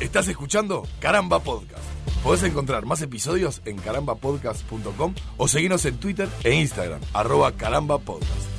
Estás 0.00 0.26
escuchando 0.26 0.82
Caramba 0.98 1.38
Podcast. 1.38 1.84
Podés 2.24 2.42
encontrar 2.42 2.84
más 2.84 3.00
episodios 3.00 3.62
en 3.64 3.76
carambapodcast.com 3.76 5.14
o 5.36 5.46
seguirnos 5.46 5.86
en 5.86 6.00
Twitter 6.00 6.28
e 6.42 6.52
Instagram, 6.52 7.00
arroba 7.14 7.52
carambapodcast. 7.52 8.50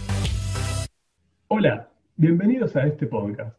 Hola, 1.49 1.89
bienvenidos 2.15 2.77
a 2.77 2.87
este 2.87 3.05
podcast. 3.07 3.57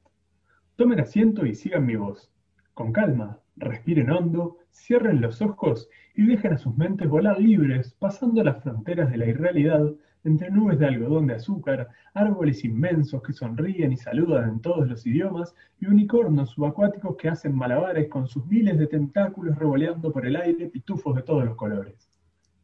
Tomen 0.76 1.00
asiento 1.00 1.44
y 1.44 1.54
sigan 1.54 1.84
mi 1.84 1.96
voz. 1.96 2.30
Con 2.72 2.94
calma, 2.94 3.40
respiren 3.56 4.10
hondo, 4.10 4.56
cierren 4.70 5.20
los 5.20 5.42
ojos 5.42 5.90
y 6.14 6.24
dejen 6.24 6.54
a 6.54 6.58
sus 6.58 6.74
mentes 6.78 7.10
volar 7.10 7.38
libres, 7.38 7.94
pasando 7.98 8.42
las 8.42 8.62
fronteras 8.62 9.10
de 9.10 9.18
la 9.18 9.26
irrealidad 9.26 9.92
entre 10.26 10.50
nubes 10.50 10.78
de 10.78 10.86
algodón 10.86 11.26
de 11.26 11.34
azúcar, 11.34 11.88
árboles 12.14 12.64
inmensos 12.64 13.22
que 13.22 13.32
sonríen 13.32 13.92
y 13.92 13.96
saludan 13.96 14.48
en 14.48 14.60
todos 14.60 14.88
los 14.88 15.06
idiomas, 15.06 15.54
y 15.80 15.86
unicornos 15.86 16.50
subacuáticos 16.50 17.16
que 17.16 17.28
hacen 17.28 17.54
malabares 17.54 18.08
con 18.08 18.26
sus 18.26 18.46
miles 18.46 18.78
de 18.78 18.86
tentáculos 18.86 19.56
revoleando 19.56 20.12
por 20.12 20.26
el 20.26 20.36
aire 20.36 20.68
pitufos 20.68 21.14
de 21.16 21.22
todos 21.22 21.44
los 21.44 21.56
colores. 21.56 22.08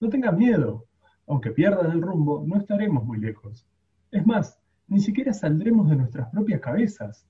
No 0.01 0.09
tengan 0.09 0.37
miedo, 0.37 0.87
aunque 1.27 1.53
pierdan 1.53 1.93
el 1.93 2.03
rumbo, 2.03 2.45
no 2.47 2.57
estaremos 2.57 3.05
muy 3.05 3.19
lejos. 3.19 3.67
Es 4.11 4.27
más, 4.27 4.59
ni 4.89 5.01
siquiera 5.01 5.33
saldremos 5.33 5.89
de 5.89 5.97
nuestras 5.97 6.29
propias 6.31 6.61
cabezas. 6.61 7.27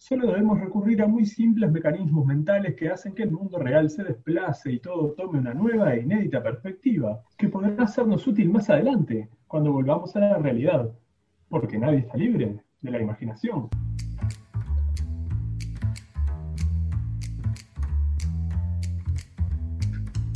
Solo 0.00 0.28
debemos 0.28 0.60
recurrir 0.60 1.02
a 1.02 1.08
muy 1.08 1.26
simples 1.26 1.72
mecanismos 1.72 2.24
mentales 2.24 2.76
que 2.76 2.88
hacen 2.88 3.14
que 3.16 3.24
el 3.24 3.32
mundo 3.32 3.58
real 3.58 3.90
se 3.90 4.04
desplace 4.04 4.70
y 4.70 4.78
todo 4.78 5.12
tome 5.14 5.40
una 5.40 5.52
nueva 5.52 5.92
e 5.92 6.02
inédita 6.02 6.40
perspectiva, 6.40 7.20
que 7.36 7.48
podrá 7.48 7.84
sernos 7.88 8.24
útil 8.24 8.48
más 8.48 8.70
adelante, 8.70 9.28
cuando 9.48 9.72
volvamos 9.72 10.14
a 10.14 10.20
la 10.20 10.38
realidad, 10.38 10.88
porque 11.48 11.78
nadie 11.78 11.98
está 11.98 12.16
libre 12.16 12.60
de 12.80 12.90
la 12.92 13.02
imaginación. 13.02 13.68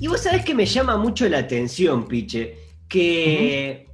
Y 0.01 0.09
vos 0.09 0.21
sabés 0.21 0.45
que 0.45 0.57
me 0.57 0.67
llama 0.67 0.97
mucho 0.97 1.29
la 1.29 1.39
atención, 1.39 2.09
Piche, 2.09 2.57
que 2.89 3.92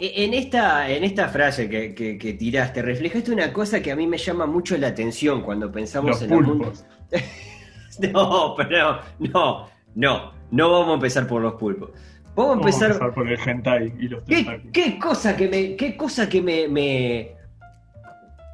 en, 0.00 0.34
esta, 0.34 0.88
en 0.90 1.04
esta 1.04 1.28
frase 1.28 1.68
que, 1.68 1.94
que, 1.94 2.32
tiraste, 2.34 2.82
reflejaste 2.82 3.32
una 3.32 3.52
cosa 3.52 3.82
que 3.82 3.90
a 3.90 3.96
mí 3.96 4.06
me 4.06 4.18
llama 4.18 4.46
mucho 4.46 4.76
la 4.76 4.88
atención 4.88 5.42
cuando 5.42 5.70
pensamos 5.70 6.22
en 6.22 6.32
el 6.32 6.42
mundo. 6.42 6.72
no, 8.12 8.54
pero 8.56 9.00
no, 9.18 9.68
no, 9.94 10.32
no 10.50 10.72
vamos 10.72 10.90
a 10.90 10.94
empezar 10.94 11.26
por 11.26 11.42
los 11.42 11.54
pulpos. 11.54 11.90
Vamos 12.36 12.56
a 12.56 12.58
empezar, 12.60 13.14
por 13.14 13.28
el 13.28 13.38
hentai 13.38 13.92
y 13.98 14.08
los 14.08 14.22
¿Qué, 14.22 14.70
¿Qué, 14.72 14.98
cosa 14.98 15.36
que 15.36 15.48
me, 15.48 15.74
qué 15.74 15.96
cosa 15.96 16.28
que 16.28 16.40
me, 16.40 16.68
me... 16.68 17.34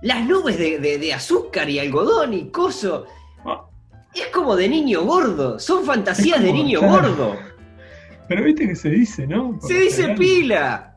las 0.00 0.26
nubes 0.26 0.58
de, 0.58 0.78
de, 0.78 1.12
azúcar 1.12 1.68
y 1.68 1.78
algodón 1.78 2.32
y 2.32 2.48
coso. 2.48 3.04
Ah. 3.44 3.66
Es 4.14 4.28
como 4.28 4.56
de 4.56 4.70
niño 4.70 5.02
gordo, 5.02 5.58
son 5.58 5.84
fantasías 5.84 6.42
de 6.42 6.52
niño 6.52 6.80
gordo. 6.80 7.36
Pero 8.26 8.44
viste 8.44 8.66
que 8.68 8.76
se 8.76 8.88
dice, 8.88 9.26
¿no? 9.26 9.58
se 9.60 9.74
dice 9.74 10.08
pila. 10.10 10.93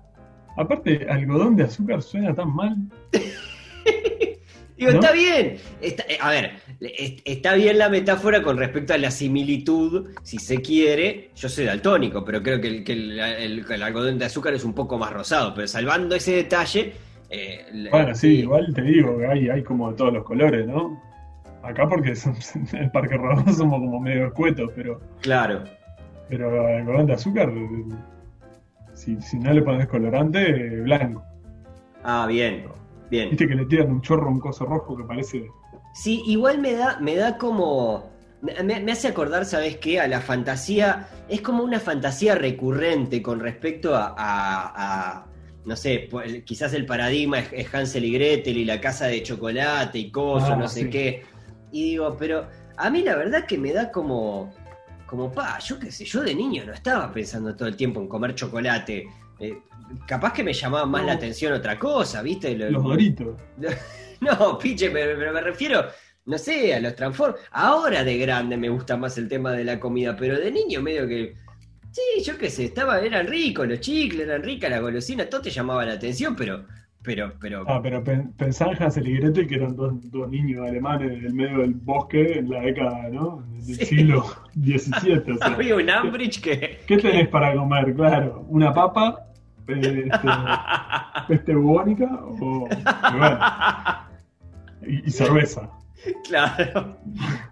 Aparte, 0.58 1.06
algodón 1.08 1.56
de 1.56 1.64
azúcar 1.64 2.02
suena 2.02 2.34
tan 2.34 2.54
mal. 2.54 2.76
Digo, 4.78 4.92
está 4.92 5.12
bien. 5.12 5.58
Eh, 5.82 5.96
a 6.20 6.30
ver, 6.30 6.52
está 7.26 7.54
bien 7.54 7.78
la 7.78 7.90
metáfora 7.90 8.44
con 8.44 8.58
respecto 8.58 8.94
a 8.94 8.98
la 8.98 9.10
similitud, 9.10 10.10
si 10.24 10.38
se 10.38 10.62
quiere. 10.62 11.30
Yo 11.36 11.50
soy 11.50 11.66
daltónico, 11.66 12.24
pero 12.24 12.44
creo 12.44 12.60
que 12.60 12.84
el, 12.86 13.82
algodón 13.82 14.20
de 14.20 14.26
azúcar 14.26 14.54
es 14.54 14.64
un 14.64 14.74
poco 14.74 14.98
más 14.98 15.14
rosado. 15.14 15.54
Pero 15.56 15.68
salvando 15.68 16.16
ese 16.16 16.34
detalle. 16.34 16.94
Eh, 17.30 17.90
bueno, 17.92 18.16
sí, 18.16 18.40
igual 18.40 18.74
te 18.74 18.82
digo 18.82 19.18
que 19.18 19.28
hay, 19.28 19.50
hay 19.50 19.64
como 19.64 19.92
de 19.92 19.98
todos 19.98 20.14
los 20.14 20.24
colores, 20.24 20.68
¿no? 20.68 21.02
Acá 21.64 21.88
porque 21.88 22.14
en 22.74 22.78
el 22.80 22.92
Parque 22.92 23.18
Rodó 23.18 23.52
somos 23.52 23.80
como 23.80 24.00
medio 24.00 24.28
escuetos, 24.28 24.72
pero. 24.76 25.02
Claro. 25.22 25.64
Pero 26.30 26.68
algodón 26.68 27.08
de 27.08 27.14
azúcar 27.14 27.52
si, 29.22 29.40
no 29.40 29.54
le 29.54 29.62
pones 29.62 29.88
colorante, 29.88 30.82
blanco. 30.82 31.24
Ah, 32.04 32.26
bien, 32.28 32.66
bien. 33.10 33.30
Viste 33.30 33.48
que 33.48 33.56
le 33.56 33.66
tiran 33.66 33.92
un 33.92 34.02
chorro, 34.02 34.30
un 34.30 34.40
coso 34.40 34.66
rojo 34.66 34.98
que 34.98 35.04
parece. 35.04 35.48
Sí, 35.94 36.22
igual 36.26 36.60
me 36.60 36.74
da, 36.74 37.00
me 37.00 37.16
da 37.16 37.38
como. 37.38 38.12
Me, 38.42 38.92
hace 38.92 39.08
acordar, 39.08 39.46
¿sabes 39.46 39.78
qué? 39.78 40.00
A 40.00 40.08
la 40.08 40.22
fantasía. 40.22 41.08
Es 41.28 41.42
como 41.42 41.64
una 41.64 41.80
fantasía 41.80 42.36
recurrente 42.36 43.22
con 43.22 43.40
respecto 43.40 43.94
a. 43.96 45.26
no 45.66 45.76
sé, 45.76 46.10
quizás 46.46 46.74
el 46.74 46.86
paradigma 46.86 47.40
es, 47.40 47.74
Hansel 47.74 48.06
y 48.06 48.14
Gretel 48.14 48.58
y 48.58 48.66
la 48.66 48.80
casa 48.80 49.08
de 49.08 49.24
chocolate 49.24 49.98
y 49.98 50.12
cosas, 50.12 50.52
ah, 50.52 50.56
no 50.56 50.68
sé 50.68 50.90
qué. 50.90 51.24
Y 51.72 51.92
digo, 51.92 52.16
pero 52.18 52.48
a 52.78 52.90
mí 52.90 53.02
la 53.02 53.16
verdad 53.16 53.46
que 53.46 53.58
me 53.58 53.74
da 53.74 53.92
como 53.92 54.54
como, 55.08 55.32
pa, 55.32 55.58
yo 55.60 55.80
qué 55.80 55.92
sé, 55.92 56.06
yo 56.06 56.22
de 56.22 56.36
niño 56.36 56.66
no 56.66 56.74
estaba 56.74 57.12
pensando 57.12 57.56
todo 57.56 57.68
el 57.68 57.76
tiempo 57.76 58.02
en 58.02 58.08
comer 58.08 58.36
chocolate. 58.36 59.08
Eh, 59.40 59.58
capaz 60.06 60.34
que 60.34 60.44
me 60.44 60.54
llamaba 60.54 60.86
más 60.86 61.06
la 61.06 61.14
atención 61.14 61.54
otra 61.54 61.80
cosa, 61.80 62.22
¿viste? 62.22 62.56
Los 62.56 62.84
doritos. 62.84 63.40
no, 64.20 64.58
piche, 64.58 64.90
pero, 64.92 65.32
me 65.32 65.42
refiero, 65.42 65.88
no 66.26 66.38
sé, 66.38 66.76
a 66.76 66.80
los 66.82 66.94
Transformers. 66.96 67.42
Ahora 67.52 68.04
de 68.04 68.18
grande 68.18 68.58
me 68.58 68.70
gusta 68.70 68.98
más 68.98 69.18
el 69.18 69.30
tema 69.30 69.54
de 69.54 69.64
la 69.64 69.80
comida, 69.80 70.16
pero 70.16 70.38
de 70.38 70.52
niño 70.52 70.82
medio 70.82 71.08
que... 71.08 71.36
Sí, 71.92 72.22
yo 72.24 72.38
qué 72.38 72.50
sé, 72.50 72.66
estaba, 72.66 73.00
eran 73.00 73.28
ricos 73.28 73.68
los 73.68 73.80
chicles, 73.80 74.28
eran 74.28 74.44
ricas 74.44 74.70
las 74.70 74.82
golosinas, 74.82 75.30
todo 75.30 75.42
te 75.42 75.50
llamaba 75.50 75.86
la 75.86 75.94
atención, 75.94 76.36
pero 76.36 76.68
pero, 77.08 77.32
pero... 77.40 77.64
Ah, 77.70 77.80
pero 77.82 78.04
pensá 78.04 78.66
en 78.66 78.84
Hansel 78.84 79.08
y 79.08 79.16
Gretel, 79.16 79.48
que 79.48 79.56
eran 79.56 79.78
dos, 79.78 79.94
dos, 80.12 80.30
niños 80.30 80.68
alemanes 80.68 81.14
en 81.14 81.26
el 81.26 81.34
medio 81.34 81.60
del 81.60 81.74
bosque 81.74 82.40
en 82.40 82.50
la 82.50 82.60
década, 82.60 83.08
¿no? 83.10 83.46
Del 83.66 83.78
siglo 83.78 84.26
XVII. 84.56 85.32
O 85.32 85.38
sea, 85.38 85.48
Había 85.48 85.78
un 85.78 85.90
Ambridge 85.90 86.42
que... 86.42 86.80
¿Qué 86.86 86.98
tenés 86.98 87.30
para 87.30 87.56
comer? 87.56 87.96
Claro, 87.96 88.46
una 88.50 88.74
papa, 88.74 89.26
este, 89.68 90.10
peste 91.30 91.56
bubónica 91.56 92.10
o... 92.42 92.68
y, 94.86 95.10
cerveza. 95.10 95.70
Claro, 96.28 96.98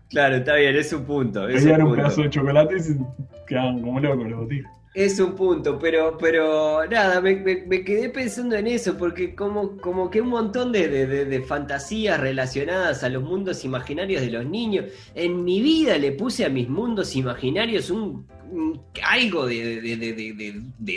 claro, 0.09 0.35
está 0.35 0.55
bien, 0.55 0.75
es 0.75 0.91
un 0.91 1.05
punto. 1.05 1.47
Es 1.47 1.63
un, 1.63 1.81
un 1.81 1.95
pedazo 1.95 2.23
de 2.23 2.29
chocolate 2.29 2.75
y 2.75 2.79
se 2.81 2.97
quedaban 3.47 3.79
como 3.79 4.01
locos 4.01 4.29
los 4.29 4.39
botitos. 4.41 4.71
Es 4.95 5.19
un 5.19 5.35
punto, 5.35 5.77
pero, 5.77 6.17
pero 6.17 6.87
nada, 6.87 7.19
me, 7.19 7.43
quedé 7.43 8.07
pensando 8.07 8.55
en 8.55 8.65
eso, 8.65 8.97
porque 8.97 9.35
como, 9.35 9.75
como 9.75 10.09
que 10.09 10.21
un 10.21 10.29
montón 10.29 10.71
de, 10.71 11.43
fantasías 11.45 12.17
relacionadas 12.17 13.03
a 13.03 13.09
los 13.09 13.21
mundos 13.21 13.65
imaginarios 13.65 14.21
de 14.21 14.31
los 14.31 14.45
niños. 14.45 14.85
En 15.13 15.43
mi 15.43 15.61
vida 15.61 15.97
le 15.97 16.13
puse 16.13 16.45
a 16.45 16.49
mis 16.49 16.69
mundos 16.69 17.13
imaginarios 17.17 17.89
un, 17.89 18.25
algo 19.03 19.45
de, 19.47 19.81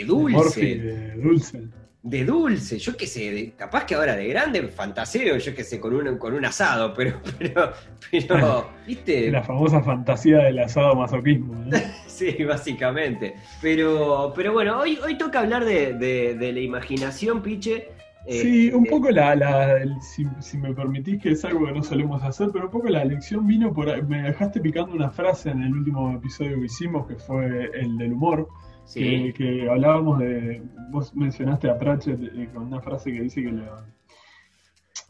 dulce. 0.05 1.13
dulce 1.17 1.69
de 2.01 2.23
dulce, 2.23 2.79
yo 2.79 2.95
qué 2.95 3.05
sé, 3.05 3.53
capaz 3.57 3.85
que 3.85 3.93
ahora 3.93 4.15
de 4.15 4.27
grande 4.27 4.63
fantaseo, 4.69 5.37
yo 5.37 5.53
qué 5.53 5.63
sé, 5.65 5.79
con 5.79 5.93
un, 5.93 6.17
con 6.17 6.33
un 6.33 6.45
asado, 6.45 6.93
pero, 6.93 7.19
pero, 7.37 7.73
pero, 8.09 8.69
¿viste? 8.87 9.29
La 9.29 9.43
famosa 9.43 9.81
fantasía 9.83 10.39
del 10.39 10.59
asado 10.59 10.95
masoquismo. 10.95 11.53
sí, 12.19 12.43
básicamente. 12.43 13.35
Pero, 13.61 14.33
pero 14.35 14.53
bueno, 14.53 14.79
hoy, 14.79 14.99
hoy 15.03 15.17
toca 15.17 15.39
hablar 15.39 15.65
de, 15.65 16.37
la 16.39 16.59
imaginación, 16.59 17.41
Piche. 17.41 17.89
Eh, 18.25 18.41
sí, 18.41 18.71
un 18.71 18.85
eh, 18.85 18.89
poco 18.89 19.09
la, 19.09 19.35
la 19.35 19.79
si, 20.01 20.57
me 20.57 20.73
permitís, 20.73 21.21
que 21.21 21.31
es 21.31 21.45
algo 21.45 21.65
que 21.65 21.71
no 21.71 21.81
solemos 21.81 22.21
hacer, 22.21 22.49
pero 22.51 22.65
un 22.65 22.71
poco 22.71 22.89
la 22.89 23.05
lección 23.05 23.47
vino 23.47 23.73
por, 23.73 24.03
me 24.03 24.23
dejaste 24.23 24.59
picando 24.59 24.93
una 24.93 25.09
frase 25.09 25.49
en 25.49 25.63
el 25.63 25.73
último 25.73 26.11
episodio 26.11 26.59
que 26.59 26.65
hicimos, 26.65 27.07
que 27.07 27.15
fue 27.15 27.71
el 27.73 27.97
del 27.97 28.13
humor 28.13 28.47
que, 28.93 29.67
hablábamos 29.69 30.19
de. 30.19 30.61
Vos 30.89 31.15
mencionaste 31.15 31.69
a 31.69 31.77
Pratchett 31.77 32.21
eh, 32.21 32.49
con 32.53 32.63
una 32.63 32.81
frase 32.81 33.11
que 33.11 33.21
dice 33.21 33.43
que 33.43 33.51
la. 33.51 33.85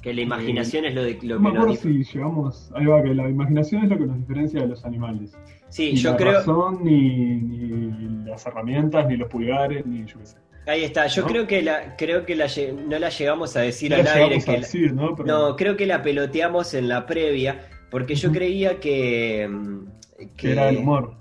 Que 0.01 0.13
la 0.13 0.21
imaginación 0.21 0.85
es 0.85 0.95
lo, 0.95 1.03
de, 1.03 1.19
lo 1.23 1.39
no 1.39 1.67
que 1.67 1.75
si 1.75 2.03
llegamos. 2.03 2.71
Ahí 2.73 2.85
va, 2.85 3.03
que 3.03 3.13
la 3.13 3.27
imaginación 3.27 3.83
es 3.83 3.89
lo 3.89 3.97
que 3.97 4.05
nos 4.05 4.17
diferencia 4.17 4.61
de 4.61 4.67
los 4.67 4.85
animales. 4.85 5.37
Sí, 5.67 5.91
ni 5.91 5.97
yo 5.97 6.11
la 6.11 6.17
creo. 6.17 6.31
Razón, 6.33 6.79
ni, 6.83 7.41
ni 7.41 8.25
las 8.25 8.45
herramientas, 8.45 9.07
ni 9.07 9.17
los 9.17 9.27
pulgares, 9.27 9.85
ni 9.85 10.05
yo 10.05 10.19
qué 10.19 10.25
sé. 10.25 10.37
Ahí 10.69 10.83
está, 10.83 11.07
yo 11.07 11.25
creo 11.25 11.47
que 11.47 11.61
la, 11.63 11.95
creo 11.97 12.25
que 12.25 12.35
la, 12.35 12.47
no 12.87 12.99
la 12.99 13.09
llegamos 13.09 13.55
a 13.55 13.61
decir 13.61 13.93
al 13.93 14.07
aire. 14.07 14.39
Que 14.39 14.51
decir, 14.51 14.93
¿no? 14.93 15.15
no, 15.25 15.55
creo 15.55 15.75
que 15.75 15.87
la 15.87 16.03
peloteamos 16.03 16.73
en 16.75 16.87
la 16.87 17.05
previa, 17.05 17.67
porque 17.89 18.15
yo 18.15 18.31
creía 18.31 18.79
que, 18.79 19.47
mm, 19.49 19.87
que, 20.37 20.51
era 20.51 20.69
el 20.69 20.77
humor. 20.77 21.15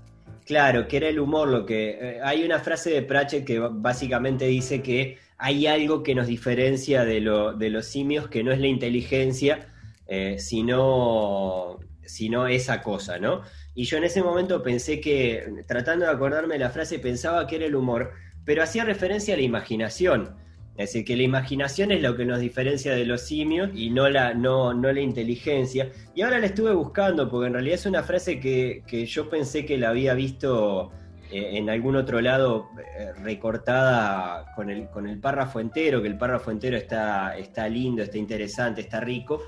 Claro, 0.45 0.87
que 0.87 0.97
era 0.97 1.09
el 1.09 1.19
humor 1.19 1.47
lo 1.47 1.65
que... 1.65 1.97
Eh, 1.99 2.19
hay 2.23 2.43
una 2.43 2.59
frase 2.59 2.91
de 2.91 3.01
Pratchett 3.01 3.45
que 3.45 3.59
básicamente 3.59 4.45
dice 4.45 4.81
que 4.81 5.17
hay 5.39 5.67
algo 5.67 6.03
que 6.03 6.13
nos 6.13 6.27
diferencia 6.27 7.05
de, 7.05 7.21
lo, 7.21 7.53
de 7.53 7.69
los 7.69 7.85
simios, 7.85 8.27
que 8.27 8.43
no 8.43 8.51
es 8.51 8.59
la 8.59 8.67
inteligencia, 8.67 9.67
eh, 10.05 10.37
sino, 10.37 11.79
sino 12.05 12.47
esa 12.47 12.81
cosa, 12.81 13.17
¿no? 13.17 13.41
Y 13.73 13.85
yo 13.85 13.97
en 13.97 14.03
ese 14.03 14.21
momento 14.21 14.61
pensé 14.61 14.99
que, 14.99 15.63
tratando 15.65 16.05
de 16.05 16.11
acordarme 16.11 16.55
de 16.55 16.59
la 16.59 16.69
frase, 16.69 16.99
pensaba 16.99 17.47
que 17.47 17.55
era 17.55 17.65
el 17.65 17.75
humor, 17.75 18.11
pero 18.43 18.61
hacía 18.63 18.83
referencia 18.83 19.33
a 19.33 19.37
la 19.37 19.43
imaginación. 19.43 20.35
Es 20.75 20.93
decir, 20.93 21.05
que 21.05 21.15
la 21.15 21.23
imaginación 21.23 21.91
es 21.91 22.01
lo 22.01 22.15
que 22.15 22.25
nos 22.25 22.39
diferencia 22.39 22.93
de 22.93 23.05
los 23.05 23.21
simios 23.21 23.69
y 23.73 23.89
no 23.89 24.09
la, 24.09 24.33
no, 24.33 24.73
no 24.73 24.91
la 24.91 25.01
inteligencia. 25.01 25.91
Y 26.15 26.21
ahora 26.21 26.39
la 26.39 26.47
estuve 26.47 26.73
buscando 26.73 27.29
porque 27.29 27.47
en 27.47 27.53
realidad 27.53 27.75
es 27.75 27.85
una 27.85 28.01
frase 28.03 28.39
que, 28.39 29.05
yo 29.05 29.29
pensé 29.29 29.65
que 29.65 29.77
la 29.77 29.89
había 29.89 30.13
visto 30.13 30.91
en 31.31 31.69
algún 31.69 31.95
otro 31.95 32.21
lado 32.21 32.69
eh, 32.79 33.11
recortada 33.21 34.53
con 34.55 34.69
el, 34.69 34.89
con 34.89 35.07
el 35.07 35.19
párrafo 35.19 35.59
entero, 35.59 36.01
que 36.01 36.07
el 36.07 36.17
párrafo 36.17 36.51
entero 36.51 36.77
está, 36.77 37.37
está 37.37 37.67
lindo, 37.67 38.01
está 38.01 38.17
interesante, 38.17 38.81
está 38.81 38.99
rico, 38.99 39.41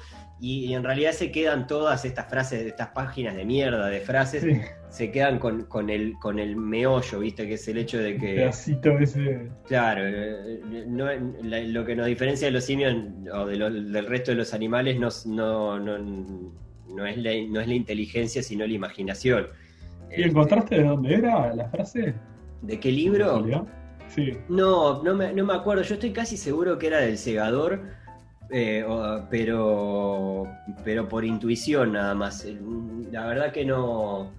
y, 0.44 0.74
en 0.74 0.84
realidad 0.84 1.12
se 1.12 1.32
quedan 1.32 1.68
todas 1.68 2.04
estas 2.04 2.28
frases, 2.28 2.66
estas 2.66 2.90
páginas 2.90 3.36
de 3.36 3.46
mierda 3.46 3.88
de 3.90 4.00
frases, 4.00 4.44
se 4.90 5.12
quedan 5.12 5.38
con, 5.38 5.66
con, 5.66 5.92
el, 5.92 6.14
con 6.20 6.40
el 6.40 6.56
meollo, 6.56 7.20
¿viste? 7.20 7.48
Que 7.48 7.54
es 7.54 7.68
el 7.68 7.78
hecho 7.78 8.00
de 8.00 8.18
que... 8.18 8.46
ese... 9.00 9.52
Claro, 9.68 10.02
eh, 10.04 10.62
lo 11.68 11.86
que 11.86 11.96
nos 11.96 12.08
diferencia 12.08 12.48
de 12.48 12.52
los 12.52 12.64
simios 12.64 12.96
o 13.32 13.46
del 13.46 14.06
resto 14.08 14.32
de 14.32 14.38
los 14.38 14.56
animales 14.56 15.00
no, 15.00 15.10
no, 15.28 15.80
no, 15.80 15.98
no, 16.90 17.06
es 17.06 17.18
la, 17.18 17.32
no 17.48 17.62
es 17.62 17.68
la 17.68 17.76
inteligencia, 17.76 18.42
sino 18.42 18.66
la 18.66 18.74
imaginación. 18.74 19.48
¿Y 20.16 20.24
encontraste 20.24 20.76
de 20.76 20.84
dónde 20.84 21.16
era 21.16 21.54
la 21.54 21.70
frase? 21.70 22.16
¿De 22.62 22.80
qué 22.80 22.92
libro? 22.92 23.46
Sí. 24.08 24.38
No, 24.50 25.02
no 25.04 25.16
me, 25.16 25.34
no 25.34 25.46
me 25.46 25.54
acuerdo. 25.54 25.84
Yo 25.84 25.96
estoy 25.96 26.12
casi 26.12 26.38
seguro 26.38 26.78
que 26.78 26.88
era 26.88 27.00
del 27.00 27.18
segador, 27.18 27.82
eh, 28.50 28.86
pero, 29.30 30.48
pero 30.84 31.08
por 31.08 31.24
intuición 31.24 31.94
nada 31.94 32.14
más. 32.14 32.46
La 33.10 33.26
verdad 33.26 33.54
que 33.54 33.64
no, 33.64 34.32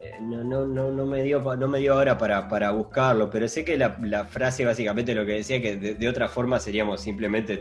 eh, 0.00 0.12
no, 0.20 0.42
no, 0.44 0.66
no, 0.66 0.90
no, 0.90 1.06
me 1.06 1.22
dio 1.22 1.40
no 1.56 1.68
me 1.68 1.80
dio 1.80 1.94
ahora 1.94 2.16
para, 2.16 2.48
para 2.48 2.70
buscarlo, 2.70 3.28
pero 3.28 3.48
sé 3.48 3.64
que 3.64 3.76
la, 3.76 4.24
frase 4.24 4.64
básicamente 4.64 5.14
lo 5.14 5.26
que 5.26 5.32
decía 5.32 5.60
que 5.60 5.76
de, 5.76 6.08
otra 6.08 6.28
forma 6.28 6.58
seríamos 6.60 7.00
simplemente 7.00 7.60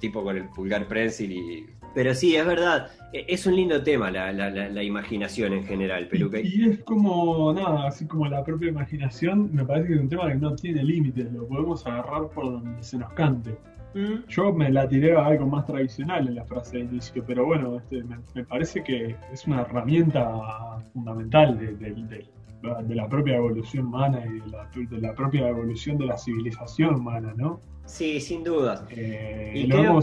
tipo 0.00 0.22
con 0.22 0.36
el 0.36 0.48
pulgar 0.48 0.86
prensil 0.88 1.32
y 1.32 1.66
pero 1.96 2.14
sí, 2.14 2.36
es 2.36 2.44
verdad, 2.44 2.90
e, 3.14 3.24
es 3.26 3.46
un 3.46 3.56
lindo 3.56 3.82
tema 3.82 4.10
la, 4.10 4.30
la, 4.30 4.82
imaginación 4.82 5.54
en 5.54 5.64
general, 5.64 6.08
Peluque. 6.08 6.42
Y, 6.44 6.68
es 6.68 6.84
como, 6.84 7.54
nada, 7.54 7.88
así 7.88 8.06
como 8.06 8.26
la 8.26 8.44
propia 8.44 8.68
imaginación, 8.68 9.48
me 9.54 9.64
parece 9.64 9.88
que 9.88 9.94
es 9.94 10.00
un 10.00 10.08
tema 10.10 10.28
que 10.28 10.34
no 10.34 10.54
tiene 10.54 10.84
límites, 10.84 11.32
lo 11.32 11.48
podemos 11.48 11.86
agarrar 11.86 12.28
por 12.28 12.52
donde 12.52 12.82
se 12.82 12.98
nos 12.98 13.10
cante. 13.14 13.56
Mm. 13.94 14.28
Yo 14.28 14.52
me 14.52 14.70
la 14.70 14.86
tiré 14.86 15.16
a 15.16 15.24
algo 15.24 15.46
más 15.46 15.64
tradicional 15.64 16.28
en 16.28 16.34
la 16.34 16.44
frase 16.44 16.76
de 16.76 16.84
inicio, 16.84 17.24
pero 17.26 17.46
bueno, 17.46 17.78
este, 17.78 18.04
me, 18.34 18.44
parece 18.44 18.84
que 18.84 19.16
es 19.32 19.46
una 19.46 19.62
herramienta 19.62 20.78
fundamental 20.92 21.58
de, 21.58 22.94
la 22.94 23.08
propia 23.08 23.36
evolución 23.36 23.86
humana 23.86 24.22
y 24.26 24.84
de 24.84 25.00
la, 25.00 25.14
propia 25.14 25.48
evolución 25.48 25.96
de 25.96 26.04
la 26.04 26.18
civilización 26.18 26.96
humana, 26.96 27.32
¿no? 27.34 27.58
Sí, 27.86 28.20
sin 28.20 28.44
duda. 28.44 28.86
Eh, 28.90 29.52
y 29.54 29.66
lo 29.66 29.98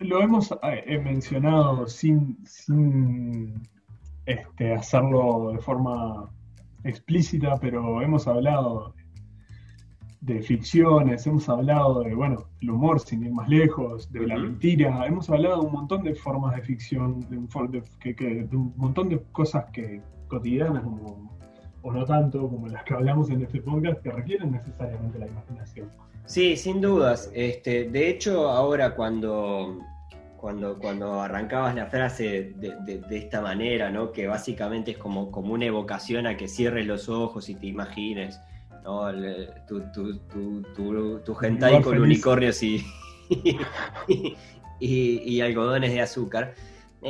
lo 0.00 0.20
hemos 0.20 0.54
eh, 0.62 0.98
mencionado 0.98 1.86
sin, 1.86 2.38
este, 4.26 4.74
hacerlo 4.74 5.52
de 5.52 5.58
forma 5.58 6.30
explícita, 6.84 7.58
pero 7.60 8.02
hemos 8.02 8.26
hablado 8.26 8.94
de 10.20 10.42
ficciones, 10.42 11.26
hemos 11.26 11.48
hablado 11.48 12.02
de, 12.02 12.14
bueno, 12.14 12.46
el 12.60 12.70
humor 12.70 13.00
sin 13.00 13.24
ir 13.24 13.32
más 13.32 13.48
lejos, 13.48 14.10
de 14.10 14.26
la 14.26 14.38
mentira, 14.38 15.06
hemos 15.06 15.28
hablado 15.28 15.60
de 15.60 15.66
un 15.66 15.72
montón 15.72 16.02
de 16.02 16.14
formas 16.14 16.56
de 16.56 16.62
ficción, 16.62 17.20
de 17.28 17.36
un, 17.36 17.48
un 18.52 18.74
montón 18.76 19.10
de 19.10 19.22
cosas 19.32 19.66
que 19.70 20.00
cotidianas 20.28 20.82
o 21.84 21.92
no 21.92 22.04
tanto 22.06 22.48
como 22.48 22.66
las 22.66 22.82
que 22.84 22.94
hablamos 22.94 23.28
en 23.30 23.42
este 23.42 23.60
podcast 23.60 24.00
que 24.00 24.10
requieren 24.10 24.52
necesariamente 24.52 25.18
la 25.18 25.26
imaginación. 25.26 25.90
Sí, 26.24 26.56
sin 26.56 26.80
dudas. 26.80 27.30
Este, 27.34 27.84
de 27.90 28.08
hecho, 28.08 28.48
ahora 28.48 28.94
cuando, 28.94 29.78
cuando, 30.38 30.78
cuando 30.78 31.20
arrancabas 31.20 31.74
la 31.74 31.86
frase 31.86 32.54
de, 32.56 33.02
esta 33.10 33.42
manera, 33.42 33.90
¿no? 33.90 34.12
que 34.12 34.26
básicamente 34.26 34.92
es 34.92 34.96
como, 34.96 35.30
como 35.30 35.52
una 35.52 35.66
evocación 35.66 36.26
a 36.26 36.38
que 36.38 36.48
cierres 36.48 36.86
los 36.86 37.10
ojos 37.10 37.50
y 37.50 37.54
te 37.54 37.66
imagines 37.66 38.40
¿no? 38.82 39.12
tu, 39.68 39.82
tu, 39.92 40.18
tu, 40.74 41.20
tu, 41.22 41.36
hentai 41.44 41.82
con 41.82 42.00
unicornios 42.00 42.62
y, 42.62 42.82
y, 44.80 45.40
algodones 45.42 45.92
de 45.92 46.00
azúcar, 46.00 46.54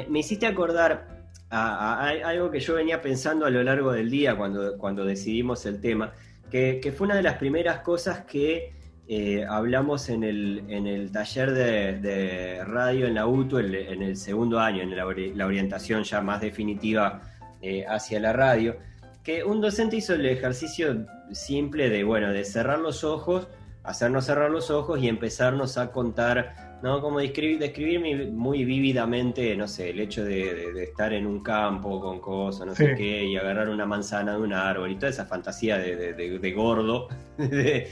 me 0.08 0.18
hiciste 0.18 0.48
acordar 0.48 1.13
algo 1.54 2.50
que 2.50 2.60
yo 2.60 2.74
venía 2.74 3.00
pensando 3.00 3.46
a 3.46 3.50
lo 3.50 3.62
largo 3.62 3.92
del 3.92 4.10
día 4.10 4.36
cuando, 4.36 4.76
cuando 4.78 5.04
decidimos 5.04 5.64
el 5.66 5.80
tema, 5.80 6.12
que, 6.50 6.80
que 6.82 6.92
fue 6.92 7.06
una 7.06 7.16
de 7.16 7.22
las 7.22 7.36
primeras 7.36 7.80
cosas 7.80 8.24
que 8.24 8.74
eh, 9.06 9.44
hablamos 9.46 10.08
en 10.08 10.24
el, 10.24 10.64
en 10.68 10.86
el 10.86 11.12
taller 11.12 11.52
de, 11.52 12.64
radio 12.64 13.06
en 13.06 13.14
la 13.14 13.26
UTU 13.26 13.58
en 13.58 14.02
el 14.02 14.16
segundo 14.16 14.58
año, 14.58 14.82
en 14.82 14.96
la, 14.96 15.46
orientación 15.46 16.04
ya 16.04 16.22
más 16.22 16.40
definitiva 16.40 17.20
eh, 17.60 17.84
hacia 17.86 18.18
la 18.18 18.32
radio, 18.32 18.76
que 19.22 19.44
un 19.44 19.60
docente 19.60 19.96
hizo 19.96 20.14
el 20.14 20.24
ejercicio 20.24 21.06
simple 21.32 21.90
de, 21.90 22.02
bueno, 22.02 22.32
de 22.32 22.44
cerrar 22.44 22.78
los 22.78 23.04
ojos, 23.04 23.48
hacernos 23.82 24.24
cerrar 24.24 24.50
los 24.50 24.70
ojos 24.70 24.98
y 25.02 25.08
empezarnos 25.08 25.76
a 25.76 25.92
contar 25.92 26.63
¿no? 26.84 27.00
Como 27.00 27.18
describir, 27.18 27.58
describir 27.58 28.30
muy 28.30 28.66
vívidamente, 28.66 29.56
no 29.56 29.66
sé, 29.66 29.88
el 29.88 30.00
hecho 30.00 30.22
de, 30.22 30.82
estar 30.82 31.14
en 31.14 31.26
un 31.26 31.42
campo 31.42 31.98
con 31.98 32.20
cosas, 32.20 32.66
no 32.66 32.74
sé 32.74 32.94
qué, 32.94 33.24
y 33.24 33.38
agarrar 33.38 33.70
una 33.70 33.86
manzana 33.86 34.32
de 34.32 34.42
un 34.42 34.52
árbol 34.52 34.90
y 34.90 34.96
toda 34.96 35.08
esa 35.08 35.24
fantasía 35.24 35.78
de, 35.78 36.52
gordo, 36.54 37.08
de, 37.38 37.88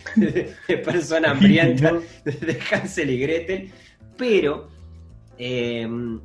persona 0.85 1.31
hambrienta, 1.31 1.95
de 2.23 2.59
Hansel 2.71 3.09
y 3.09 3.19
Gretel. 3.19 3.71
Pero, 4.19 4.69
em, 5.39 6.21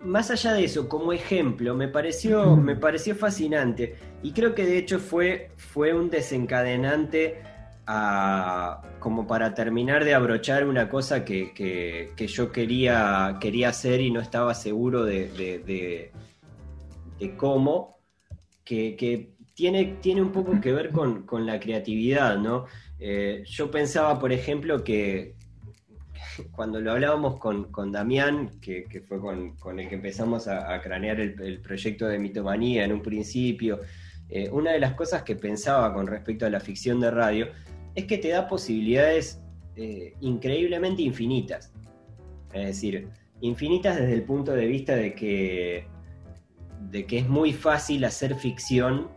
más 0.00 0.32
allá 0.32 0.54
de 0.54 0.64
eso, 0.64 0.88
como 0.88 1.12
ejemplo, 1.12 1.76
me 1.76 1.86
pareció, 1.86 2.56
me 2.56 2.74
pareció 2.74 3.14
fascinante 3.14 3.94
y 4.24 4.32
creo 4.32 4.56
que 4.56 4.66
de 4.66 4.76
hecho 4.76 4.98
fue, 4.98 5.52
fue 5.56 5.94
un 5.94 6.10
desencadenante 6.10 7.44
como 7.86 9.26
para 9.26 9.54
terminar 9.54 10.04
de 10.04 10.14
abrochar 10.14 10.66
una 10.66 10.88
cosa 10.88 11.24
que, 11.24 12.12
yo 12.16 12.52
quería, 12.52 13.38
quería 13.40 13.70
hacer 13.70 14.00
y 14.00 14.10
no 14.10 14.20
estaba 14.20 14.54
seguro 14.54 15.04
de, 15.04 15.28
de, 17.18 17.30
cómo, 17.36 17.98
que, 18.64 19.34
tiene, 19.54 19.96
tiene 20.00 20.22
un 20.22 20.32
poco 20.32 20.60
que 20.60 20.72
ver 20.72 20.90
con, 20.90 21.46
la 21.46 21.58
creatividad, 21.58 22.38
¿no? 22.38 22.66
Eh, 22.98 23.42
yo 23.46 23.70
pensaba, 23.70 24.18
por 24.18 24.32
ejemplo, 24.32 24.84
que 24.84 25.34
cuando 26.52 26.80
lo 26.80 26.92
hablábamos 26.92 27.38
con, 27.38 27.70
con 27.72 27.92
Damián, 27.92 28.60
que, 28.60 29.04
fue 29.06 29.18
con, 29.20 29.80
el 29.80 29.88
que 29.88 29.94
empezamos 29.94 30.48
a, 30.48 30.80
cranear 30.80 31.20
el, 31.20 31.60
proyecto 31.60 32.06
de 32.06 32.18
mitomanía 32.18 32.84
en 32.84 32.92
un 32.92 33.02
principio, 33.02 33.80
eh, 34.28 34.48
una 34.50 34.72
de 34.72 34.78
las 34.78 34.94
cosas 34.94 35.22
que 35.22 35.34
pensaba 35.34 35.92
con 35.92 36.06
respecto 36.06 36.46
a 36.46 36.50
la 36.50 36.60
ficción 36.60 37.00
de 37.00 37.10
radio 37.10 37.48
es 38.00 38.06
que 38.06 38.18
te 38.18 38.28
da 38.28 38.48
posibilidades 38.48 39.40
eh, 39.76 40.14
increíblemente 40.20 41.02
infinitas. 41.02 41.72
Es 42.52 42.66
decir, 42.66 43.08
infinitas 43.40 43.96
desde 43.96 44.14
el 44.14 44.22
punto 44.24 44.52
de 44.52 44.66
vista 44.66 44.96
de 44.96 45.14
que, 45.14 45.86
de 46.90 47.06
que 47.06 47.18
es 47.18 47.28
muy 47.28 47.52
fácil 47.52 48.04
hacer 48.04 48.34
ficción 48.34 49.08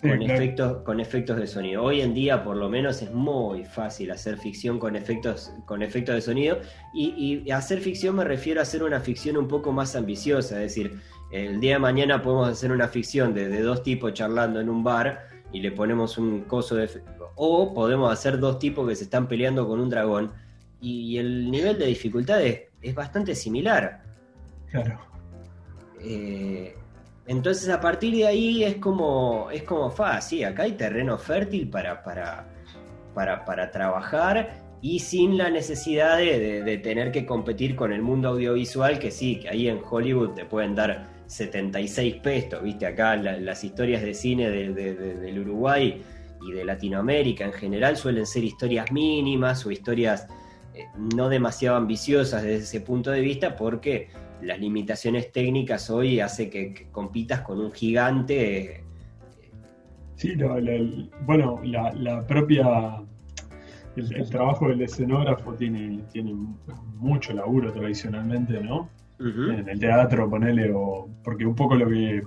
con, 0.00 0.22
efectos, 0.22 0.82
con 0.82 1.00
efectos 1.00 1.36
de 1.38 1.46
sonido. 1.46 1.82
Hoy 1.82 2.02
en 2.02 2.14
día, 2.14 2.44
por 2.44 2.56
lo 2.56 2.68
menos, 2.68 3.02
es 3.02 3.12
muy 3.12 3.64
fácil 3.64 4.10
hacer 4.10 4.36
ficción 4.38 4.78
con 4.78 4.96
efectos, 4.96 5.52
con 5.66 5.82
efectos 5.82 6.14
de 6.14 6.20
sonido. 6.20 6.60
Y, 6.94 7.50
hacer 7.50 7.80
ficción 7.80 8.16
me 8.16 8.24
refiero 8.24 8.60
a 8.60 8.62
hacer 8.62 8.82
una 8.82 9.00
ficción 9.00 9.36
un 9.36 9.48
poco 9.48 9.72
más 9.72 9.96
ambiciosa. 9.96 10.56
Es 10.56 10.74
decir, 10.74 11.00
el 11.32 11.58
día 11.58 11.74
de 11.74 11.78
mañana 11.80 12.22
podemos 12.22 12.48
hacer 12.48 12.70
una 12.70 12.88
ficción 12.88 13.34
de, 13.34 13.48
de 13.48 13.62
dos 13.62 13.82
tipos 13.82 14.12
charlando 14.12 14.60
en 14.60 14.68
un 14.68 14.84
bar 14.84 15.26
y 15.52 15.60
le 15.60 15.72
ponemos 15.72 16.18
un 16.18 16.42
coso 16.42 16.74
de, 16.74 16.88
o 17.36 17.74
podemos 17.74 18.12
hacer 18.12 18.38
dos 18.38 18.58
tipos 18.58 18.88
que 18.88 18.96
se 18.96 19.04
están 19.04 19.28
peleando 19.28 19.66
con 19.66 19.80
un 19.80 19.88
dragón. 19.88 20.32
Y 20.80 21.18
el 21.18 21.50
nivel 21.50 21.78
de 21.78 21.86
dificultad 21.86 22.42
es, 22.42 22.94
bastante 22.94 23.34
similar. 23.34 24.02
Claro. 24.70 24.98
Eh, 26.00 26.76
entonces 27.26 27.70
a 27.70 27.80
partir 27.80 28.14
de 28.14 28.26
ahí 28.26 28.64
es 28.64 28.76
como, 28.76 29.48
es 29.50 29.62
como, 29.62 29.90
fa, 29.90 30.20
sí, 30.20 30.44
acá 30.44 30.64
hay 30.64 30.72
terreno 30.72 31.16
fértil 31.16 31.70
para, 31.70 32.02
para, 32.02 32.46
para, 33.14 33.70
trabajar 33.70 34.62
y 34.82 34.98
sin 34.98 35.38
la 35.38 35.48
necesidad 35.48 36.18
de, 36.18 36.80
tener 36.82 37.10
que 37.10 37.24
competir 37.24 37.74
con 37.74 37.94
el 37.94 38.02
mundo 38.02 38.28
audiovisual, 38.28 38.98
que 38.98 39.10
sí, 39.10 39.36
que 39.36 39.48
ahí 39.48 39.68
en 39.68 39.80
Hollywood 39.82 40.34
te 40.34 40.44
pueden 40.44 40.74
dar 40.74 41.06
76 41.26 42.16
pesos, 42.16 42.62
viste, 42.62 42.84
acá 42.84 43.16
las 43.16 43.64
historias 43.64 44.02
de 44.02 44.12
cine 44.12 44.50
del 44.50 45.38
Uruguay 45.38 46.02
y 46.46 46.52
de 46.52 46.64
Latinoamérica 46.64 47.44
en 47.44 47.52
general 47.52 47.96
suelen 47.96 48.26
ser 48.26 48.44
historias 48.44 48.90
mínimas 48.92 49.64
o 49.66 49.70
historias 49.70 50.26
eh, 50.74 50.86
no 51.14 51.28
demasiado 51.28 51.76
ambiciosas 51.76 52.42
desde 52.42 52.64
ese 52.64 52.80
punto 52.80 53.10
de 53.10 53.20
vista 53.20 53.56
porque 53.56 54.08
las 54.42 54.58
limitaciones 54.58 55.32
técnicas 55.32 55.90
hoy 55.90 56.20
hace 56.20 56.50
que, 56.50 56.88
compitas 56.90 57.40
con 57.40 57.60
un 57.60 57.72
gigante. 57.72 58.76
Eh, 58.76 58.84
sí, 60.16 60.34
bueno, 61.24 61.60
la, 61.64 62.26
propia 62.26 63.02
el, 63.96 64.14
el 64.14 64.30
trabajo 64.30 64.68
del 64.68 64.82
escenógrafo 64.82 65.54
tiene, 65.54 66.02
tiene 66.12 66.34
mucho 66.96 67.32
laburo 67.32 67.72
tradicionalmente, 67.72 68.60
¿no? 68.60 68.90
En 69.20 69.68
el 69.68 69.78
teatro, 69.78 70.28
ponele, 70.28 70.72
o 70.74 71.08
porque 71.22 71.46
un 71.46 71.54
poco 71.54 71.76
lo 71.76 71.88
que 71.88 72.22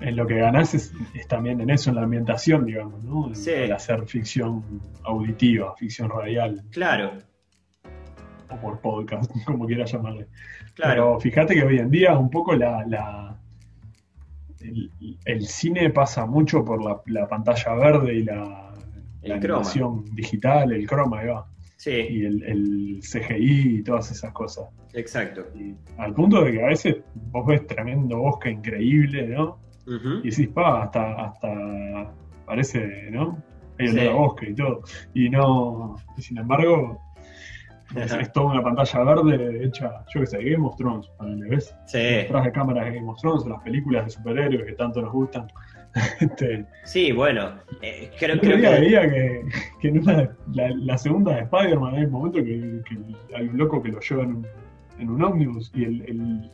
en 0.00 0.16
lo 0.16 0.26
que 0.26 0.36
ganás 0.36 0.74
es, 0.74 0.92
es 1.14 1.26
también 1.26 1.60
en 1.60 1.70
eso, 1.70 1.90
en 1.90 1.96
la 1.96 2.02
ambientación, 2.02 2.66
digamos, 2.66 3.02
¿no? 3.02 3.28
En- 3.28 3.34
Sí. 3.36 3.52
al 3.52 3.72
hacer 3.72 4.06
ficción 4.06 4.62
auditiva, 5.04 5.74
ficción 5.76 6.10
radial, 6.10 6.62
Claro, 6.70 7.12
o 8.50 8.56
por 8.60 8.80
podcast, 8.80 9.30
como 9.46 9.66
quieras 9.66 9.90
llamarle. 9.92 10.28
claro. 10.74 10.90
Pero 10.92 11.20
fíjate 11.20 11.54
que 11.54 11.62
hoy 11.64 11.78
en 11.78 11.90
día 11.90 12.16
un 12.18 12.30
poco 12.30 12.54
la, 12.54 12.84
la- 12.86 13.38
el, 14.60 14.90
el 15.24 15.46
cine 15.46 15.90
pasa 15.90 16.26
mucho 16.26 16.64
por 16.64 16.82
la, 16.82 17.00
la 17.06 17.28
pantalla 17.28 17.74
verde 17.74 18.14
y 18.14 18.22
la, 18.24 18.72
El 19.22 19.30
la 19.30 19.40
croma. 19.40 19.58
animación 19.60 20.04
digital, 20.14 20.72
el 20.72 20.86
croma, 20.86 21.20
ahí 21.20 21.28
va, 21.28 21.46
Sí, 21.76 21.90
y 21.92 22.24
el, 22.24 22.42
el 22.42 23.00
CGI 23.02 23.78
y 23.78 23.82
todas 23.82 24.10
esas 24.10 24.32
cosas. 24.32 24.66
exacto. 24.94 25.44
Y 25.54 25.74
al 25.98 26.14
punto 26.14 26.42
de 26.42 26.52
que 26.52 26.64
a 26.64 26.68
veces 26.68 26.96
vos 27.14 27.46
ves 27.46 27.66
tremendo 27.66 28.18
bosque 28.18 28.50
increíble, 28.50 29.26
¿no? 29.28 29.58
Ujú. 29.86 30.20
Y 30.24 30.30
decís, 30.30 30.48
pa, 30.48 30.82
hasta, 30.84 31.12
hasta 31.14 32.12
parece, 32.44 33.10
¿no? 33.10 33.42
Hay 33.78 33.88
Sí. 33.88 33.98
olor 33.98 34.12
a 34.12 34.16
bosque 34.16 34.50
y 34.50 34.54
todo. 34.54 34.80
Y 35.14 35.28
no, 35.30 35.96
y 36.16 36.22
sin 36.22 36.38
embargo, 36.38 37.00
es, 37.96 38.12
es 38.12 38.32
toda 38.32 38.52
una 38.52 38.62
pantalla 38.62 39.04
verde 39.04 39.64
hecha, 39.64 40.04
yo 40.14 40.20
que 40.20 40.26
sé, 40.26 40.42
Game 40.42 40.66
of 40.66 40.76
Thrones, 40.76 41.08
ponele, 41.18 41.48
¿ves? 41.48 41.74
Sí, 41.86 41.98
Detrás 41.98 42.44
de 42.44 42.52
cámaras 42.52 42.86
de 42.86 42.94
Game 42.96 43.08
of 43.10 43.20
Thrones, 43.20 43.46
las 43.46 43.62
películas 43.62 44.06
de 44.06 44.10
superhéroes 44.10 44.64
que 44.66 44.72
tanto 44.72 45.02
nos 45.02 45.12
gustan. 45.12 45.46
este, 46.20 46.66
sí, 46.84 47.12
bueno, 47.12 47.52
eh, 47.80 48.10
creo, 48.18 48.38
creo 48.38 48.56
día 48.58 48.74
que... 48.74 48.80
veía 48.80 49.10
que, 49.10 49.42
que 49.80 49.88
en 49.88 49.98
una, 50.00 50.28
la, 50.52 50.68
la 50.76 50.98
segunda 50.98 51.34
de 51.36 51.42
Spider-Man 51.42 51.94
hay 51.94 52.04
un 52.04 52.10
momento 52.10 52.38
que, 52.38 52.82
que 52.86 53.34
hay 53.34 53.48
un 53.48 53.56
loco 53.56 53.82
que 53.82 53.90
lo 53.90 54.00
lleva 54.00 54.24
en 54.24 54.30
un, 54.34 54.46
en 54.98 55.10
un 55.10 55.22
ómnibus 55.22 55.70
y 55.74 55.84
el, 55.84 56.02
el- 56.02 56.50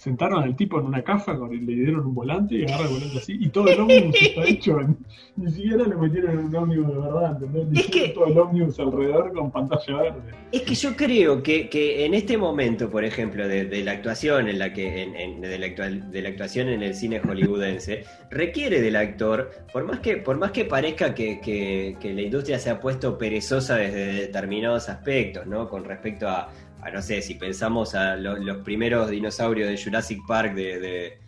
sentaron 0.00 0.42
al 0.42 0.56
tipo 0.56 0.80
en 0.80 0.86
una 0.86 1.02
caja, 1.04 1.36
con, 1.36 1.50
le 1.50 1.72
dieron 1.74 2.06
un 2.06 2.14
volante 2.14 2.54
y 2.54 2.64
agarra 2.64 2.84
el 2.84 2.94
volante 2.94 3.18
así, 3.18 3.36
y 3.38 3.50
todo 3.50 3.68
el 3.68 3.80
ómnibus 3.80 4.16
está 4.22 4.44
hecho 4.46 4.80
en, 4.80 4.96
ni 5.36 5.50
siquiera 5.52 5.84
lo 5.84 5.98
metieron 5.98 6.30
en 6.30 6.38
un 6.46 6.56
ómnibus 6.56 6.88
de 6.88 6.94
verdad, 7.00 7.32
¿entendés? 7.32 7.68
Le 7.68 7.80
Es 7.80 7.86
hicieron 7.86 8.08
que- 8.08 8.14
todo 8.14 8.26
el 8.26 8.38
ómnibus 8.38 8.80
alrededor 8.80 9.32
con 9.34 9.50
pantalla 9.50 9.96
verde. 10.00 10.20
Es 10.52 10.62
que 10.62 10.74
yo 10.74 10.96
creo 10.96 11.42
que, 11.42 11.68
que 11.68 12.06
en 12.06 12.14
este 12.14 12.38
momento, 12.38 12.88
por 12.88 13.04
ejemplo, 13.04 13.46
de, 13.46 13.66
de 13.66 13.84
la 13.84 13.92
actuación 13.92 14.48
en 14.48 14.58
la 14.58 14.72
que 14.72 15.02
en- 15.02 15.16
en- 15.16 15.40
de, 15.42 15.58
la 15.58 15.66
actual- 15.66 16.10
de 16.10 16.22
la 16.22 16.28
actuación 16.30 16.68
en 16.70 16.82
el 16.82 16.94
cine 16.94 17.20
hollywoodense, 17.20 18.04
requiere 18.30 18.80
del 18.80 18.96
actor, 18.96 19.50
por 19.70 19.84
más 19.84 20.00
que, 20.00 20.16
por 20.16 20.38
más 20.38 20.50
que 20.52 20.64
parezca 20.64 21.14
que, 21.14 21.40
que- 21.40 21.96
que 22.00 22.14
la 22.14 22.22
industria 22.22 22.58
se 22.58 22.70
ha 22.70 22.80
puesto 22.80 23.18
perezosa 23.18 23.76
desde 23.76 24.14
determinados 24.14 24.88
aspectos, 24.88 25.46
¿no? 25.46 25.68
Con 25.68 25.84
respecto 25.84 26.26
a, 26.26 26.48
a, 26.82 26.90
no 26.90 27.02
sé, 27.02 27.22
si 27.22 27.34
pensamos 27.34 27.94
a 27.94 28.16
lo- 28.16 28.36
los 28.36 28.58
primeros 28.58 29.10
dinosaurios 29.10 29.68
de 29.68 29.82
Jurassic 29.82 30.20
Park 30.26 30.54
de, 30.54 30.78
de- 30.80 31.18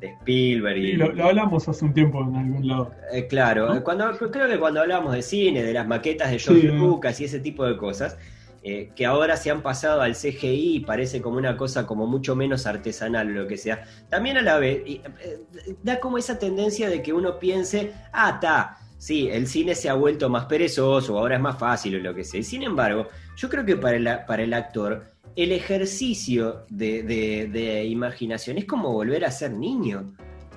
de 0.00 0.08
Spielberg 0.20 0.76
y, 0.76 0.90
Y 0.90 0.92
lo, 0.92 1.10
lo 1.12 1.24
hablamos 1.26 1.66
hace 1.68 1.84
un 1.84 1.94
tiempo 1.94 2.22
en 2.22 2.36
algún 2.36 2.68
lado. 2.68 2.90
eh, 3.12 3.26
claro, 3.26 3.72
¿No? 3.74 3.82
cuando, 3.82 4.10
creo 4.30 4.46
que 4.48 4.58
cuando 4.58 4.80
hablamos 4.82 5.14
de 5.14 5.22
cine, 5.22 5.62
de 5.62 5.72
las 5.72 5.86
maquetas 5.86 6.30
de 6.30 6.38
George 6.38 6.62
Sí. 6.62 6.68
Lucas 6.68 7.18
y 7.20 7.24
ese 7.24 7.40
tipo 7.40 7.64
de 7.64 7.76
cosas, 7.78 8.18
eh, 8.62 8.90
que 8.96 9.06
ahora 9.06 9.36
se 9.38 9.50
han 9.50 9.62
pasado 9.62 10.02
al 10.02 10.14
CGI 10.16 10.76
y 10.76 10.80
parece 10.80 11.22
como 11.22 11.38
una 11.38 11.56
cosa 11.56 11.86
como 11.86 12.06
mucho 12.06 12.34
menos 12.36 12.66
artesanal 12.66 13.28
o 13.28 13.42
lo 13.42 13.46
que 13.46 13.56
sea, 13.56 13.84
también 14.10 14.36
a 14.36 14.42
la 14.42 14.58
vez 14.58 14.82
y, 14.84 15.00
eh, 15.24 15.38
da 15.82 15.98
como 16.00 16.18
esa 16.18 16.38
tendencia 16.38 16.90
de 16.90 17.00
que 17.00 17.12
uno 17.14 17.38
piense, 17.38 17.92
ah, 18.12 18.32
está, 18.34 18.76
sí, 18.98 19.28
el 19.30 19.46
cine 19.46 19.74
se 19.76 19.88
ha 19.88 19.94
vuelto 19.94 20.28
más 20.28 20.44
perezoso, 20.46 21.16
ahora 21.18 21.36
es 21.36 21.40
más 21.40 21.56
fácil 21.58 21.94
o 21.96 21.98
lo 22.00 22.12
que 22.14 22.24
sea. 22.24 22.42
Sin 22.42 22.62
embargo, 22.64 23.08
yo 23.36 23.48
creo 23.48 23.64
que 23.64 23.76
para 23.76 23.96
el, 23.96 24.08
para 24.26 24.42
el 24.42 24.52
actor, 24.54 25.04
el 25.36 25.52
ejercicio 25.52 26.64
de, 26.70 27.02
de- 27.02 27.48
de 27.52 27.84
imaginación 27.84 28.58
es 28.58 28.64
como 28.64 28.92
volver 28.92 29.24
a 29.24 29.30
ser 29.30 29.52
niño. 29.52 30.12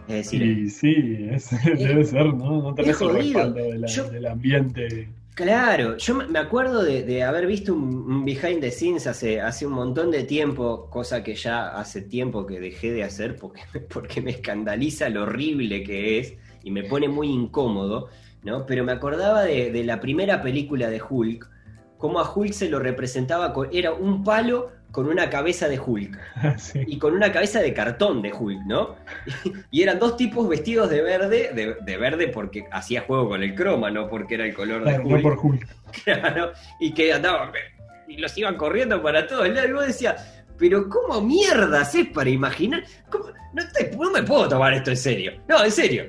Es 0.07 0.15
decir, 0.31 0.41
Y 0.41 0.69
sí, 0.69 1.27
es- 1.29 1.49
debe 1.77 2.03
ser, 2.05 2.33
¿no? 2.33 2.61
No 2.63 2.73
tenés 2.75 2.99
el 3.01 3.09
respaldo 3.13 3.53
de 3.63 3.77
la- 3.79 3.87
Yo- 3.87 4.09
del 4.09 4.25
ambiente. 4.25 5.09
Claro, 5.35 5.95
yo 5.95 6.15
me 6.15 6.27
me 6.27 6.39
acuerdo 6.39 6.83
de, 6.83 7.03
de 7.03 7.23
haber 7.23 7.47
visto 7.47 7.73
un, 7.73 7.83
un 8.11 8.25
behind 8.25 8.59
the 8.59 8.71
scenes 8.71 9.07
hace, 9.07 9.39
hace 9.39 9.65
un 9.65 9.71
montón 9.71 10.11
de 10.11 10.23
tiempo, 10.23 10.89
cosa 10.89 11.23
que 11.23 11.33
ya 11.35 11.69
hace 11.79 12.01
tiempo 12.01 12.45
que 12.45 12.59
dejé 12.59 12.91
de 12.91 13.03
hacer 13.03 13.37
porque, 13.37 13.61
porque 13.93 14.19
me 14.21 14.31
escandaliza 14.31 15.07
lo 15.07 15.23
horrible 15.23 15.83
que 15.83 16.19
es 16.19 16.33
y 16.63 16.71
me 16.71 16.83
pone 16.83 17.07
muy 17.07 17.29
incómodo, 17.29 18.09
¿no? 18.43 18.65
Pero 18.65 18.83
me 18.83 18.91
acordaba 18.91 19.43
de, 19.43 19.71
de 19.71 19.83
la 19.85 20.01
primera 20.01 20.41
película 20.41 20.89
de 20.89 21.01
Hulk, 21.07 21.49
cómo 21.99 22.19
a 22.19 22.33
Hulk 22.33 22.53
se 22.53 22.67
lo 22.69 22.79
representaba, 22.79 23.53
con, 23.53 23.69
era 23.71 23.93
un 23.93 24.23
palo 24.23 24.71
con 24.91 25.07
una 25.07 25.29
cabeza 25.29 25.67
de 25.67 25.77
Hulk 25.79 26.17
Sí. 26.57 26.79
y 26.87 26.97
con 26.97 27.13
una 27.13 27.31
cabeza 27.31 27.59
de 27.61 27.71
cartón 27.75 28.23
de 28.23 28.33
Hulk, 28.33 28.61
¿no? 28.65 28.95
Y 29.69 29.83
eran 29.83 29.99
dos 29.99 30.17
tipos 30.17 30.49
vestidos 30.49 30.89
de 30.89 31.03
verde, 31.03 31.51
de, 31.53 31.75
de 31.79 31.97
verde 31.97 32.29
porque 32.29 32.65
hacía 32.71 33.01
juego 33.01 33.29
con 33.29 33.43
el 33.43 33.53
croma, 33.53 33.91
no 33.91 34.09
porque 34.09 34.33
era 34.33 34.45
el 34.45 34.55
color 34.55 34.83
de 34.83 34.97
Hulk. 34.97 35.07
no 35.11 35.21
por 35.21 35.37
Hulk. 35.37 35.67
Claro, 36.03 36.53
y 36.79 36.91
que 36.93 37.13
andaban 37.13 37.51
y 38.07 38.17
los 38.17 38.35
iban 38.37 38.55
corriendo 38.55 39.01
para 39.03 39.27
todos 39.27 39.47
lados. 39.49 39.69
Y 39.69 39.73
vos 39.73 39.85
decías, 39.85 40.43
pero 40.57 40.87
¿cómo 40.89 41.21
mierdas 41.21 41.93
es 41.95 42.07
para 42.07 42.29
imaginar? 42.29 42.83
No, 43.53 43.61
te- 43.73 43.95
no 43.95 44.09
me 44.11 44.23
puedo 44.23 44.47
tomar 44.47 44.73
esto 44.73 44.89
en 44.91 44.97
serio. 44.97 45.33
No, 45.47 45.63
en 45.63 45.71
serio. 45.71 46.05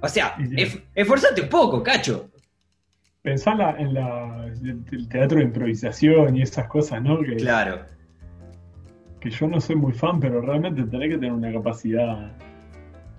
O 0.00 0.08
sea, 0.08 0.34
sí. 0.38 0.82
esforzate 0.94 1.42
un 1.42 1.48
poco, 1.48 1.82
cacho. 1.82 2.29
Pensá 3.22 3.52
en, 3.52 3.58
la- 3.58 3.76
en 3.78 3.94
la- 3.94 4.46
el 4.92 5.08
teatro 5.08 5.38
de 5.38 5.44
improvisación 5.44 6.36
y 6.36 6.42
esas 6.42 6.66
cosas, 6.68 7.02
¿no? 7.02 7.20
Que, 7.20 7.36
Claro, 7.36 7.80
que 9.20 9.30
yo 9.30 9.46
no 9.46 9.60
soy 9.60 9.76
muy 9.76 9.92
fan, 9.92 10.18
pero 10.20 10.40
realmente 10.40 10.82
tenés 10.84 11.10
que 11.10 11.16
tener 11.16 11.32
una 11.32 11.52
capacidad 11.52 12.32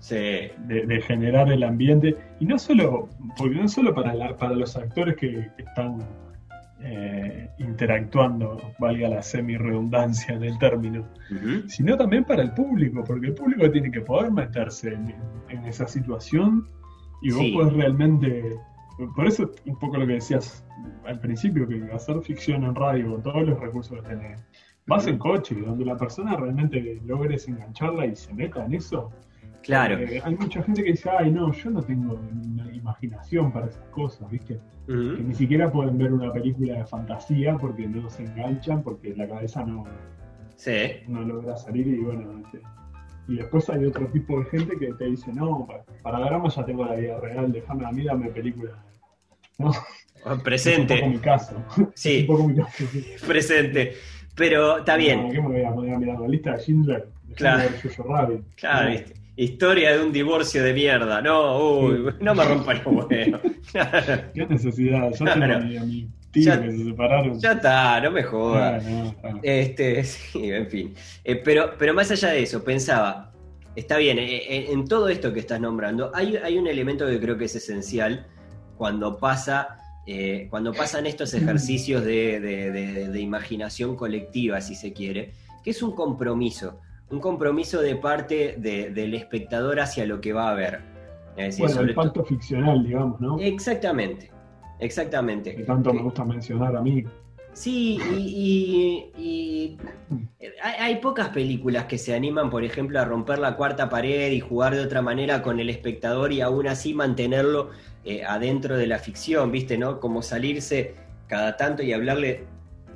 sí, 0.00 0.16
de, 0.16 0.86
de 0.86 1.00
generar 1.02 1.52
el 1.52 1.62
ambiente. 1.62 2.16
Y 2.40 2.46
no 2.46 2.58
solo, 2.58 3.08
porque 3.38 3.54
no 3.54 3.68
solo 3.68 3.94
para, 3.94 4.12
la- 4.12 4.36
para 4.36 4.54
los 4.54 4.76
actores 4.76 5.14
que, 5.16 5.48
que 5.56 5.62
están 5.62 5.98
eh, 6.84 7.48
interactuando, 7.58 8.60
valga 8.80 9.08
la 9.08 9.22
semi-redundancia 9.22 10.34
en 10.34 10.42
el 10.42 10.58
término, 10.58 11.06
sino 11.68 11.96
también 11.96 12.24
para 12.24 12.42
el 12.42 12.50
público, 12.54 13.04
porque 13.06 13.28
el 13.28 13.34
público 13.34 13.70
tiene 13.70 13.92
que 13.92 14.00
poder 14.00 14.32
meterse 14.32 14.94
en, 14.94 15.14
en 15.48 15.64
esa 15.64 15.86
situación 15.86 16.66
y 17.22 17.30
vos 17.30 17.40
Sí. 17.40 17.52
podés 17.52 17.72
realmente. 17.74 18.56
Por 19.14 19.26
eso, 19.26 19.50
un 19.66 19.76
poco 19.78 19.96
lo 19.96 20.06
que 20.06 20.14
decías 20.14 20.64
al 21.06 21.18
principio, 21.20 21.66
que 21.66 21.82
hacer 21.92 22.20
ficción 22.22 22.64
en 22.64 22.74
radio 22.74 23.12
con 23.12 23.22
todos 23.22 23.48
los 23.48 23.58
recursos 23.58 24.00
que 24.00 24.08
tenés, 24.08 24.44
vas 24.86 25.06
en 25.06 25.18
coche, 25.18 25.54
donde 25.54 25.84
la 25.84 25.96
persona 25.96 26.36
realmente 26.36 27.00
logres 27.04 27.48
engancharla 27.48 28.06
y 28.06 28.16
se 28.16 28.32
meta 28.34 28.64
en 28.64 28.74
eso. 28.74 29.10
claro. 29.62 29.98
Eh, 29.98 30.20
hay 30.24 30.34
mucha 30.36 30.62
gente 30.62 30.82
que 30.82 30.90
dice, 30.90 31.10
ay, 31.10 31.30
no, 31.30 31.52
yo 31.52 31.70
no 31.70 31.82
tengo 31.82 32.14
una 32.14 32.74
imaginación 32.74 33.52
para 33.52 33.66
esas 33.66 33.88
cosas, 33.88 34.30
¿viste? 34.30 34.60
Que 34.86 34.92
ni 34.92 35.34
siquiera 35.34 35.70
pueden 35.70 35.96
ver 35.98 36.12
una 36.12 36.32
película 36.32 36.74
de 36.74 36.84
fantasía 36.84 37.56
porque 37.56 37.86
no 37.86 38.10
se 38.10 38.24
enganchan, 38.24 38.82
porque 38.82 39.14
la 39.14 39.28
cabeza 39.28 39.64
no, 39.64 39.84
Sí, 40.56 41.02
no 41.08 41.22
logra 41.22 41.56
salir 41.56 41.88
y 41.88 41.98
bueno, 41.98 42.38
este, 42.38 42.60
y 43.28 43.36
después 43.36 43.68
hay 43.70 43.84
otro 43.86 44.06
tipo 44.08 44.38
de 44.40 44.46
gente 44.46 44.76
que 44.78 44.92
te 44.94 45.04
dice, 45.06 45.32
no, 45.32 45.66
pa- 45.66 45.84
para 46.02 46.18
drama 46.20 46.48
ya 46.48 46.64
tengo 46.64 46.84
la 46.84 46.94
vida 46.96 47.18
real, 47.20 47.52
déjame 47.52 47.86
a 47.86 47.92
mí, 47.92 48.04
dame 48.04 48.28
película. 48.28 48.72
¿No? 49.58 49.70
Es 49.70 49.76
un 50.26 50.30
poco 50.32 50.42
presente. 50.44 51.08
mi 51.08 51.18
caso. 51.18 51.54
Sí, 51.94 52.20
un 52.20 52.26
poco 52.36 52.48
mi 52.48 52.54
caso, 52.56 52.84
sí. 52.90 53.06
presente. 53.26 53.94
Pero 54.34 54.78
está 54.78 54.96
bien. 54.96 55.24
No, 55.26 55.30
¿Qué 55.32 55.40
me 55.42 55.48
voy 55.48 55.62
a 55.62 55.72
poner 55.72 55.94
a 55.94 55.98
mirar 55.98 56.20
la 56.20 56.28
lista 56.28 56.52
de 56.52 56.58
Schindler? 56.60 57.08
Déjame 57.28 57.66
Claro. 57.66 57.70
Jojo 57.82 58.02
Rabbit. 58.12 58.40
Claro, 58.56 58.84
No, 58.84 58.90
¿viste? 58.92 59.14
Historia 59.36 59.96
de 59.96 60.04
un 60.04 60.12
divorcio 60.12 60.62
de 60.62 60.72
mierda. 60.74 61.22
No, 61.22 61.78
uy, 61.80 62.06
no 62.20 62.34
me 62.34 62.44
rompa 62.44 62.74
los 62.74 62.86
huevos. 62.86 63.06
¿Qué 64.34 64.46
necesidad? 64.48 65.10
Yo 65.12 65.24
Claro. 65.24 65.40
tengo 65.58 65.80
a 65.80 65.84
mi, 65.84 66.08
Ya- 66.40 66.62
que 66.62 66.70
se 66.70 66.84
separaron. 66.84 67.38
Ya 67.40 67.52
está, 67.52 68.00
no 68.00 68.10
me 68.10 68.22
jodas. 68.22 68.84
no, 68.84 69.14
ah. 69.22 69.38
Este, 69.42 70.02
sí, 70.04 70.50
en 70.50 70.66
fin. 70.68 70.94
Eh, 71.24 71.36
pero, 71.36 71.72
pero 71.78 71.92
más 71.94 72.10
allá 72.10 72.28
de 72.30 72.42
eso, 72.42 72.64
pensaba, 72.64 73.32
está 73.76 73.96
bien, 73.98 74.18
eh, 74.18 74.36
eh, 74.48 74.66
en 74.70 74.86
todo 74.86 75.08
esto 75.08 75.32
que 75.32 75.40
estás 75.40 75.60
nombrando, 75.60 76.10
hay, 76.14 76.36
hay 76.36 76.56
un 76.58 76.66
elemento 76.66 77.06
que 77.06 77.20
creo 77.20 77.36
que 77.36 77.44
es 77.46 77.54
esencial 77.56 78.26
cuando 78.76 79.18
pasa. 79.18 79.78
eh, 80.06 80.48
cuando 80.50 80.72
pasan 80.72 81.06
estos 81.06 81.32
ejercicios 81.40 82.04
de, 82.04 82.40
de- 82.40 82.70
de- 82.72 83.08
de 83.08 83.20
imaginación 83.20 83.94
colectiva, 83.94 84.60
si 84.60 84.74
se 84.74 84.92
quiere, 84.92 85.32
que 85.62 85.70
es 85.70 85.80
un 85.82 85.94
compromiso, 85.94 86.80
un 87.10 87.20
compromiso 87.20 87.80
de 87.80 87.94
parte 87.94 88.56
de- 88.58 88.90
del 88.90 89.14
espectador 89.14 89.78
hacia 89.80 90.04
lo 90.06 90.20
que 90.20 90.32
va 90.32 90.50
a 90.50 90.54
ver. 90.54 90.80
Es 91.36 91.56
decir, 91.56 91.66
Bueno, 91.66 91.80
el 91.82 91.94
pacto 91.94 92.24
ficcional, 92.24 92.84
digamos, 92.84 93.20
¿no? 93.20 93.38
Exactamente, 93.38 94.30
exactamente. 94.84 95.54
Que 95.54 95.62
tanto 95.64 95.92
me 95.92 96.02
gusta 96.02 96.24
mencionar 96.24 96.76
a 96.76 96.80
mí. 96.82 97.04
Sí, 97.54 97.98
y, 98.16 99.10
y- 99.16 99.22
y 99.22 99.76
hay, 100.62 100.74
hay 100.78 100.96
pocas 100.96 101.28
películas 101.28 101.84
que 101.84 101.98
se 101.98 102.14
animan, 102.14 102.48
por 102.48 102.64
ejemplo, 102.64 102.98
a 102.98 103.04
romper 103.04 103.38
la 103.38 103.56
cuarta 103.56 103.90
pared 103.90 104.30
y 104.32 104.40
jugar 104.40 104.74
de 104.74 104.80
otra 104.80 105.02
manera 105.02 105.42
con 105.42 105.60
el 105.60 105.68
espectador 105.68 106.32
y 106.32 106.40
aún 106.40 106.66
así 106.66 106.94
mantenerlo 106.94 107.68
eh, 108.04 108.24
adentro 108.24 108.76
de 108.78 108.86
la 108.86 108.98
ficción, 108.98 109.52
¿viste? 109.52 109.76
¿No? 109.76 110.00
Como 110.00 110.22
salirse, 110.22 110.94
cada 111.28 111.56
tanto 111.58 111.82
y 111.82 111.92
hablarle 111.92 112.44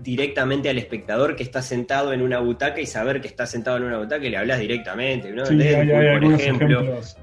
directamente 0.03 0.69
al 0.71 0.79
espectador 0.79 1.37
que 1.37 1.43
está 1.43 1.61
sentado 1.63 2.13
en 2.15 2.23
una 2.23 2.39
butaca 2.39 2.81
y 2.81 2.87
saber 2.87 3.21
que 3.21 3.29
está 3.29 3.47
sentado 3.47 3.77
en 3.77 3.85
una 3.85 3.99
butaca 3.99 4.25
y 4.25 4.31
le 4.31 4.37
hablas 4.39 4.59
directamente, 4.61 5.33
¿no? 5.33 5.45
Sí, 5.47 5.57
Deadpool, 5.57 5.91
hay, 5.97 6.07
hay 6.07 6.21
por 6.21 6.33
ejemplo, 6.41 6.81
ejemplos. 6.81 7.17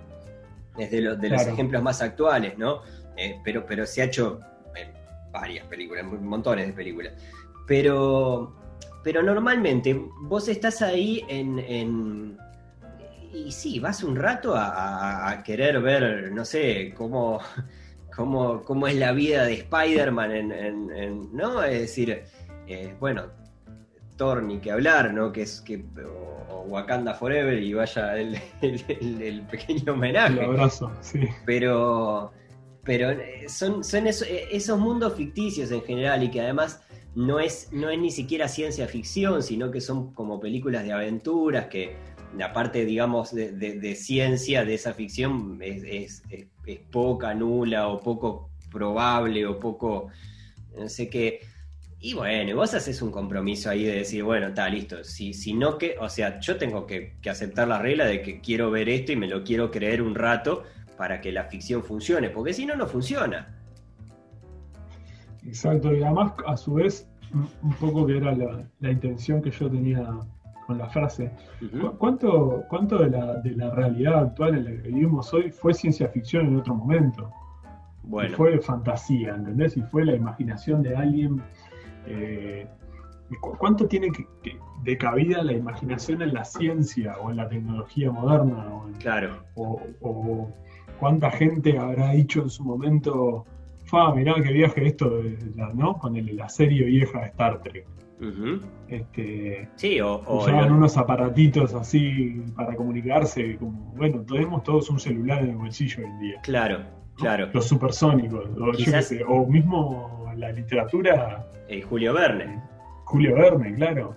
es 0.78 0.92
de, 0.92 1.02
los- 1.02 1.20
de 1.20 1.30
los 1.30 1.48
ejemplos 1.48 1.82
más 1.82 2.02
actuales, 2.02 2.58
¿no? 2.60 2.82
Eh, 3.18 3.36
pero, 3.44 3.66
pero 3.66 3.86
se 3.86 4.02
ha 4.02 4.06
hecho 4.06 4.40
varias 5.34 5.66
películas, 5.68 6.06
montones 6.06 6.68
de 6.68 6.74
películas. 6.74 7.14
Pero, 7.68 8.56
pero 9.04 9.22
normalmente 9.24 10.00
vos 10.22 10.48
estás 10.48 10.82
ahí 10.82 11.26
en, 11.28 11.60
en- 11.60 12.38
y 13.34 13.52
sí, 13.52 13.80
vas 13.80 14.04
un 14.04 14.16
rato 14.16 14.56
a, 14.56 14.68
a- 14.68 15.30
a 15.32 15.44
querer 15.44 15.82
ver, 15.82 16.32
no 16.32 16.46
sé, 16.46 16.94
cómo, 16.96 17.40
cómo, 18.16 18.62
cómo 18.64 18.88
es 18.88 18.96
la 18.96 19.12
vida 19.12 19.44
de 19.46 19.54
Spider-Man, 19.56 20.32
en, 20.32 20.52
en- 20.52 20.92
en- 20.96 21.36
¿no? 21.36 21.64
Es 21.64 21.82
decir, 21.82 22.24
eh, 22.68 22.96
bueno, 23.00 23.24
Thor 24.18 24.44
ni 24.44 24.60
que 24.60 24.72
hablar, 24.72 25.12
¿no? 25.14 25.32
Que 25.32 25.42
es 25.42 25.60
que 25.62 25.84
o, 26.06 26.54
o 26.54 26.62
Wakanda 26.68 27.16
Forever 27.16 27.58
y 27.62 27.74
vaya 27.74 28.16
el, 28.18 28.36
el- 28.62 28.84
el- 28.88 29.22
el 29.22 29.42
pequeño 29.44 29.94
homenaje 29.94 30.34
El 30.40 30.46
abrazo, 30.46 30.92
sí. 31.02 31.28
pero 31.46 32.32
pero 32.84 33.12
eh, 33.12 33.46
son, 33.48 33.84
son 33.84 34.08
eh, 34.08 34.12
esos 34.52 34.80
mundos 34.80 35.16
ficticios 35.16 35.72
en 35.72 35.82
general 35.84 36.24
y 36.24 36.32
que 36.32 36.42
además 36.42 36.82
no 37.16 37.40
es, 37.40 37.70
no 37.72 37.90
es 37.90 38.00
ni 38.00 38.12
siquiera 38.12 38.48
ciencia 38.48 38.88
ficción, 38.88 39.44
sino 39.44 39.72
que 39.72 39.82
son 39.82 40.14
como 40.14 40.40
películas 40.40 40.84
de 40.84 40.94
aventuras 40.94 41.68
que 41.68 41.96
la 42.38 42.52
parte, 42.52 42.86
digamos, 42.86 43.34
de, 43.34 43.52
de- 43.52 43.80
de 43.80 43.96
ciencia 43.96 44.66
de 44.66 44.74
esa 44.74 44.94
ficción 44.94 45.60
es, 45.62 46.24
poca, 46.92 47.34
nula 47.34 47.88
o 47.88 48.00
poco 48.00 48.50
probable 48.72 49.46
o 49.46 49.60
poco, 49.60 50.08
no 50.78 50.90
sé 50.90 51.10
qué. 51.10 51.42
Y 52.00 52.16
bueno, 52.16 52.56
vos 52.56 52.74
haces 52.74 53.02
un 53.02 53.12
compromiso 53.12 53.70
ahí 53.70 53.84
de 53.84 53.96
decir, 53.98 54.24
bueno, 54.24 54.48
está 54.48 54.68
listo. 54.68 55.04
Si, 55.04 55.34
si 55.34 55.54
no 55.54 55.78
que, 55.78 55.96
o 56.00 56.10
sea, 56.10 56.40
yo 56.40 56.58
tengo 56.58 56.86
que, 56.86 57.14
que 57.22 57.30
aceptar 57.30 57.68
la 57.68 57.80
regla 57.80 58.06
de 58.06 58.22
que 58.22 58.42
quiero 58.42 58.72
ver 58.72 58.90
esto 58.90 59.12
y 59.14 59.16
me 59.16 59.28
lo 59.28 59.44
quiero 59.44 59.72
creer 59.72 60.02
un 60.02 60.16
rato 60.16 60.64
para 61.04 61.20
que 61.20 61.34
la 61.34 61.44
ficción 61.44 61.84
funcione, 61.84 62.30
porque 62.30 62.54
si 62.54 62.66
no, 62.66 62.78
no 62.78 62.88
funciona. 62.88 63.54
Exacto, 65.46 65.94
y 65.94 66.02
además 66.02 66.32
a 66.48 66.56
su 66.56 66.76
vez, 66.76 67.10
un- 67.34 67.74
poco 67.74 68.06
que 68.08 68.16
era 68.16 68.32
la, 68.34 68.64
la 68.80 68.90
intención 68.90 69.42
que 69.42 69.52
yo 69.52 69.70
tenía 69.70 70.02
con 70.66 70.78
la 70.78 70.88
frase. 70.88 71.30
Ujú. 71.62 71.78
¿Cu- 71.90 71.98
¿Cuánto, 71.98 72.64
cuánto 72.70 73.00
de, 73.00 73.10
la, 73.10 73.34
de 73.42 73.52
la 73.52 73.72
realidad 73.72 74.18
actual 74.28 74.56
en 74.56 74.64
la 74.64 74.72
que 74.82 74.88
vivimos 74.88 75.34
hoy 75.34 75.52
fue 75.52 75.74
ciencia 75.74 76.08
ficción 76.08 76.48
en 76.48 76.56
otro 76.56 76.74
momento? 76.74 77.30
Y 78.06 78.08
Bueno, 78.08 78.38
fue 78.38 78.58
fantasía, 78.62 79.36
¿entendés? 79.36 79.76
Y 79.76 79.82
fue 79.82 80.06
la 80.06 80.16
imaginación 80.16 80.84
de 80.84 80.96
alguien. 80.96 81.42
eh, 82.06 82.66
y 83.30 83.36
cu- 83.36 83.58
¿Cuánto 83.58 83.88
tiene 83.90 84.10
que- 84.10 84.26
que- 84.42 84.58
de 84.84 84.98
cabida 84.98 85.44
la 85.44 85.52
imaginación 85.52 86.22
en 86.22 86.34
la 86.34 86.46
ciencia 86.46 87.18
o 87.22 87.30
en 87.30 87.36
la 87.38 87.50
tecnología 87.50 88.10
moderna? 88.10 88.68
O, 88.74 88.88
en- 88.88 88.94
claro, 88.96 89.44
o- 89.56 89.82
o 90.02 90.50
cuánta 91.04 91.30
gente 91.32 91.78
habrá 91.78 92.12
dicho 92.12 92.44
en 92.44 92.50
su 92.50 92.64
momento, 92.64 93.46
fa, 93.86 94.16
mirá 94.16 94.36
qué 94.36 94.54
viaje 94.54 94.88
esto, 94.88 95.10
de 95.22 95.38
la, 95.58 95.74
¿no? 95.74 95.98
Con 95.98 96.16
el- 96.16 96.38
la 96.38 96.48
serie 96.48 96.86
vieja 96.86 97.20
de 97.20 97.26
Star 97.26 97.62
Trek. 97.62 97.86
Este, 98.88 99.68
sí, 99.76 100.00
o, 100.00 100.14
o 100.26 100.38
usaban 100.44 100.72
unos 100.72 100.96
aparatitos 100.98 101.74
así 101.74 102.42
para 102.56 102.74
comunicarse, 102.76 103.58
como, 103.58 103.94
bueno, 103.98 104.22
tenemos 104.22 104.64
todos 104.64 104.90
un 104.90 105.00
celular 105.00 105.44
en 105.44 105.50
el 105.52 105.56
bolsillo 105.58 105.98
hoy 106.00 106.06
en 106.10 106.20
día. 106.20 106.42
claro, 106.42 106.80
claro. 107.18 107.50
Los 107.54 107.66
supersónicos, 107.68 108.46
o, 108.58 108.66
yo 108.68 108.72
qué 108.72 108.78
Quizás- 108.86 109.08
sé, 109.10 109.24
o 109.28 109.46
mismo 109.46 110.32
la 110.38 110.52
literatura, 110.52 111.46
Eh, 111.68 111.82
Julio 111.82 112.14
Verne. 112.14 112.62
Julio 113.06 113.36
Verne, 113.36 113.74
claro. 113.76 114.16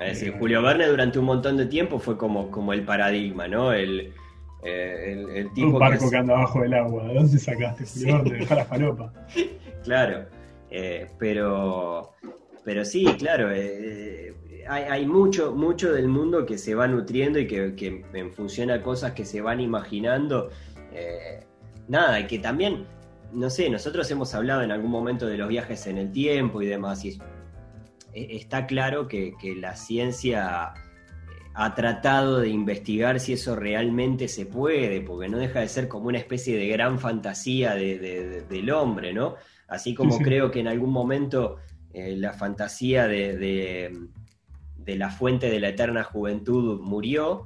Es 0.00 0.20
decir, 0.20 0.28
Eh. 0.34 0.36
Julio 0.38 0.62
Verne 0.62 0.86
durante 0.86 1.18
un 1.18 1.24
montón 1.26 1.56
de 1.56 1.66
tiempo 1.66 1.98
fue 1.98 2.16
como, 2.16 2.50
como 2.50 2.72
el 2.72 2.82
paradigma, 2.82 3.46
¿no? 3.48 3.72
El, 3.72 4.12
eh, 4.62 5.12
el, 5.12 5.30
el 5.30 5.52
tipo 5.52 5.68
un 5.68 5.72
que 5.74 5.78
barco 5.78 6.04
es- 6.04 6.10
que, 6.10 6.16
anda 6.16 6.34
abajo 6.36 6.60
del 6.62 6.74
agua. 6.74 7.04
¿De 7.08 7.14
dónde 7.14 7.38
sacaste, 7.38 7.86
Sí. 7.86 8.04
Verne? 8.06 8.38
Dejá 8.38 8.54
la 8.56 8.64
falopa. 8.64 9.12
Claro, 9.84 10.26
eh, 10.70 11.06
pero, 11.18 12.12
pero 12.64 12.84
sí, 12.84 13.04
claro, 13.18 13.50
eh, 13.54 14.34
hay, 14.68 14.82
hay 14.84 15.06
mucho, 15.06 15.54
mucho 15.54 15.92
del 15.92 16.08
mundo 16.08 16.44
que 16.44 16.58
se 16.58 16.74
va 16.74 16.86
nutriendo 16.88 17.38
y 17.38 17.46
que, 17.46 17.74
que 17.74 18.04
en 18.12 18.32
función 18.32 18.70
a 18.70 18.82
cosas 18.82 19.12
que 19.12 19.24
se 19.24 19.40
van 19.40 19.60
imaginando, 19.60 20.50
nada, 21.86 22.20
y 22.20 22.26
que 22.26 22.38
también, 22.38 22.86
no 23.32 23.48
sé, 23.48 23.70
nosotros 23.70 24.10
hemos 24.10 24.34
hablado 24.34 24.62
en 24.62 24.72
algún 24.72 24.90
momento 24.90 25.26
de 25.26 25.38
los 25.38 25.48
viajes 25.48 25.86
en 25.86 25.96
el 25.96 26.12
tiempo 26.12 26.60
y 26.60 26.66
demás, 26.66 27.04
y 27.04 27.18
eh, 28.12 28.26
está 28.32 28.66
claro 28.66 29.06
que, 29.08 29.34
que 29.40 29.54
la 29.54 29.74
ciencia 29.76 30.74
ha 31.60 31.74
tratado 31.74 32.38
de 32.38 32.48
investigar 32.50 33.18
si 33.18 33.32
eso 33.32 33.56
realmente 33.56 34.28
se 34.28 34.46
puede, 34.46 35.00
porque 35.00 35.28
no 35.28 35.38
deja 35.38 35.58
de 35.58 35.68
ser 35.68 35.88
como 35.88 36.06
una 36.06 36.18
especie 36.18 36.56
de 36.56 36.68
gran 36.68 37.00
fantasía 37.00 37.74
de- 37.74 37.98
de- 37.98 38.28
de- 38.28 38.42
del 38.42 38.70
hombre, 38.70 39.12
¿no? 39.12 39.34
Así 39.66 39.92
como 39.92 40.12
Sí, 40.12 40.18
sí. 40.18 40.24
creo 40.24 40.52
que 40.52 40.60
en 40.60 40.68
algún 40.68 40.90
momento 40.92 41.56
eh, 41.92 42.14
la 42.16 42.32
fantasía 42.32 43.08
de, 43.08 43.90
la 44.86 45.10
fuente 45.10 45.50
de 45.50 45.58
la 45.58 45.70
eterna 45.70 46.04
juventud 46.04 46.80
murió, 46.80 47.44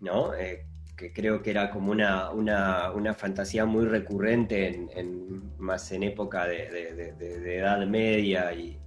¿no? 0.00 0.32
Eh, 0.34 0.64
que 0.96 1.12
creo 1.12 1.42
que 1.42 1.50
era 1.50 1.70
como 1.70 1.90
una, 1.90 2.30
una, 2.30 2.92
una 2.92 3.14
fantasía 3.14 3.64
muy 3.64 3.84
recurrente 3.86 4.68
en, 4.68 4.90
en- 4.94 5.42
más 5.58 5.90
en 5.92 6.04
época 6.04 6.46
de 6.46 7.56
Edad 7.58 7.84
Media 7.86 8.52
y 8.52 8.78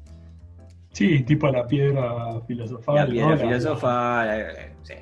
Sí, 0.93 1.23
tipo 1.23 1.47
la 1.49 1.67
piedra 1.67 2.39
filosofal. 2.47 2.95
la 2.95 3.05
piedra 3.07 3.29
¿no? 3.31 3.37
filosofal, 3.37 4.29
eh, 4.29 4.47
eh, 4.57 4.71
sí. 4.83 4.93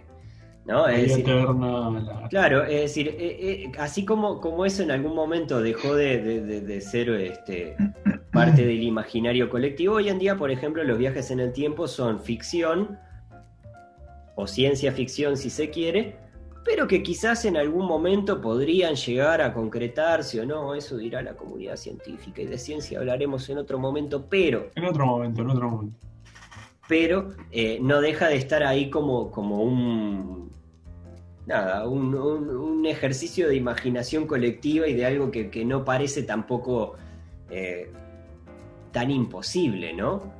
¿no? 0.66 0.88
La, 0.88 0.96
Es 0.96 1.02
decir, 1.10 1.30
eterna. 1.30 1.90
la- 2.02 2.28
Claro, 2.30 2.64
es 2.64 2.82
decir, 2.82 3.10
eh, 3.10 3.66
eh, 3.66 3.72
así 3.78 4.04
como, 4.06 4.40
como 4.42 4.66
eso 4.66 4.82
en 4.84 4.92
algún 4.92 5.14
momento 5.14 5.62
dejó 5.62 5.94
de, 5.96 6.22
de- 6.22 6.42
de- 6.42 6.62
de 6.62 6.82
ser 6.82 7.10
este, 7.10 7.76
parte 8.32 8.66
del 8.66 8.82
imaginario 8.84 9.50
colectivo, 9.50 9.96
hoy 9.96 10.08
en 10.10 10.18
día, 10.18 10.38
por 10.38 10.50
ejemplo, 10.50 10.84
los 10.84 10.98
viajes 10.98 11.30
en 11.30 11.40
el 11.42 11.52
tiempo 11.52 11.88
son 11.88 12.20
ficción 12.22 12.98
o 14.36 14.48
ciencia 14.48 14.94
ficción 14.94 15.36
si 15.36 15.50
se 15.50 15.70
quiere, 15.70 16.16
pero 16.64 16.88
que 16.88 17.02
quizás 17.02 17.46
en 17.46 17.58
algún 17.58 17.86
momento 17.88 18.40
podrían 18.42 18.96
llegar 18.96 19.42
a 19.42 19.54
concretarse 19.54 20.42
o 20.42 20.46
no, 20.46 20.76
eso 20.76 20.98
dirá 20.98 21.22
la 21.22 21.36
comunidad 21.36 21.76
científica 21.76 22.42
y 22.42 22.46
de 22.46 22.58
ciencia 22.58 23.00
hablaremos 23.00 23.50
en 23.50 23.58
otro 23.58 23.80
momento, 23.80 24.26
pero 24.30 24.70
En 24.76 24.86
otro 24.86 25.06
momento, 25.06 25.42
en 25.42 25.50
otro 25.50 25.70
momento. 25.70 25.98
pero 26.88 27.32
eh, 27.52 27.80
no 27.82 28.02
deja 28.02 28.28
de 28.28 28.36
estar 28.36 28.64
ahí 28.64 28.90
como, 28.90 29.32
como 29.32 29.64
un 29.64 30.52
nada, 31.48 31.88
un, 31.88 32.14
un- 32.14 32.50
un 32.50 32.86
ejercicio 32.86 33.48
de 33.48 33.56
imaginación 33.56 34.28
colectiva 34.28 34.88
y 34.88 34.94
de 34.94 35.06
algo 35.06 35.32
que, 35.32 35.50
que 35.50 35.66
no 35.66 35.84
parece 35.84 36.24
tampoco 36.24 36.94
eh, 37.50 37.92
tan 38.92 39.10
imposible, 39.10 39.94
¿no? 39.94 40.32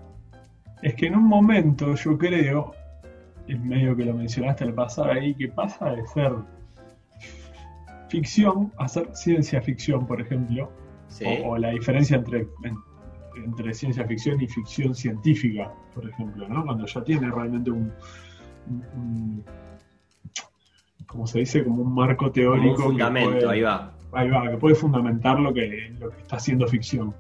Es 0.84 0.94
que 0.96 1.08
en 1.08 1.16
un 1.16 1.24
momento 1.26 1.96
yo 1.96 2.18
creo, 2.18 2.74
medio 3.60 3.96
que 3.96 4.06
lo 4.06 4.14
mencionaste 4.14 4.64
al 4.64 4.74
pasar 4.74 5.12
ahí, 5.12 5.34
que 5.36 5.48
pasa 5.50 5.90
de 5.92 6.06
ser 6.08 6.32
ficción 8.10 8.72
a 8.78 8.88
ser 8.88 9.10
ciencia 9.16 9.62
ficción, 9.62 10.06
por 10.06 10.22
ejemplo, 10.22 10.70
Sí, 11.08 11.26
o, 11.44 11.50
o 11.52 11.58
la 11.58 11.70
diferencia 11.72 12.16
entre, 12.18 12.48
en- 12.64 12.78
entre 13.36 13.74
ciencia 13.74 14.06
ficción 14.06 14.40
y 14.42 14.48
ficción 14.48 14.96
científica, 14.96 15.74
por 15.94 16.08
ejemplo, 16.10 16.48
¿no? 16.48 16.64
Cuando 16.66 16.86
ya 16.86 17.04
tiene 17.04 17.30
realmente 17.32 17.70
un, 17.72 17.92
un- 18.70 18.86
un- 18.96 19.46
como 21.08 21.28
se 21.28 21.40
dice, 21.40 21.64
como 21.64 21.82
un 21.82 21.94
marco 21.94 22.20
como 22.26 22.32
teórico. 22.32 22.70
un 22.70 22.76
que 22.78 22.84
fundamento, 22.84 23.32
puede- 23.32 23.50
ahí 23.50 23.62
va. 23.62 23.94
ahí 24.14 24.30
va, 24.30 24.50
que 24.50 24.58
puede 24.58 24.76
fundamentar 24.76 25.40
lo 25.40 25.54
que, 25.54 25.94
lo 26.00 26.10
que 26.12 26.22
está 26.22 26.38
haciendo 26.38 26.68
ficción. 26.68 27.14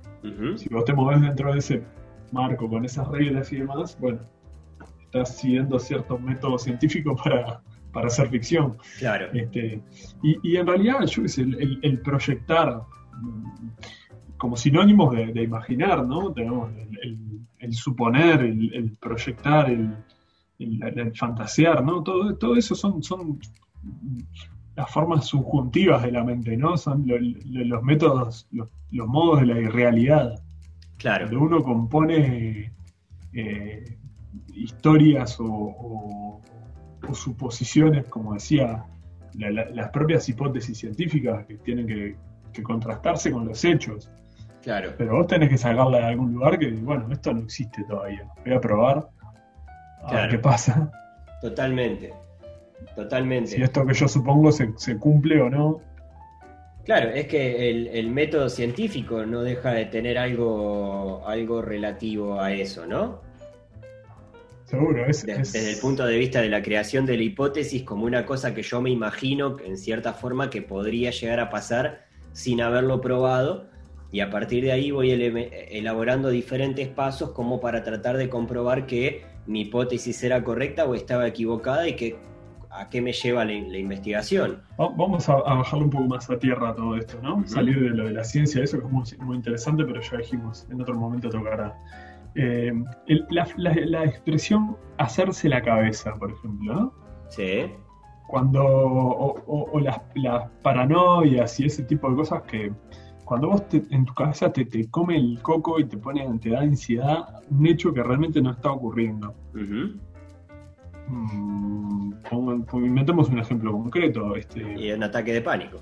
Si 0.57 0.69
vos 0.69 0.85
te 0.85 0.93
movés 0.93 1.19
dentro 1.21 1.51
de 1.51 1.59
ese 1.59 1.83
marco 2.31 2.69
con 2.69 2.85
esas 2.85 3.07
reglas 3.07 3.51
y 3.51 3.57
demás, 3.57 3.97
bueno, 3.99 4.19
estás 5.11 5.37
siguiendo 5.37 5.77
ciertos 5.77 6.19
métodos 6.21 6.63
científicos 6.63 7.19
para, 7.23 7.61
para 7.91 8.07
hacer 8.07 8.29
ficción. 8.29 8.77
Claro, 8.99 9.27
Este, 9.33 9.81
y, 10.23 10.37
y 10.41 10.55
en 10.55 10.67
realidad, 10.67 11.05
yo 11.05 11.23
el, 11.37 11.53
el- 11.61 11.79
el 11.81 11.99
proyectar 12.01 12.81
mm, 13.21 13.69
como 14.37 14.55
sinónimos 14.57 15.13
de, 15.15 15.27
de 15.33 15.43
imaginar, 15.43 16.03
¿no? 16.05 16.31
Tenemos 16.33 16.71
el, 17.03 17.73
suponer, 17.73 18.41
el, 18.41 18.97
proyectar, 18.99 19.69
el, 19.69 19.95
fantasear, 21.15 21.83
¿no? 21.83 22.01
Todo, 22.01 22.35
todo 22.37 22.55
eso 22.55 22.73
son, 22.73 23.03
son 23.03 23.39
las 24.75 24.89
formas 24.91 25.27
subjuntivas 25.27 26.01
de 26.03 26.11
la 26.11 26.23
mente, 26.23 26.55
¿no? 26.57 26.75
Son 26.77 27.05
lo- 27.05 27.19
lo- 27.19 27.65
los 27.65 27.83
métodos, 27.83 28.47
los, 28.51 28.67
los 28.89 29.07
modos 29.07 29.41
de 29.41 29.45
la 29.47 29.59
irrealidad 29.59 30.41
claro, 30.97 31.25
donde 31.25 31.37
uno 31.37 31.61
compone 31.63 32.73
eh, 33.33 33.97
historias 34.53 35.39
o, 35.39 35.45
o- 35.45 36.41
o 37.07 37.13
suposiciones, 37.13 38.05
como 38.07 38.33
decía, 38.33 38.85
la- 39.33 39.49
la- 39.51 39.69
las 39.69 39.89
propias 39.89 40.27
hipótesis 40.29 40.77
científicas 40.77 41.45
que 41.45 41.55
tienen 41.55 41.87
que, 41.87 42.15
que 42.53 42.63
contrastarse 42.63 43.31
con 43.31 43.45
los 43.47 43.63
hechos. 43.65 44.09
Claro. 44.61 44.93
Pero 44.97 45.15
vos 45.15 45.27
tenés 45.27 45.49
que 45.49 45.57
sacarla 45.57 45.97
de 45.99 46.05
algún 46.05 46.33
lugar 46.33 46.59
que, 46.59 46.69
bueno, 46.71 47.07
esto 47.11 47.33
no 47.33 47.41
existe 47.41 47.83
todavía. 47.85 48.27
Voy 48.45 48.53
a 48.53 48.61
probar 48.61 48.97
a 50.03 50.07
Claro. 50.07 50.15
ver 50.21 50.29
qué 50.29 50.37
pasa. 50.39 50.91
Totalmente. 51.41 52.13
Totalmente. 52.95 53.51
Si 53.51 53.61
esto 53.61 53.85
que 53.85 53.93
yo 53.93 54.07
supongo 54.07 54.51
se, 54.51 54.71
se 54.77 54.97
cumple 54.97 55.41
o 55.41 55.49
no. 55.49 55.81
Claro, 56.85 57.09
es 57.09 57.27
que 57.27 57.69
el, 57.69 57.87
el 57.87 58.09
método 58.09 58.49
científico 58.49 59.25
no 59.25 59.41
deja 59.41 59.71
de 59.71 59.85
tener 59.85 60.17
algo, 60.17 61.23
algo 61.27 61.61
relativo 61.61 62.39
a 62.39 62.51
eso, 62.53 62.85
¿no? 62.87 63.21
Seguro, 64.71 65.05
es, 65.05 65.25
es- 65.27 65.51
Desde 65.53 65.71
el 65.73 65.77
punto 65.79 66.05
de 66.05 66.17
vista 66.17 66.41
de 66.41 66.47
la 66.49 66.61
creación 66.63 67.05
de 67.05 67.17
la 67.17 67.23
hipótesis 67.23 67.83
como 67.83 68.05
una 68.05 68.25
cosa 68.25 68.53
que 68.55 68.63
yo 68.63 68.81
me 68.81 68.89
imagino 68.89 69.57
en 69.63 69.77
cierta 69.77 70.13
forma 70.13 70.49
que 70.49 70.61
podría 70.61 71.11
llegar 71.11 71.39
a 71.41 71.49
pasar 71.49 72.05
sin 72.31 72.61
haberlo 72.61 73.01
probado 73.01 73.67
y 74.13 74.21
a 74.21 74.29
partir 74.29 74.63
de 74.63 74.71
ahí 74.71 74.91
voy 74.91 75.11
elaborando 75.11 76.29
diferentes 76.29 76.87
pasos 76.87 77.31
como 77.31 77.59
para 77.59 77.83
tratar 77.83 78.15
de 78.17 78.29
comprobar 78.29 78.85
que 78.85 79.23
mi 79.45 79.61
hipótesis 79.61 80.23
era 80.23 80.43
correcta 80.43 80.85
o 80.85 80.95
estaba 80.95 81.27
equivocada 81.27 81.87
y 81.87 81.95
que 81.95 82.15
a 82.69 82.89
qué 82.89 83.01
me 83.01 83.11
lleva 83.11 83.43
la, 83.43 83.51
la 83.53 83.77
investigación. 83.77 84.63
Va- 84.79 84.87
Vamos 84.95 85.27
a, 85.27 85.33
a 85.33 85.55
bajarle 85.55 85.85
un 85.85 85.89
poco 85.91 86.05
más 86.05 86.29
a 86.29 86.39
tierra 86.39 86.73
todo 86.73 86.95
esto, 86.95 87.19
¿no? 87.21 87.45
Salir 87.45 87.77
de 87.81 87.89
lo 87.89 88.05
de 88.05 88.11
la 88.13 88.23
ciencia, 88.23 88.63
eso 88.63 88.79
que 88.79 88.85
es 88.85 88.91
muy, 88.91 89.03
muy 89.19 89.35
interesante, 89.35 89.83
pero 89.83 89.99
ya 90.01 90.17
dijimos, 90.17 90.65
en 90.71 90.81
otro 90.81 90.95
momento 90.95 91.29
tocará. 91.29 91.75
Eh, 92.35 92.71
el- 93.07 93.25
la, 93.29 93.47
la- 93.57 93.75
la 93.85 94.05
expresión 94.05 94.77
hacerse 94.97 95.49
la 95.49 95.61
cabeza, 95.61 96.13
por 96.15 96.31
ejemplo, 96.31 96.73
¿no? 96.73 96.93
Sí, 97.29 97.63
Cuando, 98.27 98.63
o, 98.63 99.35
o- 99.45 99.69
o 99.73 99.79
las, 99.79 99.99
las 100.15 100.49
paranoias 100.63 101.59
y 101.59 101.65
ese 101.65 101.83
tipo 101.83 102.09
de 102.09 102.15
cosas 102.15 102.43
que 102.43 102.71
cuando 103.25 103.49
vos 103.49 103.67
te- 103.67 103.83
en 103.91 104.05
tu 104.05 104.13
cabeza 104.13 104.51
te, 104.53 104.63
te 104.65 104.89
come 104.89 105.17
el 105.17 105.39
coco 105.41 105.79
y 105.79 105.85
te 105.85 105.97
pone, 105.97 106.25
te 106.39 106.49
da 106.51 106.61
ansiedad, 106.61 107.41
un 107.49 107.65
hecho 107.67 107.93
que 107.93 108.01
realmente 108.03 108.41
no 108.41 108.51
está 108.51 108.71
ocurriendo. 108.71 109.33
Mm, 111.07 112.13
pongo- 112.29 112.63
inventemos 112.85 113.29
un 113.29 113.39
ejemplo 113.39 113.71
concreto. 113.73 114.35
Este, 114.35 114.61
y 114.79 114.91
un 114.91 115.03
ataque 115.03 115.33
de 115.33 115.41
pánico. 115.41 115.77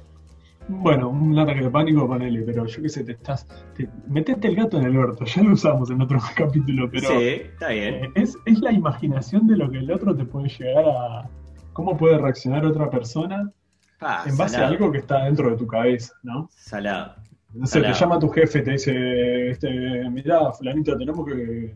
Bueno, 0.69 1.09
un 1.09 1.37
ataque 1.37 1.61
de 1.61 1.69
pánico, 1.71 2.07
ponele, 2.07 2.43
pero 2.43 2.65
yo 2.67 2.81
qué 2.83 2.89
sé, 2.89 3.03
te 3.03 3.13
estás. 3.13 3.47
Te, 3.75 3.89
metete 4.07 4.47
el 4.49 4.55
gato 4.55 4.77
en 4.77 4.85
el 4.85 4.97
orto, 4.97 5.25
ya 5.25 5.41
lo 5.41 5.53
usamos 5.53 5.89
en 5.89 5.99
otro 5.99 6.19
capítulo, 6.35 6.89
pero 6.91 7.09
sí, 7.09 7.41
está 7.51 7.69
bien. 7.69 7.95
eh, 7.95 8.11
es, 8.15 8.37
es 8.45 8.59
la 8.59 8.71
imaginación 8.71 9.47
de 9.47 9.57
lo 9.57 9.69
que 9.71 9.79
el 9.79 9.91
otro 9.91 10.15
te 10.15 10.25
puede 10.25 10.47
llegar 10.47 10.85
a. 10.85 11.29
cómo 11.73 11.97
puede 11.97 12.19
reaccionar 12.19 12.65
otra 12.65 12.89
persona 12.89 13.51
Pa, 13.99 14.23
en 14.27 14.37
base 14.37 14.57
a 14.57 14.67
algo 14.67 14.91
que 14.91 14.99
está 14.99 15.25
dentro 15.25 15.49
de 15.49 15.57
tu 15.57 15.65
cabeza, 15.65 16.13
¿no? 16.21 16.49
salado. 16.55 17.15
No 17.51 17.65
sé, 17.65 17.81
te 17.81 17.91
llama 17.91 18.19
tu 18.19 18.29
jefe, 18.29 18.61
te 18.61 18.71
dice, 18.71 19.49
este, 19.49 20.07
mirá, 20.11 20.51
fulanito, 20.51 20.95
tenemos 20.95 21.25
que. 21.25 21.73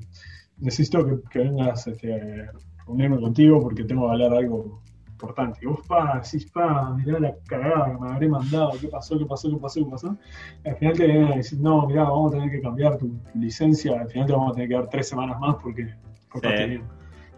necesito 0.60 1.04
que, 1.04 1.20
que 1.32 1.40
vengas 1.40 1.88
este, 1.88 2.44
a 2.44 2.52
reunirme 2.86 3.20
contigo 3.20 3.60
porque 3.60 3.84
tengo 3.84 4.06
que 4.06 4.12
hablar 4.12 4.34
algo 4.34 4.84
importante. 5.24 5.60
Y 5.62 5.66
vos, 5.68 5.80
pa, 5.88 6.22
decís, 6.24 6.50
pa, 6.52 6.94
mirá 6.94 7.20
la 7.20 7.34
cagada 7.48 7.92
que 7.92 7.98
me 8.02 8.12
habré 8.12 8.28
mandado, 8.28 8.72
qué 8.80 8.88
pasó, 8.88 9.18
qué 9.18 9.26
pasó, 9.26 9.50
qué 9.50 9.58
pasó, 9.58 9.84
qué 9.86 9.90
pasó. 9.92 10.18
Al 10.66 10.76
final 10.76 10.98
te 10.98 11.08
vienen 11.08 11.32
a 11.32 11.36
decir, 11.38 11.60
no, 11.60 11.88
mirá, 11.88 12.04
vamos 12.04 12.34
a 12.34 12.38
tener 12.38 12.52
que 12.52 12.62
cambiar 12.62 12.98
tu 12.98 13.12
licencia, 13.34 14.00
al 14.02 14.10
final 14.10 14.28
te 14.28 14.34
vamos 14.34 14.52
a 14.52 14.54
tener 14.56 14.70
que 14.70 14.76
dar 14.76 14.90
tres 14.90 15.08
semanas 15.10 15.40
más 15.40 15.56
porque 15.62 15.88
portaste 16.32 16.58
Sí. 16.64 16.70
bien. 16.70 16.84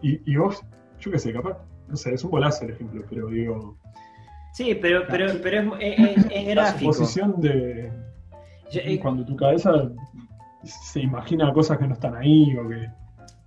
Y, 0.02 0.32
y 0.32 0.36
vos, 0.36 0.62
yo 1.00 1.10
qué 1.10 1.18
sé, 1.18 1.32
capaz, 1.32 1.58
no 1.88 1.96
sé, 1.96 2.14
es 2.14 2.24
un 2.24 2.30
bolazo 2.30 2.64
el 2.64 2.72
ejemplo, 2.72 3.02
pero 3.08 3.28
digo, 3.28 3.76
Sí, 4.52 4.74
pero, 4.80 5.02
pero, 5.08 5.26
pero 5.42 5.76
es, 5.76 5.98
es- 5.98 6.16
es- 6.16 6.26
es 6.32 6.46
la 6.56 6.62
gráfico. 6.62 6.92
suposición 6.92 7.40
de 7.40 7.92
Yo- 8.72 8.80
eh, 8.82 8.98
cuando 8.98 9.24
tu 9.24 9.36
cabeza 9.36 9.70
se 10.64 11.00
imagina 11.00 11.52
cosas 11.52 11.78
que 11.78 11.86
no 11.86 11.92
están 11.94 12.16
ahí 12.16 12.56
o 12.56 12.68
que 12.68 12.88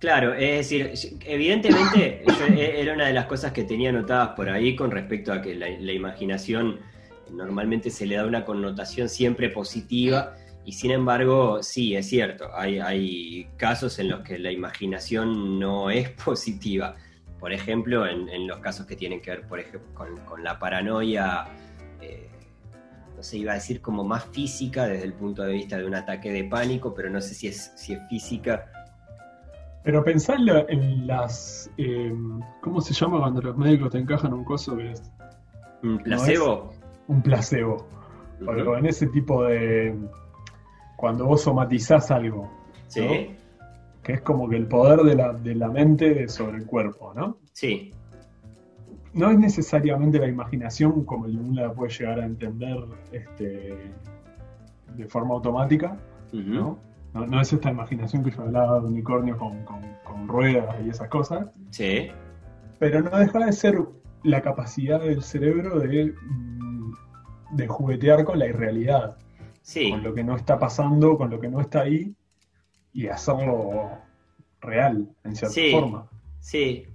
Claro, 0.00 0.32
es 0.32 0.70
decir, 0.70 1.18
evidentemente 1.26 2.24
e- 2.24 2.80
era 2.80 2.94
una 2.94 3.06
de 3.06 3.12
las 3.12 3.26
cosas 3.26 3.52
que 3.52 3.64
tenía 3.64 3.90
anotadas 3.90 4.30
por 4.30 4.48
ahí 4.48 4.74
con 4.74 4.90
respecto 4.90 5.30
a 5.30 5.42
que 5.42 5.54
la, 5.54 5.68
imaginación 5.92 6.80
normalmente 7.30 7.90
se 7.90 8.06
le 8.06 8.16
da 8.16 8.24
una 8.24 8.46
connotación 8.46 9.10
siempre 9.10 9.50
positiva 9.50 10.34
y 10.64 10.72
sin 10.72 10.92
embargo, 10.92 11.62
sí, 11.62 11.94
es 11.96 12.08
cierto, 12.08 12.48
hay, 12.54 13.46
casos 13.58 13.98
en 13.98 14.08
los 14.08 14.20
que 14.20 14.38
la 14.38 14.50
imaginación 14.50 15.60
no 15.60 15.90
es 15.90 16.08
positiva. 16.24 16.96
Por 17.38 17.52
ejemplo, 17.52 18.06
en, 18.06 18.46
los 18.46 18.58
casos 18.60 18.86
que 18.86 18.96
tienen 18.96 19.20
que 19.20 19.32
ver 19.32 19.46
por 19.46 19.60
ejemplo, 19.60 19.92
con, 19.92 20.16
con 20.24 20.42
la 20.42 20.58
paranoia, 20.58 21.46
eh, 22.00 22.30
no 23.14 23.22
sé, 23.22 23.36
iba 23.36 23.52
a 23.52 23.56
decir 23.56 23.82
como 23.82 24.02
más 24.02 24.24
física 24.32 24.86
desde 24.86 25.04
el 25.04 25.12
punto 25.12 25.42
de 25.42 25.52
vista 25.52 25.76
de 25.76 25.84
un 25.84 25.94
ataque 25.94 26.32
de 26.32 26.44
pánico, 26.44 26.94
pero 26.94 27.10
no 27.10 27.20
sé 27.20 27.34
si 27.34 27.48
es, 27.48 27.72
si 27.76 27.92
es 27.92 28.00
física. 28.08 28.79
Pero 29.82 30.04
pensá 30.04 30.34
en, 30.34 30.46
la- 30.46 30.64
en 30.68 31.06
las 31.06 31.70
eh, 31.78 32.12
¿cómo 32.60 32.80
se 32.80 32.92
llama 32.94 33.20
cuando 33.20 33.40
los 33.42 33.56
médicos 33.56 33.90
te 33.90 33.98
encajan 33.98 34.32
un 34.34 34.44
coso 34.44 34.76
que 34.76 34.92
es 34.92 35.02
¿Un 35.82 35.98
placebo? 35.98 36.72
un 37.08 37.22
placebo? 37.22 37.86
Ujú. 38.40 38.70
o 38.70 38.76
en 38.76 38.86
ese 38.86 39.06
tipo 39.08 39.44
de 39.44 39.94
cuando 40.96 41.26
vos 41.26 41.42
somatizás 41.42 42.10
algo, 42.10 42.50
Sí, 42.88 43.36
que 44.02 44.14
es 44.14 44.20
como 44.22 44.48
que 44.48 44.56
el 44.56 44.66
poder 44.66 45.00
de 45.00 45.14
la, 45.14 45.32
de 45.32 45.54
la 45.54 45.68
mente 45.68 46.26
sobre 46.28 46.56
el 46.58 46.66
cuerpo, 46.66 47.12
¿no? 47.14 47.36
sí, 47.52 47.92
No 49.14 49.30
es 49.30 49.38
necesariamente 49.38 50.18
la 50.18 50.28
imaginación 50.28 51.04
como 51.04 51.24
uno 51.26 51.62
la 51.62 51.72
puede 51.72 51.92
llegar 51.92 52.20
a 52.20 52.24
entender 52.26 52.78
este, 53.12 53.92
de 54.96 55.06
forma 55.08 55.34
automática, 55.34 55.96
¿no? 56.32 56.78
No, 57.12 57.26
no 57.26 57.40
es 57.40 57.52
esta 57.52 57.70
imaginación 57.70 58.22
que 58.22 58.30
yo 58.30 58.42
hablaba 58.42 58.80
de 58.80 58.86
unicornio 58.86 59.36
con, 59.36 59.64
con- 59.64 59.96
con 60.04 60.28
ruedas 60.28 60.76
y 60.84 60.90
esas 60.90 61.08
cosas, 61.08 61.48
sí, 61.70 62.08
pero 62.78 63.00
no 63.02 63.16
deja 63.18 63.44
de 63.46 63.52
ser 63.52 63.78
la 64.22 64.40
capacidad 64.42 65.00
del 65.00 65.22
cerebro 65.22 65.80
de, 65.80 66.14
mm, 66.22 66.92
de 67.52 67.66
juguetear 67.68 68.24
con 68.24 68.38
la 68.38 68.46
irrealidad, 68.46 69.16
sí, 69.62 69.90
con 69.90 70.02
lo 70.04 70.14
que 70.14 70.22
no 70.24 70.36
está 70.36 70.58
pasando, 70.58 71.16
con 71.18 71.30
lo 71.30 71.40
que 71.40 71.48
no 71.48 71.60
está 71.60 71.80
ahí, 71.80 72.14
y 72.92 73.08
hacerlo 73.08 73.90
real, 74.60 75.08
en 75.24 75.34
cierta 75.36 75.54
Sí. 75.54 75.70
forma. 75.72 76.06
sí, 76.40 76.86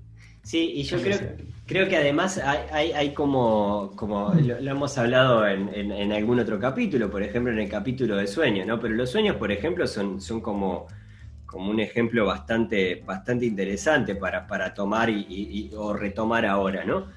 sí, 0.45 0.71
y 0.75 0.83
yo 0.83 0.97
creo, 1.01 1.17
creo 1.65 1.89
que 1.89 1.97
además 1.97 2.37
hay, 2.37 2.59
hay, 2.71 2.91
hay 2.91 3.13
como, 3.13 3.91
como 3.95 4.31
lo, 4.35 4.61
lo 4.61 4.71
hemos 4.71 4.97
hablado 4.97 5.47
en, 5.47 5.69
en- 5.73 5.91
en 5.91 6.11
algún 6.13 6.39
otro 6.39 6.59
capítulo, 6.59 7.09
por 7.09 7.23
ejemplo 7.23 7.51
en 7.51 7.59
el 7.59 7.69
capítulo 7.69 8.15
de 8.17 8.27
sueños, 8.27 8.65
¿no? 8.67 8.79
Pero 8.79 8.93
los 8.93 9.09
sueños, 9.09 9.35
por 9.37 9.51
ejemplo, 9.51 9.87
son, 9.87 10.21
son 10.21 10.41
como, 10.41 10.85
como 11.45 11.71
un 11.71 11.79
ejemplo 11.79 12.25
bastante, 12.25 13.01
bastante 13.05 13.45
interesante 13.45 14.15
para, 14.15 14.45
para 14.45 14.73
tomar 14.73 15.09
y, 15.09 15.25
y- 15.27 15.69
y- 15.71 15.71
o 15.75 15.93
retomar 15.93 16.45
ahora, 16.45 16.85
¿no? 16.85 17.07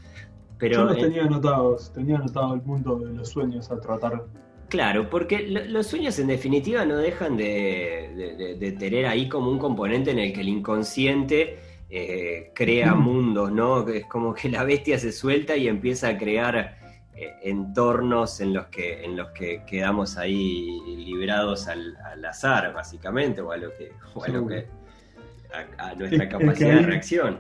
Pero 0.58 0.76
Yo 0.78 0.84
los 0.86 0.96
en- 0.96 1.02
tenía 1.04 1.22
anotados, 1.24 1.92
tenía 1.92 2.16
anotado 2.16 2.54
el 2.54 2.60
punto 2.62 2.98
de 2.98 3.12
los 3.14 3.28
sueños 3.28 3.70
a 3.70 3.78
tratar. 3.80 4.24
Claro, 4.68 5.08
porque 5.08 5.46
lo- 5.48 5.64
los 5.66 5.86
sueños 5.86 6.18
en 6.18 6.26
definitiva 6.28 6.84
no 6.84 6.96
dejan 6.96 7.36
de, 7.36 8.12
de- 8.16 8.34
de- 8.36 8.54
de 8.56 8.72
tener 8.72 9.06
ahí 9.06 9.28
como 9.28 9.50
un 9.50 9.58
componente 9.58 10.10
en 10.10 10.18
el 10.18 10.32
que 10.32 10.40
el 10.40 10.48
inconsciente 10.48 11.58
eh, 11.90 12.50
crea 12.54 12.94
mundos, 12.94 13.50
¿no? 13.52 13.86
Es 13.88 14.04
como 14.06 14.34
que 14.34 14.48
la 14.50 14.64
bestia 14.64 14.98
se 14.98 15.10
suelta 15.12 15.56
y 15.56 15.68
empieza 15.68 16.08
a 16.08 16.18
crear 16.18 16.76
eh, 17.14 17.32
entornos 17.42 18.40
en 18.40 18.52
los 18.54 18.66
que 18.66 19.04
en 19.04 19.16
los 19.16 19.28
que 19.30 19.62
quedamos 19.66 20.16
ahí 20.18 20.80
librados 21.04 21.66
al, 21.68 21.96
al 22.12 22.24
azar, 22.24 22.72
básicamente, 22.74 23.40
o 23.40 23.50
a 23.52 23.56
lo 23.56 23.70
que, 23.76 23.90
o 24.14 24.22
a, 24.22 24.28
lo 24.28 24.34
Seguro. 24.34 24.54
que 24.54 24.66
a, 25.78 25.88
a 25.90 25.94
nuestra 25.94 26.24
Es- 26.24 26.30
es 26.32 26.36
que 26.38 26.38
capacidad 26.44 26.74
de 26.76 26.82
reacción. 26.82 27.38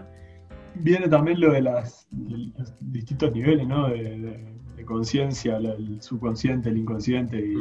Viene 0.74 1.08
también 1.08 1.40
lo 1.40 1.52
de 1.52 1.60
las, 1.62 2.06
de 2.10 2.52
los 2.58 2.72
distintos 2.80 3.32
niveles, 3.32 3.66
¿no? 3.66 3.88
De, 3.88 3.96
de- 4.02 4.58
de 4.76 4.84
conciencia, 4.84 5.56
el 5.56 6.00
subconsciente, 6.00 6.68
el 6.70 6.78
inconsciente 6.78 7.36
y 7.36 7.54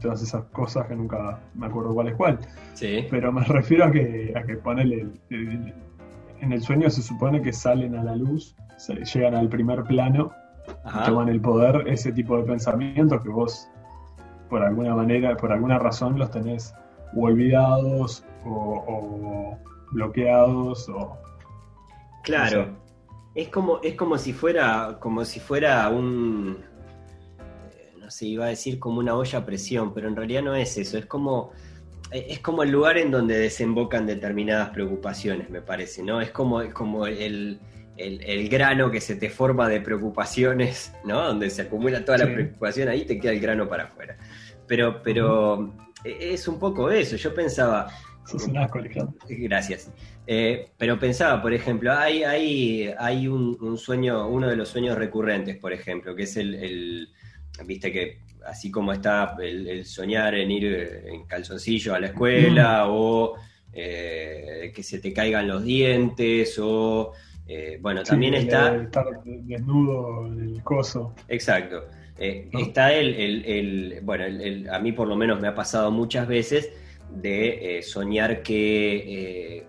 todas 0.00 0.22
esas 0.22 0.44
cosas 0.46 0.86
que 0.86 0.96
nunca 0.96 1.38
me 1.54 1.66
acuerdo 1.66 1.94
cuál 1.94 2.08
es 2.08 2.14
cuál. 2.16 2.38
Sí, 2.74 3.06
Pero 3.10 3.30
me 3.32 3.44
refiero 3.44 3.84
a 3.84 3.90
que, 3.90 4.32
a 4.36 4.42
que 4.42 4.56
ponele, 4.56 5.06
el- 5.30 5.74
en 6.40 6.52
el 6.52 6.62
sueño 6.62 6.88
se 6.90 7.02
supone 7.02 7.42
que 7.42 7.52
salen 7.52 7.94
a 7.96 8.02
la 8.02 8.16
luz, 8.16 8.56
llegan 9.14 9.34
al 9.34 9.48
primer 9.48 9.84
plano, 9.84 10.32
ajá, 10.84 11.04
toman 11.04 11.28
el 11.28 11.40
poder, 11.40 11.86
ese 11.86 12.12
tipo 12.12 12.36
de 12.38 12.44
pensamientos 12.44 13.20
que 13.22 13.28
vos, 13.28 13.68
por 14.48 14.62
alguna 14.62 14.94
manera, 14.94 15.36
por 15.36 15.52
alguna 15.52 15.78
razón, 15.78 16.18
los 16.18 16.30
tenés 16.30 16.74
o 17.14 17.24
olvidados 17.24 18.24
o, 18.46 18.84
o 18.88 19.58
bloqueados 19.92 20.88
o... 20.88 21.18
Claro. 22.22 22.58
No 22.58 22.64
sé. 22.64 22.80
Es 23.34 23.48
como, 23.48 23.78
es 23.82 23.94
como 23.94 24.18
si 24.18 24.32
fuera, 24.32 24.96
como 24.98 25.24
si 25.24 25.38
fuera 25.40 25.88
un 25.88 26.58
eh, 28.10 28.12
sé, 28.12 28.26
iba 28.26 28.44
a 28.46 28.48
decir 28.48 28.78
como 28.78 28.98
una 28.98 29.14
olla 29.14 29.38
a 29.38 29.46
presión, 29.46 29.94
pero 29.94 30.08
en 30.08 30.16
realidad 30.16 30.42
no 30.42 30.54
es 30.54 30.76
eso, 30.76 30.98
es 30.98 31.06
como 31.06 31.52
eh, 32.12 32.26
es 32.30 32.40
como 32.40 32.62
el 32.62 32.70
lugar 32.70 32.98
en 32.98 33.10
donde 33.10 33.38
desembocan 33.38 34.06
determinadas 34.06 34.70
preocupaciones, 34.70 35.48
me 35.48 35.60
parece, 35.62 36.02
¿no? 36.02 36.20
Es 36.20 36.30
como, 36.30 36.60
es 36.60 36.72
como 36.74 37.06
el, 37.06 37.60
el- 37.96 38.22
el 38.24 38.48
grano 38.48 38.90
que 38.90 39.00
se 39.00 39.14
te 39.14 39.30
forma 39.30 39.68
de 39.68 39.80
preocupaciones, 39.80 40.92
¿no? 41.04 41.22
Donde 41.24 41.50
se 41.50 41.62
acumula 41.62 42.04
toda 42.04 42.18
la 42.18 42.26
Sí. 42.26 42.32
preocupación, 42.32 42.88
ahí 42.88 43.04
te 43.04 43.18
queda 43.20 43.32
el 43.32 43.40
grano 43.40 43.68
para 43.68 43.84
afuera. 43.84 44.16
Pero, 44.66 45.02
pero 45.02 45.72
e, 46.04 46.32
es 46.34 46.48
un 46.48 46.58
poco 46.58 46.90
eso. 46.90 47.16
Yo 47.16 47.34
pensaba. 47.34 47.88
Sos 48.24 48.46
un 48.46 48.58
asco, 48.58 48.78
Alejandro. 48.78 49.14
Gracias. 49.28 49.90
Eh, 50.26 50.70
pero 50.78 50.98
pensaba, 50.98 51.40
por 51.42 51.52
ejemplo, 51.52 51.92
hay, 51.92 52.22
hay, 52.22 52.92
hay 52.98 53.26
un, 53.28 53.76
sueño, 53.78 54.28
uno 54.28 54.48
de 54.48 54.56
los 54.56 54.68
sueños 54.68 54.96
recurrentes, 54.96 55.56
por 55.56 55.72
ejemplo, 55.72 56.14
que 56.14 56.24
es 56.24 56.36
el, 56.36 57.08
viste 57.66 57.92
que 57.92 58.20
así 58.46 58.70
como 58.70 58.92
está 58.92 59.36
el, 59.40 59.84
soñar 59.84 60.34
en 60.34 60.50
ir 60.50 61.02
en 61.06 61.24
calzoncillo 61.24 61.94
a 61.94 62.00
la 62.00 62.08
escuela 62.08 62.84
mm. 62.86 62.90
o 62.90 63.34
eh, 63.72 64.72
que 64.74 64.82
se 64.82 64.98
te 64.98 65.12
caigan 65.12 65.46
los 65.46 65.62
dientes 65.62 66.58
o 66.60 67.12
eh, 67.46 67.78
bueno, 67.80 68.02
también 68.02 68.34
está... 68.34 68.76
Estar 68.76 69.06
desnudo 69.24 70.26
el 70.26 70.62
coso. 70.62 71.14
Exacto. 71.28 71.84
Eh, 72.16 72.48
está 72.52 72.92
el, 72.92 74.00
bueno, 74.02 74.24
a 74.72 74.78
mí 74.78 74.92
por 74.92 75.08
lo 75.08 75.16
menos 75.16 75.40
me 75.40 75.48
ha 75.48 75.54
pasado 75.54 75.90
muchas 75.90 76.28
veces 76.28 76.70
de 77.10 77.80
soñar 77.82 78.42
que 78.42 79.66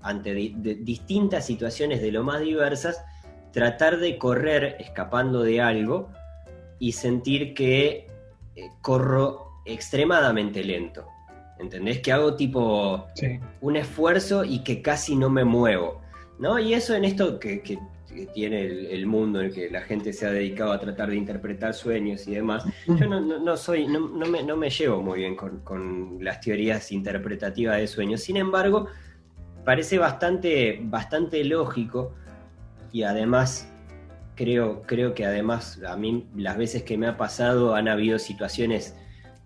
ante 0.00 0.32
distintas 0.32 1.44
situaciones 1.44 2.00
de 2.00 2.12
lo 2.12 2.24
más 2.24 2.40
diversas, 2.40 3.04
tratar 3.52 3.98
de 3.98 4.16
correr 4.16 4.76
escapando 4.78 5.42
de 5.42 5.60
algo 5.60 6.10
y 6.78 6.92
sentir 6.92 7.54
que 7.54 8.06
corro 8.80 9.62
extremadamente 9.64 10.64
lento. 10.64 11.06
¿Entendés? 11.58 12.00
Que 12.00 12.12
hago 12.12 12.34
tipo 12.34 13.06
un 13.60 13.76
esfuerzo 13.76 14.44
y 14.44 14.60
que 14.60 14.80
casi 14.80 15.16
no 15.16 15.28
me 15.28 15.44
muevo. 15.44 16.00
¿No? 16.38 16.58
Y 16.58 16.72
eso 16.74 16.94
en 16.94 17.04
esto 17.04 17.40
que, 17.40 17.78
tiene 18.32 18.64
el, 18.64 19.06
mundo 19.06 19.40
en 19.40 19.46
el 19.46 19.52
que 19.52 19.70
la 19.70 19.82
gente 19.82 20.12
se 20.12 20.26
ha 20.26 20.30
dedicado 20.30 20.72
a 20.72 20.78
tratar 20.78 21.10
de 21.10 21.16
interpretar 21.16 21.74
sueños 21.74 22.26
y 22.26 22.34
demás, 22.34 22.64
yo 22.86 23.06
no, 23.06 23.56
soy, 23.56 23.86
no, 23.86 24.00
me, 24.00 24.42
no, 24.42 24.56
me, 24.56 24.70
llevo 24.70 25.02
muy 25.02 25.20
bien 25.20 25.36
con, 25.36 26.18
las 26.20 26.40
teorías 26.40 26.92
interpretativas 26.92 27.78
de 27.78 27.86
sueños. 27.88 28.22
Sin 28.22 28.36
embargo, 28.36 28.86
parece 29.64 29.98
bastante, 29.98 30.78
bastante 30.80 31.44
lógico 31.44 32.14
y 32.92 33.02
además 33.02 33.68
creo, 34.38 34.82
creo 34.82 35.14
que 35.14 35.26
además 35.26 35.80
a 35.84 35.96
mí 35.96 36.28
las 36.36 36.56
veces 36.56 36.84
que 36.84 36.96
me 36.96 37.08
ha 37.08 37.16
pasado 37.16 37.74
han 37.74 37.88
habido 37.88 38.20
situaciones 38.20 38.94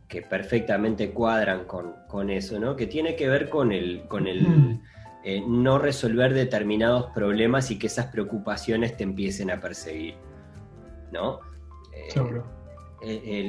que 0.07 0.21
perfectamente 0.21 1.13
cuadran 1.13 1.65
con, 1.65 2.29
eso, 2.29 2.61
¿no? 2.61 2.77
Que 2.77 2.87
tiene 2.87 3.17
que 3.17 3.27
ver 3.27 3.49
con 3.49 3.73
el, 3.73 4.03
con 4.07 4.27
el 4.27 4.79
eh, 5.25 5.43
no 5.49 5.79
resolver 5.79 6.35
determinados 6.35 7.07
problemas 7.15 7.71
y 7.71 7.79
que 7.79 7.87
esas 7.87 8.07
preocupaciones 8.09 8.95
te 8.95 9.05
empiecen 9.05 9.51
a 9.51 9.59
perseguir, 9.59 10.17
¿no? 11.11 11.41
Eh, 13.01 13.41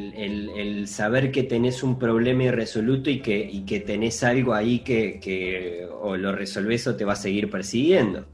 el, 0.56 0.88
saber 0.88 1.30
que 1.30 1.44
tenés 1.44 1.84
un 1.84 2.00
problema 2.00 2.44
irresoluto 2.44 3.10
y 3.10 3.20
que, 3.20 3.38
y 3.38 3.66
que 3.66 3.82
tenés 3.82 4.24
algo 4.24 4.54
ahí 4.54 4.80
que, 4.80 5.86
o 6.02 6.16
lo 6.16 6.32
resolvés 6.32 6.88
o 6.88 6.96
te 6.96 7.04
va 7.04 7.14
a 7.14 7.18
seguir 7.18 7.50
persiguiendo. 7.50 8.26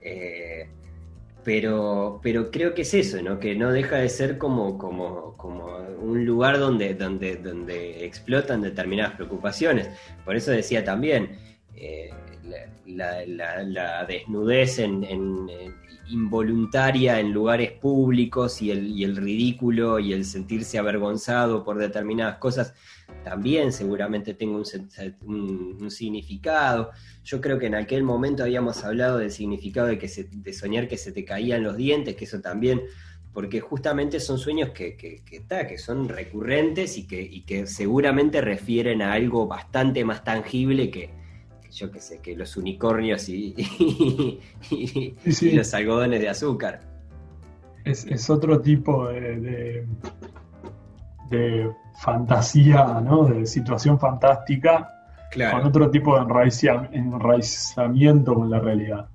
Eh, 0.00 0.68
pero, 1.44 2.20
pero 2.22 2.50
creo 2.50 2.74
que 2.74 2.82
es 2.82 2.94
eso, 2.94 3.22
¿no? 3.22 3.38
Que 3.38 3.54
no 3.54 3.72
deja 3.72 3.96
de 3.96 4.08
ser 4.08 4.38
como, 4.38 4.78
como, 4.78 5.36
como 5.36 5.76
un 6.00 6.24
lugar 6.24 6.58
donde, 6.58 6.94
donde, 6.94 7.36
donde 7.36 8.04
explotan 8.04 8.62
determinadas 8.62 9.14
preocupaciones. 9.14 9.88
Por 10.24 10.36
eso 10.36 10.50
decía 10.50 10.84
también, 10.84 11.38
eh, 11.76 12.10
la, 12.86 14.04
desnudez 14.06 14.78
en, 14.78 15.48
involuntaria 16.10 17.20
en 17.20 17.32
lugares 17.32 17.72
públicos 17.72 18.60
y 18.62 18.70
el, 18.70 18.88
y 18.88 19.04
el 19.04 19.16
ridículo 19.16 19.98
y 19.98 20.12
el 20.12 20.24
sentirse 20.24 20.78
avergonzado 20.78 21.64
por 21.64 21.78
determinadas 21.78 22.38
cosas 22.38 22.74
también 23.24 23.72
seguramente 23.72 24.34
tenga 24.34 24.56
un, 24.56 25.90
significado. 25.90 26.90
Yo 27.24 27.40
creo 27.40 27.58
que 27.58 27.66
en 27.66 27.74
aquel 27.74 28.02
momento 28.02 28.42
habíamos 28.42 28.84
hablado 28.84 29.18
del 29.18 29.30
significado 29.30 29.88
de, 29.88 29.98
que 29.98 30.08
de 30.08 30.52
soñar 30.52 30.88
que 30.88 30.96
se 30.96 31.12
te 31.12 31.24
caían 31.24 31.62
los 31.62 31.76
dientes, 31.76 32.16
que 32.16 32.24
eso 32.24 32.40
también, 32.40 32.82
porque 33.32 33.60
justamente 33.60 34.20
son 34.20 34.38
sueños 34.38 34.70
que, 34.70 34.96
que, 34.96 35.22
que 35.24 35.78
son 35.78 36.08
recurrentes 36.08 36.96
y 36.96 37.06
que, 37.06 37.44
que 37.44 37.66
seguramente 37.66 38.40
refieren 38.40 39.02
a 39.02 39.12
algo 39.12 39.46
bastante 39.46 40.04
más 40.04 40.24
tangible 40.24 40.90
que, 40.90 41.19
yo 41.70 41.90
qué 41.90 42.00
sé, 42.00 42.20
que 42.20 42.36
los 42.36 42.56
unicornios 42.56 43.28
y, 43.28 43.54
los 45.54 45.74
algodones 45.74 46.20
de 46.20 46.28
azúcar. 46.28 46.80
Es, 47.84 48.28
otro 48.28 48.60
tipo 48.60 49.08
de 49.08 49.86
de 51.30 51.70
fantasía, 52.02 53.00
¿no? 53.00 53.24
de 53.24 53.46
situación 53.46 53.98
fantástica, 53.98 54.90
con 55.50 55.64
otro 55.64 55.90
tipo 55.90 56.16
de 56.16 56.22
enraizamiento 56.92 58.34
con 58.34 58.50
la 58.50 58.58
realidad. 58.58 59.08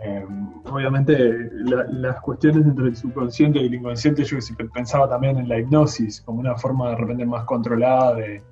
Eh, 0.00 0.24
obviamente 0.70 1.50
las 1.90 2.20
cuestiones 2.20 2.64
entre 2.64 2.86
el 2.86 2.96
subconsciente 2.96 3.58
y 3.58 3.66
el 3.66 3.74
inconsciente, 3.74 4.24
yo 4.24 4.38
pensaba 4.72 5.08
también 5.08 5.38
en 5.38 5.48
la 5.48 5.58
hipnosis 5.58 6.22
como 6.22 6.40
una 6.40 6.56
forma 6.56 6.90
de 6.90 6.96
repente 6.96 7.26
más 7.26 7.44
controlada 7.44 8.14
de, 8.14 8.42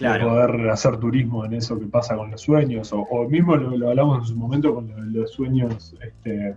poder 0.00 0.70
hacer 0.70 0.98
turismo 0.98 1.44
en 1.44 1.54
eso 1.54 1.78
que 1.78 1.86
pasa 1.86 2.16
con 2.16 2.30
los 2.30 2.40
sueños, 2.40 2.90
o, 2.92 3.28
mismo 3.28 3.56
lo, 3.56 3.88
hablamos 3.88 4.18
en 4.20 4.24
su 4.24 4.36
momento 4.36 4.74
con 4.74 5.12
los 5.12 5.30
sueños 5.30 5.94
este, 6.02 6.56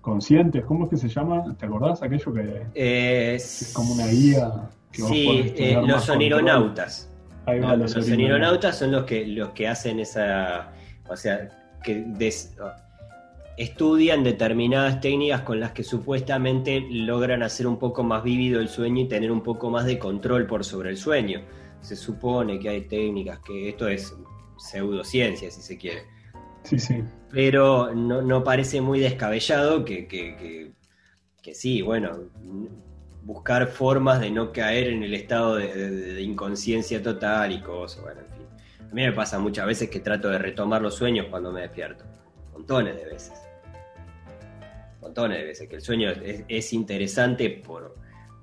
conscientes, 0.00 0.64
¿cómo 0.64 0.84
es 0.84 0.90
que 0.90 0.96
se 0.96 1.08
llama? 1.08 1.56
¿Te 1.58 1.66
acordás 1.66 2.02
aquello 2.02 2.32
que, 2.32 3.34
es 3.34 3.72
como 3.74 3.94
una 3.94 4.06
guía? 4.06 4.70
sí, 4.92 5.52
eh, 5.56 5.78
los 5.86 6.04
sonironautas. 6.04 7.10
los, 7.46 7.92
sonironautas 7.92 8.78
son 8.78 8.92
los 8.92 9.04
que, 9.04 9.26
los 9.26 9.50
que 9.50 9.68
hacen 9.68 10.00
esa, 10.00 10.72
o 11.08 11.16
sea, 11.16 11.48
que 11.82 12.04
estudian 13.58 14.22
determinadas 14.22 15.00
técnicas 15.00 15.42
con 15.42 15.58
las 15.58 15.72
que 15.72 15.82
supuestamente 15.82 16.80
logran 16.88 17.42
hacer 17.42 17.66
un 17.66 17.78
poco 17.78 18.04
más 18.04 18.22
vívido 18.22 18.60
el 18.60 18.68
sueño 18.68 19.02
y 19.02 19.08
tener 19.08 19.32
un 19.32 19.42
poco 19.42 19.68
más 19.68 19.84
de 19.84 19.98
control 19.98 20.46
por 20.46 20.64
sobre 20.64 20.90
el 20.90 20.96
sueño. 20.96 21.40
Se 21.80 21.96
supone 21.96 22.58
que 22.58 22.68
hay 22.68 22.82
técnicas 22.82 23.40
que 23.40 23.70
esto 23.70 23.88
es 23.88 24.14
pseudociencia, 24.56 25.50
si 25.50 25.62
se 25.62 25.78
quiere 25.78 26.18
Sí, 26.64 26.78
sí. 26.78 27.04
Pero 27.30 27.94
no, 27.94 28.44
parece 28.44 28.80
muy 28.80 29.00
descabellado 29.00 29.84
que, 29.84 30.06
que, 30.06 31.54
sí, 31.54 31.82
bueno, 31.82 32.30
buscar 33.22 33.66
formas 33.68 34.20
de 34.20 34.30
no 34.30 34.52
caer 34.52 34.88
en 34.88 35.02
el 35.02 35.14
estado 35.14 35.56
de, 35.56 36.20
inconsciencia 36.20 37.02
total 37.02 37.52
y 37.52 37.60
cosas, 37.60 38.02
bueno, 38.02 38.20
en 38.20 38.26
fin. 38.28 38.46
A 38.80 38.94
mí 38.94 39.02
me 39.02 39.12
pasa 39.12 39.38
muchas 39.38 39.66
veces 39.66 39.90
que 39.90 40.00
trato 40.00 40.28
de 40.28 40.38
retomar 40.38 40.80
los 40.82 40.94
sueños 40.94 41.26
cuando 41.30 41.52
me 41.52 41.62
despierto. 41.62 42.04
Montones 42.52 42.96
de 42.96 43.04
veces. 43.04 43.34
Montones 45.00 45.38
de 45.38 45.44
veces. 45.44 45.68
Que 45.68 45.76
el 45.76 45.82
sueño 45.82 46.10
es, 46.48 46.72
interesante 46.72 47.50
por, 47.50 47.94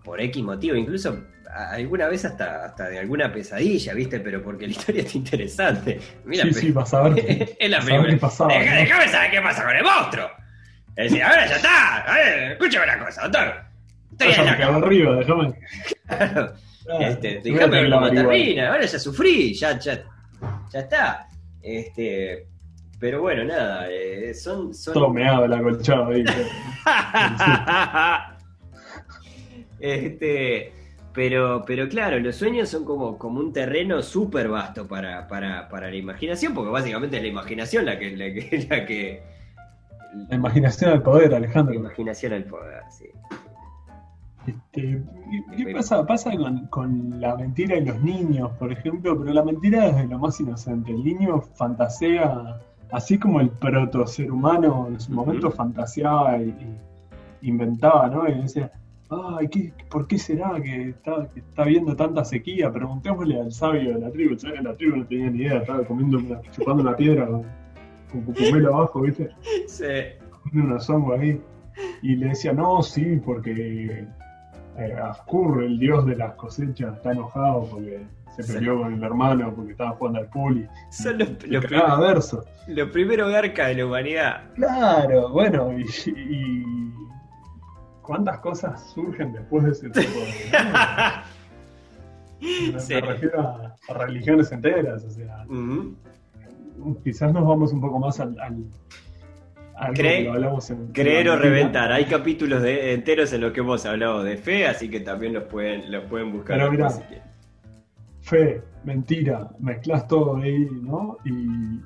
por 0.03 0.21
X 0.21 0.43
motivo. 0.43 0.75
Incluso 0.75 1.23
alguna 1.55 2.07
vez 2.07 2.25
hasta, 2.25 2.65
hasta 2.65 2.89
de 2.89 2.99
alguna 2.99 3.31
pesadilla, 3.31 3.93
¿viste? 3.93 4.19
Pero 4.19 4.43
porque 4.43 4.67
la 4.67 4.73
historia 4.73 5.03
es 5.03 5.15
interesante. 5.15 5.99
Mira, 6.25 6.43
sí, 6.43 6.53
sí, 6.53 6.71
vas 6.71 6.93
a 6.93 7.03
ver 7.03 7.15
qué, 7.15 7.55
es 7.59 7.69
la 7.69 7.79
Qué 7.79 8.17
pasaba, 8.17 8.53
Déjame 8.53 9.07
saber 9.07 9.31
qué 9.31 9.41
pasa 9.41 9.63
con 9.63 9.75
el 9.75 9.83
monstruo. 9.83 10.29
Es 10.95 11.11
decir, 11.11 11.23
a 11.23 11.29
ver, 11.29 11.49
ya 11.49 11.55
está. 11.55 11.97
A 12.01 12.13
ver, 12.15 12.51
escúchame 12.53 12.85
una 12.85 13.05
cosa, 13.05 13.21
doctor. 13.23 13.65
Estoy 14.11 14.33
en 14.33 14.45
la 14.45 14.57
cama. 14.57 14.77
arriba, 14.77 15.15
déjame. 15.15 15.53
Claro. 16.07 16.53
este, 16.99 17.41
déjame 17.43 17.81
ver 17.81 17.91
cómo 17.91 18.09
termina. 18.11 18.71
Ahora 18.71 18.85
ya 18.85 18.99
sufrí, 18.99 19.53
ya, 19.53 19.79
ya, 19.79 20.03
ya 20.71 20.79
está. 20.79 21.27
Este, 21.61 22.47
pero 22.99 23.21
bueno, 23.21 23.43
nada, 23.45 23.87
eh, 23.89 24.33
son, 24.33 24.73
son. 24.73 24.93
Todo 24.93 25.09
meado 25.09 25.47
la 25.47 25.61
colchada 25.61 26.07
ahí. 26.09 26.25
este. 29.79 30.74
Pero, 31.15 31.63
pero 31.65 31.87
claro, 31.87 32.19
los 32.19 32.35
sueños 32.35 32.67
son 32.67 32.83
como, 32.83 33.17
como 33.17 33.39
un 33.39 33.53
terreno 33.53 34.01
súper 34.01 34.49
vasto 34.49 34.85
para, 34.85 35.27
para, 35.27 35.69
para, 35.69 35.89
la 35.89 35.95
imaginación, 35.95 36.53
porque 36.53 36.71
básicamente 36.71 37.17
es 37.17 37.23
la 37.23 37.29
imaginación 37.29 37.85
la 37.85 37.97
que... 37.97 38.17
La 38.17 38.25
que, 38.33 38.67
la, 38.69 38.85
que, 38.85 39.23
la 40.29 40.35
imaginación 40.35 40.91
al 40.91 41.01
poder, 41.01 41.33
Alejandro. 41.33 41.73
La 41.73 41.79
imaginación 41.79 42.33
al 42.33 42.43
poder, 42.43 42.83
sí. 42.89 43.05
Este, 44.47 45.01
¿Qué 45.57 45.73
pasa, 45.73 46.05
pasa 46.05 46.31
con, 46.69 47.19
la 47.19 47.35
mentira 47.35 47.75
de 47.75 47.81
los 47.81 48.01
niños, 48.01 48.51
por 48.59 48.71
ejemplo? 48.71 49.17
Pero 49.17 49.33
la 49.33 49.43
mentira 49.43 49.87
es 49.87 49.95
de 49.95 50.07
lo 50.07 50.19
más 50.19 50.39
inocente. 50.39 50.91
El 50.91 51.03
niño 51.03 51.41
fantasea, 51.55 52.59
así 52.91 53.17
como 53.17 53.41
el 53.41 53.49
proto 53.49 54.05
ser 54.05 54.31
humano 54.31 54.87
en 54.89 54.99
su 54.99 55.11
momento 55.11 55.49
fantaseaba 55.49 56.37
y, 56.37 56.53
inventaba, 57.41 58.07
¿no? 58.07 58.27
Y 58.27 58.41
decía, 58.41 58.71
ay, 59.09 59.47
¿qué, 59.49 59.73
¿por 59.89 60.07
qué 60.07 60.17
será 60.17 60.59
que 60.61 60.89
está, 60.89 61.27
que 61.33 61.39
está 61.39 61.63
viendo 61.63 61.95
tanta 61.95 62.23
sequía? 62.25 62.71
Preguntémosle 62.71 63.39
al 63.39 63.51
sabio 63.51 63.93
de 63.93 63.99
la 63.99 64.11
tribu. 64.11 64.35
El 64.43 64.63
la 64.63 64.75
tribu 64.75 64.97
no 64.97 65.05
tenía 65.05 65.29
ni 65.29 65.39
idea, 65.43 65.57
estaba 65.59 65.83
comiendo 65.83 66.19
chupando 66.51 66.81
una 66.83 66.95
piedra 66.95 67.27
con, 67.27 67.43
con 68.11 68.65
abajo, 68.65 69.01
¿viste? 69.01 69.29
Sí. 69.67 69.85
Comiendo 70.43 70.71
una 70.73 70.79
sombra 70.79 71.19
ahí. 71.19 71.41
Y 72.01 72.15
le 72.15 72.27
decía, 72.27 72.53
no, 72.53 72.81
sí, 72.81 73.19
porque 73.25 74.05
eh, 74.77 74.93
Afkur, 75.01 75.63
el 75.63 75.77
dios 75.79 76.05
de 76.05 76.15
las 76.15 76.33
cosechas, 76.35 76.95
está 76.95 77.11
enojado 77.11 77.67
porque 77.69 78.01
se 78.35 78.43
Sí. 78.43 78.53
peleó 78.53 78.81
con 78.81 78.93
el 78.93 79.01
hermano 79.03 79.53
porque 79.55 79.71
estaba 79.71 79.91
jugando 79.91 80.19
al 80.19 80.27
puli. 80.27 80.67
Son 80.89 81.17
los, 81.17 81.29
Y 81.45 81.47
los, 81.47 81.65
cagaba 81.65 81.97
prim- 81.97 82.07
verso. 82.07 82.43
los 82.67 82.89
primeros 82.89 83.31
garcas 83.31 83.67
de 83.69 83.75
la 83.75 83.85
humanidad. 83.85 84.41
Claro, 84.55 85.29
bueno, 85.29 85.71
y, 85.77 85.83
y 86.11 86.93
cuántas 88.05 88.39
cosas 88.39 88.91
surgen 88.93 89.33
después 89.33 89.63
de 89.65 89.71
ese 89.71 89.89
tipo 89.89 90.19
de... 90.19 90.35
Me, 92.73 92.79
Sí. 92.79 92.93
me 92.93 93.01
refiero 93.01 93.41
a, 93.41 93.75
a 93.87 93.93
religiones 93.93 94.51
enteras, 94.51 95.03
o 95.05 95.09
sea, 95.09 95.45
quizás 97.03 97.33
nos 97.33 97.47
vamos 97.47 97.71
un 97.73 97.81
poco 97.81 97.97
más 97.99 98.19
al... 98.19 98.37
al 98.39 99.93
Cre- 99.93 100.69
en- 100.69 100.87
Creer 100.93 101.27
en 101.27 101.33
o 101.33 101.37
reventar. 101.37 101.91
Hay 101.91 102.05
capítulos 102.05 102.61
de- 102.61 102.93
enteros 102.93 103.31
en 103.33 103.41
los 103.41 103.51
que 103.53 103.61
hemos 103.61 103.85
hablado 103.85 104.23
de 104.23 104.37
fe, 104.37 104.67
así 104.67 104.89
que 104.89 104.99
también 104.99 105.33
los 105.33 105.43
pueden, 105.43 105.91
los 105.91 106.03
pueden 106.05 106.31
buscar. 106.33 106.57
Pero 106.57 106.71
mirá. 106.71 106.89
Fe, 108.21 108.61
mentira, 108.83 109.49
mezclas 109.59 110.07
todo 110.07 110.37
ahí, 110.37 110.67
¿no? 110.81 111.17
Y 111.25 111.79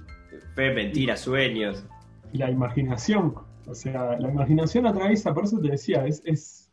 Fe, 0.56 0.74
mentira, 0.74 1.16
sueños. 1.16 1.86
y 2.34 2.38
la 2.40 2.50
imaginación. 2.50 3.34
O 3.70 3.76
sea, 3.76 4.18
la 4.20 4.30
imaginación 4.30 4.88
atraviesa, 4.88 5.34
por 5.34 5.44
eso 5.44 5.60
te 5.60 5.70
decía, 5.70 6.06
es, 6.06 6.22
es, 6.26 6.72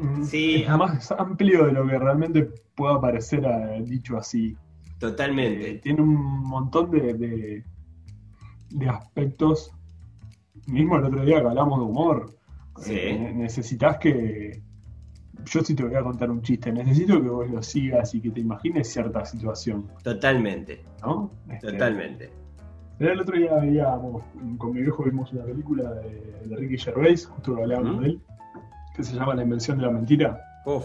mm, 0.00 0.24
Sí, 0.24 0.62
es 0.62 0.68
más 0.70 1.12
amplio 1.12 1.66
de 1.66 1.72
lo 1.72 1.86
que 1.86 1.98
realmente 1.98 2.50
pueda 2.74 2.98
parecer 3.00 3.44
eh, 3.44 3.82
dicho 3.84 4.16
así. 4.16 4.48
Eh, 4.48 4.56
Totalmente. 4.98 5.74
tiene 5.82 6.00
un 6.00 6.42
montón 6.42 6.90
de, 6.90 7.14
de, 7.14 7.64
de 8.70 8.88
aspectos. 8.88 9.72
Mismo 10.66 10.96
el 10.96 11.04
otro 11.04 11.24
día 11.24 11.40
que 11.40 11.48
hablamos 11.48 11.78
de 11.80 11.84
humor. 11.84 12.30
Sí. 12.78 12.94
Eh, 12.94 13.32
necesitas 13.34 13.98
que. 13.98 14.62
Yo 15.44 15.62
sí 15.62 15.74
te 15.74 15.84
voy 15.84 15.94
a 15.94 16.02
contar 16.02 16.30
un 16.30 16.42
chiste. 16.42 16.70
Necesito 16.70 17.20
que 17.20 17.28
vos 17.28 17.50
lo 17.50 17.62
sigas 17.62 18.14
y 18.14 18.20
que 18.20 18.30
te 18.30 18.40
imagines 18.40 18.92
cierta 18.92 19.24
situación, 19.24 19.88
Totalmente. 20.02 20.84
¿no? 21.02 21.30
Este, 21.48 21.72
Totalmente. 21.72 22.39
El 23.00 23.20
otro 23.20 23.36
día 23.36 23.54
veíamos, 23.54 24.22
con 24.58 24.72
mi 24.72 24.82
viejo 24.82 25.02
vimos 25.04 25.32
una 25.32 25.44
película 25.44 25.90
de, 25.94 26.42
de 26.44 26.56
Ricky 26.56 26.76
Gervais, 26.78 27.26
justo 27.26 27.54
lo 27.54 27.62
hablábamos 27.62 27.96
¿Mm? 27.96 28.00
de 28.00 28.06
él, 28.08 28.20
que 28.94 29.02
se 29.02 29.14
llama 29.16 29.34
La 29.34 29.42
invención 29.42 29.78
de 29.78 29.84
la 29.86 29.90
mentira. 29.90 30.40
Uf. 30.66 30.84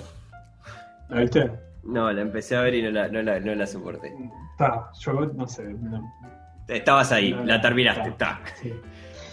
¿La 1.09 1.19
viste? 1.21 1.51
No, 1.83 2.11
la 2.11 2.21
empecé 2.21 2.55
a 2.55 2.61
ver 2.61 2.73
y 2.75 2.81
no 2.83 2.89
la, 2.91 3.09
no 3.09 3.21
la, 3.21 3.39
no 3.39 3.53
la 3.53 3.67
soporté. 3.67 4.13
Está, 4.51 4.89
yo 4.99 5.13
no 5.25 5.47
sé. 5.47 5.65
no- 5.73 6.09
Estabas 6.67 7.11
ahí, 7.11 7.33
la 7.45 7.61
terminaste. 7.61 8.09
Está. 8.09 8.39
sí. 8.55 8.73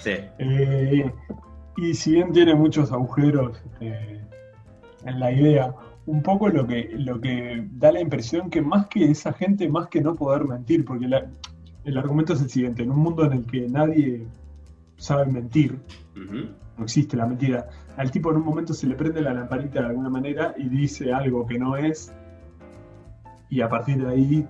Sí. 0.01 0.11
Eh, 0.39 1.11
y 1.77 1.95
si 1.95 2.13
bien 2.15 2.33
tiene 2.33 2.55
muchos 2.57 2.91
agujeros 2.93 3.63
eh, 3.81 4.21
en 5.07 5.21
la 5.21 5.31
idea, 5.31 5.73
un 6.07 6.21
poco 6.23 6.49
lo 6.49 6.67
que, 6.67 6.91
lo 6.95 7.21
que 7.21 7.65
da 7.75 7.93
la 7.93 8.01
impresión 8.01 8.51
que 8.51 8.61
más 8.61 8.89
que 8.89 9.05
esa 9.13 9.33
gente, 9.33 9.69
más 9.69 9.87
que 9.87 10.01
no 10.01 10.17
poder 10.17 10.45
mentir, 10.45 10.85
porque 10.85 11.07
la- 11.07 11.25
el 11.85 11.99
argumento 11.99 12.33
es 12.35 12.41
el 12.43 12.51
siguiente, 12.51 12.83
en 12.83 12.91
un 12.91 12.99
mundo 12.99 13.25
en 13.25 13.33
el 13.33 13.47
que 13.47 13.69
nadie 13.69 14.27
sabe 14.97 15.27
mentir, 15.27 15.79
no 16.79 16.85
existe 16.85 17.17
la 17.17 17.27
mentira, 17.27 17.69
al 17.97 18.11
tipo 18.11 18.31
en 18.31 18.37
un 18.37 18.45
momento 18.45 18.73
se 18.75 18.87
le 18.87 18.95
prende 18.95 19.21
la 19.21 19.35
lamparita 19.35 19.81
de 19.81 19.87
alguna 19.87 20.09
manera 20.09 20.55
y 20.57 20.69
dice 20.69 21.13
algo 21.13 21.47
que 21.47 21.59
no 21.59 21.77
es, 21.77 22.13
y 23.51 23.61
a 23.61 23.69
partir 23.69 24.05
de 24.05 24.11
ahí 24.13 24.47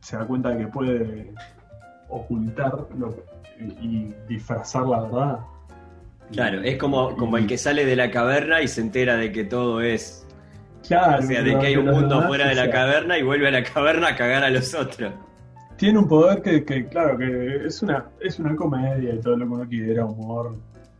se 0.00 0.16
da 0.16 0.24
cuenta 0.26 0.48
de 0.50 0.58
que 0.58 0.66
puede 0.68 1.32
ocultar 2.08 2.86
lo- 2.98 3.14
y 3.80 4.12
disfrazar 4.28 4.86
la 4.86 5.02
verdad. 5.02 5.38
Claro, 6.32 6.62
es 6.62 6.76
como, 6.78 7.14
como 7.16 7.36
el 7.36 7.46
que 7.46 7.58
sale 7.58 7.84
de 7.84 7.94
la 7.94 8.10
caverna 8.10 8.60
y 8.62 8.68
se 8.68 8.80
entera 8.80 9.16
de 9.16 9.30
que 9.30 9.44
todo 9.44 9.80
es. 9.80 10.26
Claro, 10.88 11.22
O 11.22 11.26
sea, 11.26 11.42
de 11.42 11.56
que 11.58 11.66
hay 11.66 11.76
un 11.76 11.86
mundo 11.86 12.22
fuera 12.22 12.48
de 12.48 12.54
la 12.56 12.70
caverna 12.70 13.16
y 13.18 13.22
vuelve 13.22 13.46
a 13.48 13.50
la 13.52 13.62
caverna 13.62 14.08
a 14.08 14.16
cagar 14.16 14.42
a 14.42 14.50
los 14.50 14.74
otros. 14.74 15.12
Tiene 15.82 15.98
un 15.98 16.06
poder 16.06 16.42
que, 16.42 16.64
que, 16.64 16.86
claro, 16.86 17.18
que 17.18 17.66
es 17.66 17.82
una, 17.82 18.06
es 18.20 18.38
una 18.38 18.54
comedia 18.54 19.12
y 19.14 19.20
todo 19.20 19.36
lo 19.36 19.46
que 19.48 19.52
uno 19.52 19.68
quiera, 19.68 20.04
humor 20.06 20.54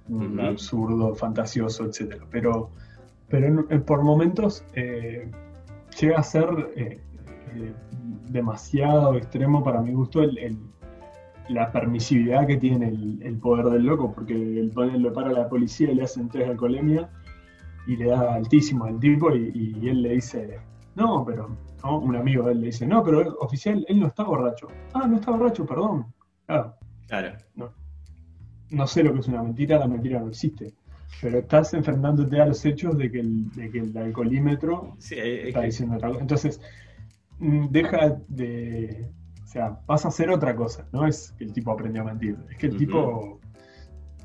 mm, 0.09 0.41
absurdo, 0.41 1.15
fantasioso, 1.15 1.85
etcétera. 1.85 2.25
Pero, 2.33 2.69
pero 3.29 3.47
en- 3.47 3.67
en- 3.71 3.83
por 3.85 4.03
momentos 4.03 4.65
eh, 4.75 5.31
llega 6.01 6.19
a 6.19 6.23
ser 6.25 6.47
eh, 6.75 6.99
eh, 7.55 7.73
demasiado 8.29 9.15
extremo 9.17 9.63
para 9.63 9.81
mi 9.81 9.93
gusto 9.93 10.21
el, 10.21 10.37
el- 10.39 10.59
la 11.49 11.71
permisividad 11.71 12.45
que 12.49 12.57
tiene 12.57 12.89
el, 12.89 13.23
el 13.23 13.37
poder 13.39 13.67
del 13.67 13.85
loco, 13.85 14.13
porque 14.13 14.35
el 14.35 14.71
poder 14.73 14.99
lo 14.99 15.13
para 15.13 15.31
la 15.31 15.49
policía 15.49 15.93
y 15.93 15.95
le 15.95 16.03
hacen 16.03 16.29
de 16.31 16.45
alcoholemia 16.45 17.09
y 17.87 17.95
le 17.99 18.07
da 18.07 18.35
altísimo 18.35 18.87
al 18.87 18.99
tipo 18.99 19.33
y, 19.33 19.53
y 19.81 19.89
él 19.89 20.03
le 20.03 20.09
dice, 20.15 20.59
no, 20.95 21.25
pero 21.25 21.57
¿no? 21.83 21.99
un 21.99 22.17
amigo 22.17 22.45
de 22.45 22.53
él 22.53 22.61
le 22.61 22.67
dice, 22.67 22.87
no, 22.87 23.03
pero 23.03 23.37
oficial, 23.41 23.85
él 23.89 24.01
no 24.01 24.07
está 24.09 24.25
borracho. 24.25 24.69
Ah, 24.95 25.07
no 25.07 25.17
está 25.17 25.31
borracho, 25.33 25.65
perdón. 25.67 26.07
Claro, 26.47 26.75
Claro. 27.09 27.39
no 28.71 28.87
sé 28.87 29.03
lo 29.03 29.13
que 29.13 29.21
es 29.21 29.29
una 29.29 29.43
mentira, 29.43 29.79
la 29.79 29.87
mentira 29.89 30.21
no 30.21 30.29
existe. 30.29 30.75
Pero 31.21 31.39
estás 31.39 31.75
enfrentándote 31.75 32.41
a 32.41 32.47
los 32.47 32.65
hechos 32.65 32.97
de 32.97 33.11
que 33.11 33.21
el, 33.21 33.51
de 33.53 33.71
que 33.71 33.79
el 33.81 33.97
alcoholímetro 33.97 34.95
Sí, 34.99 35.15
es 35.19 35.49
está 35.49 35.61
que- 35.61 35.67
diciendo 35.67 35.97
otra 35.97 36.09
cosa. 36.09 36.21
Entonces, 36.21 36.61
mm, 37.39 37.67
deja 37.69 38.17
de. 38.29 39.11
O 39.45 39.47
sea, 39.47 39.79
pasa 39.85 40.09
a 40.09 40.11
ser 40.11 40.31
otra 40.31 40.57
cosa. 40.57 40.87
No 40.93 41.07
es 41.07 41.33
que 41.33 41.45
el 41.45 41.53
tipo 41.53 41.71
aprendió 41.71 42.01
a 42.01 42.07
mentir. 42.07 42.39
Es 42.51 42.57
que 42.57 42.67
el 42.69 42.77
tipo 42.79 43.39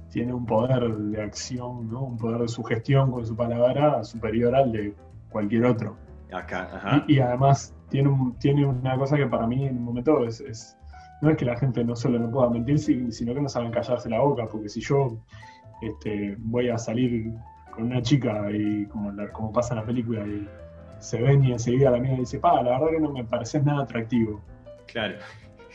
tiene 0.10 0.34
un 0.34 0.46
poder 0.46 0.96
de 0.96 1.22
acción, 1.22 1.90
¿no? 1.92 2.04
Un 2.06 2.18
poder 2.18 2.40
de 2.42 2.48
sugestión 2.48 3.12
con 3.12 3.26
su 3.26 3.36
palabra 3.36 4.04
superior 4.06 4.56
al 4.56 4.72
de 4.72 4.96
cualquier 5.30 5.66
otro. 5.66 5.98
Acá, 6.32 6.70
ajá. 6.74 7.06
Y, 7.08 7.16
y 7.16 7.20
además 7.20 7.74
tiene, 7.90 8.10
un, 8.10 8.38
tiene 8.40 8.66
una 8.66 8.96
cosa 8.98 9.16
que 9.18 9.26
para 9.28 9.48
mí 9.48 9.66
en 9.66 9.78
un 9.78 9.84
momento 9.84 10.26
es, 10.26 10.42
es- 10.42 10.78
no 11.22 11.30
es 11.32 11.38
que 11.38 11.46
la 11.46 11.58
gente 11.58 11.84
no 11.84 11.96
solo 11.96 12.20
no 12.20 12.30
pueda 12.30 12.50
mentir, 12.50 12.78
si- 12.80 13.12
sino 13.12 13.34
que 13.34 13.42
no 13.42 13.50
saben 13.50 13.72
callarse 13.72 14.10
la 14.10 14.20
boca, 14.20 14.46
porque 14.52 14.70
si 14.70 14.82
yo 14.82 15.18
este, 15.82 16.36
voy 16.40 16.70
a 16.70 16.78
salir 16.78 17.34
con 17.72 17.86
una 17.86 18.02
chica 18.02 18.50
y 18.52 18.86
como, 18.88 19.12
la- 19.12 19.32
como 19.32 19.52
pasa 19.52 19.74
en 19.74 19.80
la 19.82 19.86
película 19.86 20.26
y 20.28 20.48
se 21.00 21.22
ven 21.22 21.44
y 21.44 21.52
enseguida 21.52 21.92
la 21.92 22.00
mía 22.00 22.16
dice, 22.18 22.40
pa, 22.40 22.62
la 22.64 22.72
verdad 22.80 22.88
que 22.92 23.00
no 23.00 23.12
me 23.12 23.24
pareces 23.24 23.64
nada 23.64 23.84
atractivo. 23.84 24.42
Claro. 24.88 25.16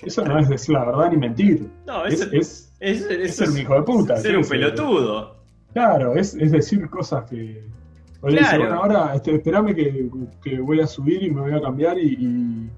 Eso 0.03 0.25
no 0.25 0.37
es 0.38 0.49
decir 0.49 0.75
la 0.75 0.85
verdad 0.85 1.11
ni 1.12 1.17
mentir. 1.17 1.71
No, 1.87 2.05
Es, 2.07 2.21
es, 2.33 2.75
es, 2.81 3.03
es 3.09 3.37
ser 3.37 3.51
un 3.51 3.59
hijo 3.59 3.75
de 3.75 3.83
puta. 3.83 4.17
Ser 4.17 4.37
un 4.37 4.45
pelotudo. 4.45 5.37
Claro, 5.73 6.17
es, 6.17 6.35
es 6.35 6.51
decir 6.51 6.91
cosas 6.91 7.29
que. 7.31 7.65
O 8.23 8.29
le 8.29 8.39
dice, 8.39 8.57
Claro. 8.57 8.65
bueno, 8.65 8.83
ahora 8.83 9.15
este, 9.15 9.35
esperame 9.35 9.75
que, 9.75 10.09
que 10.43 10.61
voy 10.61 10.81
a 10.81 10.87
subir 10.87 11.23
y 11.23 11.31
me 11.31 11.41
voy 11.43 11.53
a 11.55 11.61
cambiar 11.61 11.99
y, 11.99 12.15
y, 12.15 12.71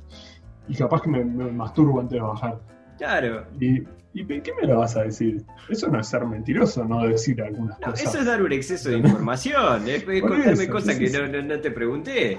y 0.69 0.75
capaz 0.75 1.03
que 1.03 1.11
me, 1.11 1.25
me 1.25 1.53
masturbo 1.53 2.01
antes 2.01 2.15
de 2.17 2.21
bajar. 2.21 2.61
Claro. 2.99 3.45
Y, 3.61 3.83
¿Y 4.17 4.25
qué 4.25 4.53
me 4.61 4.67
lo 4.69 4.79
vas 4.79 4.97
a 4.97 5.03
decir? 5.03 5.43
Eso 5.69 5.89
no 5.89 5.99
es 6.01 6.07
ser 6.07 6.25
mentiroso, 6.25 6.85
no 6.85 7.03
decir 7.07 7.43
algunas 7.43 7.79
No, 7.81 7.91
cosas. 7.91 8.09
eso 8.09 8.19
es 8.21 8.27
dar 8.27 8.43
un 8.43 8.53
exceso 8.53 8.89
de 8.91 8.99
información. 8.99 9.89
Es, 9.89 10.07
es 10.09 10.21
contarme 10.23 10.53
eso, 10.53 10.73
cosas 10.73 10.97
que 10.97 11.11
no, 11.11 11.27
no, 11.27 11.43
no 11.43 11.61
te 11.61 11.71
pregunté. 11.73 12.39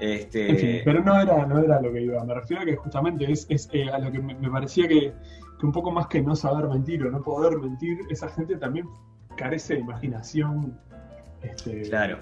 Este, 0.00 0.50
En 0.50 0.56
fin, 0.58 0.76
pero 0.84 1.02
no 1.02 1.18
era, 1.18 1.46
no 1.46 1.58
era 1.60 1.80
lo 1.80 1.90
que 1.92 2.02
iba. 2.02 2.22
Me 2.24 2.34
refiero 2.34 2.62
a 2.62 2.66
que 2.66 2.76
justamente 2.76 3.30
es, 3.32 3.46
es, 3.48 3.68
eh, 3.72 3.88
a 3.88 3.98
lo 3.98 4.10
que 4.12 4.18
me, 4.18 4.34
me 4.34 4.50
parecía 4.50 4.86
que, 4.88 5.12
que 5.58 5.64
un 5.66 5.72
poco 5.72 5.90
más 5.90 6.08
que 6.08 6.20
no 6.20 6.36
saber 6.36 6.68
mentir 6.68 7.02
o 7.06 7.10
no 7.10 7.22
poder 7.22 7.56
mentir, 7.58 8.00
esa 8.10 8.28
gente 8.28 8.56
también 8.56 8.86
carece 9.36 9.74
de 9.74 9.80
imaginación. 9.80 10.78
Este, 11.50 11.82
Claro. 11.82 12.18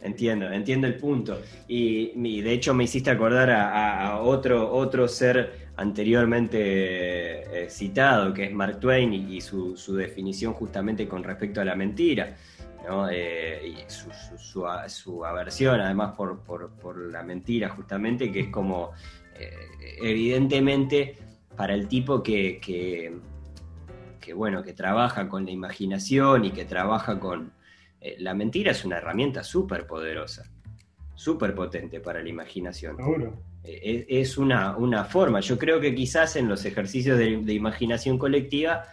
Entiendo, 0.00 0.50
entiendo 0.52 0.86
el 0.86 0.96
punto. 0.96 1.40
Y, 1.66 2.40
de 2.40 2.52
hecho 2.52 2.72
me 2.72 2.84
hiciste 2.84 3.10
acordar 3.10 3.50
a, 3.50 4.20
otro, 4.20 4.72
otro 4.72 5.08
ser 5.08 5.68
anteriormente 5.76 7.64
eh, 7.64 7.70
citado, 7.70 8.32
que 8.32 8.44
es 8.44 8.52
Mark 8.52 8.80
Twain, 8.80 9.12
y, 9.12 9.40
su, 9.40 9.74
definición 9.96 10.52
justamente 10.52 11.08
con 11.08 11.24
respecto 11.24 11.60
a 11.60 11.64
la 11.64 11.74
mentira. 11.74 12.36
Eh, 13.10 13.74
y 13.76 13.84
su, 13.88 15.24
aversión 15.24 15.80
además 15.80 16.14
por, 16.16 17.10
la 17.10 17.22
mentira, 17.22 17.68
justamente, 17.70 18.30
que 18.30 18.40
es 18.40 18.48
como, 18.48 18.92
eh, 19.38 19.52
evidentemente, 20.00 21.16
para 21.56 21.74
el 21.74 21.88
tipo 21.88 22.22
que, 22.22 22.60
que, 22.60 23.12
bueno, 24.32 24.62
que 24.62 24.74
trabaja 24.74 25.28
con 25.28 25.44
la 25.44 25.50
imaginación 25.50 26.44
y 26.44 26.50
que 26.50 26.64
trabaja 26.64 27.18
con, 27.18 27.52
eh, 28.00 28.16
la 28.18 28.34
mentira 28.34 28.72
es 28.72 28.84
una 28.84 28.98
herramienta 28.98 29.42
súper 29.44 29.86
poderosa, 29.86 30.44
súper 31.14 31.54
potente 31.54 32.00
para 32.00 32.22
la 32.22 32.28
imaginación. 32.28 32.96
Seguro. 32.96 33.42
Eh, 33.64 34.06
Es, 34.08 34.30
es 34.30 34.38
una, 34.38 34.76
una 34.76 35.04
forma. 35.04 35.40
Yo 35.40 35.58
creo 35.58 35.80
que 35.80 35.94
quizás 35.94 36.36
en 36.36 36.48
los 36.48 36.64
ejercicios 36.64 37.18
de, 37.18 37.38
de 37.38 37.52
imaginación 37.54 38.16
colectiva 38.18 38.84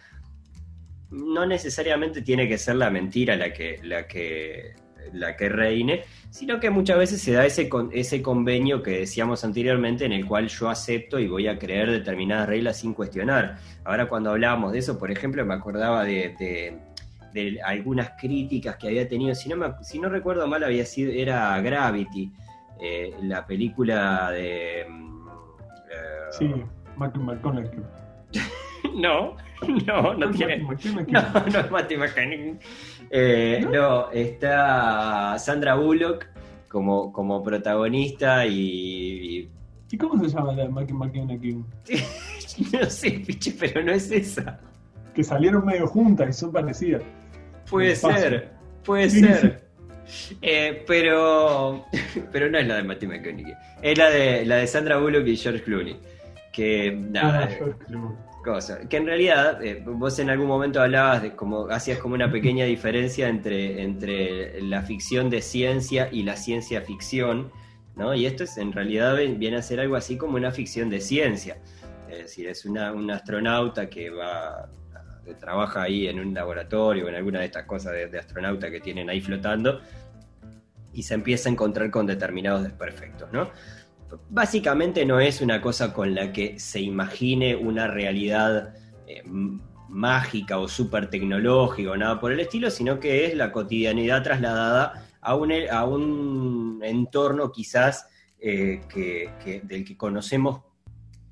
no 1.11 1.45
necesariamente 1.45 2.21
tiene 2.21 2.47
que 2.47 2.57
ser 2.57 2.75
la 2.75 2.89
mentira 2.89 3.35
la 3.35 3.53
que, 3.53 3.79
la 3.83 4.07
que, 4.07 4.73
la 5.13 5.35
que 5.37 5.49
reine, 5.49 6.03
sino 6.29 6.59
que 6.59 6.69
muchas 6.69 6.97
veces 6.97 7.21
se 7.21 7.31
da 7.31 7.45
ese, 7.45 7.69
con- 7.69 7.89
ese 7.93 8.21
convenio 8.21 8.81
que 8.81 8.91
decíamos 8.99 9.43
anteriormente 9.45 10.03
en 10.05 10.11
el 10.13 10.25
cual 10.25 10.47
yo 10.49 10.67
acepto 10.69 11.19
y 11.19 11.27
voy 11.27 11.47
a 11.47 11.57
creer 11.59 11.91
determinadas 11.91 12.49
reglas 12.49 12.79
sin 12.79 12.93
cuestionar. 12.93 13.57
Ahora 13.83 14.09
cuando 14.09 14.31
hablábamos 14.31 14.73
de 14.73 14.79
eso, 14.79 14.97
por 14.97 15.11
ejemplo, 15.11 15.45
me 15.45 15.53
acordaba 15.53 16.03
de, 16.03 16.35
de- 16.39 16.77
de 17.35 17.61
algunas 17.61 18.11
críticas 18.17 18.77
que 18.77 18.87
había 18.87 19.07
tenido, 19.07 19.35
si 19.35 19.49
no, 19.49 19.57
me, 19.57 19.73
si 19.83 19.99
no 19.99 20.07
recuerdo 20.07 20.47
mal, 20.47 20.63
había 20.63 20.85
sido, 20.85 21.11
era 21.11 21.59
Gravity, 21.59 22.31
eh, 22.81 23.13
la 23.23 23.45
película 23.45 24.31
de... 24.31 24.85
mm, 24.89 25.27
eh, 25.91 26.31
Sí, 26.31 26.49
Matthew 26.95 27.23
McConaughey. 27.23 27.79
no, 28.95 29.35
no, 29.85 30.13
no 30.13 30.31
tiene... 30.31 30.63
Matthew. 30.63 31.05
No, 31.11 31.21
no 31.51 31.59
es 31.59 31.71
Matthew 31.71 31.99
McConaughey. 31.99 32.57
Eh, 33.09 33.67
no, 33.69 34.09
está 34.11 35.37
Sandra 35.37 35.75
Bullock 35.75 36.27
como, 36.69 37.11
como 37.11 37.43
protagonista 37.43 38.45
y, 38.45 39.51
¿Y 39.91 39.97
cómo 39.97 40.17
se 40.23 40.29
llama 40.29 40.53
la 40.53 40.63
de 40.63 40.69
Matthew 40.69 40.97
McConaughey? 40.97 41.65
No 42.71 42.89
sé, 42.89 43.11
piche, 43.27 43.53
pero 43.59 43.83
no 43.83 43.91
es 43.91 44.09
esa. 44.09 44.57
Que 45.13 45.25
salieron 45.25 45.65
medio 45.65 45.87
juntas 45.87 46.29
y 46.29 46.33
son 46.33 46.53
parecidas. 46.53 47.01
Puede 47.69 47.95
ser, 47.95 48.49
puede 48.83 49.09
ser. 49.09 49.65
Eh, 50.41 50.83
pero, 50.87 51.85
pero 52.31 52.49
no 52.49 52.57
es 52.57 52.67
la 52.67 52.75
de 52.75 52.83
Matthew 52.83 53.09
McConaughey. 53.09 53.53
Es 53.81 53.97
la 53.97 54.09
de, 54.09 54.45
la 54.45 54.57
de 54.57 54.67
Sandra 54.67 54.97
Bullock 54.97 55.25
y 55.27 55.35
George 55.35 55.63
Clooney. 55.63 55.97
Que, 56.53 56.91
nada, 56.91 57.49
Ah, 57.49 58.25
cosa. 58.45 58.87
Que 58.87 58.97
en 58.97 59.07
realidad, 59.07 59.61
eh, 59.63 59.83
vos 59.85 60.19
en 60.19 60.29
algún 60.29 60.47
momento 60.47 60.81
hablabas 60.81 61.23
de 61.23 61.35
como, 61.35 61.67
hacías 61.67 61.97
como 61.97 62.13
una 62.13 62.31
pequeña 62.31 62.65
diferencia 62.65 63.27
entre, 63.27 63.81
entre 63.81 64.61
la 64.61 64.83
ficción 64.83 65.29
de 65.29 65.41
ciencia 65.41 66.07
y 66.11 66.23
la 66.23 66.37
ciencia 66.37 66.81
ficción, 66.81 67.51
¿no? 67.95 68.13
Y 68.13 68.25
esto 68.25 68.43
es 68.43 68.57
en 68.57 68.71
realidad 68.71 69.17
viene 69.37 69.57
a 69.57 69.61
ser 69.61 69.79
algo 69.79 69.95
así 69.95 70.17
como 70.17 70.37
una 70.37 70.51
ficción 70.51 70.89
de 70.89 71.01
ciencia. 71.01 71.57
Es 72.09 72.19
decir, 72.19 72.47
es 72.47 72.65
una, 72.65 72.93
un 72.93 73.09
astronauta 73.09 73.89
que 73.89 74.11
va 74.11 74.69
trabaja 75.33 75.81
ahí 75.83 76.07
en 76.07 76.19
un 76.19 76.33
laboratorio 76.33 77.05
o 77.05 77.09
en 77.09 77.15
alguna 77.15 77.39
de 77.39 77.45
estas 77.45 77.65
cosas 77.65 77.93
de, 77.93 78.19
astronauta 78.19 78.69
que 78.69 78.79
tienen 78.79 79.09
ahí 79.09 79.21
flotando 79.21 79.81
y 80.93 81.03
se 81.03 81.13
empieza 81.15 81.49
a 81.49 81.51
encontrar 81.51 81.89
con 81.89 82.05
determinados 82.05 82.63
desperfectos, 82.63 83.31
¿no? 83.31 83.49
Básicamente 84.29 85.05
no 85.05 85.19
es 85.19 85.41
una 85.41 85.61
cosa 85.61 85.93
con 85.93 86.13
la 86.15 86.31
que 86.31 86.59
se 86.59 86.79
imagine 86.79 87.55
una 87.55 87.87
realidad 87.87 88.73
eh, 89.07 89.23
mágica 89.89 90.57
o 90.59 90.67
súper 90.67 91.09
tecnológica 91.09 91.91
o 91.91 91.97
nada 91.97 92.19
por 92.19 92.31
el 92.31 92.39
estilo, 92.39 92.69
sino 92.69 92.99
que 92.99 93.25
es 93.25 93.35
la 93.35 93.51
cotidianidad 93.51 94.23
trasladada 94.23 95.05
a 95.21 95.35
un, 95.35 95.51
a 95.71 95.83
un 95.85 96.79
entorno 96.83 97.51
quizás 97.51 98.07
eh, 98.39 98.81
que, 98.87 99.31
que- 99.43 99.61
del 99.61 99.83
que 99.83 99.97
conocemos 99.97 100.61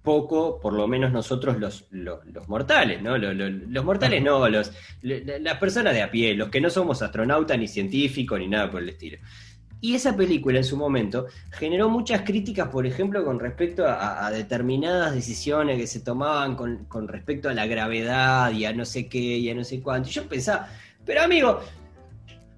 poco, 0.03 0.59
por 0.59 0.73
lo 0.73 0.87
menos 0.87 1.11
nosotros 1.11 1.57
los, 1.59 1.85
los, 1.91 2.25
los 2.25 2.47
mortales, 2.49 3.01
¿no? 3.01 3.17
Los, 3.17 3.83
mortales 3.85 4.21
no, 4.21 4.47
los, 4.49 4.71
la- 5.01 5.39
las 5.39 5.57
personas 5.57 5.93
de 5.93 6.01
a 6.03 6.11
pie, 6.11 6.35
los 6.35 6.49
que 6.49 6.59
no 6.61 6.69
somos 6.69 7.01
astronautas 7.01 7.57
ni 7.57 7.67
científicos 7.67 8.37
ni 8.37 8.47
nada 8.47 8.69
por 8.69 8.81
el 8.81 8.89
estilo. 8.89 9.17
Y 9.79 9.95
esa 9.95 10.15
película 10.15 10.57
en 10.59 10.63
su 10.63 10.77
momento 10.77 11.27
generó 11.51 11.89
muchas 11.89 12.21
críticas, 12.21 12.69
por 12.69 12.85
ejemplo, 12.85 13.23
con 13.25 13.39
respecto 13.39 13.85
a, 13.85 14.25
a 14.25 14.31
determinadas 14.31 15.13
decisiones 15.13 15.77
que 15.77 15.87
se 15.87 15.99
tomaban 15.99 16.55
con, 16.55 16.85
con 16.85 17.07
respecto 17.07 17.49
a 17.49 17.53
la 17.53 17.65
gravedad 17.65 18.51
y 18.51 18.63
a 18.65 18.71
no 18.73 18.85
sé 18.85 19.07
qué 19.09 19.17
y 19.19 19.49
a 19.49 19.55
no 19.55 19.63
sé 19.63 19.81
cuánto. 19.81 20.07
Y 20.09 20.11
yo 20.13 20.27
pensaba, 20.27 20.69
pero 21.05 21.21
amigo, 21.23 21.59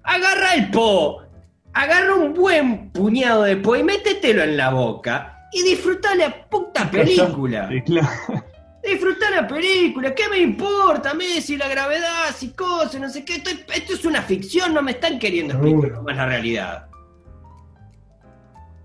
agarra 0.04 0.54
el 0.54 0.70
po, 0.70 1.22
agarra 1.72 2.14
un 2.14 2.32
buen 2.32 2.90
puñado 2.90 3.42
de 3.42 3.56
po 3.56 3.74
y 3.76 3.82
métetelo 3.82 4.42
en 4.44 4.56
la 4.56 4.70
boca 4.70 5.35
y 5.58 5.62
disfruta 5.62 6.14
la 6.14 6.48
puta 6.48 6.90
película. 6.90 7.68
Sí, 7.68 7.82
claro. 7.82 8.08
Disfrutar 8.82 9.32
la 9.32 9.48
película, 9.48 10.14
¿qué 10.14 10.28
me 10.28 10.38
importa 10.38 11.10
a 11.10 11.14
mí 11.14 11.24
si 11.40 11.56
la 11.56 11.66
gravedad, 11.68 12.26
si 12.34 12.50
cosas, 12.52 13.00
no 13.00 13.08
sé 13.08 13.24
qué? 13.24 13.36
Esto, 13.36 13.50
esto 13.74 13.94
es 13.94 14.04
una 14.04 14.22
ficción, 14.22 14.72
no 14.74 14.80
me 14.82 14.92
están 14.92 15.18
queriendo 15.18 15.54
explicar 15.54 15.92
cómo 15.94 16.10
es 16.10 16.16
la 16.16 16.26
realidad. 16.26 16.86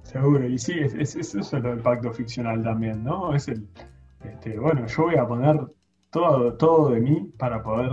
Seguro, 0.03 0.47
y 0.47 0.57
sí, 0.57 0.74
es, 0.80 0.93
es- 0.95 1.15
es- 1.15 1.36
eso 1.36 1.57
es 1.57 1.63
lo 1.63 1.69
del 1.69 1.80
pacto 1.80 2.11
ficcional 2.11 2.63
también, 2.63 3.03
¿no? 3.03 3.34
Es 3.36 3.47
el, 3.47 3.67
este, 4.24 4.57
bueno, 4.57 4.86
yo 4.88 5.03
voy 5.03 5.15
a 5.15 5.28
poner 5.28 5.59
todo, 6.09 6.53
todo 6.55 6.89
de 6.89 6.99
mí 6.99 7.32
para 7.38 7.61
poder 7.63 7.91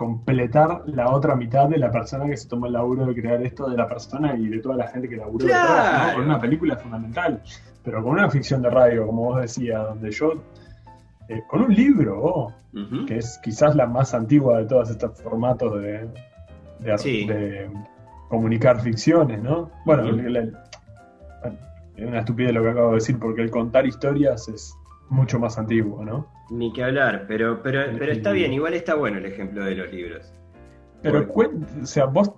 completar 0.00 0.82
la 0.86 1.10
otra 1.10 1.36
mitad 1.36 1.68
de 1.68 1.76
la 1.76 1.90
persona 1.90 2.24
que 2.24 2.34
se 2.34 2.48
tomó 2.48 2.64
el 2.64 2.72
laburo 2.72 3.04
de 3.04 3.14
crear 3.14 3.42
esto, 3.42 3.68
de 3.68 3.76
la 3.76 3.86
persona 3.86 4.34
y 4.34 4.48
de 4.48 4.58
toda 4.60 4.76
la 4.76 4.86
gente 4.88 5.10
que 5.10 5.16
laburó 5.18 5.44
detrás, 5.44 5.66
Claro. 5.66 6.08
¿no? 6.08 6.14
Con 6.14 6.24
una 6.24 6.40
película 6.40 6.74
es 6.74 6.80
fundamental, 6.82 7.42
pero 7.84 8.02
con 8.02 8.12
una 8.12 8.30
ficción 8.30 8.62
de 8.62 8.70
radio, 8.70 9.06
como 9.06 9.24
vos 9.24 9.42
decías, 9.42 9.82
donde 9.84 10.10
yo, 10.10 10.32
eh, 11.28 11.42
con 11.50 11.60
un 11.64 11.74
libro, 11.74 12.18
oh, 12.18 12.52
que 13.06 13.18
es 13.18 13.38
quizás 13.44 13.76
la 13.76 13.86
más 13.86 14.14
antigua 14.14 14.56
de 14.60 14.64
todos 14.64 14.88
estos 14.88 15.20
formatos 15.20 15.78
de, 15.82 16.08
de, 16.78 16.96
Sí. 16.98 17.26
de 17.26 17.70
comunicar 18.30 18.80
ficciones, 18.80 19.42
¿no? 19.42 19.70
Bueno, 19.84 20.04
es 21.96 22.06
una 22.08 22.20
estupidez 22.20 22.54
lo 22.54 22.62
que 22.62 22.70
acabo 22.70 22.88
de 22.88 22.94
decir, 22.94 23.18
porque 23.18 23.42
el 23.42 23.50
contar 23.50 23.84
historias 23.84 24.48
es 24.48 24.74
mucho 25.10 25.38
más 25.38 25.58
antiguo, 25.58 26.04
¿no? 26.04 26.26
Ni 26.50 26.72
que 26.72 26.84
hablar, 26.84 27.26
pero, 27.28 27.62
pero, 27.62 27.82
pero 27.98 28.12
está 28.12 28.32
bien, 28.32 28.52
igual 28.52 28.74
está 28.74 28.94
bueno 28.94 29.18
el 29.18 29.26
ejemplo 29.26 29.64
de 29.64 29.74
los 29.74 29.92
libros. 29.92 30.32
Pero, 31.02 31.28
o 31.32 31.86
sea, 31.86 32.06
vos 32.06 32.32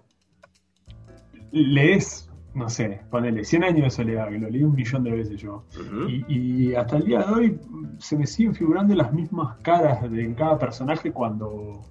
lees, 1.50 2.30
no 2.54 2.68
sé, 2.68 3.00
ponele 3.10 3.44
100 3.44 3.64
años 3.64 3.84
de 3.84 3.90
soledad, 3.90 4.28
que 4.28 4.38
lo 4.38 4.48
leí 4.48 4.62
un 4.62 4.74
millón 4.74 5.04
de 5.04 5.12
veces 5.12 5.40
yo. 5.40 5.64
Y, 6.08 6.24
y 6.28 6.74
hasta 6.74 6.96
el 6.96 7.04
día 7.04 7.20
de 7.20 7.32
hoy 7.32 7.60
se 7.98 8.16
me 8.16 8.26
siguen 8.26 8.54
figurando 8.54 8.94
las 8.94 9.12
mismas 9.12 9.56
caras 9.62 10.10
de 10.10 10.24
en 10.24 10.34
cada 10.34 10.58
personaje 10.58 11.12
cuando, 11.12 11.82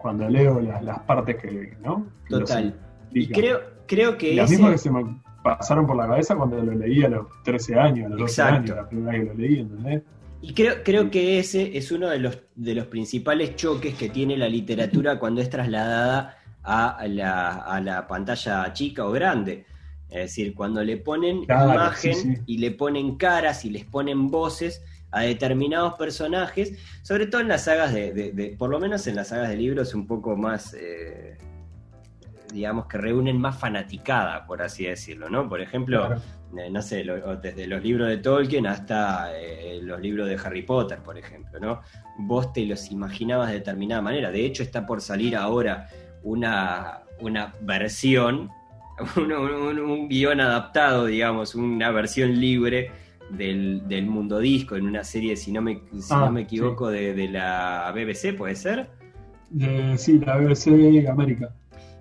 cuando 0.00 0.28
leo 0.28 0.60
las, 0.60 0.82
las 0.82 1.00
partes 1.00 1.36
que, 1.36 1.76
¿no? 1.82 2.06
Que 2.26 2.36
los 2.36 2.48
Total. 2.48 2.78
Y 3.12 3.28
creo, 3.28 3.60
creo 3.86 4.16
que 4.18 4.34
las 4.34 4.50
ese, 4.50 4.62
mismas 4.62 4.72
que 4.72 4.78
se 4.78 4.90
me 4.90 5.22
pasaron 5.44 5.86
por 5.86 5.96
la 5.96 6.08
cabeza 6.08 6.34
cuando 6.34 6.56
lo 6.60 6.72
leí 6.72 7.04
a 7.04 7.08
los 7.10 7.26
13 7.44 7.78
años, 7.78 8.06
a 8.06 8.08
los 8.08 8.18
12 8.18 8.32
Exacto. 8.32 8.54
años, 8.72 8.76
la 8.76 8.88
primera 8.88 9.12
vez 9.12 9.20
que 9.28 9.34
lo 9.34 9.40
leí, 9.40 9.58
¿entendés? 9.60 10.02
y 10.42 10.52
creo, 10.52 10.82
creo 10.82 11.10
que 11.10 11.38
ese 11.38 11.76
es 11.78 11.90
uno 11.92 12.08
de 12.08 12.18
los, 12.18 12.38
de 12.56 12.74
los 12.74 12.86
principales 12.88 13.54
choques 13.56 13.94
que 13.94 14.08
tiene 14.10 14.36
la 14.36 14.48
literatura 14.48 15.18
cuando 15.20 15.40
es 15.40 15.48
trasladada 15.50 16.36
a 16.64 17.06
la, 17.08 17.58
a 17.58 17.80
la 17.80 18.06
pantalla 18.08 18.72
chica 18.72 19.04
o 19.06 19.10
grande. 19.12 19.64
Es 20.08 20.16
decir, 20.30 20.54
cuando 20.54 20.82
le 20.84 20.96
ponen 20.96 21.44
Claro, 21.44 21.72
imagen 21.74 22.14
sí, 22.14 22.36
sí. 22.36 22.42
y 22.46 22.58
le 22.58 22.70
ponen 22.72 23.16
caras 23.16 23.64
y 23.64 23.70
les 23.70 23.84
ponen 23.84 24.30
voces 24.30 24.82
a 25.10 25.22
determinados 25.22 25.94
personajes, 25.94 26.72
sobre 27.02 27.26
todo 27.26 27.40
en 27.40 27.48
las 27.48 27.64
sagas 27.64 27.92
de, 27.94 28.12
de- 28.12 28.32
de- 28.32 28.48
por 28.58 28.68
lo 28.70 28.78
menos 28.80 29.06
en 29.06 29.16
las 29.16 29.28
sagas 29.28 29.48
de 29.48 29.56
libros 29.56 29.94
un 29.94 30.06
poco 30.06 30.36
más, 30.36 30.74
eh, 30.74 31.36
digamos, 32.54 32.86
que 32.86 32.96
reúnen 32.96 33.38
más 33.38 33.58
fanaticada, 33.58 34.46
por 34.46 34.62
así 34.62 34.84
decirlo, 34.84 35.28
¿no? 35.28 35.48
Por 35.48 35.60
ejemplo, 35.60 36.06
Claro. 36.06 36.22
eh, 36.58 36.70
no 36.70 36.80
sé, 36.80 37.04
lo- 37.04 37.36
desde 37.36 37.66
los 37.66 37.82
libros 37.82 38.08
de 38.08 38.16
Tolkien 38.18 38.66
hasta 38.66 39.30
eh, 39.38 39.80
los 39.82 40.00
libros 40.00 40.28
de 40.28 40.36
Harry 40.42 40.62
Potter, 40.62 41.00
por 41.00 41.18
ejemplo, 41.18 41.58
¿no? 41.60 41.80
Vos 42.18 42.52
te 42.52 42.64
los 42.64 42.90
imaginabas 42.92 43.48
de 43.48 43.54
determinada 43.54 44.00
manera. 44.00 44.30
De 44.30 44.46
hecho, 44.46 44.62
está 44.62 44.86
por 44.86 45.00
salir 45.00 45.36
ahora 45.36 45.88
una, 46.22 47.00
una 47.20 47.52
versión, 47.60 48.50
un, 49.16 49.32
un- 49.32 49.78
un 49.80 50.08
guion 50.08 50.40
adaptado, 50.40 51.06
digamos, 51.06 51.54
una 51.56 51.90
versión 51.90 52.40
libre 52.40 52.92
del, 53.30 53.82
del 53.88 54.06
mundo 54.06 54.38
disco 54.38 54.76
en 54.76 54.86
una 54.86 55.02
serie, 55.02 55.34
si 55.36 55.50
no 55.50 55.60
me, 55.60 55.80
si 55.98 56.12
Ah, 56.14 56.26
no 56.26 56.30
me 56.30 56.42
equivoco, 56.42 56.88
de, 56.88 57.14
de 57.14 57.28
la 57.28 57.90
BBC, 57.92 58.32
¿puede 58.36 58.54
ser? 58.54 58.88
De- 59.50 59.96
sí, 59.98 60.18
la 60.20 60.36
BBC 60.36 61.08
América. 61.08 61.52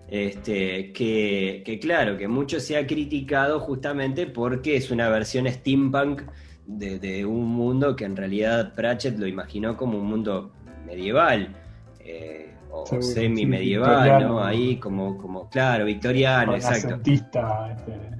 Este, 0.09 0.91
que, 0.93 1.63
que 1.65 1.79
claro, 1.79 2.17
que 2.17 2.27
mucho 2.27 2.59
se 2.59 2.77
ha 2.77 2.85
criticado 2.85 3.59
justamente 3.59 4.27
porque 4.27 4.75
es 4.75 4.91
una 4.91 5.09
versión 5.09 5.47
steampunk 5.47 6.21
de, 6.67 6.99
de 6.99 7.25
un 7.25 7.47
mundo 7.47 7.95
que 7.95 8.05
en 8.05 8.15
realidad 8.15 8.73
Pratchett 8.75 9.17
lo 9.17 9.25
imaginó 9.27 9.75
como 9.75 9.97
un 9.97 10.05
mundo 10.05 10.51
medieval. 10.85 11.55
eh, 11.99 12.49
o 12.75 12.85
sí, 12.87 13.01
semi-medieval. 13.01 14.23
¿no? 14.23 14.43
Ahí 14.43 14.77
como, 14.77 15.17
como, 15.17 15.47
claro, 15.49 15.85
victoriano, 15.85 16.55
exacto. 16.55 16.99
Este, 17.05 17.41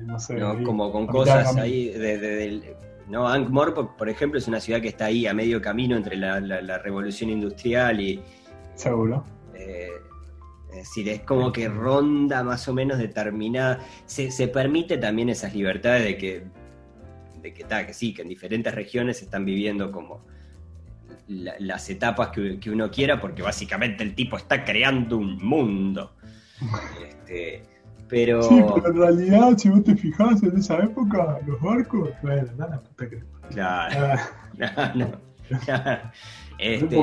no 0.05 0.19
sé. 0.19 0.35
¿no? 0.35 0.51
ahí, 0.51 0.63
Como 0.63 0.91
con 0.91 1.07
cosas 1.07 1.55
ahí 1.57 1.89
de, 1.89 2.75
¿no? 3.09 3.27
Ankh-Morpork, 3.27 3.95
por 3.97 4.09
ejemplo, 4.09 4.37
es 4.39 4.47
una 4.47 4.59
ciudad 4.59 4.79
que 4.79 4.87
está 4.89 5.05
ahí 5.05 5.25
a 5.27 5.33
medio 5.33 5.59
camino 5.61 5.95
entre 5.97 6.15
la, 6.17 6.39
la- 6.39 6.61
la 6.61 6.77
revolución 6.77 7.29
industrial 7.31 7.99
y, 7.99 8.21
Seguro. 8.75 9.23
eh, 9.55 9.87
es 10.73 10.79
decir, 10.89 11.07
es 11.09 11.21
como 11.21 11.51
que 11.51 11.69
ronda 11.69 12.43
más 12.43 12.67
o 12.67 12.73
menos 12.73 12.97
determinada. 12.97 13.79
Se, 14.05 14.31
se 14.31 14.47
permite 14.47 14.97
también 14.97 15.29
esas 15.29 15.53
libertades 15.53 16.03
de 16.03 16.17
que, 16.17 16.43
de 17.41 17.53
que, 17.53 17.63
ta, 17.63 17.85
que 17.85 17.93
sí, 17.93 18.13
que 18.13 18.23
en 18.23 18.29
diferentes 18.29 18.73
regiones 18.73 19.17
se 19.19 19.25
están 19.25 19.45
viviendo 19.45 19.91
como 19.91 20.25
la- 21.27 21.55
las 21.59 21.89
etapas 21.89 22.29
que, 22.29 22.59
que 22.59 22.69
uno 22.71 22.89
quiera, 22.89 23.21
porque 23.21 23.41
básicamente 23.41 24.03
el 24.03 24.15
tipo 24.15 24.35
está 24.37 24.65
creando 24.65 25.17
un 25.17 25.37
mundo. 25.37 26.15
Este, 27.07 27.63
pero. 28.09 28.41
Sí, 28.43 28.63
pero 28.75 28.87
en 28.87 28.97
realidad, 28.97 29.57
si 29.57 29.69
vos 29.69 29.83
te 29.83 29.95
fijás 29.95 30.41
en 30.43 30.57
esa 30.57 30.77
época, 30.79 31.39
los 31.45 31.61
barcos, 31.61 32.09
bueno, 32.21 32.49
nada, 32.57 32.81
puta. 32.81 33.05
Claro, 33.51 34.19
Ah, 34.59 34.93
no, 34.95 35.07
no. 35.07 35.21
Este, 36.59 36.95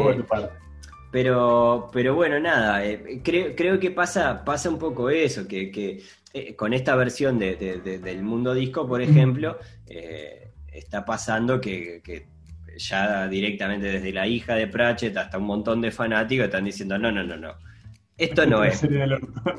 Pero, 1.10 1.90
pero 1.92 2.14
bueno, 2.14 2.38
nada, 2.38 2.84
eh, 2.84 3.20
creo, 3.24 3.54
creo 3.56 3.80
que 3.80 3.90
pasa, 3.90 4.44
pasa 4.44 4.68
un 4.70 4.78
poco 4.78 5.10
eso, 5.10 5.48
que, 5.48 5.70
que 5.70 6.00
eh, 6.32 6.54
con 6.54 6.72
esta 6.72 6.94
versión 6.94 7.38
de, 7.38 7.56
de- 7.56 7.78
de- 7.80 7.98
del 7.98 8.22
mundo 8.22 8.54
disco, 8.54 8.86
por 8.86 9.02
ejemplo, 9.02 9.58
eh, 9.88 10.52
está 10.72 11.04
pasando 11.04 11.60
que, 11.60 12.00
que 12.04 12.26
ya 12.78 13.26
directamente 13.26 13.88
desde 13.88 14.12
la 14.12 14.26
hija 14.28 14.54
de 14.54 14.68
Pratchett 14.68 15.16
hasta 15.16 15.38
un 15.38 15.44
montón 15.44 15.80
de 15.80 15.90
fanáticos 15.90 16.44
están 16.46 16.64
diciendo, 16.64 16.96
no, 16.96 17.10
no, 17.10 17.24
no, 17.24 17.36
no, 17.36 17.54
esto 18.16 18.46
no 18.46 18.62
es. 18.62 18.80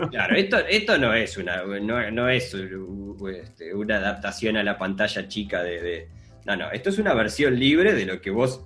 Claro, 0.09 0.35
esto, 0.35 0.57
esto 0.59 0.97
no 0.97 1.13
es 1.13 1.35
una 1.35 1.63
no, 1.65 2.11
no 2.11 2.29
es 2.29 2.53
este, 2.53 3.73
una 3.73 3.97
adaptación 3.97 4.55
a 4.55 4.63
la 4.63 4.77
pantalla 4.77 5.27
chica 5.27 5.61
de- 5.63 6.07
No, 6.45 6.55
no, 6.55 6.71
esto 6.71 6.89
es 6.89 6.97
una 6.97 7.13
versión 7.13 7.59
libre 7.59 7.93
de 7.93 8.05
lo 8.05 8.21
que 8.21 8.29
vos 8.31 8.65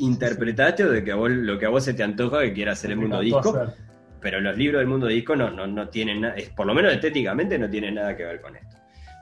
interpretaste 0.00 0.84
o 0.84 0.90
de 0.90 1.04
que 1.04 1.12
a 1.12 1.16
vos, 1.16 1.30
lo 1.30 1.58
que 1.58 1.66
a 1.66 1.68
vos 1.68 1.84
se 1.84 1.94
te 1.94 2.02
antoja 2.02 2.40
que 2.40 2.52
quiera 2.52 2.72
hacer 2.72 2.90
el 2.90 2.96
mundo 2.98 3.20
disco. 3.20 3.50
hacer. 3.50 3.74
Pero 4.20 4.40
los 4.40 4.56
libros 4.58 4.80
del 4.80 4.88
mundo 4.88 5.06
disco 5.06 5.34
no, 5.36 5.50
no, 5.50 5.66
no 5.66 5.88
tienen 5.88 6.20
nada, 6.22 6.34
por 6.54 6.66
lo 6.66 6.74
menos 6.74 6.92
estéticamente 6.92 7.58
no 7.58 7.70
tienen 7.70 7.94
nada 7.94 8.16
que 8.16 8.24
ver 8.24 8.40
con 8.40 8.54
esto. 8.56 8.76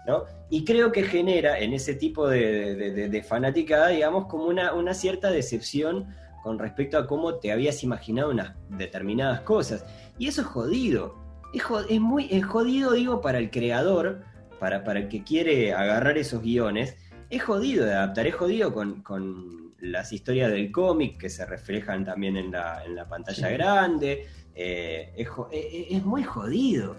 ¿no? 0.06 0.24
Y 0.50 0.64
creo 0.64 0.90
que 0.90 1.02
genera 1.02 1.58
en 1.58 1.72
ese 1.74 1.94
tipo 1.94 2.26
de, 2.28 2.74
de- 2.74 2.90
de- 2.92 3.08
de 3.08 3.22
fanaticada, 3.22 3.88
digamos, 3.88 4.26
como 4.26 4.44
una, 4.46 4.72
una 4.72 4.94
cierta 4.94 5.30
decepción 5.30 6.06
con 6.42 6.58
respecto 6.58 6.96
a 6.96 7.06
cómo 7.06 7.34
te 7.34 7.52
habías 7.52 7.82
imaginado 7.84 8.30
unas 8.30 8.54
determinadas 8.70 9.40
cosas. 9.42 9.84
Y 10.18 10.26
eso 10.28 10.40
es 10.40 10.46
jodido. 10.46 11.14
Es, 11.52 11.62
jo- 11.62 11.80
es 11.88 12.00
muy 12.00 12.26
es 12.30 12.44
jodido, 12.46 12.92
digo, 12.92 13.20
para 13.20 13.38
el 13.38 13.50
creador, 13.50 14.22
para, 14.58 14.82
para 14.82 15.00
el 15.00 15.08
que 15.08 15.22
quiere 15.24 15.74
agarrar 15.74 16.16
esos 16.16 16.42
guiones. 16.42 16.96
Es 17.30 17.42
jodido 17.42 17.84
de 17.84 17.92
adaptar, 17.92 18.26
es 18.26 18.34
jodido 18.34 18.72
con, 18.72 19.02
con 19.02 19.67
las 19.80 20.12
historias 20.12 20.50
del 20.50 20.70
cómic 20.72 21.18
que 21.18 21.28
se 21.30 21.46
reflejan 21.46 22.04
también 22.04 22.36
en 22.36 22.50
la, 22.50 22.84
en 22.84 22.94
la 22.96 23.08
pantalla 23.08 23.48
Sí. 23.48 23.54
grande. 23.54 24.26
Eh, 24.54 25.12
es, 25.16 25.28
eh, 25.52 25.68
eh, 25.72 25.86
es 25.90 26.04
muy 26.04 26.22
jodido. 26.24 26.96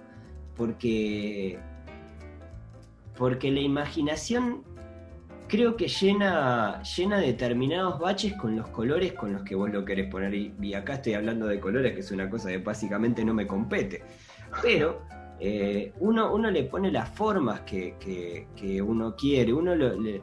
Porque. 0.56 1.60
Porque 3.18 3.52
la 3.52 3.60
imaginación 3.60 4.64
creo 5.50 5.76
que 5.76 5.88
llena, 5.88 6.82
llena 6.84 7.18
determinados 7.20 8.00
baches 8.00 8.34
con 8.36 8.56
los 8.56 8.68
colores 8.70 9.14
con 9.14 9.34
los 9.34 9.42
que 9.44 9.56
vos 9.56 9.70
lo 9.72 9.84
querés 9.84 10.10
poner. 10.10 10.34
Y, 10.34 10.54
y 10.62 10.74
acá 10.74 10.96
estoy 10.96 11.16
hablando 11.16 11.48
de 11.48 11.60
colores, 11.60 11.94
que 11.94 12.00
es 12.00 12.12
una 12.12 12.30
cosa 12.30 12.50
que 12.50 12.60
básicamente 12.60 13.26
no 13.26 13.34
me 13.34 13.46
compete. 13.48 14.04
Pero 14.62 15.02
eh, 15.40 15.92
uno, 16.00 16.34
uno 16.34 16.50
le 16.52 16.64
pone 16.64 16.92
las 16.92 17.10
formas 17.10 17.62
que, 17.62 17.96
que- 18.00 18.48
que 18.56 18.82
uno 18.82 19.16
quiere, 19.16 19.52
uno 19.54 19.76
lo- 19.76 20.00
le, 20.00 20.22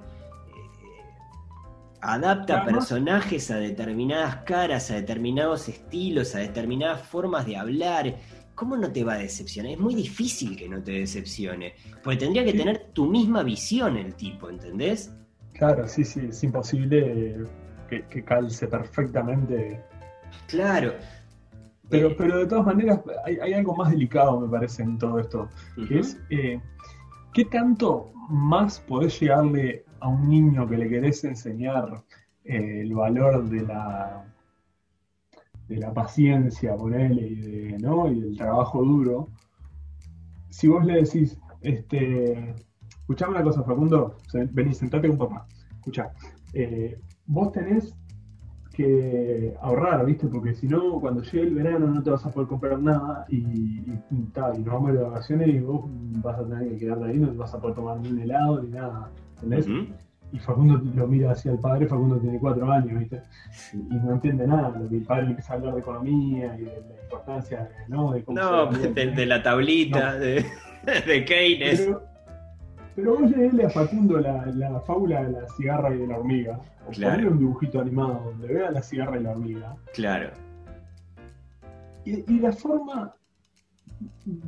adapta 2.15 2.65
personajes 2.65 3.51
a 3.51 3.57
determinadas 3.57 4.37
caras, 4.45 4.91
a 4.91 4.95
determinados 4.95 5.69
estilos, 5.69 6.35
a 6.35 6.39
determinadas 6.39 7.03
formas 7.03 7.47
de 7.47 7.57
hablar. 7.57 8.15
¿Cómo 8.55 8.77
no 8.77 8.91
te 8.91 9.05
va 9.05 9.15
a 9.15 9.19
decepcionar? 9.19 9.73
Es 9.73 9.79
muy 9.79 9.95
difícil 9.95 10.57
que 10.57 10.69
no 10.69 10.83
te 10.83 10.93
decepcione. 10.93 11.75
Porque 12.03 12.19
tendría 12.19 12.45
que 12.45 12.53
Sí. 12.53 12.59
tener 12.59 12.87
tu 12.93 13.07
misma 13.07 13.43
visión 13.43 13.97
el 13.97 14.15
tipo, 14.15 14.49
¿entendés? 14.49 15.13
Claro, 15.53 15.87
sí, 15.89 16.05
sí, 16.05 16.21
es 16.31 16.43
imposible 16.45 17.37
que, 17.89 18.05
que 18.07 18.25
calce 18.25 18.67
perfectamente. 18.67 19.83
Claro. 20.49 20.95
Pero, 21.89 22.09
Eh, 22.09 22.15
pero 22.19 22.39
de 22.39 22.47
todas 22.47 22.67
maneras, 22.67 23.01
hay, 23.25 23.37
hay 23.39 23.53
algo 23.55 23.75
más 23.77 23.91
delicado, 23.91 24.41
me 24.41 24.49
parece, 24.49 24.83
en 24.83 24.99
todo 24.99 25.19
esto, 25.21 25.49
que 25.89 25.99
es 26.01 26.19
eh, 26.31 26.61
¿qué 27.33 27.45
tanto 27.45 28.11
más 28.29 28.81
podés 28.81 29.21
llegarle 29.21 29.85
a 30.01 30.09
un 30.09 30.29
niño 30.29 30.69
que 30.69 30.77
le 30.77 30.89
querés 30.89 31.25
enseñar 31.25 32.03
eh, 32.45 32.81
el 32.83 32.95
valor 32.95 33.49
de 33.49 33.63
la, 33.63 34.25
de 35.69 35.77
la 35.77 35.93
paciencia, 35.93 36.77
ponele, 36.77 37.27
y, 37.27 37.35
de, 37.35 37.79
¿no? 37.79 38.07
trabajo 38.37 38.83
duro? 38.83 39.29
Si 40.51 40.69
vos 40.69 40.85
le 40.85 41.03
decís, 41.03 41.39
este, 41.61 42.55
escuchame 43.01 43.33
una 43.33 43.43
cosa, 43.43 43.63
Facundo, 43.63 44.17
vení, 44.53 44.75
sentate 44.75 45.09
con 45.09 45.19
papá. 45.19 45.47
Escuchá, 45.79 46.13
eh, 46.53 46.99
vos 47.27 47.53
tenés 47.53 47.95
que 48.77 49.55
ahorrar, 49.63 50.05
¿viste? 50.05 50.27
Porque 50.29 50.55
si 50.55 50.69
no, 50.69 51.01
cuando 51.01 51.23
llegue 51.23 51.47
el 51.47 51.55
verano 51.55 51.87
no 51.87 52.03
te 52.03 52.11
vas 52.11 52.27
a 52.27 52.31
poder 52.31 52.49
comprar 52.49 52.79
nada 52.79 53.25
y, 53.29 53.39
y, 53.39 54.03
y 54.11 54.17
y 54.17 54.59
nos 54.59 54.67
vamos 54.67 54.93
de 54.93 55.03
vacaciones 55.03 55.49
y 55.49 55.61
vos 55.61 55.87
vas 56.23 56.39
a 56.39 56.45
tener 56.45 56.69
que 56.69 56.77
quedarte 56.77 57.05
ahí, 57.07 57.19
no 57.19 57.31
te 57.31 57.39
vas 57.39 57.55
a 57.55 57.61
poder 57.61 57.75
tomar 57.75 57.99
ni 58.01 58.11
un 58.11 58.19
helado 58.21 58.63
ni 58.63 58.69
nada, 58.69 59.11
¿entendés? 59.43 59.67
Y 60.33 60.39
Facundo 60.41 60.83
lo 60.95 61.07
mira 61.07 61.31
hacia 61.31 61.53
el 61.53 61.59
padre, 61.61 61.87
Facundo 61.87 62.17
tiene 62.19 62.39
cuatro 62.41 62.71
años, 62.71 62.99
¿viste? 62.99 63.23
Y, 63.73 63.77
y 63.77 63.99
no 64.01 64.13
entiende 64.15 64.47
nada, 64.47 64.75
el 64.91 65.03
padre 65.03 65.23
le 65.23 65.29
empieza 65.31 65.53
a 65.53 65.57
hablar 65.57 65.75
de 65.75 65.81
economía 65.81 66.57
y 66.59 66.63
de 66.65 66.81
la 66.81 67.03
importancia, 67.05 67.61
de, 67.65 67.89
¿no? 67.89 68.11
De 68.13 68.25
cómo 68.25 68.39
No, 68.41 68.73
se 68.75 68.93
de, 68.93 69.07
de 69.13 69.27
la 69.27 69.43
tablita, 69.43 70.15
de, 70.19 70.45
de 71.07 71.25
Keynes. 71.25 71.81
pero, 71.83 72.03
pero 72.97 73.19
vos 73.21 73.31
leerle 73.31 73.67
a 73.67 73.71
Facundo 73.71 74.19
la, 74.19 74.47
la 74.47 74.81
fábula 74.81 75.23
de 75.23 75.33
la 75.41 75.49
cigarra 75.57 75.95
y 75.95 75.99
de 75.99 76.07
la 76.09 76.19
hormiga, 76.19 76.59
o 76.87 76.91
Claro. 76.91 77.13
ponerle 77.15 77.31
un 77.33 77.39
dibujito 77.39 77.81
animado 77.81 78.23
donde 78.25 78.53
vea 78.53 78.71
la 78.73 78.83
cigarra 78.83 79.19
y 79.19 79.23
la 79.23 79.31
hormiga, 79.31 79.77
Claro. 79.95 80.31
y, 82.05 82.33
y 82.33 82.41
la 82.41 82.53
forma, 82.53 83.15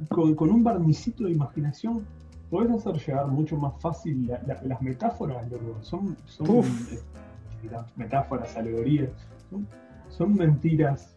con, 0.09 0.35
con 0.35 0.51
un 0.51 0.65
barnicito 0.65 1.25
de 1.25 1.31
imaginación, 1.33 2.05
podés 2.51 2.71
hacer 2.73 2.95
llegar 2.97 3.27
mucho 3.29 3.57
más 3.57 3.75
fácil 3.81 4.27
la- 4.27 4.41
la- 4.47 4.63
las 4.63 4.83
metáforas, 4.83 5.51
loco. 5.51 5.77
Son, 5.83 6.17
son 6.27 6.49
Uf. 6.51 6.93
eh, 6.93 7.01
metáforas, 7.97 8.57
alegorías, 8.57 9.11
son, 9.51 9.67
son 10.09 10.35
mentiras 10.37 11.15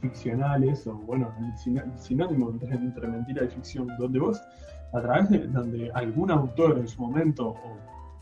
ficcionales, 0.00 0.86
o 0.86 0.94
bueno, 0.94 1.32
el 1.40 1.98
sinónimo 1.98 2.50
entre, 2.50 3.08
mentira 3.08 3.44
y 3.44 3.48
ficción, 3.48 3.88
donde 3.98 4.18
vos, 4.18 4.40
a 4.92 5.00
través 5.00 5.30
de 5.30 5.46
donde 5.48 5.90
algún 5.92 6.30
autor 6.30 6.78
en 6.78 6.86
su 6.86 7.00
momento, 7.00 7.48
o 7.50 7.76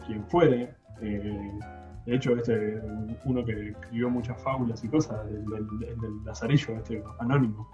quien 0.06 0.24
fuere, 0.26 0.74
eh, 1.00 1.58
de 2.06 2.14
hecho, 2.16 2.36
este, 2.36 2.80
uno 3.24 3.44
que 3.44 3.70
escribió 3.70 4.10
muchas 4.10 4.40
fábulas 4.42 4.82
y 4.84 4.88
cosas, 4.88 5.24
el 5.28 5.44
del, 5.44 5.66
el 5.88 6.00
del 6.00 6.24
Lazarillo, 6.24 6.76
este 6.76 7.02
anónimo, 7.18 7.68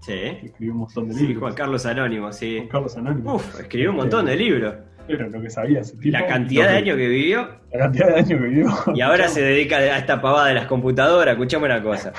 Sí. 0.00 0.12
escribió 0.44 0.72
un 0.72 0.78
montón 0.80 1.08
de 1.08 1.14
Sí, 1.14 1.20
libros. 1.26 1.40
Juan 1.40 1.54
Carlos 1.54 1.86
Anónimo, 1.86 2.32
sí. 2.32 2.56
Juan 2.58 2.68
Carlos 2.68 2.96
Anónimo. 2.96 3.34
Uf, 3.34 3.60
escribió 3.60 3.90
un 3.90 3.96
montón 3.96 4.26
de 4.26 4.36
libros. 4.36 4.74
Era 5.08 5.26
lo 5.28 5.40
que 5.42 5.50
sabía 5.50 5.80
ese 5.80 5.96
tipo. 5.96 6.16
La 6.16 6.26
cantidad 6.26 6.68
de 6.68 6.76
años 6.76 6.96
que 6.96 7.08
vivió 7.08 7.48
La 7.72 7.78
cantidad 7.80 8.06
de 8.08 8.14
años 8.14 8.28
que 8.28 8.34
vivió. 8.36 8.68
y 8.94 9.00
ahora 9.00 9.28
se 9.28 9.42
dedica 9.42 9.76
a 9.78 9.98
esta 9.98 10.20
pavada 10.22 10.48
de 10.48 10.54
las 10.54 10.66
computadoras. 10.66 11.32
Escuchame 11.34 11.66
una 11.66 11.82
cosa. 11.82 12.12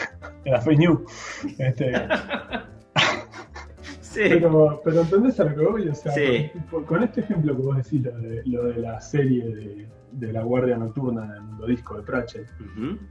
La 0.46 0.60
fake 0.62 0.80
news. 0.80 1.00
Este, 1.58 1.92
Sí. 4.02 4.22
pero, 4.28 4.82
pero 4.84 5.02
¿entendés 5.02 5.40
a 5.40 5.46
lo 5.46 5.56
que 5.56 5.62
voy? 5.66 5.88
O 5.88 5.96
sea, 5.96 6.12
Sí. 6.12 6.52
con, 6.70 6.84
con 6.84 7.02
este 7.04 7.22
ejemplo 7.22 7.56
que 7.56 7.62
vos 7.62 7.78
decís, 7.78 8.02
lo 8.04 8.18
de, 8.20 8.42
lo 8.46 8.64
de 8.66 8.76
la 8.82 9.00
serie 9.00 9.44
de, 9.56 9.88
de 10.12 10.34
la 10.34 10.44
Guardia 10.44 10.76
Nocturna 10.76 11.32
del 11.34 11.42
Mundo 11.44 11.66
Disco 11.68 11.96
de 11.96 12.04
Pratchett, 12.04 12.48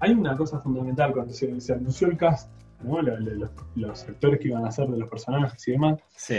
hay 0.00 0.12
una 0.12 0.36
cosa 0.36 0.60
fundamental 0.60 1.12
cuando 1.12 1.32
se, 1.32 1.58
se 1.58 1.72
anunció 1.72 2.08
el 2.08 2.18
cast, 2.18 2.50
¿no? 2.82 3.00
Lo- 3.02 3.18
lo- 3.20 3.34
los, 3.34 3.50
los 3.76 4.02
actores 4.08 4.40
que 4.40 4.48
iban 4.48 4.64
a 4.64 4.70
ser 4.70 4.88
de 4.88 4.98
los 4.98 5.08
personajes 5.08 5.66
y 5.68 5.72
demás. 5.72 6.00
Sí, 6.16 6.34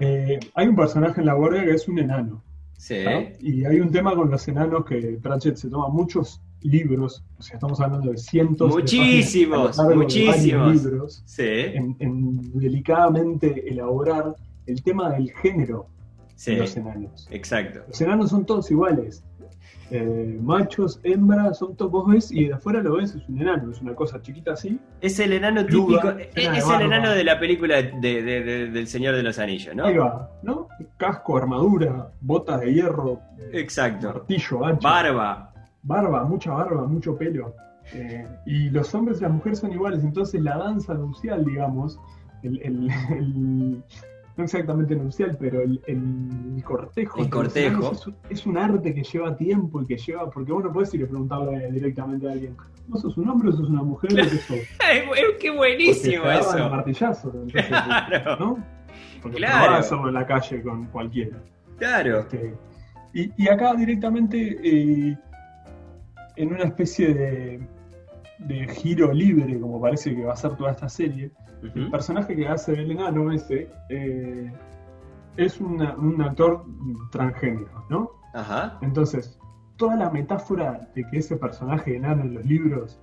Eh, 0.00 0.38
hay 0.54 0.68
un 0.68 0.76
personaje 0.76 1.20
en 1.20 1.26
la 1.26 1.34
Guardia 1.34 1.64
que 1.64 1.72
es 1.72 1.88
un 1.88 1.98
enano. 1.98 2.42
sí. 2.76 2.94
¿no? 3.04 3.20
Y 3.40 3.64
hay 3.64 3.80
un 3.80 3.90
tema 3.90 4.14
con 4.14 4.30
los 4.30 4.46
enanos 4.46 4.84
que 4.84 5.18
Pratchett 5.20 5.56
se 5.56 5.68
toma 5.68 5.88
muchos 5.88 6.40
libros, 6.60 7.24
o 7.38 7.42
sea, 7.42 7.54
estamos 7.54 7.80
hablando 7.80 8.10
de 8.10 8.16
cientos 8.18 8.68
de 8.74 8.80
Muchísimos, 8.82 9.76
páginas 9.76 9.88
de 9.88 9.94
muchísimos. 9.96 10.82
libros, 10.84 11.22
Sí, 11.24 11.42
en, 11.44 11.96
en 12.00 12.40
delicadamente 12.58 13.68
elaborar 13.68 14.34
el 14.66 14.82
tema 14.82 15.10
del 15.10 15.30
género 15.32 15.86
sí. 16.36 16.52
de 16.52 16.58
los 16.58 16.76
enanos. 16.76 17.28
Exacto. 17.30 17.80
Los 17.88 18.00
enanos 18.00 18.30
son 18.30 18.44
todos 18.46 18.70
iguales. 18.70 19.22
Eh, 19.90 20.38
machos, 20.42 21.00
hembras, 21.02 21.58
son 21.58 21.74
todos, 21.74 21.90
vos 21.90 22.10
ves 22.12 22.30
y 22.30 22.44
de 22.46 22.52
afuera 22.54 22.82
lo 22.82 22.96
ves, 22.96 23.14
es 23.14 23.26
un 23.28 23.40
enano, 23.40 23.70
es 23.70 23.80
una 23.80 23.94
cosa 23.94 24.20
chiquita 24.20 24.52
así. 24.52 24.78
Es 25.00 25.18
el 25.18 25.32
enano 25.32 25.64
típico. 25.64 26.10
Es 26.34 26.68
el 26.68 26.82
enano 26.82 27.10
de 27.12 27.24
la 27.24 27.38
película 27.40 27.76
de, 27.76 27.92
de- 28.22 28.22
de- 28.42 28.70
del 28.70 28.86
Señor 28.86 29.16
de 29.16 29.22
los 29.22 29.38
Anillos, 29.38 29.74
¿no? 29.74 29.86
Ahí 29.86 29.96
va, 29.96 30.30
¿no? 30.42 30.68
Casco, 30.98 31.38
armadura, 31.38 32.10
botas 32.20 32.60
de 32.60 32.74
hierro, 32.74 33.20
Exacto. 33.52 34.08
martillo, 34.08 34.66
hacha. 34.66 34.78
Barba. 34.88 35.52
barba, 35.82 36.24
mucha 36.24 36.50
barba, 36.52 36.86
mucho 36.86 37.16
pelo. 37.16 37.54
Eh, 37.94 38.26
y 38.44 38.68
los 38.68 38.94
hombres 38.94 39.18
y 39.20 39.22
las 39.22 39.32
mujeres 39.32 39.58
son 39.60 39.72
iguales, 39.72 40.04
entonces 40.04 40.42
la 40.42 40.58
danza 40.58 40.92
nupcial, 40.92 41.42
digamos, 41.46 41.98
el, 42.42 42.60
el- 42.62 42.90
el- 43.10 43.82
no 44.38 44.44
exactamente 44.44 44.94
nupcial, 44.96 45.36
pero 45.38 45.60
el, 45.60 45.80
el 45.86 46.62
cortejo. 46.64 47.20
El 47.20 47.28
cortejo. 47.28 47.92
Es, 47.92 48.06
un- 48.06 48.16
es 48.30 48.46
un 48.46 48.56
arte 48.56 48.94
que 48.94 49.02
lleva 49.02 49.36
tiempo 49.36 49.82
y 49.82 49.86
que 49.86 49.96
lleva, 49.98 50.30
porque 50.30 50.52
vos 50.52 50.64
no 50.64 50.72
podés 50.72 50.94
ir 50.94 51.02
a 51.04 51.08
preguntarle 51.08 51.70
directamente 51.72 52.28
a 52.28 52.32
alguien, 52.32 52.56
¿vos 52.86 53.02
sos 53.02 53.18
un 53.18 53.28
hombre 53.28 53.48
o 53.50 53.52
sos 53.52 53.68
una 53.68 53.82
mujer? 53.82 54.12
¿O 54.12 54.16
qué 54.16 54.22
sos? 54.28 54.56
¡Qué 54.78 55.04
Porque 55.26 55.50
buenísimo 55.50 56.24
a 56.26 56.36
eso! 56.36 56.56
entonces, 56.56 57.66
Claro, 57.66 58.36
¿no? 58.38 58.64
Porque 59.20 59.36
Claro. 59.38 59.72
no 59.72 59.76
hacerlo 59.78 60.08
en 60.08 60.14
la 60.14 60.26
calle 60.26 60.62
con 60.62 60.86
cualquiera. 60.86 61.36
claro. 61.76 62.20
Este, 62.20 62.54
y, 63.12 63.32
y 63.36 63.48
acá 63.48 63.74
directamente 63.74 64.56
eh, 64.62 65.18
en 66.36 66.52
una 66.52 66.64
especie 66.64 67.12
de, 67.12 67.60
de 68.38 68.66
giro 68.68 69.12
libre, 69.12 69.58
como 69.60 69.80
parece 69.80 70.14
que 70.14 70.24
va 70.24 70.32
a 70.32 70.36
ser 70.36 70.54
toda 70.56 70.70
esta 70.72 70.88
serie, 70.88 71.32
el 71.74 71.90
personaje 71.90 72.36
que 72.36 72.46
hace 72.46 72.72
el 72.72 72.90
enano 72.92 73.32
ese 73.32 73.68
eh, 73.88 74.52
es 75.36 75.60
una- 75.60 75.96
un 75.96 76.20
actor 76.22 76.64
transgénero, 77.10 77.84
¿no? 77.90 78.10
Ajá. 78.34 78.78
Entonces, 78.82 79.38
toda 79.76 79.96
la 79.96 80.10
metáfora 80.10 80.88
de 80.94 81.04
que 81.08 81.18
ese 81.18 81.36
personaje 81.36 81.96
enano 81.96 82.22
en 82.22 82.34
los 82.34 82.44
libros, 82.44 83.00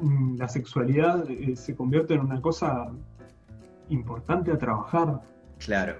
mm, 0.00 0.36
la 0.36 0.48
sexualidad 0.48 1.28
eh, 1.30 1.54
se 1.56 1.74
convierte 1.76 2.14
en 2.14 2.20
una 2.20 2.40
cosa 2.40 2.88
importante 3.88 4.52
a 4.52 4.58
trabajar, 4.58 5.20
Claro. 5.58 5.94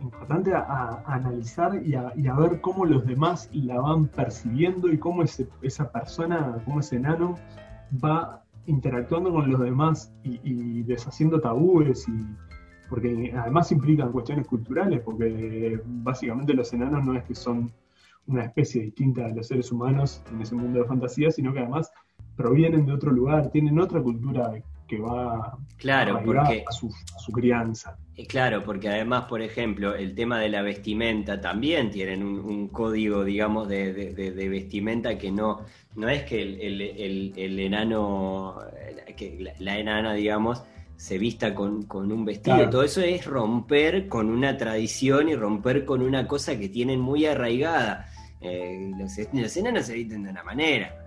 importante 0.00 0.52
a, 0.54 0.60
a 0.60 1.14
analizar 1.14 1.80
y 1.84 1.94
a, 1.94 2.12
y 2.16 2.26
a 2.28 2.34
ver 2.34 2.60
cómo 2.60 2.84
los 2.84 3.06
demás 3.06 3.48
la 3.52 3.80
van 3.80 4.06
percibiendo 4.06 4.88
y 4.92 4.98
cómo 4.98 5.22
ese- 5.22 5.48
esa 5.62 5.90
persona, 5.90 6.58
cómo 6.64 6.80
ese 6.80 6.96
enano 6.96 7.36
va 7.92 8.44
interactuando 8.66 9.32
con 9.32 9.50
los 9.50 9.60
demás 9.60 10.12
y, 10.22 10.82
deshaciendo 10.82 11.40
tabúes 11.40 12.08
y 12.08 12.12
porque 12.88 13.32
además 13.36 13.72
implican 13.72 14.12
cuestiones 14.12 14.46
culturales 14.46 15.00
porque 15.00 15.80
básicamente 15.84 16.54
los 16.54 16.72
enanos 16.72 17.04
no 17.04 17.14
es 17.14 17.24
que 17.24 17.34
son 17.34 17.72
una 18.26 18.44
especie 18.44 18.82
distinta 18.82 19.26
de 19.26 19.34
los 19.34 19.48
seres 19.48 19.72
humanos 19.72 20.22
en 20.30 20.42
ese 20.42 20.54
mundo 20.54 20.80
de 20.80 20.84
fantasía 20.84 21.30
sino 21.30 21.52
que 21.52 21.60
además 21.60 21.90
provienen 22.36 22.86
de 22.86 22.92
otro 22.92 23.10
lugar 23.10 23.50
tienen 23.50 23.80
otra 23.80 24.00
cultura 24.00 24.52
que 24.92 24.98
va 25.00 25.56
Claro, 25.78 26.16
arraigada 26.18 26.44
porque 26.44 26.64
a 26.68 26.72
su, 26.72 26.86
a 27.16 27.18
su 27.18 27.32
crianza 27.32 27.96
Eh, 28.14 28.26
Claro, 28.26 28.62
porque 28.62 28.90
además, 28.90 29.24
por 29.24 29.40
ejemplo, 29.40 29.94
el 29.94 30.14
tema 30.14 30.38
de 30.38 30.50
la 30.50 30.60
vestimenta 30.60 31.40
también 31.40 31.90
tienen 31.90 32.22
un, 32.22 32.38
un 32.40 32.68
código, 32.68 33.24
digamos, 33.24 33.68
de, 33.68 33.94
de- 33.94 34.12
de- 34.12 34.32
de 34.32 34.48
vestimenta 34.50 35.16
que 35.16 35.32
no, 35.32 35.62
no 35.96 36.08
es 36.10 36.24
que 36.24 36.42
el, 36.42 36.60
el- 36.60 36.80
el- 36.82 37.32
el 37.36 37.58
enano, 37.58 38.58
eh, 38.76 39.14
que 39.16 39.38
la, 39.40 39.52
la 39.60 39.78
enana, 39.78 40.12
digamos, 40.12 40.62
se 40.96 41.16
vista 41.18 41.54
con, 41.54 41.84
con 41.84 42.12
un 42.12 42.24
vestido. 42.26 42.56
Claro. 42.56 42.70
Todo 42.70 42.82
eso 42.84 43.00
es 43.00 43.24
romper 43.24 44.08
con 44.08 44.28
una 44.30 44.56
tradición 44.58 45.30
y 45.30 45.34
romper 45.34 45.84
con 45.86 46.02
una 46.02 46.28
cosa 46.28 46.58
que 46.58 46.68
tienen 46.68 47.00
muy 47.00 47.24
arraigada. 47.24 48.08
Eh, 48.42 48.90
los, 48.98 49.10
los 49.32 49.56
enanos 49.56 49.86
se 49.86 49.94
visten 49.94 50.22
de 50.24 50.30
una 50.30 50.42
manera. 50.44 51.01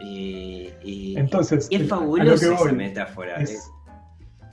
Y, 0.00 0.70
y- 0.82 1.16
entonces 1.18 1.68
y 1.70 1.76
el- 1.76 1.82
es 1.82 1.88
fabulosa 1.88 2.54
esa 2.54 2.72
metáfora. 2.72 3.36
es- 3.36 3.70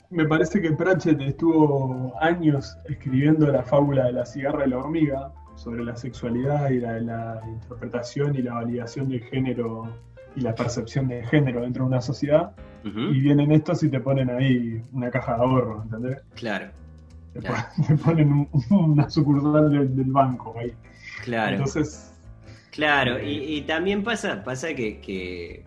me 0.10 0.26
parece 0.26 0.62
que 0.62 0.72
Pratchett 0.72 1.20
estuvo 1.22 2.14
años 2.22 2.78
escribiendo 2.90 3.48
la 3.48 3.64
fábula 3.64 4.06
de 4.06 4.14
la 4.14 4.26
cigarra 4.26 4.66
y 4.66 4.70
la 4.70 4.78
hormiga 4.78 5.34
sobre 5.56 5.84
la 5.84 5.96
sexualidad 5.96 6.70
y 6.70 6.80
la, 6.80 7.00
la 7.00 7.42
interpretación 7.48 8.36
y 8.36 8.42
la 8.42 8.54
validación 8.56 9.10
del 9.10 9.22
género 9.22 9.92
y 10.36 10.42
la 10.42 10.54
percepción 10.56 11.08
de 11.08 11.26
género 11.26 11.62
dentro 11.62 11.84
de 11.84 11.88
una 11.90 12.02
sociedad 12.02 12.52
y 12.84 13.20
vienen 13.20 13.52
estos 13.52 13.84
y 13.84 13.90
te 13.90 14.00
ponen 14.00 14.30
ahí 14.30 14.82
una 14.94 15.10
caja 15.12 15.36
de 15.36 15.42
ahorro, 15.44 15.84
¿entendés? 15.84 16.20
Claro, 16.36 16.68
Te, 17.34 17.40
Claro. 17.42 17.64
pon- 17.76 17.86
te 17.88 17.96
ponen 18.04 18.32
un- 18.32 18.50
una 18.92 19.10
sucursal 19.10 19.70
del, 19.72 19.94
del 19.96 20.10
banco 20.12 20.56
ahí. 20.58 20.72
claro. 21.26 21.52
Entonces, 21.58 22.14
Claro, 22.78 23.18
Eh, 23.18 23.34
y, 23.34 23.56
y 23.58 23.62
también 23.64 24.04
pasa, 24.04 24.44
pasa 24.44 24.74
que, 24.76 25.02
que, 25.02 25.66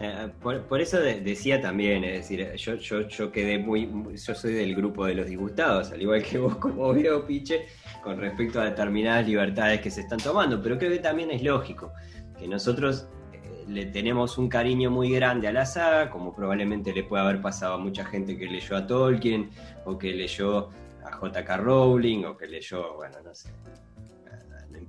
eh, 0.00 0.28
por, 0.40 0.62
por 0.68 0.80
eso 0.80 1.00
de- 1.00 1.20
decía 1.20 1.60
también, 1.60 2.04
es 2.04 2.12
decir, 2.28 2.54
yo, 2.54 2.76
yo, 2.76 3.00
yo 3.08 3.30
quedé 3.32 3.58
muy, 3.58 3.86
muy- 3.86 4.16
yo 4.16 4.34
soy 4.36 4.52
del 4.54 4.74
grupo 4.76 5.04
de 5.04 5.14
los 5.16 5.26
disgustados, 5.26 5.90
al 5.90 6.00
igual 6.00 6.22
que 6.22 6.38
vos 6.44 6.54
como 6.56 6.94
veo, 6.94 7.26
Piche, 7.26 7.66
con 8.04 8.18
respecto 8.20 8.60
a 8.60 8.66
determinadas 8.66 9.26
libertades 9.26 9.80
que 9.80 9.90
se 9.90 10.02
están 10.02 10.18
tomando, 10.20 10.62
pero 10.62 10.78
creo 10.78 10.90
que 10.92 10.98
también 11.00 11.30
es 11.32 11.42
lógico 11.42 11.92
que 12.38 12.46
nosotros 12.46 13.08
eh, 13.32 13.64
le 13.68 13.86
tenemos 13.86 14.38
un 14.38 14.48
cariño 14.48 14.90
muy 14.92 15.10
grande 15.10 15.48
a 15.48 15.52
la 15.52 15.66
saga, 15.66 16.08
como 16.08 16.32
probablemente 16.36 16.92
le 16.92 17.02
puede 17.02 17.24
haber 17.24 17.40
pasado 17.40 17.74
a 17.74 17.78
mucha 17.78 18.04
gente 18.04 18.38
que 18.38 18.46
leyó 18.46 18.76
a 18.76 18.86
Tolkien, 18.86 19.50
o 19.84 19.98
que 19.98 20.12
leyó 20.14 20.68
a 21.04 21.10
J.K. 21.12 21.56
Rowling, 21.56 22.24
o 22.26 22.36
que 22.36 22.46
leyó, 22.46 22.94
bueno, 22.94 23.16
no 23.24 23.34
sé, 23.34 23.50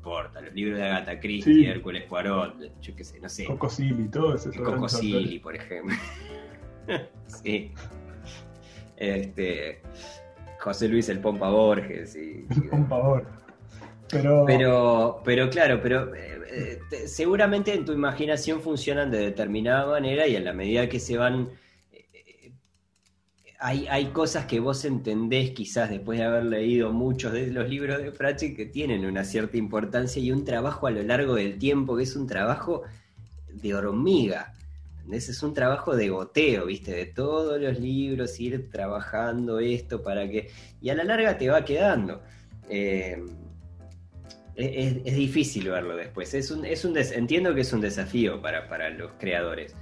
importa, 0.06 0.39
los 0.39 0.53
libros 0.53 0.78
de 0.78 0.86
Agatha 0.86 1.20
Christie, 1.20 1.53
Sí. 1.56 1.66
Hércules 1.66 2.03
Poirot, 2.03 2.53
yo 2.80 2.95
qué 2.95 3.03
sé, 3.03 3.20
no 3.20 3.28
sé, 3.28 3.45
Coco 3.45 3.68
Silly, 3.70 4.08
todo 4.08 4.36
ese 4.36 4.51
Coco 4.51 4.88
Silly, 4.88 5.39
por 5.39 5.56
ejemplo. 5.56 5.95
sí. 7.26 7.72
Este, 8.97 9.82
José 10.60 10.88
Luis 10.88 11.10
el 11.10 11.20
Pompa 11.20 11.49
Borges 11.49 12.16
y, 12.16 12.45
y- 12.49 12.62
Por 12.70 12.88
favor. 12.88 13.26
Pero, 14.10 14.43
pero, 14.45 15.22
pero 15.26 15.49
claro, 15.49 15.80
pero 15.82 16.14
eh, 16.16 16.39
eh, 16.51 16.80
te- 16.89 17.08
seguramente 17.08 17.74
en 17.74 17.84
tu 17.84 17.91
imaginación 17.91 18.62
funcionan 18.62 19.10
de 19.10 19.18
determinada 19.18 19.88
manera 19.88 20.28
y 20.28 20.36
a 20.36 20.39
la 20.39 20.53
medida 20.53 20.88
que 20.88 20.99
se 20.99 21.18
van... 21.18 21.49
hay, 23.60 23.88
hay 23.88 24.08
cosas 24.08 24.45
que 24.45 24.60
vos 24.60 24.86
entendés 24.86 25.51
quizás 25.51 25.89
después 25.89 26.20
de 26.20 26.26
haber 26.26 26.45
leído 26.45 26.91
muchos 26.91 27.34
de 27.34 27.47
los 27.47 27.70
libros 27.70 27.99
de 28.01 28.12
Pratchett 28.12 28.56
que 28.56 28.66
tienen 28.66 29.06
una 29.06 29.24
cierta 29.24 29.58
importancia 29.58 30.22
y 30.22 30.32
un 30.32 30.43
trabajo 30.45 30.88
a 30.88 30.91
lo 30.91 31.01
largo 31.03 31.36
del 31.36 31.58
tiempo 31.58 31.95
que 31.95 32.03
es 32.03 32.16
un 32.16 32.28
trabajo 32.28 32.84
de 33.49 33.74
hormiga. 33.74 34.53
¿entendés? 34.97 35.30
Es 35.30 35.41
un 35.43 35.53
trabajo 35.53 35.95
de 35.95 36.10
goteo, 36.10 36.66
¿viste? 36.66 36.91
De 36.91 37.06
todos 37.06 37.62
los 37.62 37.80
libros, 37.80 38.39
ir 38.39 38.70
trabajando 38.70 39.60
esto 39.60 40.01
para 40.01 40.28
que... 40.30 40.49
Y 40.82 40.89
a 40.89 40.95
la 40.95 41.03
larga 41.03 41.38
te 41.38 41.49
va 41.49 41.64
quedando. 41.64 42.22
Eh, 42.70 43.24
es, 44.56 44.97
es- 45.06 45.16
difícil 45.16 45.70
verlo 45.70 45.95
después. 45.95 46.34
Es 46.34 46.49
un, 46.51 46.66
es 46.66 46.86
un 46.86 46.97
entiendo 46.97 47.53
que 47.53 47.62
es 47.62 47.74
un 47.74 47.82
desafío 47.82 48.41
para, 48.41 48.68
para 48.68 48.89
los 48.89 49.12
creadores, 49.20 49.76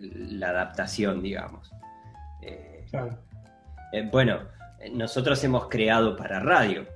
la 0.00 0.50
adaptación, 0.50 1.22
digamos. 1.22 1.70
Eh, 2.42 2.75
eh, 3.92 4.08
bueno, 4.10 4.40
nosotros 4.92 5.42
hemos 5.44 5.68
creado 5.68 6.16
para 6.16 6.40
radio. 6.40 6.86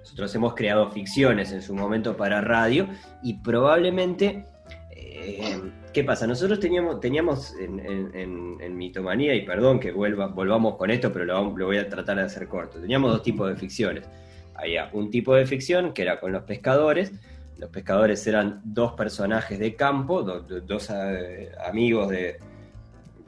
Nosotros 0.00 0.34
hemos 0.34 0.54
creado 0.54 0.90
ficciones 0.90 1.52
en 1.52 1.60
su 1.62 1.74
momento 1.74 2.16
para 2.16 2.40
radio 2.40 2.88
y 3.22 3.34
probablemente... 3.34 4.44
eh, 4.90 5.60
¿Qué 5.92 6.04
pasa? 6.04 6.26
Nosotros 6.26 6.60
teníamos, 6.60 7.00
teníamos 7.00 7.54
en, 7.58 8.76
Mitomanía, 8.76 9.34
y 9.34 9.44
perdón 9.44 9.80
que 9.80 9.90
vuelva, 9.90 10.28
volvamos 10.28 10.76
con 10.76 10.90
esto, 10.90 11.12
pero 11.12 11.24
lo, 11.24 11.56
lo 11.56 11.66
voy 11.66 11.78
a 11.78 11.88
tratar 11.88 12.18
de 12.18 12.22
hacer 12.22 12.46
corto. 12.46 12.78
Teníamos 12.80 13.10
dos 13.10 13.22
tipos 13.22 13.48
de 13.48 13.56
ficciones. 13.56 14.08
Había 14.54 14.90
un 14.92 15.10
tipo 15.10 15.34
de 15.34 15.44
ficción 15.46 15.92
que 15.92 16.02
era 16.02 16.20
con 16.20 16.30
los 16.30 16.42
pescadores. 16.44 17.12
Los 17.56 17.70
pescadores 17.70 18.24
eran 18.26 18.60
dos 18.64 18.92
personajes 18.92 19.58
de 19.58 19.74
campo, 19.74 20.22
do- 20.22 20.40
do- 20.42 20.60
dos 20.60 20.88
eh, 20.90 21.50
amigos 21.66 22.10
de, 22.10 22.38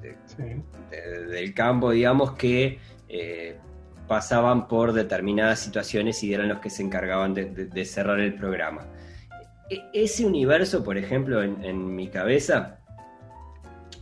del 0.00 1.54
campo, 1.54 1.90
digamos, 1.90 2.32
que 2.32 2.78
eh, 3.08 3.56
pasaban 4.08 4.66
por 4.66 4.92
determinadas 4.92 5.60
situaciones 5.60 6.22
y 6.24 6.34
eran 6.34 6.48
los 6.48 6.58
que 6.58 6.70
se 6.70 6.82
encargaban 6.82 7.34
de, 7.34 7.84
cerrar 7.84 8.20
el 8.20 8.34
programa. 8.34 8.86
E- 9.68 9.82
ese 9.92 10.26
universo, 10.26 10.82
por 10.82 10.96
ejemplo, 10.98 11.42
en, 11.42 11.94
mi 11.94 12.08
cabeza, 12.08 12.80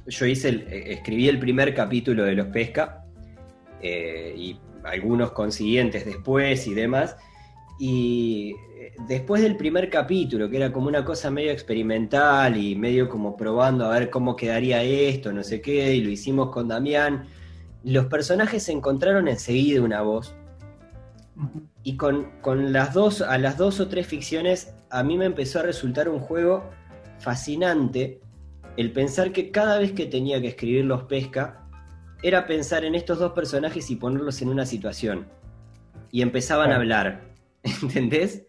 yo 0.07 0.27
hice 0.27 0.49
el- 0.49 0.63
eh, 0.73 0.93
escribí 0.93 1.29
el 1.29 1.39
primer 1.39 1.75
capítulo 1.75 2.25
de 2.25 2.33
Los 2.35 2.47
Pesca 2.47 3.05
eh, 3.83 4.35
y 4.37 4.59
algunos 4.85 5.33
consiguientes 5.33 6.07
después 6.07 6.67
y 6.67 6.75
demás. 6.75 7.17
Y 7.79 8.55
después 9.07 9.43
del 9.43 9.57
primer 9.57 9.91
capítulo, 9.91 10.51
que 10.51 10.57
era 10.57 10.73
como 10.73 10.89
una 10.89 11.05
cosa 11.05 11.31
medio 11.31 11.53
experimental 11.53 12.57
y 12.57 12.75
medio 12.75 13.09
como 13.09 13.37
probando 13.37 13.87
a 13.87 13.99
ver 13.99 14.11
cómo 14.11 14.35
quedaría 14.35 14.83
esto, 14.83 15.33
no 15.33 15.43
sé 15.43 15.61
qué, 15.61 15.95
y 15.95 16.03
lo 16.03 16.11
hicimos 16.11 16.51
con 16.51 16.69
Damián, 16.69 17.27
los 17.85 18.07
personajes 18.07 18.69
encontraron 18.69 19.29
enseguida 19.29 19.83
una 19.83 20.03
voz. 20.03 20.35
Y 21.85 21.97
con, 21.97 22.33
con 22.41 22.73
las 22.73 22.93
dos, 22.93 23.23
a 23.23 23.39
las 23.39 23.57
dos 23.57 23.79
o 23.79 23.89
tres 23.89 24.07
ficciones, 24.07 24.75
a 24.91 25.03
mí 25.03 25.17
me 25.17 25.27
empezó 25.27 25.61
a 25.61 25.63
resultar 25.63 26.09
un 26.09 26.19
juego 26.19 26.69
fascinante 27.21 28.21
el 28.77 28.93
pensar 28.93 29.33
que 29.33 29.51
cada 29.51 29.79
vez 29.79 29.93
que 29.93 30.07
tenía 30.07 30.41
que 30.41 30.47
escribir 30.49 30.85
los 30.85 31.03
pesca, 31.03 31.67
era 32.23 32.47
pensar 32.47 32.85
en 32.85 32.95
estos 32.95 33.19
dos 33.19 33.33
personajes 33.33 33.91
y 33.91 33.97
ponerlos 33.97 34.41
en 34.41 34.49
una 34.51 34.67
situación. 34.67 35.27
Y 36.13 36.23
empezaban 36.23 36.71
a 36.71 36.77
hablar. 36.77 37.25
¿Entendés? 37.83 38.47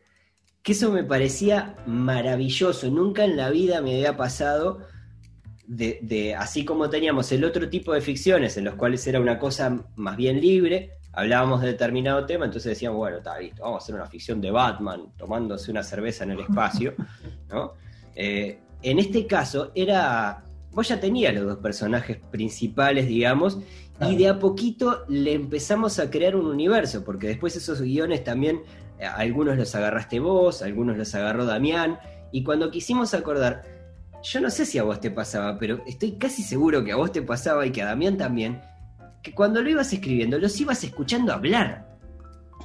Que 0.63 0.73
eso 0.73 0.91
me 0.91 1.03
parecía 1.03 1.75
maravilloso. 1.85 2.89
Nunca 2.91 3.23
en 3.23 3.37
la 3.37 3.49
vida 3.49 3.81
me 3.81 3.95
había 3.95 4.17
pasado 4.17 4.79
de, 5.65 5.99
de- 6.01 6.35
así 6.35 6.65
como 6.65 6.89
teníamos 6.89 7.31
el 7.31 7.43
otro 7.45 7.69
tipo 7.69 7.93
de 7.93 8.01
ficciones 8.01 8.57
en 8.57 8.65
los 8.65 8.75
cuales 8.75 9.05
era 9.07 9.19
una 9.19 9.37
cosa 9.39 9.85
más 9.95 10.17
bien 10.17 10.41
libre, 10.41 10.93
hablábamos 11.13 11.61
de 11.61 11.67
determinado 11.67 12.25
tema, 12.25 12.45
entonces 12.45 12.71
decíamos, 12.71 12.97
bueno, 12.97 13.17
está 13.17 13.39
listo, 13.39 13.61
vamos 13.63 13.81
a 13.81 13.83
hacer 13.83 13.95
una 13.95 14.05
ficción 14.07 14.41
de 14.41 14.51
Batman 14.51 15.13
tomándose 15.17 15.69
una 15.71 15.83
cerveza 15.83 16.23
en 16.23 16.31
el 16.31 16.39
espacio, 16.39 16.93
¿no? 17.49 17.73
Eh, 18.15 18.59
en 18.81 18.99
este 18.99 19.27
caso 19.27 19.71
era, 19.75 20.43
vos 20.71 20.87
ya 20.87 20.99
tenías 20.99 21.33
los 21.33 21.45
dos 21.45 21.57
personajes 21.57 22.17
principales, 22.31 23.07
digamos, 23.07 23.59
y 24.01 24.15
de 24.15 24.29
a 24.29 24.39
poquito 24.39 25.03
le 25.09 25.33
empezamos 25.33 25.99
a 25.99 26.09
crear 26.09 26.35
un 26.35 26.45
universo, 26.47 27.03
porque 27.03 27.27
después 27.27 27.55
esos 27.55 27.81
guiones 27.81 28.23
también, 28.23 28.61
eh, 28.99 29.05
algunos 29.05 29.57
los 29.57 29.73
agarraste 29.75 30.19
vos, 30.19 30.61
algunos 30.61 30.97
los 30.97 31.13
agarró 31.15 31.45
Damián, 31.45 31.99
y 32.31 32.43
cuando 32.43 32.69
quisimos 32.71 33.13
acordar, 33.13 33.63
yo 34.21 34.41
no 34.41 34.49
sé 34.49 34.65
si 34.65 34.77
a 34.77 34.83
vos 34.83 34.99
te 34.99 35.09
pasaba, 35.11 35.57
pero 35.57 35.81
estoy 35.87 36.17
casi 36.17 36.43
seguro 36.43 36.83
que 36.83 36.91
a 36.91 36.95
vos 36.97 37.11
te 37.11 37.21
pasaba 37.21 37.65
y 37.65 37.71
que 37.71 37.81
a 37.81 37.85
Damián 37.85 38.17
también, 38.17 38.61
que 39.23 39.33
cuando 39.33 39.61
lo 39.61 39.69
ibas 39.69 39.91
escribiendo 39.93 40.37
los 40.37 40.59
ibas 40.61 40.83
escuchando 40.83 41.33
hablar. 41.33 41.87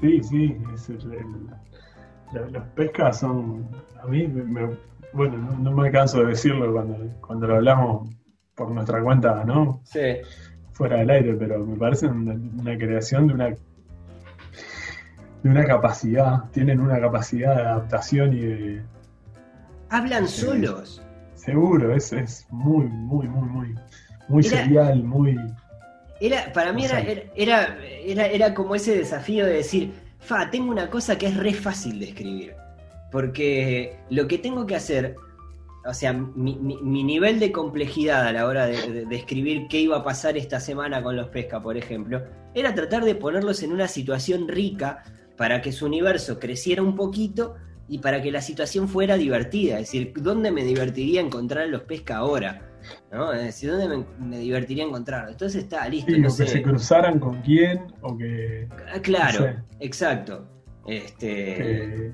Sí, 0.01 0.23
sí, 0.23 0.57
es 0.75 0.89
el- 0.89 1.13
el- 1.13 2.53
los 2.53 2.65
pescas 2.75 3.21
son, 3.21 3.69
a 4.03 4.07
mí, 4.07 4.27
me- 4.27 4.43
me- 4.43 4.77
bueno, 5.13 5.37
no, 5.39 5.57
no 5.59 5.71
me 5.73 5.91
canso 5.93 6.21
de 6.21 6.27
decirlo 6.27 6.73
cuando, 6.73 6.97
cuando 7.21 7.47
lo 7.47 7.55
hablamos 7.57 8.11
por 8.57 8.71
nuestra 8.73 9.01
cuenta, 9.03 9.45
¿no? 9.45 9.81
Sí. 9.85 10.01
Fuera 10.73 10.97
del 10.99 11.11
aire, 11.11 11.35
pero 11.35 11.65
me 11.65 11.77
parece 11.77 12.09
una, 12.09 12.33
una 12.35 12.77
creación 12.77 13.29
de 13.29 13.35
una 13.35 13.55
de 15.45 15.51
una 15.51 15.65
capacidad, 15.67 16.45
tienen 16.53 16.81
una 16.81 16.99
capacidad 16.99 17.55
de 17.55 17.63
adaptación 17.63 18.33
y 18.33 18.41
de 18.41 18.83
Hablan 19.91 20.27
solos. 20.27 21.03
seguro, 21.35 21.95
es, 21.95 22.13
es 22.15 22.47
muy, 22.51 22.87
muy, 22.87 23.29
muy, 23.29 23.49
muy, 23.49 23.75
muy 24.29 24.47
Era- 24.47 24.57
serial, 24.65 25.05
muy 25.05 25.37
Era, 26.19 26.51
para 26.55 26.73
mí 26.73 26.87
era, 26.87 26.99
era, 27.01 27.23
era, 27.37 27.77
era, 28.05 28.27
era 28.27 28.55
como 28.55 28.75
ese 28.75 28.97
desafío 28.97 29.45
de 29.45 29.53
decir, 29.53 29.93
fa, 30.19 30.51
tengo 30.51 30.71
una 30.73 30.89
cosa 30.89 31.19
que 31.19 31.27
es 31.27 31.37
re 31.37 31.53
fácil 31.53 31.99
de 32.01 32.07
escribir. 32.07 32.55
Porque 33.13 33.99
lo 34.11 34.27
que 34.27 34.39
tengo 34.39 34.65
que 34.67 34.75
hacer, 34.77 35.15
o 35.85 35.93
sea, 35.93 36.15
mi, 36.15 36.57
mi- 36.57 36.81
mi 36.83 37.05
nivel 37.05 37.39
de 37.39 37.53
complejidad 37.53 38.27
a 38.27 38.33
la 38.33 38.47
hora 38.47 38.65
de, 38.67 38.91
de- 38.91 39.05
de 39.05 39.17
escribir 39.17 39.67
qué 39.69 39.79
iba 39.81 39.99
a 39.99 40.05
pasar 40.05 40.39
esta 40.39 40.59
semana 40.59 41.03
con 41.03 41.15
los 41.17 41.29
pesca, 41.29 41.61
por 41.63 41.77
ejemplo, 41.77 42.23
era 42.55 42.75
tratar 42.75 43.05
de 43.05 43.15
ponerlos 43.15 43.63
en 43.63 43.73
una 43.73 43.89
situación 43.89 44.49
rica 44.49 45.03
para 45.37 45.61
que 45.63 45.73
su 45.73 45.87
universo 45.87 46.39
creciera 46.39 46.83
un 46.83 46.95
poquito 46.97 47.57
y 47.89 47.99
para 47.99 48.23
que 48.23 48.31
la 48.33 48.41
situación 48.41 48.89
fuera 48.89 49.17
divertida. 49.17 49.75
Es 49.79 49.87
decir, 49.93 50.13
¿dónde 50.17 50.51
me 50.51 50.65
divertiría 50.65 51.21
encontrar 51.21 51.65
a 51.65 51.67
los 51.67 51.83
pesca 51.83 52.17
ahora? 52.19 52.71
¿No? 53.13 53.33
Es 53.33 53.43
decir, 53.43 53.71
¿dónde 53.71 53.89
me, 53.89 54.05
me 54.27 54.39
divertiría 54.39 54.85
encontrarlos? 54.85 55.33
Entonces 55.33 55.65
está 55.65 55.89
listo. 55.89 56.13
sí, 56.13 56.21
no 56.21 56.29
que 56.37 56.47
se 56.47 56.63
cruzaran 56.63 57.19
con 57.19 57.41
quién, 57.43 57.87
o 58.03 58.17
que, 58.17 58.69
Ah, 58.93 59.01
Claro, 59.03 59.41
no 59.41 59.47
sé. 59.47 59.57
exacto. 59.81 60.47
Este, 60.87 62.13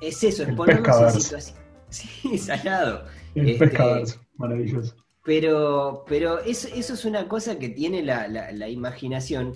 es 0.00 0.22
eso, 0.24 0.42
es 0.44 0.54
ponernos 0.54 1.14
en 1.14 1.20
situación. 1.20 1.58
Sí, 1.92 2.38
salado. 2.38 3.04
el 3.34 3.50
Este- 3.50 3.66
pescaverso, 3.66 4.20
maravilloso. 4.38 4.96
Pero, 5.24 6.04
pero 6.08 6.38
eso, 6.40 6.66
eso 6.74 6.94
es 6.94 7.04
una 7.04 7.28
cosa 7.28 7.58
que 7.58 7.68
tiene 7.68 8.02
la, 8.02 8.26
la- 8.28 8.50
la 8.50 8.68
imaginación 8.70 9.52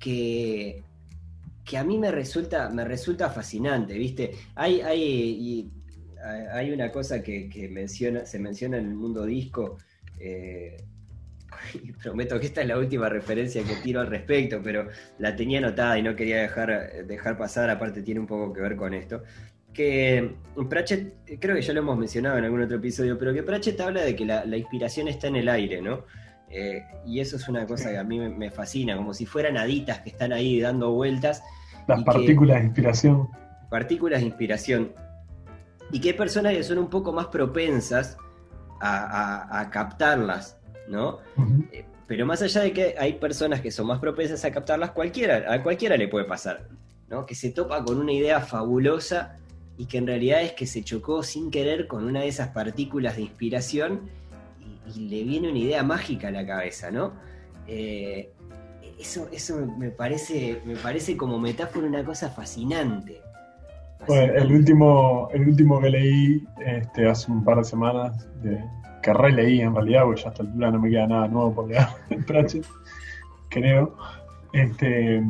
que, 0.00 0.82
que 1.66 1.76
a 1.76 1.84
mí 1.84 1.98
me 1.98 2.10
resulta, 2.12 2.70
me 2.70 2.84
resulta 2.84 3.28
fascinante, 3.28 3.94
¿viste? 3.94 4.30
Hay, 4.54 4.80
hay, 4.80 5.70
hay 6.52 6.70
una 6.70 6.92
cosa 6.92 7.22
que, 7.22 7.48
que 7.48 7.68
menciona, 7.68 8.24
se 8.24 8.38
menciona 8.38 8.78
en 8.78 8.86
el 8.86 8.94
mundo 8.94 9.26
disco. 9.26 9.76
eh, 10.20 10.76
y 11.82 11.92
prometo 11.92 12.38
que 12.38 12.46
esta 12.46 12.62
es 12.62 12.68
la 12.68 12.78
última 12.78 13.08
referencia 13.08 13.62
que 13.64 13.76
tiro 13.76 14.00
al 14.00 14.08
respecto, 14.08 14.60
pero 14.62 14.88
la 15.18 15.34
tenía 15.34 15.58
anotada 15.58 15.98
y 15.98 16.02
no 16.02 16.14
quería 16.14 16.38
dejar, 16.38 17.06
dejar 17.06 17.36
pasar, 17.36 17.70
aparte 17.70 18.02
tiene 18.02 18.20
un 18.20 18.26
poco 18.26 18.52
que 18.52 18.60
ver 18.60 18.76
con 18.76 18.94
esto. 18.94 19.22
Que 19.72 20.34
Pratchett, 20.68 21.38
creo 21.38 21.54
que 21.54 21.62
ya 21.62 21.72
lo 21.72 21.80
hemos 21.80 21.98
mencionado 21.98 22.38
en 22.38 22.44
algún 22.44 22.62
otro 22.62 22.76
episodio, 22.76 23.18
pero 23.18 23.34
que 23.34 23.42
Pratchett 23.42 23.80
habla 23.80 24.02
de 24.02 24.16
que 24.16 24.24
la, 24.24 24.44
la 24.44 24.56
inspiración 24.56 25.08
está 25.08 25.28
en 25.28 25.36
el 25.36 25.48
aire, 25.48 25.82
¿no? 25.82 26.04
Eh, 26.50 26.84
y 27.04 27.20
eso 27.20 27.36
es 27.36 27.48
una 27.48 27.66
cosa 27.66 27.90
que 27.90 27.98
a 27.98 28.04
mí 28.04 28.18
me, 28.18 28.28
me 28.28 28.50
fascina, 28.50 28.96
como 28.96 29.12
si 29.14 29.26
fueran 29.26 29.56
haditas 29.56 30.00
que 30.00 30.10
están 30.10 30.32
ahí 30.32 30.60
dando 30.60 30.92
vueltas, 30.92 31.42
Las 31.88 31.98
que- 32.00 32.04
partículas 32.04 32.58
de 32.60 32.64
inspiración. 32.66 33.28
partículas 33.68 34.20
de 34.20 34.26
inspiración, 34.26 34.92
y 35.92 36.00
que 36.00 36.10
hay 36.10 36.14
personas 36.14 36.52
que 36.54 36.62
son 36.62 36.78
un 36.78 36.88
poco 36.88 37.12
más 37.12 37.26
propensas 37.26 38.16
a, 38.80 38.96
a- 39.50 39.60
a 39.60 39.70
captarlas, 39.70 40.58
¿no? 40.88 41.18
Eh, 41.72 41.84
Pero 42.06 42.24
más 42.26 42.40
allá 42.42 42.60
de 42.60 42.72
que 42.72 42.94
hay 42.98 43.14
personas 43.14 43.60
que 43.60 43.72
son 43.72 43.86
más 43.88 43.98
propensas 43.98 44.44
a 44.44 44.50
captarlas, 44.52 44.92
cualquiera, 44.92 45.52
a 45.52 45.60
cualquiera 45.62 45.96
le 45.96 46.06
puede 46.06 46.24
pasar, 46.26 46.68
¿no? 47.08 47.26
Que 47.26 47.34
se 47.34 47.50
topa 47.50 47.82
con 47.84 47.98
una 47.98 48.12
idea 48.12 48.40
fabulosa 48.40 49.38
y 49.76 49.86
que 49.86 49.98
en 49.98 50.06
realidad 50.06 50.42
es 50.42 50.52
que 50.52 50.66
se 50.66 50.84
chocó 50.84 51.22
sin 51.24 51.50
querer 51.50 51.88
con 51.88 52.04
una 52.04 52.20
de 52.20 52.28
esas 52.28 52.48
partículas 52.48 53.16
de 53.16 53.22
inspiración 53.22 54.02
y, 54.94 55.08
le 55.08 55.24
viene 55.24 55.50
una 55.50 55.58
idea 55.58 55.82
mágica 55.82 56.28
a 56.28 56.30
la 56.30 56.46
cabeza, 56.46 56.90
¿no? 56.90 57.12
Eh, 57.66 58.32
eso 58.98 59.28
eso 59.32 59.66
me 59.78 59.90
parece, 59.90 60.62
me 60.64 60.76
parece 60.76 61.16
como 61.16 61.38
metáfora 61.38 61.86
una 61.86 62.04
cosa 62.04 62.30
fascinante. 62.30 63.20
Bueno, 64.06 64.34
el 64.34 64.52
último, 64.52 65.28
el 65.32 65.48
último 65.48 65.80
que 65.80 65.90
leí 65.90 66.46
este, 66.64 67.08
hace 67.08 67.30
un 67.32 67.42
par 67.44 67.58
de 67.58 67.64
semanas, 67.64 68.28
de, 68.42 68.62
que 69.02 69.12
releí 69.12 69.60
en 69.60 69.74
realidad, 69.74 70.04
porque 70.04 70.22
ya 70.22 70.28
a 70.28 70.30
esta 70.32 70.42
altura 70.42 70.70
no 70.70 70.80
me 70.80 70.90
queda 70.90 71.06
nada 71.06 71.28
nuevo 71.28 71.54
por 71.54 71.68
leer 71.68 71.86
en 72.10 72.24
Pratchett, 72.24 72.66
creo. 73.48 73.96
Este, 74.52 75.22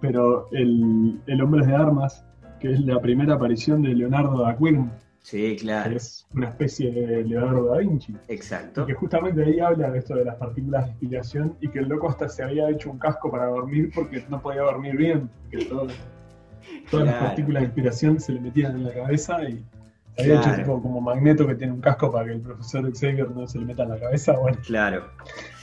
pero 0.00 0.48
el, 0.52 1.20
el 1.26 1.42
Hombre 1.42 1.66
de 1.66 1.74
Armas, 1.74 2.24
que 2.60 2.72
es 2.72 2.80
la 2.80 3.00
primera 3.00 3.34
aparición 3.34 3.82
de 3.82 3.94
Leonardo 3.94 4.42
da 4.42 4.56
Vinci, 4.58 4.90
Sí, 5.30 5.56
que 5.56 5.62
claro, 5.62 5.96
es 5.96 6.26
una 6.34 6.48
especie 6.48 6.90
de 6.90 7.22
Leonardo 7.24 7.66
da 7.66 7.78
Vinci. 7.78 8.14
exacto. 8.28 8.82
Y 8.82 8.86
que 8.86 8.94
justamente 8.94 9.44
ahí 9.44 9.60
habla 9.60 9.90
de 9.90 9.98
esto 10.00 10.14
de 10.16 10.24
las 10.24 10.34
partículas 10.36 10.84
de 10.86 10.90
inspiración 10.90 11.56
y 11.60 11.68
que 11.68 11.78
el 11.78 11.88
loco 11.88 12.08
hasta 12.08 12.28
se 12.28 12.42
había 12.42 12.68
hecho 12.68 12.90
un 12.90 12.98
casco 12.98 13.30
para 13.30 13.46
dormir 13.46 13.90
porque 13.94 14.24
no 14.28 14.40
podía 14.42 14.62
dormir 14.62 14.96
bien, 14.96 15.30
que 15.50 15.64
todo- 15.66 15.86
todas 16.90 17.06
las 17.06 17.14
partículas 17.16 17.60
de 17.62 17.66
inspiración 17.66 18.18
se 18.20 18.32
le 18.32 18.40
metían 18.40 18.72
en 18.76 18.84
la 18.84 18.92
cabeza 18.92 19.42
y 19.48 19.62
se 20.16 20.22
había 20.22 20.34
Claro. 20.40 20.48
hecho 20.52 20.62
tipo 20.62 20.82
como 20.82 21.00
Magneto 21.00 21.46
que 21.46 21.54
tiene 21.54 21.72
un 21.72 21.80
casco 21.80 22.10
para 22.10 22.26
que 22.26 22.32
el 22.32 22.40
profesor 22.40 22.90
Xavier 22.92 23.30
no 23.30 23.46
se 23.46 23.58
le 23.58 23.64
meta 23.64 23.84
en 23.84 23.90
la 23.90 23.98
cabeza. 24.00 24.32
Bueno, 24.36 24.58
Claro. 24.66 25.04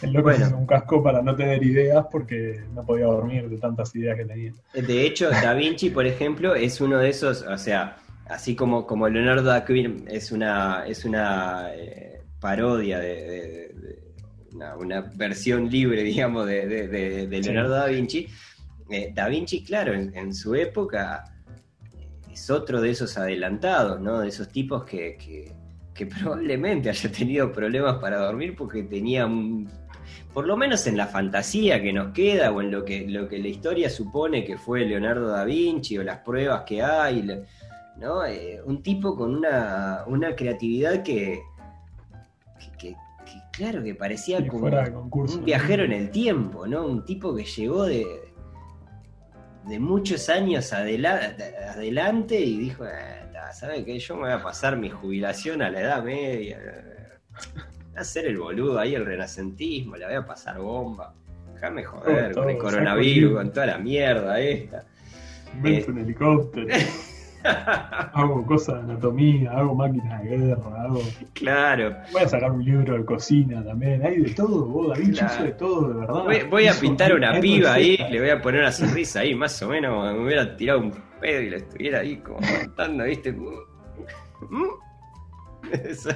el 0.01 0.13
loco 0.13 0.23
Bueno. 0.29 0.39
se 0.45 0.49
hizo 0.49 0.57
un 0.57 0.65
casco 0.65 1.03
para 1.03 1.21
no 1.21 1.35
tener 1.35 1.61
ideas 1.61 2.05
porque 2.09 2.61
no 2.73 2.85
podía 2.85 3.05
dormir 3.05 3.49
de 3.49 3.57
tantas 3.57 3.93
ideas 3.95 4.17
que 4.17 4.25
tenía. 4.25 4.53
De 4.73 5.05
hecho, 5.05 5.29
Da 5.29 5.53
Vinci, 5.53 5.89
por 5.89 6.05
ejemplo, 6.07 6.55
es 6.55 6.79
uno 6.79 6.97
de 6.99 7.09
esos, 7.09 7.41
o 7.43 7.57
sea, 7.57 7.97
así 8.29 8.55
como, 8.55 8.85
como 8.85 9.07
Leonardo 9.09 9.43
da 9.43 9.63
Vinci 9.65 10.05
es 10.07 10.31
una, 10.31 10.85
es 10.87 11.05
una 11.05 11.69
eh, 11.75 12.21
parodia 12.39 12.99
de, 12.99 13.07
de- 13.15 13.73
de- 13.73 14.07
una, 14.53 14.75
una 14.77 15.01
versión 15.15 15.69
libre, 15.69 16.03
digamos, 16.11 16.47
de, 16.47 16.65
de- 17.27 17.43
Sí. 17.43 17.49
Leonardo 17.51 17.75
da 17.75 17.85
Vinci. 17.87 18.27
eh, 18.89 19.11
da 19.13 19.27
Vinci, 19.27 19.63
claro, 19.63 19.93
en, 19.93 20.15
en 20.15 20.33
su 20.33 20.55
época 20.55 21.23
es 22.31 22.49
otro 22.49 22.81
de 22.81 22.91
esos 22.91 23.17
adelantados, 23.17 23.99
¿no? 23.99 24.19
De 24.19 24.27
esos 24.29 24.49
tipos 24.49 24.83
que, 24.85 25.17
que- 25.17 25.53
que 25.93 26.05
probablemente 26.21 26.89
haya 26.89 27.11
tenido 27.11 27.51
problemas 27.51 27.97
para 27.97 28.17
dormir 28.19 28.55
porque 28.55 28.83
tenía 28.83 29.25
un 29.25 29.67
por 30.33 30.45
lo 30.45 30.55
menos 30.55 30.85
en 30.85 30.95
la 30.95 31.07
fantasía 31.07 31.81
que 31.81 31.91
nos 31.91 32.13
queda 32.13 32.51
o 32.51 32.61
en 32.61 32.69
lo 32.69 32.85
que, 32.85 33.07
lo 33.09 33.27
que 33.27 33.39
la 33.39 33.47
historia 33.47 33.89
supone 33.89 34.45
que 34.45 34.55
fue 34.57 34.85
Leonardo 34.85 35.27
da 35.29 35.43
Vinci 35.43 35.97
o 35.97 36.03
las 36.03 36.19
pruebas 36.19 36.61
que 36.61 36.81
hay, 36.83 37.27
¿no? 37.99 38.25
Eh, 38.25 38.61
un 38.65 38.81
tipo 38.83 39.15
con 39.15 39.35
una, 39.35 40.03
una 40.07 40.35
creatividad 40.35 41.03
que, 41.03 41.41
que, 42.59 42.71
que- 42.77 42.95
que, 43.25 43.41
claro, 43.51 43.83
que 43.83 43.93
parecía 43.95 44.45
como 44.47 44.69
concurso. 44.93 45.39
un 45.39 45.45
viajero 45.45 45.83
en 45.83 45.91
el 45.91 46.11
tiempo, 46.11 46.65
¿no? 46.67 46.85
Un 46.85 47.03
tipo 47.03 47.35
que 47.35 47.43
llegó 47.43 47.83
de, 47.85 48.05
de 49.65 49.79
muchos 49.79 50.29
años 50.29 50.71
adela- 50.71 51.35
adelante 51.75 52.39
y 52.39 52.57
dijo, 52.57 52.85
"Ah, 52.85 53.29
ta, 53.33 53.51
¿sabe 53.51 53.83
qué? 53.83 53.99
Yo 53.99 54.15
me 54.15 54.21
voy 54.23 54.31
a 54.31 54.41
pasar 54.41 54.77
mi 54.77 54.89
jubilación 54.89 55.61
a 55.61 55.69
la 55.69 55.81
edad 55.81 56.03
media. 56.03 56.57
Voy 56.59 57.97
a 57.97 57.99
hacer 58.01 58.27
el 58.27 58.37
boludo 58.37 58.79
ahí, 58.79 58.95
el 58.95 59.05
renacentismo, 59.05 59.97
la 59.97 60.07
voy 60.07 60.15
a 60.15 60.25
pasar 60.25 60.59
bomba. 60.59 61.13
Déjame 61.55 61.83
joder 61.83 62.31
Todo, 62.33 62.43
con 62.43 62.51
el 62.51 62.57
coronavirus, 62.59 63.33
con 63.33 63.51
toda 63.51 63.65
la 63.65 63.77
mierda 63.79 64.39
esta. 64.39 64.85
Invento 65.55 65.91
un 65.91 65.97
helicóptero, 65.97 66.67
hago 68.13 68.45
cosas 68.45 68.75
de 68.75 68.91
anatomía, 68.91 69.51
hago 69.51 69.75
máquinas 69.75 70.23
de 70.23 70.37
guerra, 70.37 70.83
hago... 70.83 70.99
Claro. 71.33 71.95
Voy 72.11 72.21
a 72.21 72.27
sacar 72.27 72.51
un 72.51 72.63
libro 72.63 72.97
de 72.97 73.05
cocina 73.05 73.63
también, 73.63 74.05
hay 74.05 74.17
de 74.21 74.33
todo, 74.33 74.65
vos, 74.65 74.89
Da 74.89 74.95
Vinci 74.95 75.19
Claro. 75.19 75.33
hizo 75.33 75.43
de 75.43 75.51
todo, 75.51 75.87
de 75.89 75.99
verdad. 75.99 76.23
Voy, 76.23 76.43
voy 76.49 76.67
a 76.67 76.73
pintar 76.73 77.13
una 77.13 77.39
piba 77.39 77.73
ahí, 77.73 77.97
le 78.09 78.19
voy 78.19 78.29
a 78.29 78.41
poner 78.41 78.61
una 78.61 78.71
sonrisa 78.71 79.21
ahí, 79.21 79.35
más 79.35 79.61
o 79.61 79.69
menos, 79.69 80.13
me 80.13 80.23
hubiera 80.23 80.55
tirado 80.55 80.79
un 80.79 80.93
pedo 81.19 81.41
y 81.41 81.49
le 81.49 81.57
estuviera 81.57 81.99
ahí 81.99 82.17
como 82.17 82.39
contando, 82.39 83.03
¿viste? 83.03 83.31
Mm. 83.31 84.65
Eso. 85.71 86.09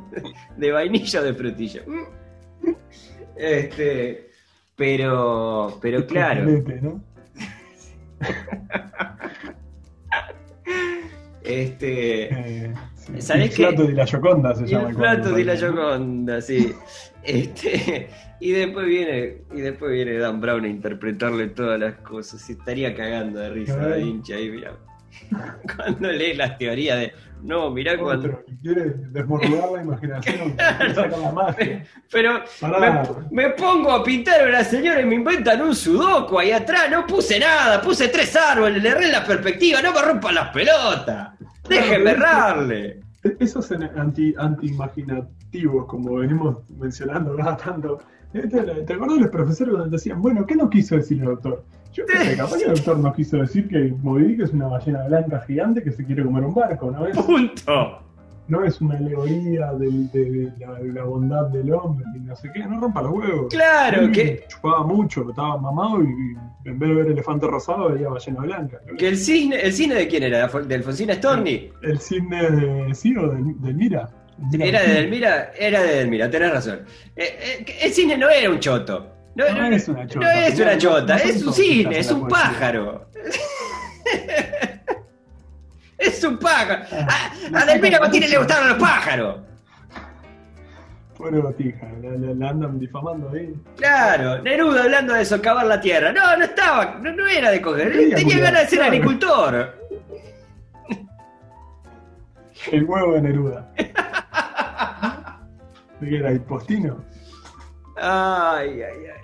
De 0.56 0.72
vainilla 0.72 1.20
o 1.20 1.24
de 1.24 1.34
frutilla. 1.34 1.82
Mm. 1.86 2.70
Este, 3.36 4.30
pero, 4.74 5.78
pero 5.80 6.06
claro, 6.06 6.44
Chocolate, 6.44 6.80
¿no? 6.82 7.02
este, 11.48 12.66
Eh, 12.66 12.74
sí. 12.94 13.20
¿Sabés 13.20 13.58
el 13.58 13.76
de 13.76 13.92
la 13.92 14.04
Yoconda 14.04 14.54
se 14.54 14.66
llama. 14.66 14.90
el 14.90 14.96
plato 14.96 15.32
de 15.32 15.44
la. 15.44 15.54
Yoconda, 15.54 16.40
sí. 16.40 16.74
Este, 17.24 18.08
y 18.40 18.52
después 18.52 18.86
viene, 18.86 19.38
y 19.54 19.60
después 19.60 19.92
viene 19.92 20.18
Dan 20.18 20.40
Brown 20.40 20.64
a 20.64 20.68
interpretarle 20.68 21.48
todas 21.48 21.80
las 21.80 21.94
cosas. 21.96 22.48
Y 22.48 22.52
estaría 22.52 22.94
cagando 22.94 23.40
de 23.40 23.50
risa 23.50 23.74
a 23.74 23.88
Da 23.88 23.94
Ay. 23.94 24.04
Vinci 24.04 24.32
ahí, 24.32 24.50
mira. 24.50 24.72
cuando 25.76 26.12
lees 26.12 26.36
las 26.36 26.58
teorías 26.58 26.98
de. 26.98 27.12
No, 27.42 27.70
mirá 27.70 27.96
cuando. 27.96 28.28
Otro 28.28 28.44
quiere 28.60 28.94
desmodular 29.10 29.70
la 29.70 29.82
imaginación, 29.82 30.56
la 30.56 31.32
magia. 31.32 31.84
Pero 32.10 32.42
me, 33.30 33.44
me 33.44 33.50
pongo 33.50 33.92
a 33.92 34.02
pintar 34.02 34.40
a 34.42 34.48
una 34.48 34.64
señora 34.64 35.00
y 35.00 35.04
me 35.04 35.14
inventan 35.14 35.62
un 35.62 35.74
sudoku 35.74 36.38
ahí 36.38 36.50
atrás. 36.50 36.90
No 36.90 37.06
puse 37.06 37.38
nada, 37.38 37.80
puse 37.80 38.08
tres 38.08 38.34
árboles, 38.34 38.82
le 38.82 38.88
erré 38.88 39.10
la 39.12 39.24
perspectiva, 39.24 39.80
no 39.80 39.92
me 39.92 40.02
rompan 40.02 40.34
las 40.34 40.48
pelotas. 40.48 41.37
Déjenme 41.68 42.10
errarle. 42.10 43.00
Esos 43.40 43.70
anti, 43.72 44.34
anti-imaginativos, 44.38 45.86
como 45.86 46.14
venimos 46.14 46.58
mencionando 46.78 47.36
cada 47.36 47.56
tanto. 47.56 47.98
¿Te, 48.32 48.46
te 48.46 48.92
acuerdas 48.92 49.16
de 49.16 49.22
los 49.22 49.30
profesores 49.30 49.72
cuando 49.72 49.90
te 49.90 49.96
decían, 49.96 50.20
bueno, 50.20 50.46
qué 50.46 50.54
no 50.54 50.68
quiso 50.68 50.96
decir 50.96 51.18
el 51.20 51.26
doctor? 51.26 51.64
Yo 51.92 52.04
qué 52.06 52.18
sé, 52.18 52.36
capaz 52.36 52.58
que 52.58 52.64
el 52.64 52.74
doctor 52.74 52.98
no 52.98 53.12
quiso 53.12 53.38
decir 53.38 53.66
que 53.68 53.94
Moby 54.02 54.24
Dick 54.24 54.40
es 54.42 54.52
una 54.52 54.66
ballena 54.66 55.06
blanca 55.06 55.40
gigante 55.40 55.82
que 55.82 55.90
se 55.90 56.04
quiere 56.04 56.22
comer 56.24 56.44
un 56.44 56.54
barco, 56.54 56.90
¿no 56.90 57.06
es? 57.06 57.16
Punto. 57.16 58.02
No 58.48 58.64
es 58.64 58.80
una 58.80 58.96
alegoría 58.96 59.72
de, 59.74 60.50
la, 60.58 60.78
la 60.80 61.04
bondad 61.04 61.46
del 61.48 61.70
hombre 61.72 62.04
y 62.16 62.20
no 62.20 62.34
sé 62.34 62.50
qué, 62.52 62.60
no 62.60 62.80
rompa 62.80 63.02
los 63.02 63.12
huevos. 63.12 63.46
Claro, 63.52 64.02
Él 64.02 64.12
que, 64.12 64.44
Chupaba 64.48 64.84
mucho, 64.84 65.28
estaba 65.28 65.58
mamado 65.58 66.02
y, 66.02 66.06
y 66.64 66.68
en 66.70 66.78
vez 66.78 66.88
de 66.88 66.94
ver 66.94 67.06
elefante 67.08 67.46
rosado 67.46 67.90
veía 67.92 68.08
ballena 68.08 68.40
blanca. 68.40 68.78
que 68.98 69.08
el 69.08 69.16
cisne, 69.18 69.56
¿el 69.60 69.72
cisne 69.72 69.94
de 69.96 70.08
quién 70.08 70.22
era? 70.22 70.46
¿De 70.48 70.74
Alfonsina 70.74 71.14
Storni? 71.14 71.70
El 71.82 71.98
cisne 72.00 72.50
de 72.50 72.94
sí 72.94 73.14
o 73.16 73.28
del 73.28 73.74
Mira. 73.74 74.08
Era 74.52 74.80
de. 74.82 74.94
Delmira, 74.94 75.50
era 75.58 75.82
de 75.82 75.94
Delmira, 75.96 76.30
tenés 76.30 76.50
razón. 76.52 76.80
Eh, 77.16 77.38
eh, 77.66 77.66
el 77.82 77.92
cisne 77.92 78.16
no 78.16 78.30
era 78.30 78.48
un 78.48 78.60
choto. 78.60 79.14
No, 79.34 79.44
No 79.50 79.68
no- 79.68 79.76
es 79.76 79.88
una 79.88 80.06
chota. 80.06 80.24
no 80.26 80.30
es 80.40 80.58
una 80.60 80.78
chota, 80.78 81.16
es 81.16 81.44
un 81.44 81.52
cisne, 81.52 81.90
que 81.90 81.98
es 81.98 82.10
un 82.10 82.26
pájaro. 82.28 83.08
es 86.08 86.24
un 86.24 86.38
pájaro. 86.38 86.82
A, 87.54 87.60
a 87.60 87.64
Delmira 87.66 88.00
Martínez 88.04 88.30
le 88.30 88.38
gustaron 88.38 88.68
los 88.70 88.78
pájaros. 88.78 89.36
Pobre 91.16 91.40
botija, 91.40 91.86
la, 92.00 92.10
la- 92.10 92.34
la 92.34 92.48
andan 92.50 92.78
difamando 92.78 93.28
ahí. 93.30 93.52
Claro, 93.76 94.40
Neruda 94.42 94.84
hablando 94.84 95.14
de 95.14 95.24
socavar 95.24 95.66
la 95.66 95.80
tierra. 95.80 96.12
No, 96.12 96.36
no 96.36 96.44
estaba, 96.44 96.94
no, 97.02 97.12
no 97.12 97.26
era 97.26 97.50
de 97.50 97.60
coger, 97.60 97.90
tenía 97.92 98.22
cuidar, 98.22 98.40
ganas 98.42 98.62
de 98.62 98.68
ser 98.68 98.78
claro. 98.78 98.92
agricultor. 98.92 99.74
El 102.72 102.84
huevo 102.84 103.14
de 103.14 103.22
Neruda. 103.22 103.68
¿De 106.00 106.08
qué 106.08 106.16
era? 106.18 106.32
¿Hipostino? 106.32 106.98
Ay, 107.96 108.82
ay, 108.82 108.84
ay. 109.06 109.22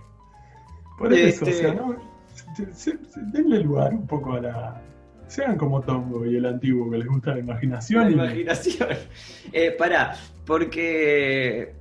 Por 0.98 1.12
eso, 1.12 1.44
Este- 1.44 1.50
o 1.50 1.54
sea, 1.60 1.74
¿no? 1.74 1.96
Se- 2.54 2.72
se- 2.74 2.98
se- 3.08 3.20
denle 3.32 3.60
lugar 3.60 3.92
un 3.94 4.06
poco 4.06 4.34
a 4.34 4.40
la. 4.40 4.80
Sean 5.34 5.56
como 5.56 5.80
Tongo 5.82 6.24
y 6.24 6.36
el 6.36 6.46
antiguo 6.46 6.90
que 6.90 6.98
les 6.98 7.06
gusta 7.08 7.32
la 7.32 7.40
imaginación. 7.40 8.04
La 8.04 8.10
y- 8.10 8.12
imaginación. 8.14 8.88
Eh, 9.52 9.70
pará, 9.78 10.16
porque 10.46 11.72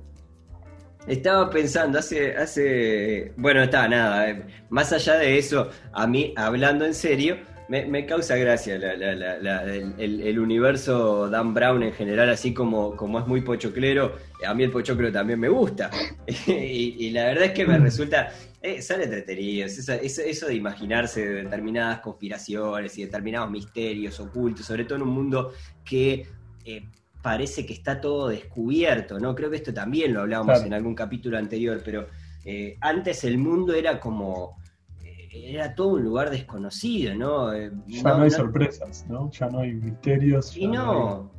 estaba 1.06 1.50
pensando 1.50 1.98
hace, 1.98 2.34
hace, 2.36 3.32
bueno, 3.36 3.62
está 3.62 3.86
nada. 3.88 4.30
eh, 4.30 4.42
más 4.70 4.92
allá 4.92 5.16
de 5.16 5.38
eso, 5.38 5.70
a 5.92 6.06
mí 6.06 6.32
hablando 6.36 6.84
en 6.84 6.94
serio, 6.94 7.36
me, 7.68 7.86
me 7.86 8.04
causa 8.06 8.36
gracia 8.36 8.78
la- 8.78 8.94
la- 8.96 9.14
la- 9.14 9.38
la- 9.38 9.64
el, 9.64 9.94
el- 9.98 10.20
el 10.20 10.38
universo 10.38 11.28
Dan 11.30 11.54
Brown 11.54 11.82
en 11.82 11.92
general, 11.92 12.28
así 12.30 12.52
como, 12.52 12.94
como 12.96 13.18
es 13.18 13.26
muy 13.26 13.40
pochoclero. 13.40 14.16
A 14.46 14.52
mí 14.54 14.64
el 14.64 14.70
pochoclo 14.70 15.10
también 15.10 15.40
me 15.40 15.48
gusta 15.48 15.90
y, 16.46 17.06
y 17.06 17.10
la 17.10 17.24
verdad 17.26 17.44
es 17.44 17.52
que 17.52 17.66
me 17.66 17.78
resulta. 17.78 18.30
Eh, 18.66 18.80
son 18.80 19.02
entretenidos, 19.02 19.76
eso, 19.76 19.92
eso, 19.92 20.22
eso 20.22 20.46
de 20.46 20.54
imaginarse 20.54 21.20
determinadas 21.26 22.00
conspiraciones 22.00 22.96
y 22.96 23.02
determinados 23.04 23.50
misterios 23.50 24.18
ocultos, 24.20 24.64
sobre 24.64 24.86
todo 24.86 24.96
en 24.96 25.02
un 25.02 25.10
mundo 25.10 25.52
que 25.84 26.26
eh, 26.64 26.88
parece 27.22 27.66
que 27.66 27.74
está 27.74 28.00
todo 28.00 28.28
descubierto, 28.28 29.20
¿no? 29.20 29.34
Creo 29.34 29.50
que 29.50 29.56
esto 29.56 29.74
también 29.74 30.14
lo 30.14 30.22
hablábamos 30.22 30.54
Claro. 30.54 30.66
en 30.66 30.72
algún 30.72 30.94
capítulo 30.94 31.36
anterior, 31.36 31.82
pero 31.84 32.06
eh, 32.46 32.78
antes 32.80 33.24
el 33.24 33.36
mundo 33.36 33.74
era 33.74 34.00
como... 34.00 34.56
eh, 35.02 35.28
Era 35.52 35.74
todo 35.74 35.88
un 35.88 36.02
lugar 36.04 36.30
desconocido, 36.30 37.14
¿no? 37.14 37.52
Ya 37.54 37.68
no- 37.68 38.16
no, 38.16 38.22
hay 38.24 38.30
no- 38.30 38.36
sorpresas, 38.36 39.04
¿no? 39.10 39.30
Ya 39.30 39.46
no 39.50 39.58
hay 39.58 39.72
misterios. 39.74 40.56
y 40.56 40.66
no, 40.68 41.30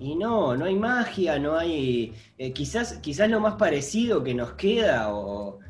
y 0.00 0.16
no, 0.16 0.56
no 0.56 0.64
hay 0.64 0.74
magia, 0.74 1.38
no 1.38 1.56
hay. 1.56 2.12
eh, 2.38 2.52
quizás, 2.52 2.94
quizás 3.00 3.30
lo 3.30 3.38
más 3.38 3.54
parecido 3.54 4.24
que 4.24 4.34
nos 4.34 4.54
queda, 4.54 5.14
o, 5.14 5.60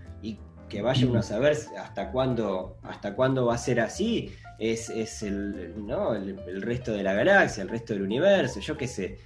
que 0.70 0.80
vaya 0.80 1.06
uno 1.06 1.18
a 1.18 1.22
saber 1.22 1.54
hasta 1.78 2.10
cuándo, 2.10 2.78
hasta 2.82 3.14
cuándo 3.14 3.44
va 3.46 3.56
a 3.56 3.58
ser 3.58 3.80
así, 3.80 4.32
es, 4.58 4.88
es 4.88 5.22
el, 5.22 5.74
¿no? 5.86 6.14
el, 6.14 6.38
el 6.48 6.62
resto 6.62 6.92
de 6.92 7.02
la 7.02 7.12
galaxia, 7.12 7.62
el 7.62 7.68
resto 7.68 7.92
del 7.92 8.02
universo, 8.04 8.60
yo 8.60 8.76
qué 8.78 8.86
sé. 8.86 9.18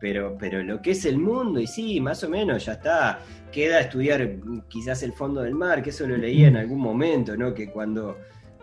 Pero, 0.00 0.36
pero 0.38 0.62
lo 0.64 0.82
que 0.82 0.92
es 0.92 1.04
el 1.04 1.18
mundo, 1.18 1.60
y 1.60 1.66
sí, 1.66 2.00
más 2.00 2.24
o 2.24 2.28
menos 2.28 2.64
ya 2.64 2.72
está. 2.72 3.20
Queda 3.52 3.78
estudiar 3.80 4.36
quizás 4.68 5.02
el 5.04 5.12
fondo 5.12 5.42
del 5.42 5.54
mar, 5.54 5.80
que 5.82 5.90
eso 5.90 6.06
lo 6.08 6.16
leía 6.16 6.48
en 6.48 6.56
algún 6.56 6.80
momento, 6.80 7.36
¿no? 7.36 7.54
Que 7.54 7.70
cuando, 7.70 8.16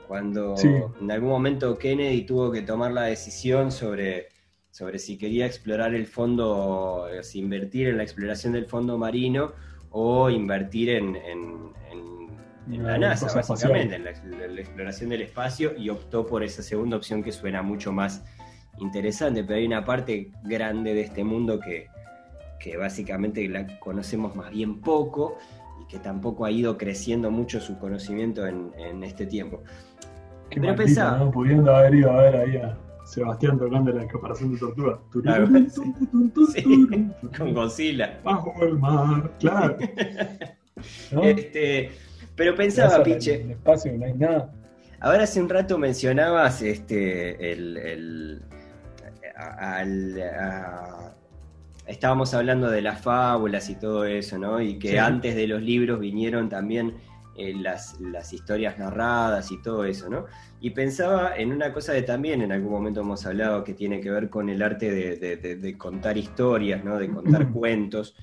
cuando 0.07 0.57
Sí. 0.57 0.67
en 0.99 1.09
algún 1.11 1.29
momento 1.29 1.77
Kennedy 1.77 2.23
tuvo 2.23 2.51
que 2.51 2.61
tomar 2.63 2.91
la 2.91 3.03
decisión 3.03 3.71
sobre, 3.71 4.27
sobre 4.69 4.99
si 4.99 5.17
quería 5.17 5.45
explorar 5.45 5.95
el 5.95 6.07
fondo, 6.07 7.07
eh, 7.09 7.23
si 7.23 7.39
invertir 7.39 7.87
en 7.87 7.97
la 7.97 8.03
exploración 8.03 8.51
del 8.53 8.65
fondo 8.65 8.97
marino 8.97 9.53
o 9.91 10.29
invertir 10.29 10.89
en, 10.89 11.15
en- 11.15 11.71
en- 11.91 12.18
en 12.71 12.83
la 12.83 12.97
NASA, 12.97 13.27
básicamente, 13.33 13.95
en 13.95 14.03
la, 14.05 14.11
en 14.11 14.55
la 14.55 14.61
exploración 14.61 15.09
del 15.09 15.21
espacio, 15.23 15.75
y 15.77 15.89
optó 15.89 16.25
por 16.25 16.43
esa 16.43 16.61
segunda 16.61 16.97
opción 16.97 17.23
que 17.23 17.31
suena 17.31 17.61
mucho 17.61 17.91
más 17.91 18.23
interesante, 18.79 19.43
pero 19.43 19.57
hay 19.57 19.65
una 19.65 19.83
parte 19.83 20.31
grande 20.43 20.93
de 20.93 21.01
este 21.01 21.23
mundo 21.23 21.59
que, 21.59 21.87
que 22.59 22.77
básicamente 22.77 23.47
la 23.47 23.79
conocemos 23.79 24.35
más 24.35 24.51
bien 24.51 24.79
poco 24.81 25.37
y 25.81 25.87
que 25.87 25.99
tampoco 25.99 26.45
ha 26.45 26.51
ido 26.51 26.77
creciendo 26.77 27.31
mucho 27.31 27.59
su 27.59 27.77
conocimiento 27.79 28.45
en, 28.47 28.71
en 28.77 29.03
este 29.03 29.25
tiempo. 29.25 29.63
Qué 30.49 30.59
Pero 30.61 30.67
maldito, 30.73 30.85
pensaba- 30.85 31.17
¿no? 31.17 31.31
Pudiendo 31.31 31.75
haber 31.75 31.95
ido 31.95 32.11
a 32.11 32.21
ver 32.23 32.35
ahí 32.37 32.57
a 32.57 32.77
Sebastián 33.05 33.57
tocando 33.57 33.91
la 33.91 34.07
comparación 34.07 34.53
de 34.53 34.59
tortuga. 34.59 34.99
Claro, 35.23 35.47
sí. 35.69 35.93
Sí, 36.53 36.87
Con. 37.37 37.53
Godzilla. 37.53 38.19
Bajo 38.23 38.53
el 38.63 38.77
mar, 38.79 39.31
claro. 39.39 39.77
¿No? 41.11 41.23
Este, 41.23 41.91
pero 42.39 42.55
pensaba, 42.55 43.03
Piche, 43.03 43.51
espacio 43.51 43.91
no 43.97 44.05
hay 44.05 44.13
nada. 44.13 44.49
ahora 45.01 45.23
hace 45.23 45.41
un 45.41 45.49
rato 45.49 45.77
mencionabas 45.77 46.61
este, 46.61 47.51
el, 47.51 47.75
el- 47.77 48.41
al- 49.35 50.21
a- 50.21 51.13
estábamos 51.85 52.33
hablando 52.33 52.69
de 52.69 52.81
las 52.81 53.01
fábulas 53.01 53.69
y 53.69 53.75
todo 53.75 54.05
eso, 54.05 54.37
¿no? 54.37 54.61
Y 54.61 54.79
que 54.79 54.91
Sí. 54.91 54.97
antes 54.97 55.35
de 55.35 55.47
los 55.47 55.61
libros 55.61 55.99
vinieron 55.99 56.47
también 56.49 56.95
eh, 57.35 57.53
las, 57.55 57.99
las 58.01 58.33
historias 58.33 58.77
narradas 58.77 59.51
y 59.51 59.61
todo 59.61 59.85
eso, 59.85 60.09
¿no? 60.09 60.25
Y 60.59 60.71
pensaba 60.71 61.35
en 61.37 61.51
una 61.53 61.71
cosa 61.73 61.93
que 61.93 62.01
también 62.01 62.41
en 62.41 62.51
algún 62.51 62.71
momento 62.71 62.99
hemos 63.01 63.25
hablado 63.25 63.63
que 63.63 63.73
tiene 63.73 64.01
que 64.01 64.11
ver 64.11 64.29
con 64.29 64.49
el 64.49 64.61
arte 64.61 64.91
de, 64.91 65.15
de- 65.17 65.37
de- 65.37 65.55
de 65.55 65.77
contar 65.77 66.17
historias, 66.17 66.83
¿no? 66.83 66.97
De 66.97 67.09
contar 67.09 67.49
cuentos, 67.53 68.15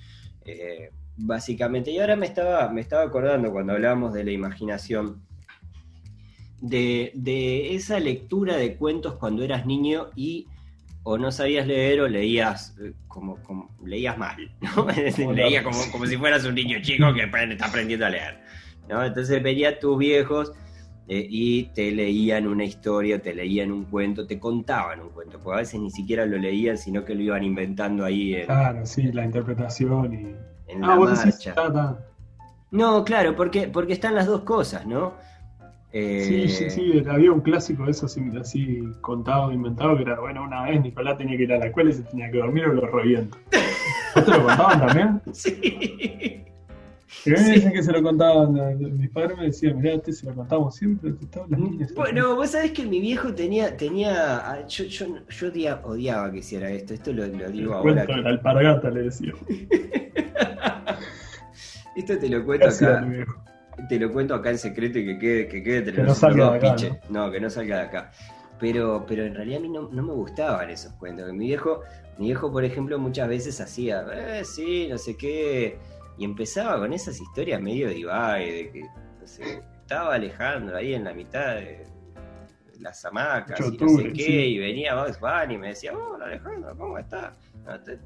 eh, 0.44 0.90
básicamente. 1.16 1.90
Y 1.90 1.98
ahora 1.98 2.16
me 2.16 2.26
estaba, 2.26 2.68
me 2.70 2.80
estaba 2.80 3.02
acordando 3.02 3.50
cuando 3.52 3.72
hablábamos 3.72 4.12
de 4.12 4.24
la 4.24 4.32
imaginación, 4.32 5.22
de, 6.60 7.12
de 7.14 7.74
esa 7.74 8.00
lectura 8.00 8.56
de 8.56 8.76
cuentos 8.76 9.14
cuando 9.14 9.42
eras 9.44 9.66
niño 9.66 10.08
y 10.16 10.46
o 11.02 11.18
no 11.18 11.30
sabías 11.30 11.66
leer 11.66 12.00
o 12.00 12.08
leías 12.08 12.76
eh, 12.82 12.92
como, 13.06 13.36
como- 13.42 13.70
leías 13.84 14.18
mal, 14.18 14.50
¿no? 14.60 14.86
Leías 15.32 15.62
como, 15.62 15.78
como 15.92 16.06
si 16.06 16.16
fueras 16.16 16.44
un 16.44 16.54
niño 16.54 16.78
chico 16.82 17.12
que 17.14 17.22
está 17.22 17.66
aprendiendo 17.66 18.06
a 18.06 18.10
leer. 18.10 18.40
¿no? 18.88 19.04
Entonces 19.04 19.42
venían 19.42 19.74
tus 19.80 19.98
viejos 19.98 20.52
eh, 21.08 21.24
y 21.28 21.64
te 21.74 21.92
leían 21.92 22.46
una 22.48 22.64
historia, 22.64 23.20
te 23.22 23.34
leían 23.34 23.70
un 23.70 23.84
cuento, 23.84 24.26
te 24.26 24.40
contaban 24.40 25.00
un 25.00 25.10
cuento, 25.10 25.38
porque 25.40 25.58
a 25.58 25.60
veces 25.60 25.78
ni 25.80 25.90
siquiera 25.90 26.26
lo 26.26 26.38
leían, 26.38 26.76
sino 26.78 27.04
que 27.04 27.14
lo 27.14 27.22
iban 27.22 27.44
inventando 27.44 28.04
ahí 28.04 28.34
en, 28.34 28.46
Claro, 28.46 28.84
sí, 28.86 29.12
la 29.12 29.24
interpretación 29.24 30.14
y. 30.14 30.55
en 30.68 30.84
Ah, 30.84 30.88
la 30.88 30.94
vos 30.96 31.10
decís, 31.10 31.46
marcha. 31.46 31.54
ta, 31.54 31.72
ta. 31.72 31.98
No, 32.70 33.04
claro, 33.04 33.34
porque, 33.36 33.68
porque 33.68 33.92
están 33.92 34.14
las 34.14 34.26
dos 34.26 34.40
cosas, 34.42 34.86
¿no? 34.86 35.14
Sí, 35.92 35.98
Eh, 35.98 36.48
sí, 36.48 36.68
sí, 36.70 37.02
había 37.08 37.32
un 37.32 37.40
clásico 37.40 37.84
de 37.84 37.92
eso 37.92 38.04
así, 38.06 38.20
así 38.38 38.82
contado, 39.00 39.50
inventado, 39.52 39.96
que 39.96 40.02
era, 40.02 40.20
bueno, 40.20 40.42
una 40.42 40.64
vez 40.64 40.82
Nicolás 40.82 41.16
tenía 41.16 41.36
que 41.38 41.44
ir 41.44 41.52
a 41.54 41.58
la 41.58 41.66
escuela 41.66 41.88
y 41.90 41.94
se 41.94 42.02
tenía 42.02 42.30
que 42.30 42.38
dormir 42.38 42.64
o 42.66 42.72
lo 42.74 42.86
reviento. 42.86 43.38
¿Vos 44.14 44.24
te 44.24 44.30
lo 44.30 44.44
contaban 44.44 44.86
también? 44.86 45.22
Sí. 45.32 46.42
Y 47.24 47.30
a 47.30 47.32
mí 47.34 47.38
me 47.40 47.44
Sí. 47.46 47.52
dicen 47.54 47.72
que 47.72 47.82
se 47.82 47.92
lo 47.92 48.02
contaban, 48.02 48.52
mis 48.98 49.10
padres 49.10 49.36
me 49.36 49.44
decían, 49.46 49.78
mirá, 49.78 49.94
este 49.94 50.12
se 50.12 50.26
lo 50.26 50.34
contamos 50.34 50.76
siempre, 50.76 51.12
todas 51.30 51.50
las 51.50 51.58
niñas. 51.58 51.92
Bueno, 51.94 52.36
vos 52.36 52.50
sabés 52.50 52.70
que 52.72 52.84
mi 52.86 53.00
viejo 53.00 53.34
tenía, 53.34 53.76
tenía, 53.76 54.36
ah, 54.48 54.66
yo, 54.68 54.84
yo, 54.84 55.06
yo 55.28 55.48
odia- 55.48 55.80
odiaba 55.84 56.30
que 56.30 56.38
hiciera 56.38 56.70
esto, 56.70 56.94
esto 56.94 57.12
lo, 57.12 57.26
lo 57.26 57.46
el 57.46 57.52
digo 57.52 57.74
ahora. 57.74 57.94
cuento 57.94 58.12
de 58.14 58.22
la 58.22 58.28
alpargata 58.30 58.90
le 58.90 59.02
decía. 59.02 59.32
Esto 61.96 62.18
te 62.18 62.28
lo 62.28 62.40
¿Qué 62.40 62.44
cuento 62.44 62.68
acá, 62.68 63.06
te 63.88 63.98
lo 63.98 64.12
cuento 64.12 64.34
acá 64.34 64.50
en 64.50 64.58
secreto 64.58 64.98
y 64.98 65.06
que 65.06 65.18
quede, 65.18 65.48
que 65.48 65.62
quede 65.62 65.92
Que 65.92 66.02
no 66.02 66.14
salga 66.14 66.50
de 66.52 66.56
acá, 66.58 66.74
piche. 66.76 67.00
¿no? 67.08 67.30
que 67.30 67.40
no 67.40 67.48
salga 67.48 67.76
de 67.78 67.82
acá. 67.84 68.10
pero, 68.60 69.04
pero 69.08 69.24
en 69.24 69.34
realidad 69.34 69.58
a 69.60 69.62
mí 69.62 69.68
no, 69.70 69.88
no 69.90 70.02
me 70.02 70.12
gustaban 70.12 70.68
esos 70.70 70.92
cuentos. 70.94 71.32
Mi 71.32 71.46
viejo, 71.46 71.80
mi 72.18 72.26
viejo, 72.26 72.52
por 72.52 72.64
ejemplo, 72.64 72.98
muchas 72.98 73.28
veces 73.28 73.60
hacía, 73.62 74.04
eh, 74.12 74.44
sí, 74.44 74.88
no 74.90 74.98
sé 74.98 75.16
qué, 75.16 75.78
y 76.18 76.24
empezaba 76.24 76.78
con 76.78 76.92
esas 76.92 77.20
historias 77.20 77.60
medio 77.60 77.88
divague, 77.88 78.52
de 78.52 78.70
que 78.70 78.80
no 78.80 79.26
sé, 79.26 79.60
estaba 79.80 80.14
Alejandro 80.14 80.76
ahí 80.76 80.94
en 80.94 81.04
la 81.04 81.12
mitad 81.12 81.56
de 81.56 81.84
las 82.80 83.04
hamacas 83.04 83.58
y 83.60 83.76
no 83.78 83.88
sé 83.88 84.12
qué, 84.12 84.22
sí. 84.22 84.32
y 84.32 84.58
venía 84.58 84.94
Bugs 84.94 85.18
Bunny 85.18 85.54
y 85.54 85.58
me 85.58 85.68
decía, 85.68 85.92
hola 85.96 86.26
Alejandro, 86.26 86.76
¿cómo 86.76 86.98
estás? 86.98 87.36
No, 87.64 87.80
te- 87.80 87.98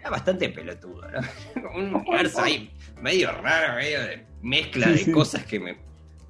Era 0.00 0.10
bastante 0.10 0.48
pelotudo, 0.50 1.02
¿no? 1.10 1.70
Un 1.74 1.94
universo 1.94 2.42
ahí 2.42 2.70
medio 3.00 3.32
raro, 3.32 3.74
medio 3.76 4.00
de 4.02 4.26
mezcla 4.42 4.86
Sí, 4.86 4.92
de 4.92 4.98
sí. 4.98 5.12
cosas 5.12 5.44
que 5.46 5.58
me, 5.58 5.76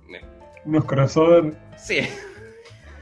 me 0.08 0.20
Unos 0.64 0.84
crossover. 0.84 1.54
Sí. 1.76 1.98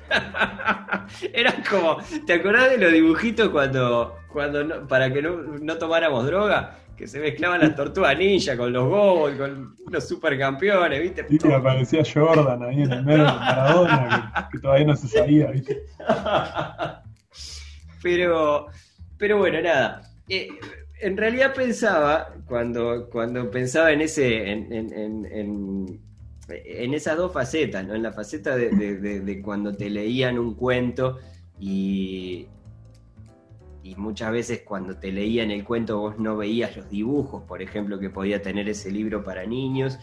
Eran 1.33 1.63
como, 1.69 1.99
¿te 2.27 2.33
acordás 2.35 2.71
de 2.71 2.79
los 2.79 2.93
dibujitos 2.93 3.49
cuando, 3.51 4.19
cuando 4.33 4.65
no- 4.65 4.87
para 4.89 5.13
que 5.13 5.21
no, 5.23 5.37
no 5.37 5.77
tomáramos 5.79 6.27
droga? 6.27 6.79
Que 6.99 7.07
se 7.07 7.21
mezclaban 7.21 7.61
las 7.61 7.77
tortugas 7.77 8.19
ninja 8.19 8.57
con 8.57 8.73
los 8.73 8.89
gobos, 8.89 9.33
con 9.37 9.77
los 9.89 10.09
supercampeones, 10.09 11.01
¿viste? 11.01 11.27
Y 11.31 11.39
que 11.39 11.55
aparecía 11.55 12.03
Jordan 12.13 12.61
ahí 12.65 12.83
en 12.83 12.93
el 12.93 13.05
medio 13.05 13.25
de 13.25 13.33
Maradona, 13.33 14.33
que, 14.51 14.57
que 14.57 14.63
todavía 14.63 14.87
no 14.87 14.97
se 14.97 15.07
sabía, 15.09 15.51
¿viste? 15.53 15.83
pero, 18.03 18.67
pero 19.17 19.39
bueno, 19.39 19.61
nada. 19.63 20.03
Eh, 20.29 20.49
en 21.01 21.17
realidad 21.17 21.55
pensaba, 21.55 22.35
cuando, 22.47 23.09
cuando 23.11 23.51
pensaba 23.51 23.93
en 23.93 24.01
ese, 24.01 24.51
en, 24.51 24.73
en- 24.73 24.93
en- 24.93 25.27
en- 25.27 26.01
en 26.49 26.95
esas 26.95 27.17
dos 27.17 27.33
facetas, 27.33 27.87
¿no? 27.87 27.95
En 27.95 28.03
la 28.03 28.13
faceta 28.13 28.57
de, 28.57 28.71
de- 28.71 28.97
de- 28.97 29.21
de 29.21 29.43
cuando 29.43 29.77
te 29.77 29.91
leían 29.91 30.39
un 30.39 30.55
cuento 30.55 31.19
y, 31.61 32.47
y 33.89 33.97
muchas 33.97 34.33
veces 34.33 34.63
cuando 34.65 34.97
te 34.97 35.11
leían 35.13 35.51
el 35.51 35.65
cuento 35.65 35.99
vos 35.99 36.19
no 36.19 36.37
veías 36.37 36.77
los 36.77 36.91
dibujos, 36.91 37.43
por 37.45 37.63
ejemplo, 37.63 37.99
que 37.99 38.11
podía 38.11 38.43
tener 38.43 38.69
ese 38.69 38.91
libro 38.91 39.23
para 39.25 39.47
niños. 39.47 39.99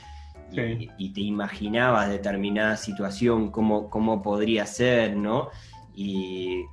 y- 0.52 0.56
Sí. 0.56 0.90
Y, 0.98 1.10
te 1.14 1.22
imaginabas 1.22 2.08
determinada 2.10 2.78
situación, 2.78 3.50
cómo, 3.52 3.90
cómo 3.90 4.22
podría 4.22 4.66
ser, 4.68 5.16
¿no? 5.18 5.50
Y, 5.96 6.64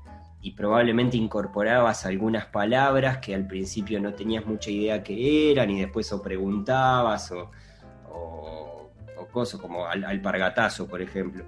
y 0.43 0.51
probablemente 0.53 1.17
incorporabas 1.17 2.05
algunas 2.05 2.45
palabras 2.47 3.19
que 3.19 3.35
al 3.35 3.47
principio 3.47 3.99
no 4.01 4.13
tenías 4.15 4.45
mucha 4.47 4.71
idea 4.71 5.03
que 5.03 5.51
eran 5.53 5.71
y 5.71 5.81
después 5.81 6.13
o 6.13 6.21
preguntabas 6.23 7.31
o, 7.33 7.51
o, 8.11 8.91
o 9.19 9.27
cosas 9.29 9.59
como 9.61 9.87
al, 9.87 10.05
alpargatazo, 10.05 10.87
por 10.87 11.01
ejemplo. 11.03 11.45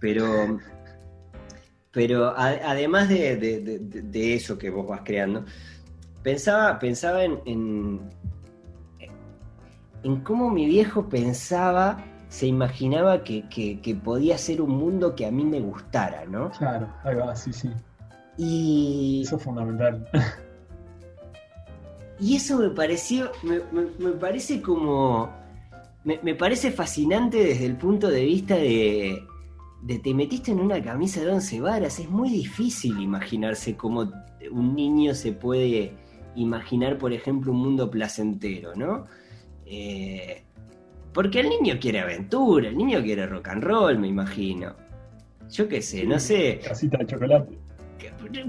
Pero, 0.00 0.58
pero 1.96 2.26
a- 2.26 2.50
además 2.72 3.08
de, 3.08 3.36
de- 3.36 3.78
de- 3.78 4.34
eso 4.34 4.58
que 4.58 4.68
vos 4.68 4.86
vas 4.86 5.00
creando, 5.02 5.46
pensaba, 6.22 6.78
pensaba 6.78 7.24
en, 7.24 7.38
en, 7.46 8.00
en 10.02 10.16
cómo 10.20 10.50
mi 10.50 10.66
viejo 10.66 11.08
pensaba, 11.08 12.04
se 12.28 12.48
imaginaba 12.48 13.24
que, 13.24 13.48
que- 13.48 13.80
que 13.80 13.94
podía 13.94 14.36
ser 14.36 14.60
un 14.60 14.72
mundo 14.72 15.14
que 15.14 15.24
a 15.24 15.30
mí 15.30 15.42
me 15.42 15.58
gustara, 15.60 16.26
¿no? 16.26 16.50
Claro, 16.50 16.86
ahí 17.02 17.14
va, 17.14 17.34
sí, 17.34 17.50
sí. 17.54 17.70
Y, 18.36 19.22
Eso 19.24 19.36
es 19.36 19.42
fundamental. 19.42 20.06
Y 22.20 22.36
eso 22.36 22.58
me 22.58 22.68
pareció, 22.70 23.30
me, 23.42 23.60
me- 23.72 23.90
me 23.98 24.10
parece 24.12 24.60
como, 24.60 25.30
me, 26.04 26.18
me 26.22 26.34
parece 26.34 26.70
fascinante 26.72 27.38
desde 27.42 27.64
el 27.64 27.76
punto 27.76 28.08
de 28.08 28.22
vista 28.22 28.54
de, 28.56 29.22
de 29.86 29.98
te 30.00 30.12
metiste 30.14 30.50
en 30.50 30.58
una 30.60 30.82
camisa 30.82 31.20
de 31.20 31.30
once 31.30 31.60
varas. 31.60 31.98
Es 32.00 32.08
muy 32.10 32.28
difícil 32.28 33.00
imaginarse 33.00 33.76
cómo 33.76 34.10
un 34.50 34.74
niño 34.74 35.14
se 35.14 35.32
puede 35.32 35.92
imaginar, 36.34 36.98
por 36.98 37.12
ejemplo, 37.12 37.52
un 37.52 37.58
mundo 37.58 37.90
placentero, 37.90 38.74
¿no? 38.74 39.06
Eh, 39.64 40.42
porque 41.12 41.40
el 41.40 41.48
niño 41.48 41.74
quiere 41.80 42.00
aventura, 42.00 42.68
el 42.68 42.76
niño 42.76 43.00
quiere 43.02 43.26
rock 43.26 43.48
and 43.48 43.62
roll, 43.64 43.98
me 43.98 44.08
imagino. 44.08 44.74
Yo 45.50 45.68
qué 45.68 45.80
sé, 45.80 46.04
no 46.04 46.18
sé. 46.18 46.60
Casita 46.62 46.98
de 46.98 47.06
chocolate. 47.06 47.58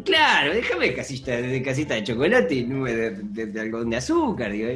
Claro, 0.03 0.53
déjame 0.53 0.93
casita 0.93 1.37
de 1.37 1.61
casita 1.61 1.93
de 1.93 2.03
chocolate 2.03 2.55
y 2.55 2.63
nube 2.65 2.95
de, 2.95 3.11
de- 3.11 3.45
de 3.45 3.59
algodón 3.61 3.89
de 3.91 3.97
azúcar, 3.97 4.51
digo. 4.51 4.67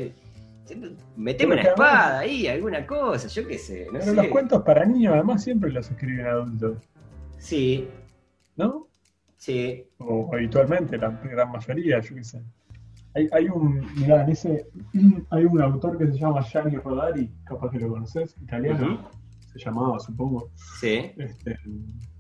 Meteme 1.17 1.53
una 1.53 1.61
espada 1.63 2.19
ahí, 2.19 2.47
alguna 2.47 2.86
cosa, 2.86 3.28
yo 3.28 3.47
qué 3.47 3.57
sé, 3.57 3.86
no 3.86 3.93
Pero 3.99 4.05
sé. 4.05 4.13
los 4.15 4.28
cuentos 4.28 4.61
para 4.63 4.86
niños 4.86 5.13
además 5.13 5.43
siempre 5.43 5.72
los 5.72 5.89
escriben 5.89 6.26
adultos, 6.26 6.78
Sí, 7.38 7.88
¿no? 8.55 8.88
sí. 9.38 9.84
O 9.97 10.30
habitualmente, 10.34 10.97
la 10.97 11.09
gran 11.09 11.51
mayoría, 11.51 11.99
yo 11.99 12.15
qué 12.15 12.24
sé. 12.24 12.41
Hay, 13.13 13.28
hay 13.34 13.49
un, 13.49 13.86
mirá, 13.95 14.24
en 14.24 14.30
ese, 14.30 14.67
hay 15.32 15.45
un 15.45 15.61
autor 15.61 15.97
que 15.97 16.07
se 16.07 16.17
llama 16.17 16.41
Gianni 16.43 16.78
Rodari, 16.78 17.30
capaz 17.45 17.72
que 17.72 17.80
lo 17.80 17.89
conoces, 17.89 18.36
italiano, 18.41 19.09
se 19.51 19.59
llamaba, 19.59 19.99
supongo, 19.99 20.49
Sí, 20.80 21.11
este, 21.17 21.57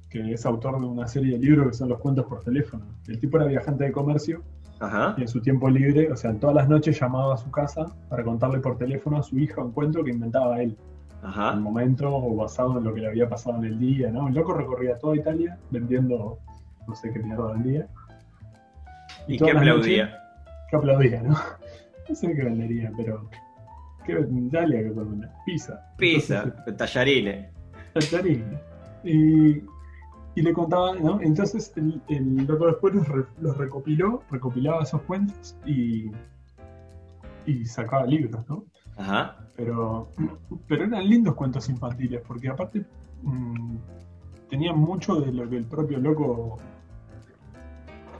que 0.09 0.33
es 0.33 0.45
autor 0.45 0.79
de 0.81 0.87
una 0.87 1.07
serie 1.07 1.33
de 1.37 1.39
libros 1.45 1.67
que 1.67 1.73
son 1.77 1.87
los 1.89 1.99
cuentos 1.99 2.25
por 2.25 2.43
teléfono. 2.43 2.85
El 3.07 3.19
tipo 3.19 3.37
era 3.37 3.45
viajante 3.45 3.85
de 3.85 3.91
comercio 3.93 4.43
ajá, 4.81 5.15
y 5.17 5.21
en 5.21 5.27
su 5.27 5.41
tiempo 5.41 5.69
libre, 5.69 6.11
o 6.11 6.15
sea, 6.17 6.33
todas 6.33 6.55
las 6.55 6.67
noches 6.67 6.99
llamaba 6.99 7.35
a 7.35 7.37
su 7.37 7.49
casa 7.51 7.85
para 8.09 8.23
contarle 8.23 8.59
por 8.59 8.77
teléfono 8.77 9.17
a 9.17 9.23
su 9.23 9.39
hija 9.39 9.61
un 9.63 9.71
cuento 9.71 10.03
que 10.03 10.11
inventaba 10.11 10.61
él, 10.61 10.75
ajá. 11.23 11.53
momento 11.55 12.13
o 12.13 12.35
basado 12.35 12.77
en 12.77 12.83
lo 12.83 12.93
que 12.93 13.01
le 13.01 13.07
había 13.07 13.29
pasado 13.29 13.57
en 13.57 13.65
el 13.65 13.79
día, 13.79 14.09
¿no? 14.11 14.27
El 14.27 14.33
loco 14.33 14.53
recorría 14.53 14.97
toda 14.97 15.15
Italia 15.15 15.57
vendiendo 15.69 16.39
no 16.87 16.95
sé 16.95 17.11
qué 17.13 17.19
mierda 17.19 17.53
vendía. 17.53 17.87
¿Y 19.27 19.33
qué 19.33 19.39
todas 19.39 19.53
las 19.53 19.61
aplaudía? 19.61 20.03
noches- 20.05 20.17
¿Qué 20.69 20.75
aplaudía, 20.77 21.21
no? 21.23 21.35
No 22.09 22.15
sé 22.15 22.33
qué 22.35 22.43
vendería, 22.43 22.91
pero. 22.97 23.29
¿Qué 24.05 24.13
en 24.13 24.47
Italia 24.47 24.81
que? 24.81 25.29
Pizza. 25.45 25.79
Pizza, 25.97 26.43
Entonces, 26.43 26.75
tallarines. 26.77 27.49
Tallarín. 27.93 28.43
Y, 29.03 29.61
y 30.35 30.41
le 30.41 30.53
contaba, 30.53 30.95
¿no? 30.95 31.19
Entonces 31.21 31.73
el, 31.75 32.01
el 32.07 32.45
loco 32.47 32.67
después 32.67 32.93
los, 32.95 33.07
re- 33.07 33.25
los 33.41 33.57
recopiló, 33.57 34.23
recopilaba 34.31 34.83
esos 34.83 35.01
cuentos 35.01 35.57
y, 35.65 36.11
y 37.45 37.65
sacaba 37.65 38.05
libros, 38.05 38.47
¿no? 38.47 38.63
Ajá, 38.97 39.37
Pero, 39.55 40.09
pero 40.67 40.85
eran 40.85 41.07
lindos 41.07 41.35
cuentos 41.35 41.67
infantiles, 41.69 42.21
porque 42.27 42.49
aparte 42.49 42.85
mm, 43.23 43.75
tenían 44.49 44.77
mucho 44.77 45.19
de 45.21 45.31
lo 45.33 45.49
que 45.49 45.57
el 45.57 45.65
propio 45.65 45.97
loco 45.99 46.57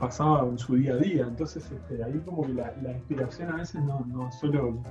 pasaba 0.00 0.46
en 0.48 0.58
su 0.58 0.74
día 0.76 0.94
a 0.94 0.96
día. 0.96 1.22
Entonces 1.26 1.70
este, 1.70 2.02
ahí 2.02 2.20
como 2.24 2.42
que 2.42 2.52
la, 2.54 2.72
la 2.82 2.92
inspiración 2.92 3.50
a 3.50 3.56
veces 3.56 3.82
no, 3.82 4.00
no 4.06 4.30
solo... 4.32 4.82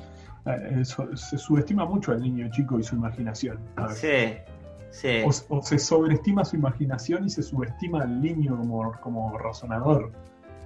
eh, 0.45 0.83
so- 0.85 1.15
se 1.15 1.37
subestima 1.37 1.85
mucho 1.85 2.11
al 2.13 2.21
niño 2.21 2.49
chico 2.51 2.79
y 2.79 2.83
su 2.83 2.95
imaginación. 2.95 3.59
sí, 3.93 4.07
sí. 4.91 5.23
O, 5.25 5.57
o 5.57 5.61
se 5.61 5.79
sobreestima 5.79 6.45
su 6.45 6.55
imaginación 6.55 7.25
y 7.25 7.29
se 7.29 7.41
subestima 7.43 8.03
al 8.03 8.21
niño 8.21 8.57
como, 8.57 8.91
como 9.01 9.37
razonador. 9.37 10.11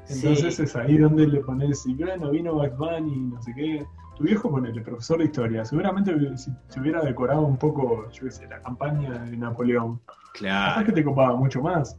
Entonces 0.09 0.55
Sí. 0.55 0.63
es 0.63 0.75
ahí 0.75 0.97
donde 0.97 1.25
le 1.25 1.39
pones, 1.39 1.83
y 1.87 1.95
bueno, 1.95 2.29
vino 2.29 2.53
Bugs 2.53 2.77
Bunny, 2.77 3.17
no 3.21 3.41
sé 3.41 3.53
qué. 3.55 3.85
Tu 4.17 4.23
viejo 4.23 4.49
ponele, 4.49 4.81
profesor 4.81 5.17
de 5.17 5.25
historia. 5.25 5.65
Seguramente 5.65 6.13
si 6.37 6.51
se 6.69 6.79
hubiera 6.79 7.01
decorado 7.01 7.41
un 7.41 7.57
poco, 7.57 8.09
yo 8.11 8.23
qué 8.25 8.31
sé, 8.31 8.47
la 8.47 8.59
campaña 8.61 9.17
de 9.25 9.35
Napoleón. 9.35 9.99
Capaz 10.05 10.31
que 10.31 10.39
Claro, 10.39 10.93
te 10.93 11.03
copaba 11.03 11.35
mucho 11.35 11.61
más 11.61 11.97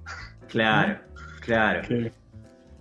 claro, 0.49 0.99
claro. 1.41 1.83
que, 1.89 2.13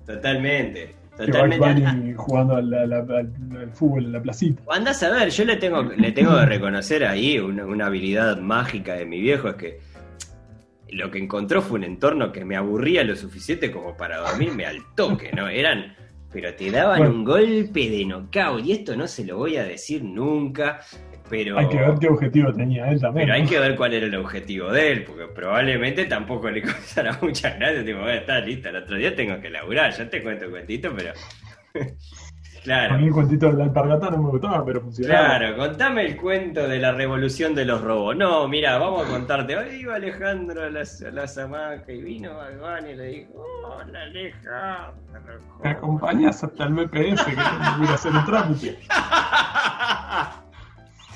Totalmente, 0.05 0.95
totalmente. 1.17 1.81
Bunny 1.81 2.13
jugando 2.13 2.55
al, 2.55 2.73
al- 2.73 2.93
al- 2.93 3.09
al 3.57 3.71
fútbol 3.71 4.05
en 4.05 4.11
la 4.11 4.21
placita. 4.21 4.61
Andás 4.69 5.01
a 5.03 5.09
ver, 5.11 5.29
yo 5.29 5.45
le 5.45 5.55
tengo, 5.57 5.83
le 5.83 6.11
tengo 6.11 6.37
que 6.39 6.45
reconocer 6.45 7.05
ahí 7.05 7.39
una, 7.39 7.65
una 7.65 7.85
habilidad 7.87 8.37
mágica 8.39 8.93
de 8.95 9.05
mi 9.05 9.19
viejo, 9.21 9.49
es 9.49 9.55
que 9.55 9.79
lo 10.89 11.09
que 11.11 11.17
encontró 11.19 11.61
fue 11.61 11.79
un 11.79 11.83
entorno 11.85 12.31
que 12.31 12.45
me 12.45 12.55
aburría 12.55 13.03
lo 13.03 13.15
suficiente 13.15 13.71
como 13.71 13.97
para 13.97 14.17
dormirme 14.17 14.65
al 14.65 14.77
toque, 14.95 15.31
¿no? 15.33 15.47
Eran, 15.47 15.95
pero 16.31 16.53
te 16.53 16.69
daban 16.69 16.99
Bueno. 16.99 17.13
un 17.15 17.23
golpe 17.23 17.89
de 17.89 18.05
knockout, 18.05 18.65
y 18.65 18.71
esto 18.73 18.95
no 18.95 19.07
se 19.07 19.25
lo 19.25 19.37
voy 19.37 19.57
a 19.57 19.63
decir 19.63 20.03
nunca, 20.03 20.81
pero... 21.29 21.57
Hay 21.57 21.67
que 21.69 21.77
ver 21.77 21.95
qué 21.99 22.07
objetivo 22.07 22.53
tenía 22.53 22.89
él 22.89 22.99
también. 23.01 23.27
Pero 23.27 23.35
hay 23.41 23.45
que 23.45 23.59
ver 23.59 23.75
cuál 23.75 23.93
era 23.93 24.05
el 24.05 24.15
objetivo 24.15 24.71
de 24.71 24.91
él, 24.91 25.03
porque 25.05 25.27
probablemente 25.27 26.05
tampoco 26.05 26.49
le 26.49 26.61
causara 26.63 27.17
muchas 27.21 27.57
gracias. 27.57 27.85
Tipo, 27.85 27.99
"Bueno, 27.99 28.19
está 28.19 28.39
lista, 28.39 28.69
el 28.69 28.77
otro 28.77 28.95
día 28.97 29.15
tengo 29.15 29.39
que 29.41 29.49
laburar, 29.49 29.91
ya 29.91 30.09
te 30.09 30.21
cuento 30.21 30.45
el 30.45 30.51
cuentito, 30.51 30.93
pero. 30.95 31.13
A 32.65 32.67
claro, 32.67 32.97
mí 32.97 33.05
el 33.05 33.13
cuentito 33.13 33.51
de 33.51 33.57
la 33.59 33.65
alpargata 33.65 34.09
no 34.09 34.23
me 34.23 34.29
gustaba, 34.31 34.65
pero 34.65 34.81
funcionaba. 34.81 35.37
claro, 35.37 35.55
contame 35.55 36.03
el 36.03 36.17
cuento 36.17 36.67
de 36.67 36.79
la 36.79 36.93
revolución 36.93 37.53
de 37.53 37.63
los 37.63 37.79
robos. 37.81 38.15
No, 38.15 38.47
mira, 38.47 38.79
vamos 38.79 39.05
a 39.07 39.11
contarte. 39.11 39.55
Hoy 39.55 39.81
iba 39.81 39.93
Alejandro 39.93 40.63
a 40.63 40.69
la, 40.71 40.81
a 40.81 41.11
la 41.11 41.83
y 41.87 42.01
vino 42.01 42.35
Bagán 42.35 42.89
y 42.89 42.95
le 42.95 43.05
dijo: 43.05 43.45
Hola 43.65 44.01
Alejandro. 44.01 45.41
Me 45.63 45.69
acompañas 45.69 46.43
hasta 46.43 46.63
el 46.63 46.73
BPS 46.73 47.23
que 47.25 47.35
tengo 47.35 47.77
que 47.77 47.83
ir 47.83 47.89
a 47.89 47.93
hacer 47.93 48.11
un 48.11 48.25
trámite. 48.25 48.79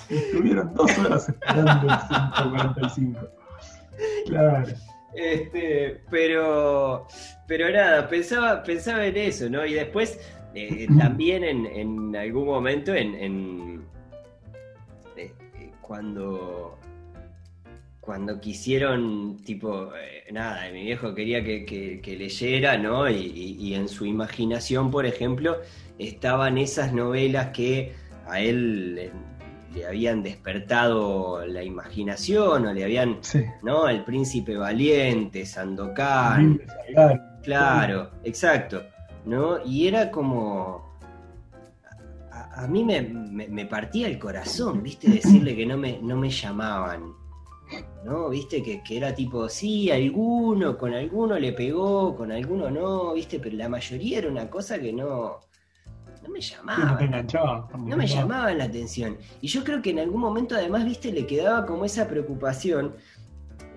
Estuvieron 0.09 0.73
dos 0.73 0.97
horas 0.97 1.29
esperando 1.29 1.93
el 1.93 1.99
145. 2.07 3.19
Claro. 4.27 4.67
Este, 5.13 6.01
pero, 6.09 7.07
pero 7.47 7.71
nada, 7.71 8.07
pensaba, 8.07 8.63
pensaba 8.63 9.05
en 9.05 9.17
eso, 9.17 9.49
¿no? 9.49 9.65
Y 9.65 9.73
después 9.73 10.19
eh, 10.53 10.87
también 10.97 11.43
en, 11.43 11.65
en, 11.65 12.15
algún 12.15 12.45
momento, 12.45 12.93
en, 12.93 13.15
en 13.15 13.85
eh, 15.17 15.33
cuando 15.81 16.79
cuando 18.09 18.41
quisieron, 18.41 19.37
tipo, 19.45 19.91
eh, 19.95 20.23
nada, 20.31 20.67
mi 20.71 20.85
viejo 20.85 21.13
quería 21.13 21.43
que, 21.43 22.01
leyera, 22.17 22.75
¿no? 22.75 23.07
Y, 23.07 23.75
en 23.75 23.87
su 23.87 24.03
imaginación, 24.03 24.89
por 24.89 25.05
ejemplo, 25.05 25.57
estaban 25.99 26.57
esas 26.57 26.91
novelas 26.91 27.49
que 27.49 27.93
a 28.25 28.39
él 28.39 29.11
le, 29.73 29.85
habían 29.85 30.23
despertado 30.23 31.45
la 31.45 31.63
imaginación, 31.63 32.65
o 32.65 32.73
le 32.73 32.83
habían, 32.83 33.19
¿no? 33.63 33.87
El 33.87 34.03
príncipe 34.03 34.55
valiente, 34.55 35.45
Sandokan. 35.45 36.61
Claro, 37.43 38.11
exacto, 38.23 38.83
¿no? 39.25 39.63
Y 39.65 39.87
era 39.87 40.11
como... 40.11 40.87
A, 42.31 42.67
mí 42.67 42.83
me, 42.83 43.01
me, 43.01 43.65
partía 43.65 44.07
el 44.07 44.19
corazón, 44.19 44.83
¿viste? 44.83 45.09
Decirle 45.09 45.55
que 45.55 45.65
no 45.65 45.77
me, 45.77 45.99
no 46.01 46.17
me 46.17 46.29
llamaban 46.29 47.13
¿no? 48.03 48.29
Viste 48.29 48.63
que, 48.63 48.81
era 48.89 49.13
tipo, 49.13 49.47
sí, 49.49 49.91
alguno, 49.91 50.77
con 50.77 50.93
alguno 50.93 51.37
le 51.37 51.53
pegó, 51.53 52.15
con 52.15 52.31
alguno 52.31 52.69
no, 52.69 53.13
viste, 53.13 53.39
pero 53.39 53.55
la 53.55 53.69
mayoría 53.69 54.19
era 54.19 54.29
una 54.29 54.49
cosa 54.49 54.79
que 54.79 54.93
no, 54.93 55.39
no 56.29 56.33
me 56.33 56.41
llamaba. 56.41 56.99
No, 57.77 57.97
me 57.97 58.07
llamaba 58.07 58.53
la 58.53 58.65
atención. 58.65 59.17
Y 59.41 59.47
yo 59.47 59.63
creo 59.63 59.81
que 59.81 59.89
en 59.89 59.99
algún 59.99 60.21
momento 60.21 60.55
además, 60.55 60.85
viste, 60.85 61.11
le 61.11 61.25
quedaba 61.25 61.65
como 61.65 61.85
esa 61.85 62.07
preocupación, 62.07 62.95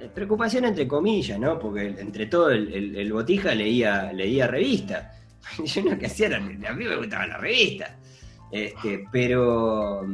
eh, 0.00 0.10
preocupación 0.14 0.64
entre 0.66 0.86
comillas, 0.86 1.38
¿no? 1.38 1.58
Porque 1.58 1.86
entre 1.86 2.26
todo 2.26 2.50
el, 2.50 3.12
botija 3.12 3.54
leía, 3.54 4.12
leía 4.12 4.46
revista. 4.46 5.12
Yo 5.64 5.82
no 5.82 5.98
que 5.98 6.06
hacía, 6.06 6.36
a 6.36 6.40
mí 6.40 6.84
me 6.84 6.96
gustaba 6.96 7.26
la 7.26 7.38
revista. 7.38 7.96
Este, 8.50 9.04
pero 9.10 10.06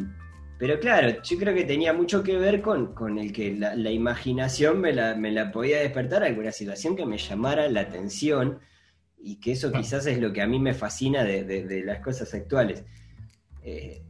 pero 0.58 0.80
claro, 0.80 1.22
yo 1.22 1.38
creo 1.38 1.54
que 1.54 1.64
tenía 1.64 1.92
mucho 1.92 2.22
que 2.22 2.36
ver 2.36 2.60
con, 2.60 3.18
el 3.18 3.32
que 3.32 3.54
la, 3.54 3.90
imaginación 3.90 4.80
me 4.80 4.92
la, 4.92 5.14
me 5.14 5.30
la, 5.30 5.52
podía 5.52 5.78
despertar 5.78 6.24
alguna 6.24 6.50
situación 6.50 6.96
que 6.96 7.06
me 7.06 7.16
llamara 7.16 7.68
la 7.68 7.82
atención 7.82 8.58
y 9.20 9.36
que 9.36 9.52
eso 9.52 9.72
quizás 9.72 10.06
es 10.06 10.18
lo 10.18 10.32
que 10.32 10.42
a 10.42 10.46
mí 10.46 10.58
me 10.58 10.74
fascina 10.74 11.24
de, 11.24 11.82
las 11.84 12.00
cosas 12.00 12.32
actuales, 12.34 12.84
eh, 13.62 14.02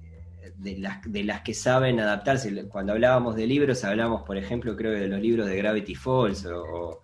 de, 0.56 0.78
las, 0.78 1.00
de 1.02 1.24
las 1.24 1.40
que 1.42 1.54
saben 1.54 2.00
adaptarse. 2.00 2.68
Cuando 2.68 2.92
hablábamos 2.92 3.36
de 3.36 3.46
libros, 3.46 3.84
hablábamos, 3.84 4.22
por 4.22 4.36
ejemplo, 4.36 4.76
creo 4.76 4.92
que 4.92 5.00
de 5.00 5.08
los 5.08 5.20
libros 5.20 5.48
de 5.48 5.56
Gravity 5.56 5.94
Falls 5.94 6.46
o, 6.46 7.02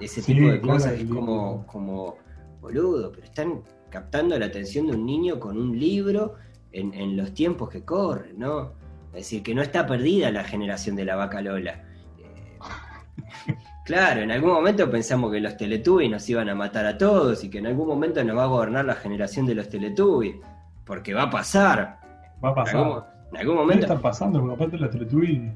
ese 0.00 0.22
tipo 0.22 0.48
de 0.48 0.60
cosas, 0.60 0.92
es 0.94 1.04
como, 1.04 1.66
como 1.66 2.16
boludo, 2.60 3.12
pero 3.12 3.24
están 3.24 3.62
captando 3.90 4.38
la 4.38 4.46
atención 4.46 4.86
de 4.88 4.94
un 4.94 5.06
niño 5.06 5.38
con 5.38 5.56
un 5.56 5.78
libro 5.78 6.34
en, 6.72 7.16
los 7.16 7.32
tiempos 7.32 7.70
que 7.70 7.84
corren, 7.84 8.38
¿no? 8.38 8.72
Es 9.08 9.20
decir, 9.20 9.44
que 9.44 9.54
no 9.54 9.62
está 9.62 9.86
perdida 9.86 10.32
la 10.32 10.42
generación 10.42 10.96
de 10.96 11.04
la 11.04 11.14
vaca 11.14 11.40
Lola. 11.40 11.84
Eh, 12.18 12.58
claro, 13.84 14.22
en 14.22 14.30
algún 14.30 14.52
momento 14.52 14.90
pensamos 14.90 15.30
que 15.30 15.40
los 15.40 15.56
Teletubbies 15.56 16.10
nos 16.10 16.28
iban 16.28 16.48
a 16.48 16.54
matar 16.54 16.86
a 16.86 16.98
todos 16.98 17.44
y 17.44 17.50
que 17.50 17.58
en 17.58 17.66
algún 17.66 17.88
momento 17.88 18.22
nos 18.24 18.36
va 18.36 18.44
a 18.44 18.46
gobernar 18.46 18.84
la 18.84 18.94
generación 18.94 19.46
de 19.46 19.54
los 19.54 19.68
Teletubbies, 19.68 20.36
porque 20.84 21.14
va 21.14 21.24
a 21.24 21.30
pasar. 21.30 21.98
Va 22.44 22.50
a 22.50 22.54
pasar. 22.54 23.06
En 23.32 23.38
algún, 23.38 23.56
momento. 23.56 23.86
¿Qué 23.86 23.92
está 23.92 24.02
pasando? 24.02 24.40
Porque 24.40 24.54
aparte 24.54 24.78
los 24.78 24.90
Teletubbies. 24.90 25.52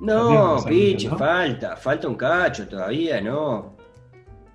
No, 0.00 0.64
pinche, 0.66 1.08
falta, 1.10 1.76
falta 1.76 2.08
un 2.08 2.14
cacho 2.14 2.68
todavía, 2.68 3.20
no. 3.20 3.76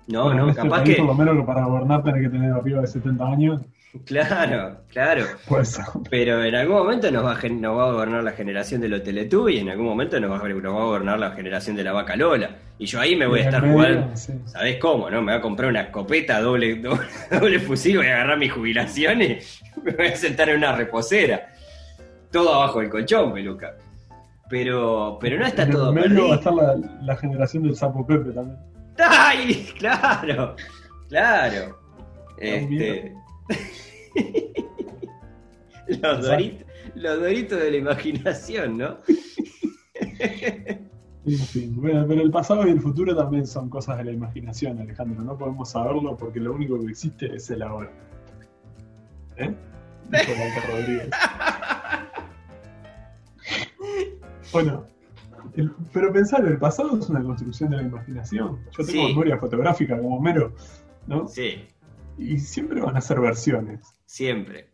No, 0.06 0.34
no, 0.34 0.48
este 0.50 0.62
capaz 0.62 0.82
que. 0.82 0.96
Por 0.96 1.06
lo 1.06 1.14
menos 1.14 1.36
que 1.36 1.42
para 1.42 1.64
gobernar 1.64 2.02
tenés 2.02 2.22
que 2.22 2.28
tener 2.30 2.52
arriba 2.52 2.80
de 2.80 2.86
70 2.86 3.26
años. 3.26 3.60
Claro, 4.04 4.80
claro. 4.88 5.24
Pues, 5.46 5.80
Pero 6.10 6.42
en 6.44 6.54
algún 6.54 6.76
momento 6.76 7.10
nos 7.10 7.24
va, 7.24 7.38
a, 7.38 7.48
nos 7.48 7.78
va 7.78 7.88
a 7.88 7.92
gobernar 7.92 8.24
la 8.24 8.32
generación 8.32 8.80
de 8.80 8.88
los 8.88 9.02
y 9.06 9.58
en 9.58 9.68
algún 9.68 9.86
momento 9.86 10.18
nos 10.20 10.30
va, 10.30 10.44
a, 10.44 10.48
nos 10.48 10.74
va 10.74 10.80
a 10.80 10.84
gobernar 10.84 11.18
la 11.18 11.30
generación 11.30 11.76
de 11.76 11.84
la 11.84 11.92
vaca 11.92 12.16
Lola. 12.16 12.50
Y 12.78 12.86
yo 12.86 13.00
ahí 13.00 13.14
me 13.14 13.26
voy 13.26 13.40
a 13.40 13.44
estar 13.44 13.62
jugando. 13.66 14.16
¿Sabés 14.46 14.78
cómo? 14.78 15.08
no? 15.10 15.22
Me 15.22 15.32
voy 15.32 15.38
a 15.38 15.40
comprar 15.40 15.70
una 15.70 15.82
escopeta 15.82 16.40
doble, 16.40 16.76
doble, 17.30 17.60
fusil, 17.60 17.98
voy 17.98 18.06
a 18.06 18.16
agarrar 18.16 18.38
mi 18.38 18.48
jubilación 18.48 19.22
y 19.22 19.38
me 19.82 19.92
voy 19.92 20.06
a 20.06 20.16
sentar 20.16 20.48
en 20.48 20.58
una 20.58 20.74
reposera. 20.74 21.52
Todo 22.30 22.52
abajo 22.54 22.80
del 22.80 22.90
colchón, 22.90 23.32
peluca. 23.32 23.76
Pero, 24.50 25.18
pero 25.20 25.38
no 25.38 25.46
está 25.46 25.68
todo 25.68 25.94
perdido. 25.94 26.28
va 26.28 26.34
a 26.34 26.38
estar 26.38 26.52
la, 27.02 27.16
generación 27.16 27.62
del 27.62 27.76
sapo 27.76 28.06
Pepe 28.06 28.30
también. 28.32 28.58
¡Ay! 28.98 29.68
Claro, 29.78 30.56
claro. 31.08 31.78
Este. 32.38 33.14
los, 35.88 36.22
doritos, 36.22 36.66
los 36.94 37.20
doritos 37.20 37.60
de 37.60 37.70
la 37.70 37.76
imaginación, 37.76 38.78
¿no? 38.78 38.98
Bueno, 41.70 42.04
pero 42.06 42.20
el 42.20 42.30
pasado 42.30 42.66
y 42.66 42.70
el 42.70 42.80
futuro 42.80 43.16
también 43.16 43.46
son 43.46 43.70
cosas 43.70 43.96
de 43.98 44.04
la 44.04 44.12
imaginación, 44.12 44.78
Alejandro. 44.78 45.22
No 45.22 45.38
podemos 45.38 45.70
saberlo 45.70 46.16
porque 46.16 46.38
lo 46.38 46.52
único 46.52 46.78
que 46.80 46.90
existe 46.90 47.34
es 47.34 47.50
el 47.50 47.62
ahora. 47.62 47.90
¿Eh? 49.36 49.54
Rodríguez. 50.70 51.10
bueno, 54.52 54.86
pero 55.92 56.12
pensar, 56.12 56.44
el 56.44 56.58
pasado 56.58 56.98
es 56.98 57.08
una 57.08 57.22
construcción 57.22 57.70
de 57.70 57.78
la 57.78 57.82
imaginación. 57.84 58.60
Yo 58.76 58.84
tengo 58.84 59.08
memoria 59.08 59.38
fotográfica 59.38 59.98
como 59.98 60.20
mero, 60.20 60.52
¿no? 61.06 61.26
Sí. 61.26 61.66
Y 62.18 62.38
siempre 62.38 62.80
van 62.80 62.96
a 62.96 63.00
ser 63.00 63.20
versiones. 63.20 63.93
Siempre. 64.14 64.68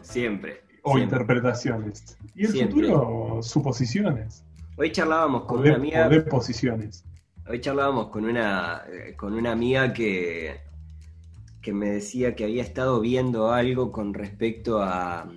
Siempre. 0.00 0.60
O 0.84 0.96
interpretaciones. 0.96 2.16
Y 2.36 2.46
el 2.46 2.52
futuro, 2.52 3.40
suposiciones. 3.42 4.44
Hoy 4.76 4.92
charlábamos 4.92 5.42
con 5.42 5.58
una 5.58 5.74
amiga. 5.74 6.06
O 6.06 6.08
de 6.08 6.20
posiciones. 6.20 7.04
Hoy 7.48 7.60
charlábamos 7.60 8.10
con 8.10 8.24
una, 8.26 8.84
con 9.16 9.34
una 9.34 9.50
amiga 9.50 9.92
que, 9.92 10.60
que 11.60 11.72
me 11.72 11.90
decía 11.90 12.36
que 12.36 12.44
había 12.44 12.62
estado 12.62 13.00
viendo 13.00 13.50
algo 13.50 13.90
con 13.90 14.14
respecto 14.14 14.80
a, 14.82 15.28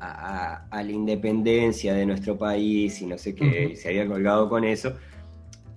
a, 0.00 0.82
la 0.82 0.90
independencia 0.90 1.92
de 1.92 2.06
nuestro 2.06 2.38
país 2.38 3.02
y 3.02 3.04
no 3.04 3.18
sé 3.18 3.34
qué, 3.34 3.76
se 3.76 3.88
había 3.88 4.06
colgado 4.06 4.48
con 4.48 4.64
eso. 4.64 4.94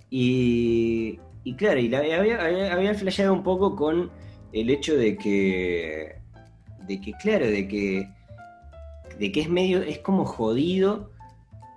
Y, 0.08 1.20
y 1.44 1.54
claro, 1.54 1.80
y 1.80 1.94
había, 1.94 2.72
había, 2.72 2.94
flasheado 2.94 3.34
un 3.34 3.42
poco 3.42 3.76
con 3.76 4.10
el 4.54 4.70
hecho 4.70 4.96
de 4.96 5.16
que, 5.18 6.14
de 6.86 7.00
que 7.00 7.12
claro, 7.14 7.46
de 7.46 7.66
que, 7.66 8.08
de 9.18 9.32
que 9.32 9.40
es 9.40 9.50
medio, 9.50 9.82
es 9.82 9.98
como 9.98 10.24
jodido 10.24 11.10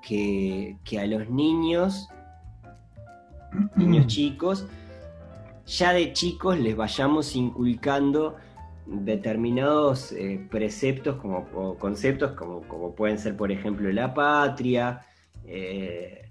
que, 0.07 0.77
a 0.99 1.05
los 1.07 1.27
niños, 1.29 2.07
niños 3.75 4.05
chicos, 4.05 4.67
ya 5.65 5.91
de 5.91 6.13
chicos 6.13 6.59
les 6.59 6.77
vayamos 6.77 7.35
inculcando 7.35 8.35
determinados 8.85 10.11
eh, 10.11 10.39
preceptos 10.49 11.17
como, 11.17 11.47
o 11.55 11.75
conceptos 11.77 12.33
como, 12.33 12.61
como, 12.61 12.93
pueden 12.93 13.17
ser, 13.17 13.35
por 13.35 13.51
ejemplo, 13.51 13.91
la 13.91 14.13
patria, 14.13 15.01
eh, 15.45 16.29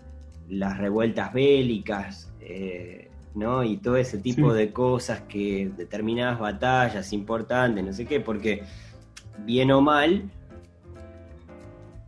las 0.48 0.78
revueltas 0.78 1.32
bélicas, 1.32 2.32
eh, 2.40 3.10
¿no? 3.36 3.62
Y 3.62 3.76
todo 3.76 3.96
ese 3.96 4.18
tipo 4.18 4.52
de 4.52 4.72
cosas 4.72 5.20
que 5.28 5.70
determinadas 5.76 6.40
batallas 6.40 7.12
importantes, 7.12 7.84
no 7.84 7.92
sé 7.92 8.06
qué, 8.06 8.18
porque 8.18 8.62
bien 9.44 9.70
o 9.70 9.80
mal, 9.80 10.30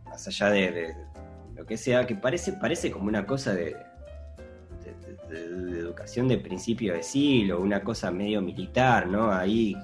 más 0.05 0.27
allá 0.27 0.49
de, 0.49 0.95
lo 1.55 1.65
que 1.65 1.77
sea, 1.77 2.07
que 2.07 2.15
parece, 2.15 2.53
parece 2.53 2.91
como 2.91 3.05
una 3.05 3.25
cosa 3.25 3.53
de, 3.53 3.75
de, 5.29 5.79
educación 5.79 6.27
de 6.27 6.39
principio 6.39 6.93
de 6.93 7.03
siglo, 7.03 7.61
una 7.61 7.81
cosa 7.81 8.09
medio 8.09 8.41
militar, 8.41 9.07
¿no? 9.07 9.31
Ahí, 9.31 9.75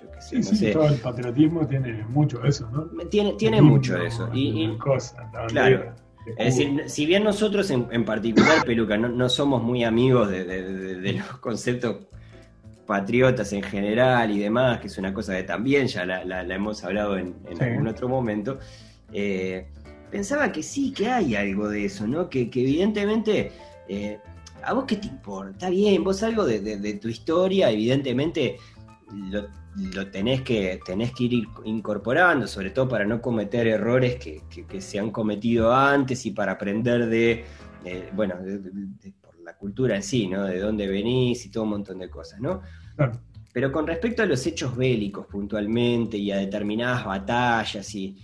yo 0.00 0.10
qué 0.10 0.20
sé, 0.20 0.42
sí, 0.42 0.72
todo 0.72 0.88
el 0.88 0.98
patriotismo 0.98 1.66
tiene 1.66 2.04
mucho 2.08 2.38
de 2.38 2.48
eso, 2.48 2.70
¿no? 2.70 2.86
Tiene, 3.08 3.34
tiene 3.34 3.60
mucho 3.60 3.98
de 3.98 4.06
eso. 4.06 4.30
Y, 4.32 4.64
y 4.64 4.78
claro 5.48 6.05
es 6.36 6.56
decir, 6.56 6.84
si 6.86 7.06
bien 7.06 7.22
nosotros 7.22 7.70
en, 7.70 8.04
particular, 8.04 8.64
Peluca, 8.64 8.96
no, 8.96 9.28
somos 9.28 9.62
muy 9.62 9.84
amigos 9.84 10.28
de, 10.30 11.12
los 11.12 11.38
conceptos 11.38 12.06
patriotas 12.84 13.52
en 13.52 13.62
general 13.62 14.30
y 14.30 14.40
demás, 14.40 14.80
que 14.80 14.88
es 14.88 14.98
una 14.98 15.14
cosa 15.14 15.36
que 15.36 15.44
también 15.44 15.86
ya 15.86 16.04
la, 16.04 16.42
hemos 16.42 16.82
hablado 16.84 17.16
en, 17.16 17.34
algún 17.60 17.88
otro 17.88 18.08
momento, 18.08 18.58
eh, 19.12 19.68
pensaba 20.10 20.50
que 20.50 20.62
sí, 20.62 20.92
que 20.92 21.08
hay 21.08 21.36
algo 21.36 21.68
de 21.68 21.84
eso, 21.84 22.06
¿no? 22.06 22.28
Que, 22.28 22.50
evidentemente, 22.52 23.52
eh, 23.88 24.18
¿a 24.64 24.72
vos 24.72 24.84
qué 24.86 24.96
te 24.96 25.06
importa? 25.06 25.52
Está 25.52 25.70
bien, 25.70 26.02
vos 26.02 26.22
algo 26.22 26.44
de, 26.44 26.98
tu 27.00 27.08
historia, 27.08 27.70
evidentemente 27.70 28.56
lo 29.12 29.46
lo 29.76 30.10
tenés 30.10 30.42
que, 30.42 30.80
tenés 30.84 31.12
que 31.12 31.24
ir 31.24 31.48
incorporando, 31.64 32.46
sobre 32.46 32.70
todo 32.70 32.88
para 32.88 33.04
no 33.04 33.20
cometer 33.20 33.66
errores 33.66 34.16
que, 34.16 34.42
se 34.80 34.98
han 34.98 35.10
cometido 35.10 35.74
antes 35.74 36.24
y 36.26 36.30
para 36.30 36.52
aprender 36.52 37.06
de, 37.06 37.44
bueno, 38.14 38.36
de- 38.40 39.12
por 39.20 39.38
la 39.40 39.56
cultura 39.56 39.96
en 39.96 40.02
sí, 40.02 40.26
¿no? 40.26 40.44
De 40.44 40.58
dónde 40.58 40.86
venís 40.86 41.44
y 41.44 41.50
todo 41.50 41.64
un 41.64 41.70
montón 41.70 41.98
de 41.98 42.08
cosas, 42.08 42.40
¿no? 42.40 42.62
Claro. 42.96 43.20
Pero 43.52 43.72
con 43.72 43.86
respecto 43.86 44.22
a 44.22 44.26
los 44.26 44.46
hechos 44.46 44.76
bélicos 44.76 45.26
puntualmente 45.26 46.16
y 46.16 46.30
a 46.30 46.36
determinadas 46.36 47.04
batallas 47.04 47.94
y... 47.94 48.16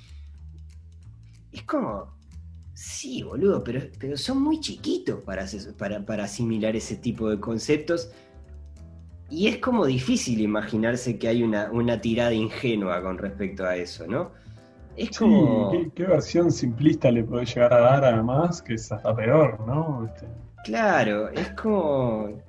Es 1.50 1.62
como... 1.64 2.20
Sí, 2.74 3.22
boludo, 3.22 3.62
pero, 3.62 3.80
pero 3.98 4.16
son 4.16 4.42
muy 4.42 4.58
chiquitos 4.58 5.20
para, 5.22 5.46
para, 5.76 6.04
para 6.04 6.24
asimilar 6.24 6.74
ese 6.74 6.96
tipo 6.96 7.28
de 7.28 7.38
conceptos. 7.38 8.10
Y 9.32 9.48
es 9.48 9.58
como 9.58 9.86
difícil 9.86 10.40
imaginarse 10.42 11.18
que 11.18 11.28
hay 11.28 11.42
una, 11.42 11.70
una 11.72 12.00
tirada 12.00 12.34
ingenua 12.34 13.02
con 13.02 13.16
respecto 13.18 13.64
a 13.64 13.76
eso, 13.76 14.06
¿no? 14.06 14.32
Es 14.96 15.10
Sí, 15.10 15.14
como... 15.14 15.70
¿qué, 15.70 15.90
qué 15.94 16.04
versión 16.04 16.52
simplista 16.52 17.10
le 17.10 17.24
podés 17.24 17.54
llegar 17.54 17.72
a 17.72 17.80
dar 17.80 18.04
además? 18.04 18.62
Que 18.62 18.74
es 18.74 18.92
hasta 18.92 19.14
peor, 19.16 19.60
¿no? 19.66 20.06
Este, 20.06 20.26
Claro, 20.64 21.28
es 21.30 21.50
como. 21.54 22.42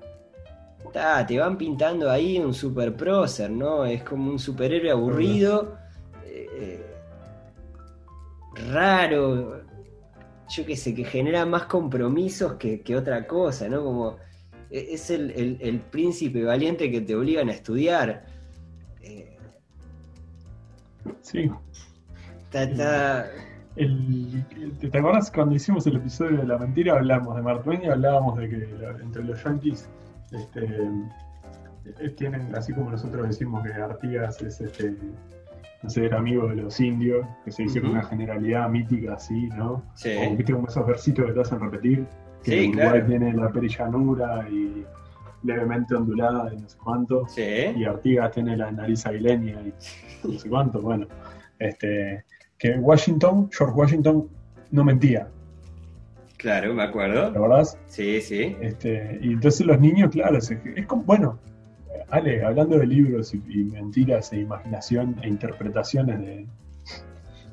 ta, 0.91 1.25
te 1.25 1.39
van 1.39 1.57
pintando 1.57 2.09
ahí 2.11 2.39
un 2.39 2.53
super 2.53 2.95
prócer, 2.95 3.49
¿no? 3.51 3.85
Es 3.85 4.03
como 4.03 4.29
un 4.31 4.39
superhéroe 4.39 4.91
aburrido, 4.91 5.77
eh, 6.23 6.85
raro, 8.71 9.61
yo 10.49 10.65
qué 10.65 10.75
sé, 10.75 10.93
que 10.93 11.05
genera 11.05 11.45
más 11.45 11.65
compromisos 11.65 12.53
que, 12.55 12.81
que 12.81 12.95
otra 12.95 13.25
cosa, 13.27 13.67
¿no? 13.69 13.83
Como. 13.83 14.17
E- 14.73 14.93
Es 14.93 15.09
el, 15.09 15.31
el- 15.31 15.57
el 15.61 15.79
príncipe 15.79 16.43
valiente 16.43 16.89
que 16.91 17.01
te 17.01 17.15
obligan 17.15 17.49
a 17.49 17.53
estudiar. 17.53 18.25
Eh, 19.01 19.37
sí. 21.21 21.49
ta- 22.51 22.73
ta- 22.75 23.25
El, 23.75 24.43
¿Te 24.79 24.97
acuerdas 24.97 25.31
cuando 25.31 25.55
hicimos 25.55 25.87
el 25.87 25.95
episodio 25.97 26.37
de 26.37 26.45
la 26.45 26.57
mentira? 26.57 26.93
Hablamos 26.93 27.35
de 27.35 27.41
Mark 27.41 27.63
Twain 27.63 27.81
y 27.83 27.87
hablábamos 27.87 28.37
de 28.37 28.49
que 28.49 28.55
entre 29.01 29.23
los 29.23 29.43
yankees 29.43 29.89
este, 30.31 30.65
eh, 31.99 32.09
tienen, 32.15 32.53
así 32.55 32.71
como 32.73 32.91
nosotros 32.91 33.27
decimos 33.27 33.63
que 33.65 33.73
Artigas 33.73 34.41
es 34.43 34.61
este, 34.61 34.95
no 35.81 35.89
sé, 35.89 36.05
era 36.05 36.19
amigo 36.19 36.47
de 36.47 36.55
los 36.57 36.79
indios, 36.79 37.25
que 37.43 37.51
se 37.51 37.63
dice 37.63 37.81
con 37.81 37.89
Ujú. 37.89 37.99
una 37.99 38.07
generalidad 38.07 38.69
mítica 38.69 39.13
así, 39.15 39.49
¿no? 39.49 39.83
Sí. 39.95 40.11
O 40.31 40.35
viste 40.35 40.53
como 40.53 40.67
esos 40.67 40.85
versitos 40.85 41.25
que 41.25 41.33
te 41.33 41.41
hacen 41.41 41.59
repetir, 41.59 42.05
que 42.43 42.51
Sí, 42.51 42.69
Uruguay 42.69 42.89
claro. 42.89 43.05
tiene 43.07 43.33
la 43.33 43.49
perillanura 43.51 44.47
y 44.49 44.85
levemente 45.43 45.95
ondulada 45.95 46.53
y 46.53 46.57
no 46.57 46.69
sé 46.69 46.77
cuánto. 46.83 47.27
Sí. 47.27 47.41
y 47.75 47.83
Artigas 47.85 48.31
tiene 48.31 48.55
la 48.57 48.71
nariz 48.71 49.05
aguileña 49.05 49.61
y 49.61 49.73
no 50.27 50.39
sé 50.39 50.49
cuánto, 50.49 50.81
bueno, 50.81 51.07
este, 51.59 52.23
que 52.57 52.77
Washington, 52.77 53.49
George 53.51 53.75
Washington 53.75 54.27
no 54.71 54.83
mentía, 54.83 55.27
Claro, 56.37 56.73
me 56.73 56.83
acuerdo. 56.83 57.31
¿la 57.31 57.39
verdad? 57.39 57.65
Sí, 57.87 58.19
sí. 58.19 58.57
Este, 58.59 59.17
y 59.21 59.31
entonces 59.31 59.65
los 59.65 59.79
niños, 59.79 60.11
claro, 60.11 60.37
es, 60.37 60.51
es 60.51 60.85
como, 60.87 61.03
bueno, 61.03 61.39
Ale, 62.09 62.43
hablando 62.43 62.77
de 62.77 62.85
libros 62.85 63.33
y, 63.33 63.41
y 63.47 63.63
mentiras 63.63 64.33
e 64.33 64.39
imaginación 64.41 65.15
e 65.23 65.29
interpretaciones 65.29 66.19
de, 66.19 66.45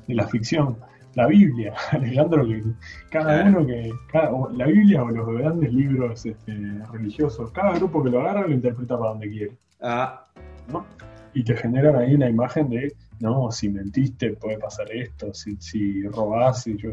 de 0.07 0.13
la 0.13 0.27
ficción, 0.27 0.75
la 1.15 1.27
Biblia, 1.27 1.73
Alejandro, 1.91 2.47
que 2.47 2.63
cada 3.09 3.43
uno 3.45 3.65
que, 3.65 3.91
cada- 4.11 4.31
la 4.53 4.65
Biblia 4.67 5.03
o 5.03 5.09
los 5.11 5.27
grandes 5.37 5.73
libros 5.73 6.25
este, 6.25 6.53
religiosos, 6.91 7.51
cada 7.51 7.73
grupo 7.73 8.03
que 8.03 8.09
lo 8.09 8.21
agarra 8.21 8.47
lo 8.47 8.53
interpreta 8.53 8.97
para 8.97 9.11
donde 9.11 9.29
quiere. 9.29 9.51
Ah, 9.81 10.25
¿no? 10.71 10.85
Y 11.33 11.43
te 11.43 11.55
generan 11.55 11.95
ahí 11.95 12.15
una 12.15 12.29
imagen 12.29 12.69
de, 12.69 12.93
no, 13.19 13.51
si 13.51 13.69
mentiste 13.69 14.31
puede 14.33 14.57
pasar 14.57 14.91
esto, 14.91 15.33
si, 15.33 15.55
si 15.57 16.03
robás, 16.03 16.63
si 16.63 16.77
yo... 16.77 16.91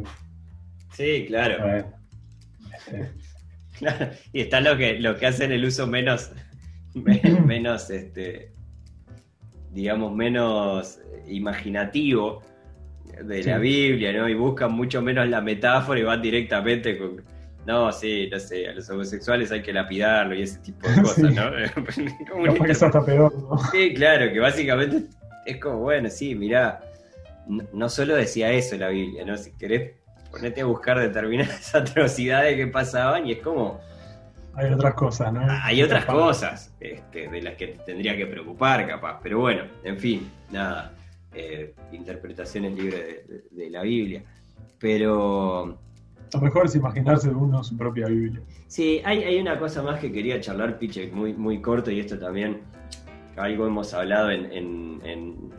sí, 0.92 1.24
claro. 1.28 1.84
Este, 2.76 3.10
y 4.32 4.40
está 4.40 4.60
lo 4.60 4.76
que, 4.76 4.98
lo 4.98 5.16
que 5.16 5.26
hacen 5.26 5.52
el 5.52 5.64
uso 5.64 5.86
menos, 5.86 6.32
me- 6.94 7.20
menos, 7.44 7.90
este, 7.90 8.52
digamos, 9.72 10.12
menos 10.14 10.98
imaginativo 11.28 12.42
de 13.22 13.42
la. 13.42 13.58
Biblia, 13.58 14.12
¿no? 14.12 14.28
Y 14.28 14.34
buscan 14.34 14.72
mucho 14.72 15.02
menos 15.02 15.28
la 15.28 15.40
metáfora 15.40 16.00
y 16.00 16.02
van 16.02 16.22
directamente 16.22 16.98
con, 16.98 17.22
no, 17.66 17.92
sí, 17.92 18.28
no 18.30 18.38
sé, 18.38 18.68
a 18.68 18.72
los 18.72 18.88
homosexuales 18.88 19.52
hay 19.52 19.62
que 19.62 19.72
lapidarlo 19.72 20.34
y 20.34 20.42
ese 20.42 20.58
tipo 20.58 20.88
de 20.88 21.02
cosas. 21.02 21.34
¿no? 21.34 21.50
Capaz 22.46 22.64
que 22.64 22.72
es 22.72 22.82
hasta 22.82 23.04
peor, 23.04 23.34
¿no? 23.34 23.58
Sí, 23.70 23.94
claro, 23.94 24.32
que 24.32 24.40
básicamente 24.40 25.04
es 25.46 25.58
como, 25.58 25.78
bueno, 25.78 26.08
sí, 26.10 26.34
mirá, 26.34 26.80
no, 27.46 27.64
no 27.72 27.88
solo 27.88 28.14
decía 28.14 28.50
eso 28.52 28.76
la 28.76 28.88
Biblia, 28.88 29.24
¿no? 29.24 29.36
Si 29.36 29.52
querés 29.52 29.92
ponete 30.30 30.60
a 30.60 30.64
buscar 30.64 30.98
determinadas 30.98 31.74
atrocidades 31.74 32.56
que 32.56 32.66
pasaban 32.66 33.26
y 33.26 33.32
es 33.32 33.38
como, 33.38 33.80
Hay 34.54 34.72
otras 34.72 34.94
cosas, 34.94 35.32
¿no? 35.32 35.40
hay 35.62 35.82
otras 35.82 36.04
cosas 36.04 36.72
este, 36.80 37.28
de 37.28 37.42
las 37.42 37.54
que 37.54 37.68
te 37.68 37.78
tendría 37.84 38.16
que 38.16 38.26
preocupar 38.26 38.86
capaz, 38.86 39.20
pero 39.22 39.40
bueno, 39.40 39.64
en 39.84 39.98
fin, 39.98 40.30
nada, 40.50 40.92
eh, 41.38 41.74
interpretaciones 41.92 42.74
libres 42.74 43.00
de, 43.28 43.34
de- 43.34 43.44
de 43.50 43.70
la 43.70 43.82
Biblia. 43.82 44.22
Pero 44.78 45.78
Lo 46.32 46.40
mejor 46.40 46.66
es 46.66 46.74
imaginarse 46.76 47.28
uno 47.30 47.64
su 47.64 47.76
propia 47.76 48.06
Biblia. 48.06 48.40
Sí, 48.66 49.00
hay, 49.04 49.22
hay 49.24 49.40
una 49.40 49.58
cosa 49.58 49.82
más 49.82 49.98
que 50.00 50.12
quería 50.12 50.40
charlar, 50.40 50.78
Piche, 50.78 51.10
muy, 51.10 51.32
muy 51.34 51.60
corto, 51.60 51.90
y 51.90 52.00
esto 52.00 52.18
también 52.18 52.58
algo 53.36 53.66
hemos 53.66 53.94
hablado 53.94 54.30
en, 54.30 54.44
en- 54.52 55.00
en- 55.04 55.50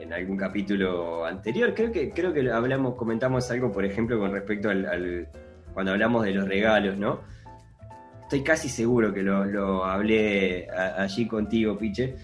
en 0.00 0.12
algún 0.12 0.36
capítulo 0.36 1.24
anterior. 1.24 1.74
Creo 1.74 1.90
que, 1.92 2.10
creo 2.10 2.32
que 2.32 2.48
hablamos, 2.50 2.94
comentamos 2.94 3.50
algo, 3.50 3.72
por 3.72 3.84
ejemplo, 3.84 4.18
con 4.18 4.30
respecto 4.32 4.68
al, 4.70 4.86
al- 4.86 5.28
cuando 5.74 5.92
hablamos 5.92 6.24
de 6.24 6.32
los 6.32 6.46
regalos, 6.48 6.96
¿no? 6.96 7.20
Estoy 8.22 8.42
casi 8.42 8.68
seguro 8.68 9.12
que 9.14 9.22
lo, 9.22 9.44
lo 9.44 9.84
hablé 9.84 10.68
a- 10.70 11.02
allí 11.02 11.26
contigo, 11.26 11.76
Piche. 11.78 12.14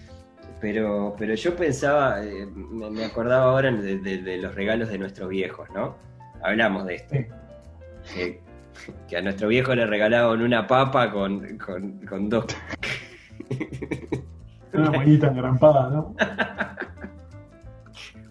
Pero, 0.63 1.13
pero 1.19 1.35
yo 1.35 1.57
pensaba, 1.57 2.23
eh, 2.23 2.45
me, 2.45 3.03
acordaba 3.03 3.51
ahora 3.51 3.69
de, 3.69 3.97
de- 3.97 4.19
de 4.19 4.37
los 4.37 4.55
regalos 4.55 4.87
de 4.87 4.97
nuestros 4.97 5.27
viejos, 5.27 5.69
¿no? 5.75 5.97
Hablamos 6.41 6.85
de 6.85 6.95
esto. 6.95 7.15
Sí. 8.03 8.37
Que, 9.09 9.17
a 9.17 9.21
nuestro 9.21 9.49
viejo 9.49 9.75
le 9.75 9.85
regalaban 9.85 10.41
una 10.41 10.65
papa 10.65 11.11
con, 11.11 11.57
con, 11.57 12.05
con 12.05 12.29
dos. 12.29 12.45
Una 14.71 14.89
manita 14.91 15.27
engrampada, 15.27 15.89
¿no? 15.89 16.15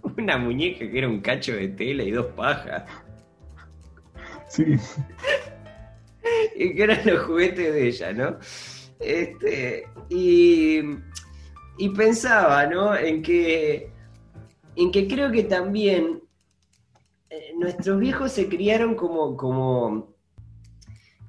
Una 0.16 0.38
muñeca 0.38 0.90
que 0.90 0.96
era 0.98 1.08
un 1.08 1.20
cacho 1.20 1.52
de 1.52 1.68
tela 1.68 2.02
y 2.02 2.12
dos 2.12 2.28
pajas. 2.34 2.84
Sí. 4.48 4.78
Y 6.56 6.74
que 6.76 6.82
eran 6.82 7.00
los 7.04 7.24
juguetes 7.24 7.74
de 7.74 7.88
ella, 7.88 8.12
¿no? 8.14 8.38
Este, 9.00 9.86
y, 10.08 10.80
y 11.78 11.88
pensaba, 11.90 12.66
¿no? 12.66 12.94
En 12.96 13.22
que, 13.22 13.90
en 14.76 14.90
que 14.90 15.08
creo 15.08 15.30
que 15.30 15.44
también 15.44 16.22
eh, 17.30 17.52
nuestros 17.58 17.98
viejos 17.98 18.32
se 18.32 18.48
criaron 18.48 18.94
como, 18.94 19.36
como, 19.36 20.14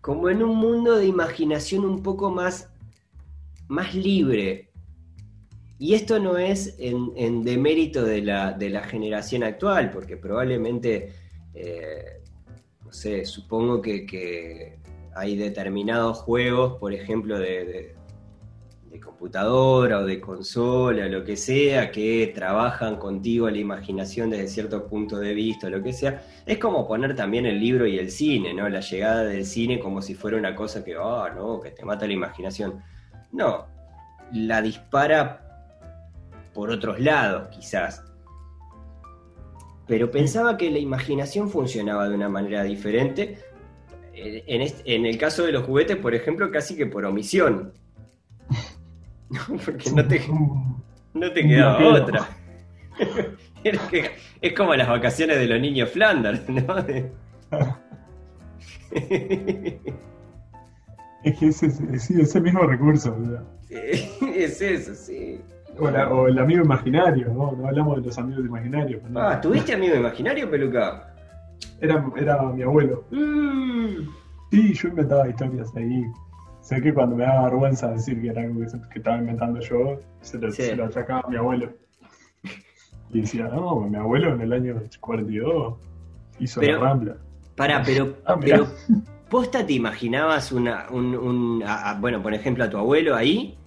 como 0.01 0.29
en 0.29 0.43
un 0.43 0.57
mundo 0.57 0.97
de 0.97 1.07
imaginación 1.07 1.85
un 1.85 2.03
poco 2.03 2.29
más, 2.29 2.69
más 3.67 3.95
libre. 3.95 4.69
Y 5.79 5.95
esto 5.95 6.19
no 6.19 6.37
es 6.37 6.75
en, 6.77 7.43
demérito 7.43 8.03
de 8.03 8.21
la, 8.21 8.53
de 8.53 8.69
la 8.69 8.83
generación 8.83 9.43
actual, 9.43 9.91
porque 9.91 10.17
probablemente, 10.17 11.13
eh, 11.53 12.21
no 12.85 12.91
sé, 12.93 13.25
supongo 13.25 13.81
que, 13.81 14.77
hay 15.15 15.35
determinados 15.35 16.17
juegos, 16.19 16.79
por 16.79 16.91
ejemplo, 16.91 17.37
de- 17.37 17.95
de 18.93 18.99
computadora 18.99 19.97
o 20.01 20.05
de 20.05 20.21
consola, 20.21 21.07
lo 21.07 21.23
que 21.23 21.35
sea, 21.35 21.89
que 21.89 22.31
trabajan 22.35 22.97
contigo 22.97 23.49
la 23.49 23.57
imaginación 23.57 24.29
desde 24.29 24.47
cierto 24.47 24.85
punto 24.85 25.17
de 25.17 25.33
vista, 25.33 25.67
lo 25.67 25.81
que 25.81 25.91
sea. 25.91 26.21
Es 26.45 26.59
como 26.59 26.87
poner 26.87 27.15
también 27.15 27.47
el 27.47 27.59
libro 27.59 27.87
y 27.87 27.97
el 27.97 28.11
cine, 28.11 28.53
¿no? 28.53 28.69
La 28.69 28.81
llegada 28.81 29.23
del 29.23 29.47
cine 29.47 29.79
como 29.79 30.03
si 30.03 30.13
fuera 30.13 30.37
una 30.37 30.53
cosa 30.53 30.83
que, 30.85 30.93
ah, 30.95 31.33
no, 31.35 31.59
que 31.59 31.71
te 31.71 31.83
mata 31.83 32.05
la 32.05 32.13
imaginación. 32.13 32.83
No, 33.31 33.65
la 34.31 34.61
dispara 34.61 35.71
por 36.53 36.69
otros 36.69 36.99
lados, 36.99 37.47
quizás. 37.47 38.03
Pero 39.87 40.11
pensaba 40.11 40.55
que 40.55 40.69
la 40.69 40.77
imaginación 40.77 41.49
funcionaba 41.49 42.07
de 42.07 42.13
una 42.13 42.29
manera 42.29 42.61
diferente. 42.61 43.39
En, 44.13 44.71
en 44.85 45.05
el 45.07 45.17
caso 45.17 45.47
de 45.47 45.51
los 45.51 45.63
juguetes, 45.63 45.97
por 45.97 46.13
ejemplo, 46.13 46.51
casi 46.51 46.75
que 46.75 46.85
por 46.85 47.05
omisión. 47.05 47.73
No, 49.33 49.57
Porque 49.65 49.89
no 49.91 50.05
te, 50.07 50.21
no 51.13 51.31
te 51.31 51.47
quedaba 51.47 51.87
otra. 51.87 52.27
Que- 53.63 54.11
es 54.41 54.53
como 54.53 54.75
las 54.75 54.89
vacaciones 54.89 55.37
de 55.39 55.47
los 55.47 55.59
niños 55.61 55.89
Flanders, 55.89 56.47
¿no? 56.49 56.75
Es 61.23 61.39
que 61.39 61.47
ese, 61.47 61.67
ese- 61.67 61.99
sí, 61.99 62.19
es 62.21 62.35
el 62.35 62.41
mismo 62.43 62.63
recurso. 62.63 63.15
¿verdad? 63.17 63.43
Sí, 63.69 64.09
es 64.35 64.61
eso, 64.61 64.93
sí. 64.93 65.39
O, 65.79 65.89
la- 65.89 66.09
o 66.09 66.27
el 66.27 66.37
amigo 66.37 66.63
imaginario, 66.63 67.29
¿no? 67.29 67.53
No 67.53 67.67
hablamos 67.67 67.95
de 67.97 68.07
los 68.07 68.17
amigos 68.17 68.45
imaginarios. 68.45 69.01
¿no? 69.09 69.19
Ah, 69.21 69.39
¿tuviste 69.41 69.73
amigo 69.73 69.95
imaginario, 69.95 70.49
peluca? 70.51 71.13
Era, 71.79 72.05
era 72.17 72.41
mi 72.43 72.61
abuelo. 72.63 73.05
Mm, 73.11 74.09
Sí, 74.51 74.73
yo 74.75 74.89
inventaba 74.89 75.27
historias 75.27 75.71
ahí. 75.75 76.03
Sé 76.63 76.81
que 76.81 76.93
cuando 76.93 77.15
me 77.17 77.25
daba 77.25 77.43
vergüenza 77.49 77.89
decir 77.91 78.21
que 78.21 78.29
era 78.29 78.41
algo 78.41 78.61
que, 78.61 78.67
que 78.89 78.99
estaba 78.99 79.17
inventando 79.17 79.59
yo, 79.59 79.99
se 80.21 80.37
lo, 80.39 80.49
Sí. 80.51 80.61
se 80.63 80.75
lo 80.77 80.85
achacaba 80.85 81.21
a 81.25 81.29
mi 81.29 81.35
abuelo. 81.35 81.69
Y 83.11 83.21
decía, 83.21 83.49
no, 83.49 83.81
mi 83.81 83.97
abuelo 83.97 84.33
en 84.33 84.41
el 84.41 84.53
año 84.53 84.81
42 85.01 85.75
hizo 86.39 86.59
Pero- 86.61 86.79
la 86.81 86.83
Rambla. 86.89 87.17
Pará, 87.57 87.83
pero, 87.85 88.15
Ah, 88.25 88.37
pero 88.39 88.65
¿posta 89.29 89.65
te 89.65 89.73
imaginabas 89.73 90.51
una, 90.53 90.85
un, 90.89 91.13
un- 91.15 91.63
a- 91.63 91.91
a- 91.91 91.99
bueno, 91.99 92.23
por 92.23 92.33
ejemplo, 92.33 92.63
a 92.63 92.69
tu 92.69 92.77
abuelo 92.77 93.13
ahí? 93.15 93.57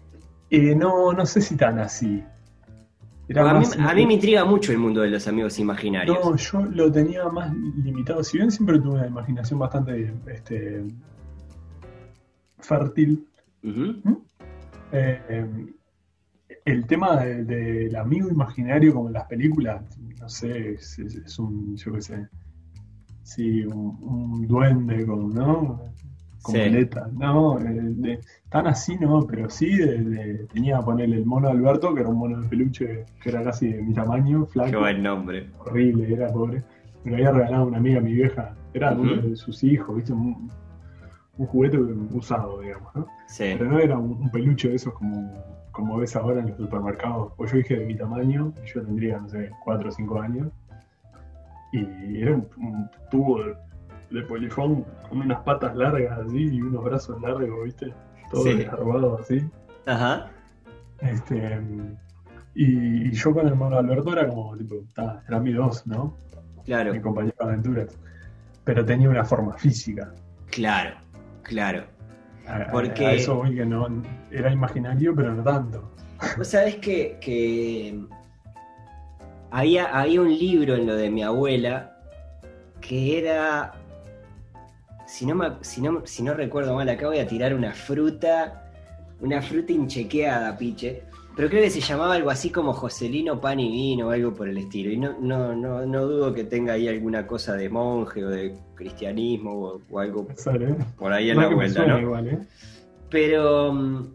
Eh, 0.51 0.75
no, 0.75 1.13
no 1.13 1.27
sé 1.27 1.41
si 1.43 1.55
tan 1.57 1.79
así. 1.79 2.25
A, 3.37 3.55
mí, 3.59 3.67
a 3.79 3.95
mí 3.95 4.07
me 4.07 4.15
intriga 4.15 4.45
mucho 4.45 4.73
el 4.73 4.79
mundo 4.79 5.03
de 5.03 5.11
los 5.11 5.27
amigos 5.29 5.59
imaginarios. 5.59 6.17
No, 6.25 6.35
yo 6.37 6.63
lo 6.65 6.91
tenía 6.91 7.29
más 7.29 7.53
limitado. 7.83 8.23
Si 8.25 8.39
bien 8.39 8.51
siempre 8.51 8.79
tuve 8.79 8.95
una 8.95 9.07
imaginación 9.09 9.59
bastante 9.59 10.13
este, 10.33 10.85
fértil, 12.67 13.27
Ujú. 13.63 14.25
eh, 14.93 15.21
eh, 15.29 15.47
el 16.65 16.87
tema 16.87 17.17
de- 17.25 17.45
del 17.45 17.97
amigo 17.97 18.29
imaginario 18.29 18.95
como 18.95 19.09
en 19.09 19.15
las 19.15 19.27
películas, 19.27 19.83
no 20.21 20.29
sé, 20.29 20.73
es, 20.75 20.99
es- 20.99 21.15
es 21.17 21.39
un, 21.39 21.77
yo 21.77 21.93
qué 21.93 22.03
sé, 22.03 22.29
sí, 23.23 23.65
un, 23.65 23.97
un 24.01 24.47
duende 24.47 25.05
con, 25.07 25.35
¿no? 25.35 25.81
Con 26.43 26.55
Sí. 26.55 26.87
no, 27.19 27.59
eh, 27.59 27.65
de- 28.05 28.21
tan 28.49 28.69
así 28.69 28.97
no, 28.97 29.27
pero 29.27 29.51
sí 29.51 29.69
tenía 30.53 30.81
ponerle 30.81 31.17
el 31.17 31.27
mono 31.27 31.49
de 31.49 31.55
Alberto, 31.55 31.93
que 31.93 32.01
era 32.03 32.09
un 32.09 32.19
mono 32.19 32.41
de 32.41 32.49
peluche 32.49 33.05
que 33.21 33.29
era 33.31 33.43
casi 33.43 33.73
de 33.73 33.83
mi 33.83 33.93
tamaño, 33.93 34.47
flaco. 34.47 34.71
Qué 34.71 34.77
buen 34.77 35.03
nombre. 35.03 35.51
horrible, 35.59 36.13
era 36.13 36.33
pobre. 36.33 36.63
Me 37.05 37.11
lo 37.13 37.17
había 37.17 37.33
regalado 37.33 37.67
una 37.67 37.79
amiga, 37.79 38.01
mi 38.01 38.13
vieja. 38.15 38.55
Era 38.75 38.93
uno 38.93 39.17
de 39.23 39.35
sus 39.37 39.63
hijos, 39.65 39.97
¿viste? 39.97 40.13
Un, 40.13 40.49
un 41.39 41.47
juguete 41.47 41.79
usado, 41.79 42.61
digamos, 42.61 42.95
¿no? 42.95 43.07
Sí. 43.29 43.55
Pero 43.59 43.67
no 43.71 43.79
era 43.79 43.99
un, 43.99 44.31
peluche 44.31 44.69
de 44.69 44.77
esos 44.77 44.95
como, 44.95 45.33
como 45.73 45.99
ves 45.99 46.17
ahora 46.17 46.41
en 46.41 46.49
los 46.49 46.57
supermercados. 46.57 47.33
Pues 47.37 47.53
yo 47.53 47.59
dije 47.59 47.77
de 47.77 47.87
mi 47.87 47.95
tamaño, 47.95 48.53
yo 48.65 48.83
tendría, 48.83 49.19
no 49.19 49.29
sé, 49.29 49.51
4 49.65 49.89
o 49.89 49.93
5 49.93 50.21
años. 50.21 50.49
Y 51.73 52.23
era 52.23 52.33
un, 52.33 52.49
un 52.59 52.91
tubo 53.11 53.43
de, 53.43 53.55
de 54.11 54.23
polifón 54.23 54.85
con 55.09 55.21
unas 55.21 55.41
patas 55.43 55.77
largas 55.77 56.19
así 56.21 56.45
y 56.55 56.63
unos 56.63 56.83
brazos 56.85 57.21
largos, 57.21 57.65
¿viste? 57.65 57.93
Todo 58.31 58.43
Sí. 58.45 58.55
desgarbado 58.55 59.19
así. 59.21 59.45
Ajá. 59.87 60.29
Este, 61.01 61.61
y, 62.55 63.09
y 63.09 63.13
yo 63.13 63.35
con 63.35 63.47
el 63.47 63.55
mono 63.55 63.77
Alberto 63.79 64.13
era 64.13 64.27
como, 64.29 64.57
tipo, 64.57 64.77
ta, 64.95 65.23
era 65.29 65.39
mi 65.41 65.53
dos, 65.53 65.87
¿no? 65.87 66.17
Claro, 66.65 66.93
mi 66.95 67.01
compañero 67.01 67.37
de 67.39 67.45
aventuras. 67.45 67.99
Pero 68.65 68.85
tenía 68.85 69.11
una 69.11 69.25
forma 69.25 69.53
física. 69.59 70.13
claro, 70.51 70.97
claro. 71.47 71.85
A, 72.47 72.71
Porque- 72.71 73.07
a 73.07 73.13
eso 73.15 73.37
voy 73.37 73.55
que 73.57 73.65
no 73.67 73.89
era 74.31 74.53
imaginario, 74.53 75.15
pero 75.15 75.35
no 75.35 75.43
tanto. 75.43 75.91
Vos 76.37 76.49
sabés 76.49 76.77
que, 76.77 77.19
que 77.21 77.99
había, 79.51 79.87
había 79.99 80.21
un 80.21 80.29
libro 80.29 80.75
en 80.77 80.87
lo 80.87 80.95
de 80.97 81.11
mi 81.11 81.23
abuela 81.23 81.93
que 82.81 83.19
era. 83.19 83.73
Si 85.07 85.25
no, 85.27 85.35
me- 85.35 85.53
si, 85.63 85.81
no, 85.81 86.03
si 86.05 86.23
no 86.23 86.35
recuerdo 86.35 86.75
mal, 86.75 86.89
acá 86.89 87.07
voy 87.09 87.19
a 87.19 87.27
tirar 87.27 87.55
una 87.55 87.73
fruta. 87.73 88.63
Una 89.21 89.41
fruta 89.41 89.73
inchequeada, 89.73 90.57
piche. 90.59 91.03
Pero 91.37 91.51
creo 91.51 91.63
que 91.63 91.71
se 91.71 91.81
llamaba 91.81 92.15
algo 92.15 92.31
así 92.31 92.49
como 92.49 92.73
Joselino 92.73 93.39
Pan 93.39 93.61
y 93.61 93.71
Vino 93.71 94.09
o 94.09 94.11
algo 94.11 94.33
por 94.33 94.49
el 94.49 94.57
estilo. 94.57 94.91
Y 94.91 94.97
no, 94.97 95.19
no, 95.21 95.55
no, 95.55 95.85
no 95.85 96.07
dudo 96.07 96.33
que 96.33 96.45
tenga 96.45 96.73
ahí 96.73 96.89
alguna 96.89 97.27
cosa 97.27 97.55
de 97.55 97.69
monje 97.69 98.25
o 98.25 98.31
de 98.31 98.55
cristianismo 98.75 99.53
o, 99.53 99.83
o 99.91 99.99
algo 99.99 100.27
Sale, 100.35 100.75
por 100.99 101.13
ahí 101.13 101.29
en 101.29 101.37
No 101.37 101.43
la 101.43 101.55
vuelta, 101.55 101.87
¿no? 101.87 102.01
igual, 102.01 102.29
¿eh? 102.29 102.39
Pero, 103.11 103.71
mm, 103.71 104.15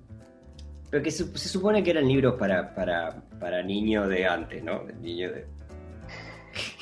pero 0.89 1.03
que 1.03 1.11
se 1.11 1.48
supone 1.48 1.84
que 1.84 1.91
eran 1.91 2.07
libros 2.07 2.34
para, 2.39 2.73
para, 2.73 3.23
para 3.39 3.61
niños 3.61 4.10
de 4.10 4.26
antes, 4.26 4.64
¿no? 4.64 4.81
El 4.89 4.99
niño 4.99 5.31
de... 5.31 5.45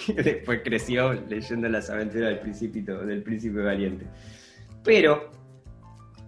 que 0.06 0.14
Después 0.24 0.62
creció 0.64 1.14
leyendo 1.14 1.68
las 1.68 1.90
aventuras 1.90 2.30
del 2.30 2.40
príncipe, 2.40 2.82
del 2.82 3.24
príncipe 3.24 3.62
valiente. 3.62 4.06
Pero, 4.86 5.32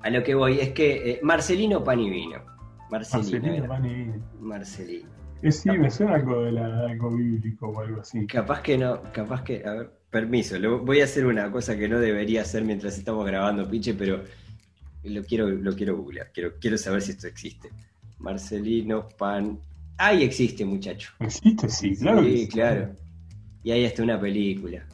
a 0.02 0.10
lo 0.10 0.22
que 0.22 0.36
voy 0.36 0.60
es 0.60 0.72
que 0.72 1.12
eh, 1.12 1.20
Marcelino. 1.24 1.82
Pan 1.82 2.02
y 2.02 2.10
Vino. 2.10 2.52
Marcelino. 2.92 3.62
Eh, 5.44 5.52
sí, 5.52 5.70
me 5.72 5.90
suena 5.90 6.16
algo 6.16 6.44
de 6.44 6.52
la, 6.52 6.82
algo 6.88 7.16
bíblico 7.16 7.70
o 7.70 7.80
algo 7.80 8.02
así. 8.02 8.28
Capaz 8.28 8.62
que 8.62 8.78
no, 8.78 9.02
capaz 9.12 9.44
que, 9.44 9.64
a 9.66 9.72
ver, 9.74 9.92
permiso, 10.10 10.60
lo- 10.60 10.80
voy 10.80 11.02
a 11.02 11.06
hacer 11.06 11.26
una 11.26 11.52
cosa 11.52 11.76
que 11.78 11.88
no 11.90 12.00
debería 12.00 12.42
hacer 12.42 12.64
mientras 12.64 12.98
estamos 12.98 13.26
grabando, 13.26 13.68
Piche, 13.68 13.94
pero 13.96 14.24
lo 15.04 15.24
quiero, 15.24 15.50
lo 15.50 15.76
quiero 15.76 15.98
googlear, 15.98 16.32
quiero, 16.32 16.54
quiero 16.60 16.78
saber 16.78 17.02
si 17.02 17.12
esto 17.12 17.28
existe. 17.28 17.70
Marcelino 18.20 19.08
Pan. 19.10 19.60
Ahí 19.98 20.24
existe, 20.24 20.64
muchacho. 20.64 21.12
¿Existe? 21.20 21.70
Sí, 21.70 21.96
claro. 21.96 22.24
sí, 22.24 22.48
claro. 22.48 22.90
Y 23.64 23.72
ahí 23.72 23.84
está 23.84 24.04
una 24.04 24.20
película. 24.20 24.86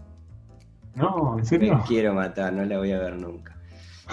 No, 0.96 1.32
¿en 1.34 1.40
Me 1.40 1.46
serio? 1.46 1.84
quiero 1.88 2.14
matar, 2.14 2.54
no 2.54 2.64
la 2.66 2.78
voy 2.78 2.92
a 2.92 3.00
ver 3.00 3.18
nunca. 3.18 3.56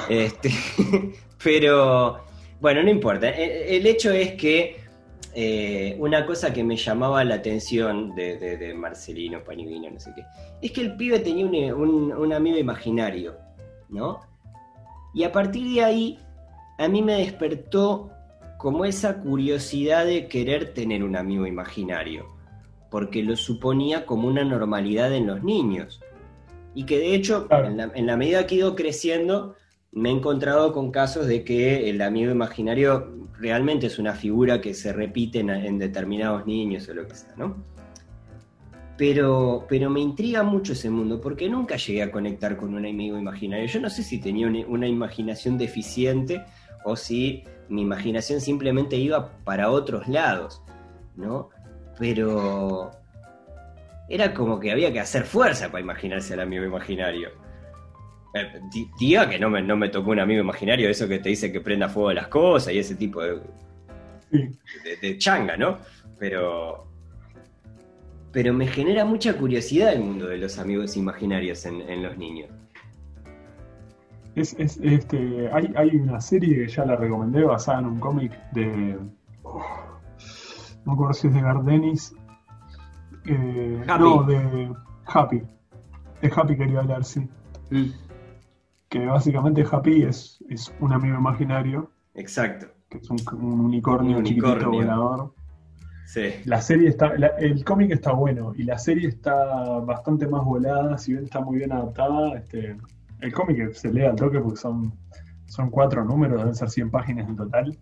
Este, 0.09 0.51
pero, 1.45 2.25
bueno, 2.61 2.83
no 2.83 2.91
importa. 2.91 3.29
El, 3.31 3.51
el 3.77 3.87
hecho 3.87 4.11
es 4.11 4.33
que 4.35 4.77
eh, 5.35 5.97
una 5.99 6.25
cosa 6.27 6.53
que 6.53 6.63
me 6.63 6.77
llamaba 6.77 7.25
la 7.25 7.37
atención 7.37 8.15
de, 8.15 8.39
de- 8.39 8.57
de 8.57 8.75
Marcelino 8.75 9.43
Panivino, 9.43 9.91
no 9.91 9.99
sé 9.99 10.13
qué, 10.15 10.23
es 10.63 10.71
que 10.73 10.81
el 10.83 10.97
pibe 10.97 11.19
tenía 11.19 11.45
un, 11.47 11.55
un- 11.55 12.13
un 12.13 12.33
amigo 12.33 12.57
imaginario, 12.57 13.35
¿no? 13.89 14.21
Y 15.13 15.25
a 15.25 15.33
partir 15.33 15.73
de 15.75 15.83
ahí, 15.85 16.19
a 16.79 16.89
mí 16.89 17.03
me 17.03 17.15
despertó 17.19 18.11
como 18.59 18.85
esa 18.85 19.21
curiosidad 19.21 20.07
de 20.07 20.27
querer 20.29 20.73
tener 20.75 21.05
un 21.05 21.17
amigo 21.17 21.47
imaginario, 21.47 22.27
porque 22.91 23.23
lo 23.23 23.37
suponía 23.37 24.07
como 24.07 24.29
una 24.29 24.45
normalidad 24.45 25.13
en 25.15 25.27
los 25.27 25.43
niños. 25.43 26.01
Y 26.77 26.85
que 26.87 26.99
de 26.99 27.15
hecho, 27.15 27.47
Claro. 27.49 27.67
en, 27.69 27.77
la, 27.77 27.91
en 27.95 28.07
la 28.07 28.17
medida 28.17 28.47
que 28.47 28.55
he 28.55 28.59
ido 28.59 28.75
creciendo, 28.75 29.55
me 29.95 30.09
he 30.09 30.13
encontrado 30.13 30.73
con 30.73 30.91
casos 30.91 31.27
de 31.27 31.45
que 31.45 31.89
el 31.89 32.03
amigo 32.03 32.33
imaginario 32.33 33.15
realmente 33.39 33.87
es 33.87 33.99
una 33.99 34.15
figura 34.15 34.61
que 34.61 34.75
se 34.75 34.93
repite 34.93 35.41
en, 35.41 35.79
determinados 35.79 36.47
niños 36.47 36.89
o 36.89 36.95
lo 36.95 37.07
que 37.07 37.15
sea, 37.15 37.35
¿no? 37.37 37.57
Pero, 38.97 39.67
pero 39.69 39.91
me 39.91 40.01
intriga 40.01 40.43
mucho 40.43 40.73
ese 40.73 40.91
mundo 40.91 41.21
porque 41.21 41.49
nunca 41.49 41.77
llegué 41.77 42.03
a 42.03 42.11
conectar 42.11 42.57
con 42.57 42.75
un 42.75 42.87
amigo 42.87 43.19
imaginario. 43.19 43.67
Yo 43.67 43.81
no 43.81 43.91
sé 43.91 44.03
si 44.03 44.21
tenía 44.21 44.47
una, 44.47 44.67
una 44.67 44.89
imaginación 44.89 45.59
deficiente 45.59 46.45
o 46.85 46.97
si 46.97 47.45
mi 47.69 47.83
imaginación 47.83 48.41
simplemente 48.41 48.97
iba 48.97 49.31
para 49.45 49.71
otros 49.71 50.07
lados, 50.09 50.63
¿no? 51.17 51.51
Pero 51.99 52.91
era 54.09 54.35
como 54.35 54.59
que 54.59 54.73
había 54.73 54.93
que 54.93 55.01
hacer 55.01 55.25
fuerza 55.25 55.69
para 55.69 55.81
imaginarse 55.81 56.35
al 56.35 56.41
amigo 56.41 56.65
imaginario. 56.65 57.44
Eh, 58.35 58.61
diga 58.99 59.29
que 59.29 59.39
no 59.39 59.49
me, 59.49 59.63
no 59.63 59.77
me 59.77 59.89
tocó 59.89 60.11
un 60.11 60.19
amigo 60.19 60.41
imaginario, 60.41 60.91
eso 60.91 61.07
que 61.07 61.21
te 61.21 61.29
dice 61.29 61.53
que 61.53 61.61
prenda 61.61 61.89
fuego 61.89 62.13
las 62.13 62.27
cosas 62.27 62.75
y 62.75 62.79
ese 62.79 62.97
tipo 62.97 63.23
de, 63.23 63.41
de, 64.31 64.97
de 65.01 65.19
changa, 65.19 65.57
¿no? 65.57 65.79
Pero. 66.19 66.89
Pero 68.33 68.53
me 68.53 68.67
genera 68.67 69.05
mucha 69.05 69.35
curiosidad 69.35 69.93
el 69.93 70.01
mundo 70.01 70.27
de 70.27 70.39
los 70.39 70.59
amigos 70.59 70.97
imaginarios 70.97 71.65
en, 71.67 71.81
en 71.83 72.03
los 72.03 72.19
niños. 72.19 72.51
Es, 74.35 74.59
es, 74.59 74.81
este, 74.83 75.49
hay, 75.53 75.73
hay 75.77 75.91
una 75.95 76.21
serie 76.21 76.57
que 76.57 76.69
ya 76.69 76.85
la 76.85 76.97
recomendé 76.97 77.45
basada 77.45 77.79
en 77.79 77.87
un 77.87 78.01
cómic 78.01 78.33
de. 78.51 78.99
no 79.45 79.63
me 80.85 80.93
acuerdo 80.93 81.15
si 81.15 81.29
es 81.29 81.35
de 81.35 81.41
Gardenis. 81.41 82.17
Eh, 83.27 83.85
no, 83.87 84.25
de 84.25 84.73
Happy. 85.07 85.41
De 86.21 86.33
Happy 86.35 86.57
quería 86.57 86.81
hablar, 86.81 87.05
sí. 87.05 87.29
Que 88.95 89.05
básicamente 89.07 89.65
Happy 89.69 90.05
es, 90.05 90.39
es 90.49 90.73
un 90.79 90.93
amigo 90.93 91.17
imaginario, 91.19 91.91
Exacto. 92.15 92.67
que 92.89 92.99
es 92.99 93.11
un, 93.11 93.17
un 93.43 93.59
unicornio, 93.59 94.19
Un 94.19 94.23
chiquitito 94.23 94.53
unicornio. 94.53 94.81
volador. 94.83 95.35
Sí. 96.07 96.29
La 96.45 96.61
serie 96.61 96.91
está, 96.91 97.13
la- 97.19 97.33
el 97.41 97.65
cómic 97.65 97.91
está 97.91 98.13
bueno 98.13 98.53
y 98.57 98.63
la 98.63 98.79
serie 98.79 99.09
está 99.09 99.81
bastante 99.81 100.29
más 100.29 100.45
volada, 100.45 100.97
si 100.97 101.11
bien 101.11 101.25
está 101.25 101.41
muy 101.41 101.57
bien 101.59 101.73
adaptada. 101.73 102.37
Este, 102.39 102.77
el 103.19 103.33
cómic 103.33 103.73
se 103.73 103.93
lee 103.93 104.03
al 104.05 104.15
toque 104.15 104.39
porque 104.39 104.59
son, 104.59 104.93
son 105.47 105.71
cuatro 105.71 106.05
números, 106.05 106.39
deben 106.39 106.55
ser 106.55 106.71
100 106.71 106.91
páginas 106.93 107.29
en 107.29 107.35
total. 107.35 107.77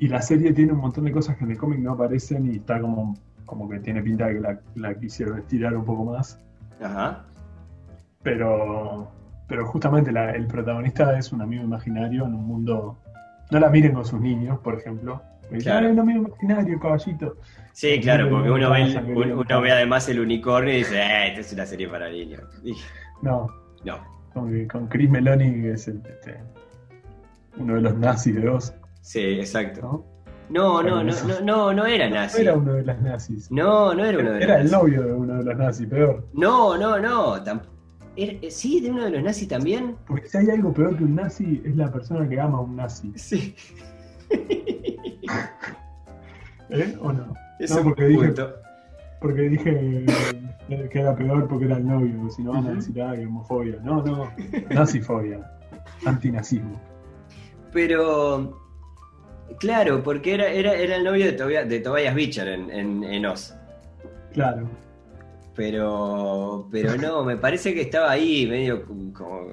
Y 0.00 0.08
la 0.08 0.20
serie 0.20 0.52
tiene 0.52 0.72
un 0.72 0.80
montón 0.80 1.04
de 1.04 1.12
cosas 1.12 1.36
que 1.36 1.44
en 1.44 1.52
el 1.52 1.58
cómic 1.58 1.78
no 1.78 1.92
aparecen 1.92 2.50
y 2.52 2.56
está 2.56 2.80
como, 2.80 3.14
como 3.46 3.68
que 3.68 3.78
tiene 3.78 4.02
pinta 4.02 4.26
de 4.26 4.34
que 4.34 4.40
la, 4.40 4.60
la 4.74 4.94
quisieron 4.98 5.38
estirar 5.38 5.76
un 5.76 5.84
poco 5.84 6.06
más. 6.06 6.40
Ajá. 6.82 7.24
Pero, 8.24 9.12
pero 9.46 9.66
justamente 9.66 10.10
la- 10.12 10.30
el 10.32 10.46
protagonista 10.46 11.18
es 11.18 11.32
un 11.32 11.42
amigo 11.42 11.62
imaginario 11.64 12.24
en 12.26 12.34
un 12.34 12.46
mundo. 12.46 12.98
No 13.50 13.58
la 13.60 13.68
miren 13.68 13.92
con 13.94 14.04
sus 14.04 14.20
niños, 14.20 14.58
por 14.60 14.74
ejemplo. 14.78 15.22
Dicen, 15.50 15.60
Claro. 15.72 15.86
"Ay, 15.86 15.92
un 15.92 15.98
amigo 16.00 16.26
imaginario, 16.28 16.80
caballito. 16.80 17.36
Sí, 17.72 18.00
claro, 18.00 18.30
porque 18.30 18.50
uno 18.50 18.70
ve, 18.70 18.82
el- 18.82 19.32
uno, 19.34 19.60
ve 19.60 19.72
además 19.72 20.08
el 20.08 20.20
unicornio 20.20 20.72
y 20.72 20.78
dice, 20.78 20.96
eh, 21.00 21.28
esta 21.28 21.40
es 21.40 21.52
una 21.52 21.66
serie 21.66 21.88
para 21.88 22.08
niños. 22.08 22.42
Y 22.64 22.72
No, 23.22 23.48
no, 23.84 23.98
Con, 24.32 24.66
con 24.66 24.88
Chris 24.88 25.08
Meloni, 25.10 25.62
que 25.62 25.72
es 25.72 25.86
el, 25.88 26.02
este, 26.06 26.40
uno 27.56 27.74
de 27.76 27.80
los 27.82 27.96
nazis 27.96 28.34
de 28.34 28.48
Oz. 28.48 28.74
Sí, 29.00 29.20
exacto. 29.20 29.80
¿no? 29.82 30.04
No, 30.50 30.82
no, 30.82 31.02
no, 31.04 31.12
no, 31.12 31.40
no, 31.42 31.72
no 31.72 31.86
era 31.86 32.08
No 32.08 32.16
nazi. 32.16 32.42
era 32.42 32.54
uno 32.54 32.72
de 32.74 32.82
los 32.84 33.00
nazis. 33.00 33.50
No, 33.50 33.94
no 33.94 34.04
era 34.04 34.18
uno 34.18 34.30
de 34.32 34.34
los 34.40 34.42
Era 34.44 34.54
el 34.56 34.64
nazis. 34.64 34.72
novio 34.72 35.02
de 35.02 35.12
uno 35.12 35.34
de 35.38 35.44
los 35.44 35.56
nazis, 35.56 35.86
peor. 35.86 36.26
No, 36.34 36.76
no, 36.76 36.98
no. 36.98 37.36
tamp- 37.44 37.62
era- 37.62 37.62
eh, 37.62 37.73
¿Sí? 38.48 38.80
¿De 38.80 38.90
uno 38.90 39.04
de 39.04 39.10
los 39.10 39.22
nazis 39.22 39.48
también? 39.48 39.96
Porque 40.06 40.28
si 40.28 40.38
hay 40.38 40.50
algo 40.50 40.72
peor 40.72 40.96
que 40.96 41.04
un 41.04 41.14
nazi, 41.16 41.60
es 41.64 41.74
la 41.76 41.90
persona 41.92 42.28
que 42.28 42.38
ama 42.40 42.58
a 42.58 42.60
un 42.60 42.76
nazi. 42.76 43.12
Sí. 43.16 43.54
¿Eh? 46.70 46.96
¿O 47.00 47.12
no? 47.12 47.34
Es 47.58 47.70
No, 47.70 47.78
un 47.78 47.84
porque 47.84 48.04
dije- 48.06 48.26
punto. 48.26 48.54
Porque 49.20 49.42
dije 49.42 50.04
eh, 50.68 50.88
que 50.92 50.98
era 51.00 51.14
peor 51.16 51.48
porque 51.48 51.64
era 51.64 51.76
el 51.78 51.86
novio, 51.86 52.28
si 52.30 52.42
no 52.42 52.52
van 52.52 52.66
a 52.66 52.74
decir, 52.74 53.00
ay, 53.00 53.24
homofobia. 53.24 53.78
No, 53.82 54.02
no, 54.02 54.30
nazifobia, 54.70 55.50
antinazismo. 56.04 56.78
Pero. 57.72 58.60
Claro, 59.60 60.02
porque 60.02 60.34
era, 60.34 60.48
era, 60.48 60.74
era 60.74 60.96
el 60.96 61.04
novio 61.04 61.26
de, 61.26 61.32
Tobia- 61.32 61.64
de 61.64 61.80
Tobias 61.80 62.14
Beecher 62.14 62.48
en, 62.48 62.70
en, 62.70 63.04
en 63.04 63.26
Oz. 63.26 63.54
Claro. 64.32 64.68
Pero. 65.54 66.68
Pero 66.70 66.96
no, 66.96 67.24
me 67.24 67.36
parece 67.36 67.74
que 67.74 67.82
estaba 67.82 68.10
ahí 68.10 68.46
medio 68.46 68.84
como. 68.84 69.48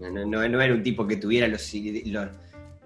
No, 0.00 0.10
no- 0.26 0.48
no 0.48 0.60
era 0.60 0.74
un 0.74 0.82
tipo 0.82 1.06
que 1.06 1.16
tuviera 1.16 1.48
los, 1.48 1.72
los, 2.06 2.28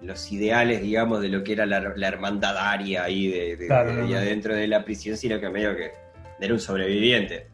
los 0.01 0.31
ideales, 0.31 0.81
digamos, 0.81 1.21
de 1.21 1.29
lo 1.29 1.43
que 1.43 1.53
era 1.53 1.65
la, 1.65 1.79
la 1.95 2.07
hermandad 2.07 2.55
aria 2.57 3.03
ahí 3.03 3.27
de, 3.29 3.57
de- 3.57 3.67
Claro, 3.67 3.95
de- 3.95 4.03
no. 4.09 4.17
adentro 4.17 4.55
de 4.55 4.67
la 4.67 4.83
prisión, 4.85 5.17
sino 5.17 5.39
que 5.39 5.49
medio 5.49 5.75
que 5.75 5.91
era 6.39 6.53
un 6.53 6.59
sobreviviente. 6.59 7.47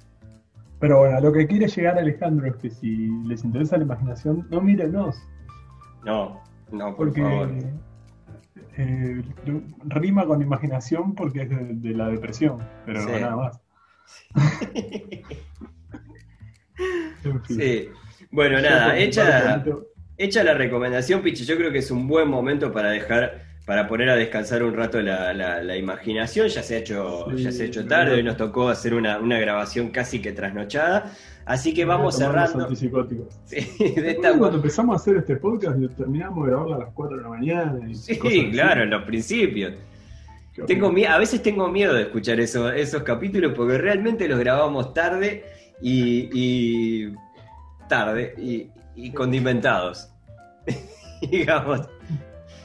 Pero 0.80 1.00
bueno, 1.00 1.18
a 1.18 1.22
lo 1.22 1.32
que 1.34 1.48
quiere 1.48 1.68
llegar 1.68 1.98
Alejandro 1.98 2.46
es 2.46 2.56
que 2.58 2.70
si 2.70 3.08
les 3.26 3.44
interesa 3.44 3.78
la 3.78 3.84
imaginación, 3.84 4.48
no 4.52 4.62
mírenos, 4.62 5.16
No, 6.06 6.40
no, 6.72 6.86
por 6.96 7.08
porque 7.08 7.22
favor. 7.22 7.50
eh, 8.78 9.24
rima 9.86 10.26
con 10.28 10.40
imaginación 10.42 11.16
porque 11.16 11.42
es 11.44 11.50
de, 11.50 11.58
de 11.74 11.90
la 11.96 12.10
depresión, 12.10 12.60
pero 12.86 13.02
Sí. 13.02 13.08
nada 13.20 13.36
más. 13.36 13.60
Sí. 17.48 17.90
Bueno, 18.32 18.62
nada, 18.62 18.98
hecha. 18.98 19.64
Hecha 20.20 20.44
la 20.44 20.56
recomendación, 20.56 21.22
Pichi, 21.22 21.46
yo 21.46 21.56
creo 21.58 21.72
que 21.72 21.78
es 21.80 21.92
un 21.92 22.08
buen 22.08 22.28
momento 22.28 22.72
para 22.74 22.90
dejar, 22.90 23.44
para 23.68 23.88
poner 23.88 24.10
a 24.10 24.16
descansar 24.16 24.64
un 24.64 24.74
rato 24.76 25.00
la, 25.00 25.32
la- 25.32 25.62
la 25.62 25.78
imaginación. 25.78 26.48
Ya 26.48 26.64
se 26.64 26.76
ha 26.76 26.78
hecho, 26.80 27.28
Sí, 27.36 27.44
ya 27.44 27.52
se 27.52 27.64
ha 27.64 27.66
hecho 27.68 27.86
tarde, 27.86 28.16
hoy 28.16 28.24
nos 28.24 28.36
tocó 28.36 28.68
hacer 28.70 28.96
una, 28.96 29.20
una 29.20 29.40
grabación 29.40 29.90
casi 29.92 30.20
que 30.20 30.32
trasnochada. 30.32 31.12
Así 31.46 31.72
que 31.74 31.86
vamos 31.86 32.18
cerrando. 32.18 32.68
Sí, 33.46 33.56
de 33.80 34.02
¿Te 34.02 34.12
esta- 34.12 34.36
cuando 34.38 34.58
empezamos 34.58 34.94
a 34.94 34.96
hacer 35.02 35.18
este 35.18 35.36
podcast 35.38 35.78
terminamos 35.96 36.46
de 36.46 36.52
grabarlo 36.52 36.76
a 36.76 36.80
las 36.80 36.90
4 36.96 37.18
de 37.18 37.24
la 37.24 37.30
mañana? 37.30 37.80
y 37.88 37.94
Sí, 37.96 38.18
cosas 38.18 38.38
así? 38.40 38.52
claro, 38.52 38.84
en 38.84 38.90
los 38.90 39.04
principios. 39.04 39.74
Tengo 40.66 40.92
a 41.08 41.18
veces 41.18 41.44
tengo 41.44 41.68
miedo 41.70 41.94
de 41.94 42.04
escuchar 42.04 42.40
eso- 42.40 42.72
esos 42.72 43.04
capítulos 43.04 43.54
porque 43.56 43.78
realmente 43.78 44.28
los 44.28 44.40
grabamos 44.40 44.94
tarde 44.94 45.44
y, 45.82 46.30
y- 46.34 47.14
tarde 47.88 48.34
y, 48.38 48.70
y 48.96 49.12
condimentados. 49.12 50.10
Digamos. 51.22 51.82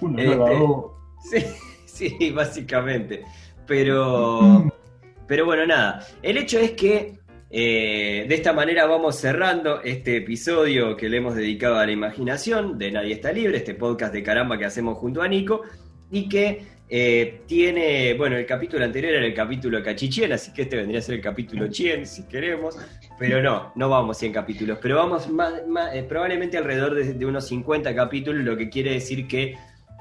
Uno 0.01 0.19
este. 0.19 1.47
Sí, 1.85 2.09
sí, 2.19 2.31
básicamente. 2.31 3.23
Pero, 3.67 4.71
pero 5.27 5.45
bueno, 5.45 5.67
nada. 5.67 6.07
El 6.23 6.37
hecho 6.39 6.59
es 6.59 6.73
que 6.73 7.19
eh, 7.51 8.25
de 8.29 8.35
esta 8.35 8.53
manera 8.53 8.87
vamos 8.87 9.17
cerrando 9.17 9.83
este 9.83 10.17
episodio 10.17 10.97
que 10.97 11.09
le 11.09 11.19
hemos 11.19 11.35
dedicado 11.35 11.77
a 11.79 11.87
la 11.87 11.93
imaginación 11.93 12.79
de 12.79 12.91
Nadie 12.93 13.13
está 13.15 13.31
libre, 13.33 13.59
este 13.59 13.75
podcast 13.75 14.13
de 14.13 14.23
caramba 14.23 14.59
que 14.59 14.65
hacemos 14.65 14.99
junto 14.99 15.23
a 15.23 15.29
Nico 15.29 15.63
y 16.11 16.29
que 16.29 16.67
eh, 16.95 17.41
tiene, 17.47 18.13
bueno, 18.13 18.37
el 18.37 18.45
capítulo 18.45 18.85
anterior 18.85 19.15
era 19.15 19.25
el 19.25 19.33
capítulo 19.33 19.83
Cachichien, 19.83 20.31
así 20.31 20.53
que 20.53 20.63
este 20.63 20.77
vendría 20.77 20.99
a 20.99 21.03
ser 21.03 21.15
el 21.15 21.21
capítulo 21.23 21.67
Chien, 21.69 22.05
si 22.07 22.25
queremos, 22.25 22.77
pero 23.19 23.43
no, 23.43 23.73
no 23.77 23.89
vamos 23.89 24.19
100 24.19 24.31
capítulos, 24.35 24.79
pero 24.83 24.97
vamos 24.97 25.27
más- 25.31 25.55
eh, 25.95 26.05
probablemente 26.07 26.59
alrededor 26.59 26.95
de, 26.95 27.15
de 27.15 27.25
unos 27.25 27.47
50 27.49 27.95
capítulos, 27.95 28.45
lo 28.45 28.59
que 28.59 28.69
quiere 28.69 28.93
decir 28.93 29.27
que 29.27 29.57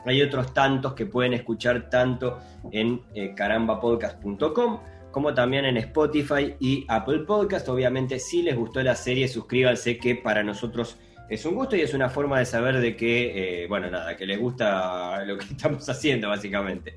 hay 0.05 0.21
otros 0.21 0.53
tantos 0.53 0.93
que 0.93 1.05
pueden 1.05 1.31
escuchar 1.33 1.89
tanto 1.89 2.39
en 2.73 3.01
eh, 3.15 3.33
carambapodcast.com 3.35 4.79
como 5.11 5.33
también 5.33 5.65
en 5.65 5.77
Spotify 5.77 6.55
y 6.59 6.85
Apple 6.87 7.19
Podcast. 7.19 7.67
Obviamente, 7.69 8.17
si 8.19 8.41
les 8.41 8.55
gustó 8.55 8.81
la 8.81 8.95
serie, 8.95 9.27
suscríbanse 9.27 9.97
que 9.97 10.15
para 10.15 10.41
nosotros 10.43 10.97
es 11.31 11.45
un 11.45 11.55
gusto 11.55 11.77
y 11.77 11.81
es 11.81 11.93
una 11.93 12.09
forma 12.09 12.39
de 12.39 12.45
saber 12.45 12.81
de 12.81 12.97
que, 12.97 13.63
eh, 13.63 13.67
bueno, 13.67 13.89
nada, 13.89 14.17
que 14.17 14.25
les 14.25 14.37
gusta 14.37 15.23
lo 15.23 15.37
que 15.37 15.45
estamos 15.51 15.87
haciendo, 15.87 16.27
básicamente. 16.27 16.95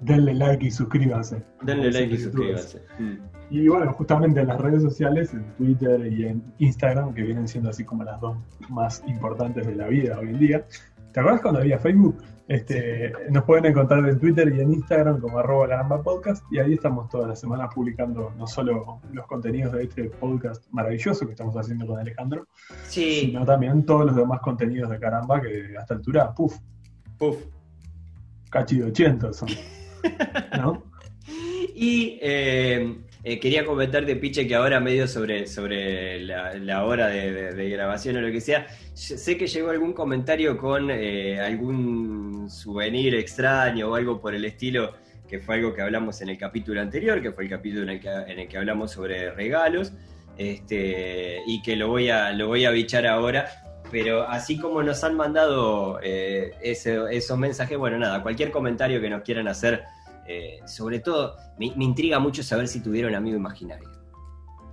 Denle 0.00 0.34
like 0.34 0.66
y 0.66 0.70
suscríbanse. 0.72 1.40
Denle 1.62 1.92
like 1.92 2.14
y 2.14 2.18
suscríbanse. 2.18 2.82
Mm. 2.98 3.14
Y 3.50 3.68
bueno, 3.68 3.92
justamente 3.92 4.40
en 4.40 4.48
las 4.48 4.60
redes 4.60 4.82
sociales, 4.82 5.32
en 5.34 5.44
Twitter 5.56 6.12
y 6.12 6.26
en 6.26 6.42
Instagram, 6.58 7.14
que 7.14 7.22
vienen 7.22 7.46
siendo 7.46 7.70
así 7.70 7.84
como 7.84 8.02
las 8.02 8.20
dos 8.20 8.36
más 8.68 9.04
importantes 9.06 9.66
de 9.68 9.76
la 9.76 9.86
vida 9.86 10.18
hoy 10.18 10.30
en 10.30 10.38
día. 10.40 10.66
¿Te 11.12 11.20
acuerdas 11.20 11.40
cuando 11.40 11.60
había 11.60 11.78
Facebook? 11.78 12.20
Este, 12.48 13.12
nos 13.28 13.44
pueden 13.44 13.66
encontrar 13.66 14.08
en 14.08 14.18
Twitter 14.18 14.50
y 14.54 14.60
en 14.62 14.72
Instagram 14.72 15.20
como 15.20 15.38
arroba 15.38 15.68
caramba 15.68 16.02
podcast 16.02 16.42
y 16.50 16.58
ahí 16.58 16.72
estamos 16.72 17.10
todas 17.10 17.28
las 17.28 17.38
semanas 17.38 17.68
publicando 17.74 18.32
no 18.38 18.46
solo 18.46 19.02
los 19.12 19.26
contenidos 19.26 19.74
de 19.74 19.82
este 19.82 20.04
podcast 20.04 20.64
maravilloso 20.70 21.26
que 21.26 21.32
estamos 21.32 21.54
haciendo 21.58 21.86
con 21.86 21.98
Alejandro, 21.98 22.48
Sí, 22.86 23.20
sino 23.20 23.44
también 23.44 23.84
todos 23.84 24.06
los 24.06 24.16
demás 24.16 24.40
contenidos 24.40 24.88
de 24.88 24.98
caramba 24.98 25.42
que 25.42 25.76
a 25.76 25.82
esta 25.82 25.92
altura, 25.92 26.34
puff, 26.34 26.56
puf. 27.18 27.36
cachi 28.48 28.78
de 28.78 28.84
80 28.84 29.32
son. 29.34 29.48
¿No? 30.56 30.82
Y 31.80 32.18
eh, 32.22 33.04
eh, 33.32 33.38
quería 33.40 33.64
comentarte, 33.64 34.16
Piche, 34.16 34.46
que 34.46 34.54
ahora 34.54 34.80
medio 34.80 35.06
sobre, 35.06 35.46
sobre 35.46 36.20
la, 36.20 36.84
hora 36.84 37.08
de 37.08 37.68
grabación 37.70 38.16
o 38.16 38.20
lo 38.20 38.30
que 38.32 38.40
sea, 38.40 38.66
sé 38.94 39.36
que 39.36 39.46
llegó 39.46 39.70
algún 39.70 39.92
comentario 39.92 40.56
con 40.56 40.90
eh, 40.90 41.38
algún 41.40 42.48
souvenir 42.50 43.14
extraño 43.14 43.90
o 43.90 43.94
algo 43.94 44.20
por 44.20 44.34
el 44.34 44.44
estilo, 44.44 44.94
que 45.28 45.38
fue 45.40 45.56
algo 45.56 45.74
que 45.74 45.82
hablamos 45.82 46.22
en 46.22 46.30
el 46.30 46.38
capítulo 46.38 46.80
anterior, 46.80 47.20
que 47.20 47.32
fue 47.32 47.44
el 47.44 47.50
capítulo 47.50 47.82
en 47.82 47.90
el 47.90 48.00
que, 48.00 48.08
en 48.08 48.38
el 48.38 48.48
que 48.48 48.56
hablamos 48.56 48.92
sobre 48.92 49.30
regalos, 49.32 49.92
este, 50.38 51.42
y 51.46 51.60
que 51.62 51.76
lo 51.76 51.88
voy 51.88 52.08
a, 52.10 52.32
lo 52.32 52.46
voy 52.46 52.64
a 52.64 52.70
bichar 52.70 53.06
ahora. 53.06 53.46
Pero 53.90 54.22
así 54.28 54.58
como 54.58 54.82
nos 54.82 55.02
han 55.02 55.16
mandado 55.16 55.98
eh, 56.02 56.52
ese- 56.62 56.98
esos 57.10 57.38
mensajes, 57.38 57.76
bueno, 57.78 57.98
nada, 57.98 58.22
cualquier 58.22 58.50
comentario 58.50 59.00
que 59.00 59.08
nos 59.08 59.22
quieran 59.22 59.48
hacer 59.48 59.82
eh, 60.28 60.60
sobre 60.66 61.00
todo, 61.00 61.34
me, 61.58 61.72
me 61.74 61.84
intriga 61.84 62.18
mucho 62.18 62.42
saber 62.42 62.68
si 62.68 62.80
tuvieron 62.82 63.14
amigo 63.14 63.36
imaginario. 63.36 63.88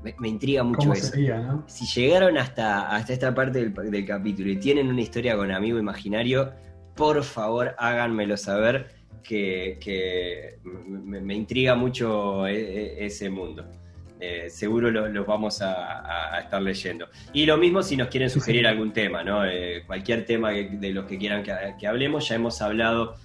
Me, 0.04 0.14
me 0.20 0.28
intriga 0.28 0.62
mucho 0.64 0.80
¿Cómo 0.80 0.94
eso. 0.94 1.08
sería, 1.08 1.40
no? 1.40 1.64
Si 1.68 1.86
llegaron 2.00 2.38
hasta, 2.38 2.90
hasta 2.96 3.14
esta 3.14 3.34
parte 3.34 3.60
del, 3.60 3.74
del 3.90 4.06
capítulo 4.06 4.52
y 4.52 4.58
tienen 4.58 4.88
una 4.88 5.02
historia 5.02 5.36
con 5.36 5.52
amigo 5.52 5.80
imaginario, 5.80 6.52
por 6.96 7.24
favor 7.24 7.74
háganmelo 7.80 8.38
saber 8.38 8.88
que, 9.24 9.80
que 9.82 10.60
me, 10.86 11.20
me 11.22 11.34
intriga 11.34 11.74
mucho 11.74 12.46
e- 12.46 12.54
e- 13.02 13.06
ese 13.06 13.30
mundo. 13.32 13.66
Eh, 14.20 14.50
seguro 14.50 14.92
lo- 14.92 15.10
los 15.10 15.26
vamos 15.26 15.62
a, 15.62 16.40
estar 16.40 16.62
leyendo. 16.62 17.08
Y 17.34 17.46
lo 17.46 17.58
mismo 17.58 17.82
si 17.82 17.98
nos 17.98 18.08
quieren 18.10 18.30
sugerir 18.30 18.68
algún 18.68 18.94
tema, 18.94 19.24
¿no? 19.24 19.44
Eh, 19.46 19.84
cualquier 19.88 20.26
tema 20.26 20.54
que- 20.54 20.70
de 20.70 20.92
los 20.92 21.06
que 21.06 21.18
quieran 21.18 21.42
que, 21.44 21.52
que 21.80 21.88
hablemos, 21.88 22.28
ya 22.30 22.36
hemos 22.36 22.62
hablado 22.62 23.16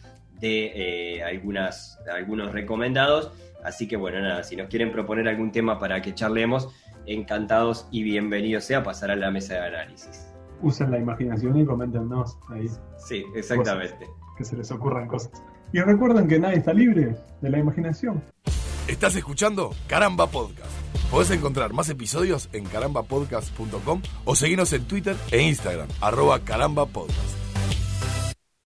de 0.40 1.16
eh, 1.18 1.22
algunas, 1.22 1.98
algunos 2.12 2.52
recomendados. 2.52 3.30
Así 3.64 3.86
que 3.86 3.96
bueno, 3.96 4.20
nada, 4.20 4.42
si 4.42 4.56
nos 4.56 4.68
quieren 4.68 4.90
proponer 4.90 5.28
algún 5.28 5.52
tema 5.52 5.78
para 5.78 6.00
que 6.00 6.14
charlemos, 6.14 6.68
encantados 7.06 7.86
y 7.90 8.02
bienvenidos 8.02 8.64
sea 8.64 8.82
pasar 8.82 9.10
a 9.10 9.16
la 9.16 9.30
mesa 9.30 9.54
de 9.54 9.66
análisis. 9.66 10.26
Usen 10.62 10.90
la 10.90 10.98
imaginación 10.98 11.58
y 11.58 11.64
coméntenos 11.64 12.38
ahí 12.50 12.66
Sí, 12.98 13.24
exactamente. 13.34 14.06
que 14.36 14.44
se 14.44 14.56
les 14.56 14.70
ocurran 14.70 15.06
cosas. 15.08 15.32
Y 15.72 15.80
recuerden 15.80 16.26
que 16.26 16.38
nadie 16.38 16.56
está 16.58 16.72
libre 16.72 17.16
de 17.40 17.50
la 17.50 17.58
imaginación. 17.58 18.22
Estás 18.88 19.14
escuchando 19.14 19.70
Caramba 19.86 20.26
Podcast. 20.26 20.70
Podés 21.10 21.30
encontrar 21.30 21.72
más 21.72 21.88
episodios 21.88 22.48
en 22.52 22.64
carambapodcast.com 22.64 24.02
o 24.24 24.34
seguirnos 24.34 24.72
en 24.72 24.84
Twitter 24.84 25.16
e 25.30 25.42
Instagram, 25.42 25.88
arroba 26.00 26.40
carambapodcast. 26.40 27.49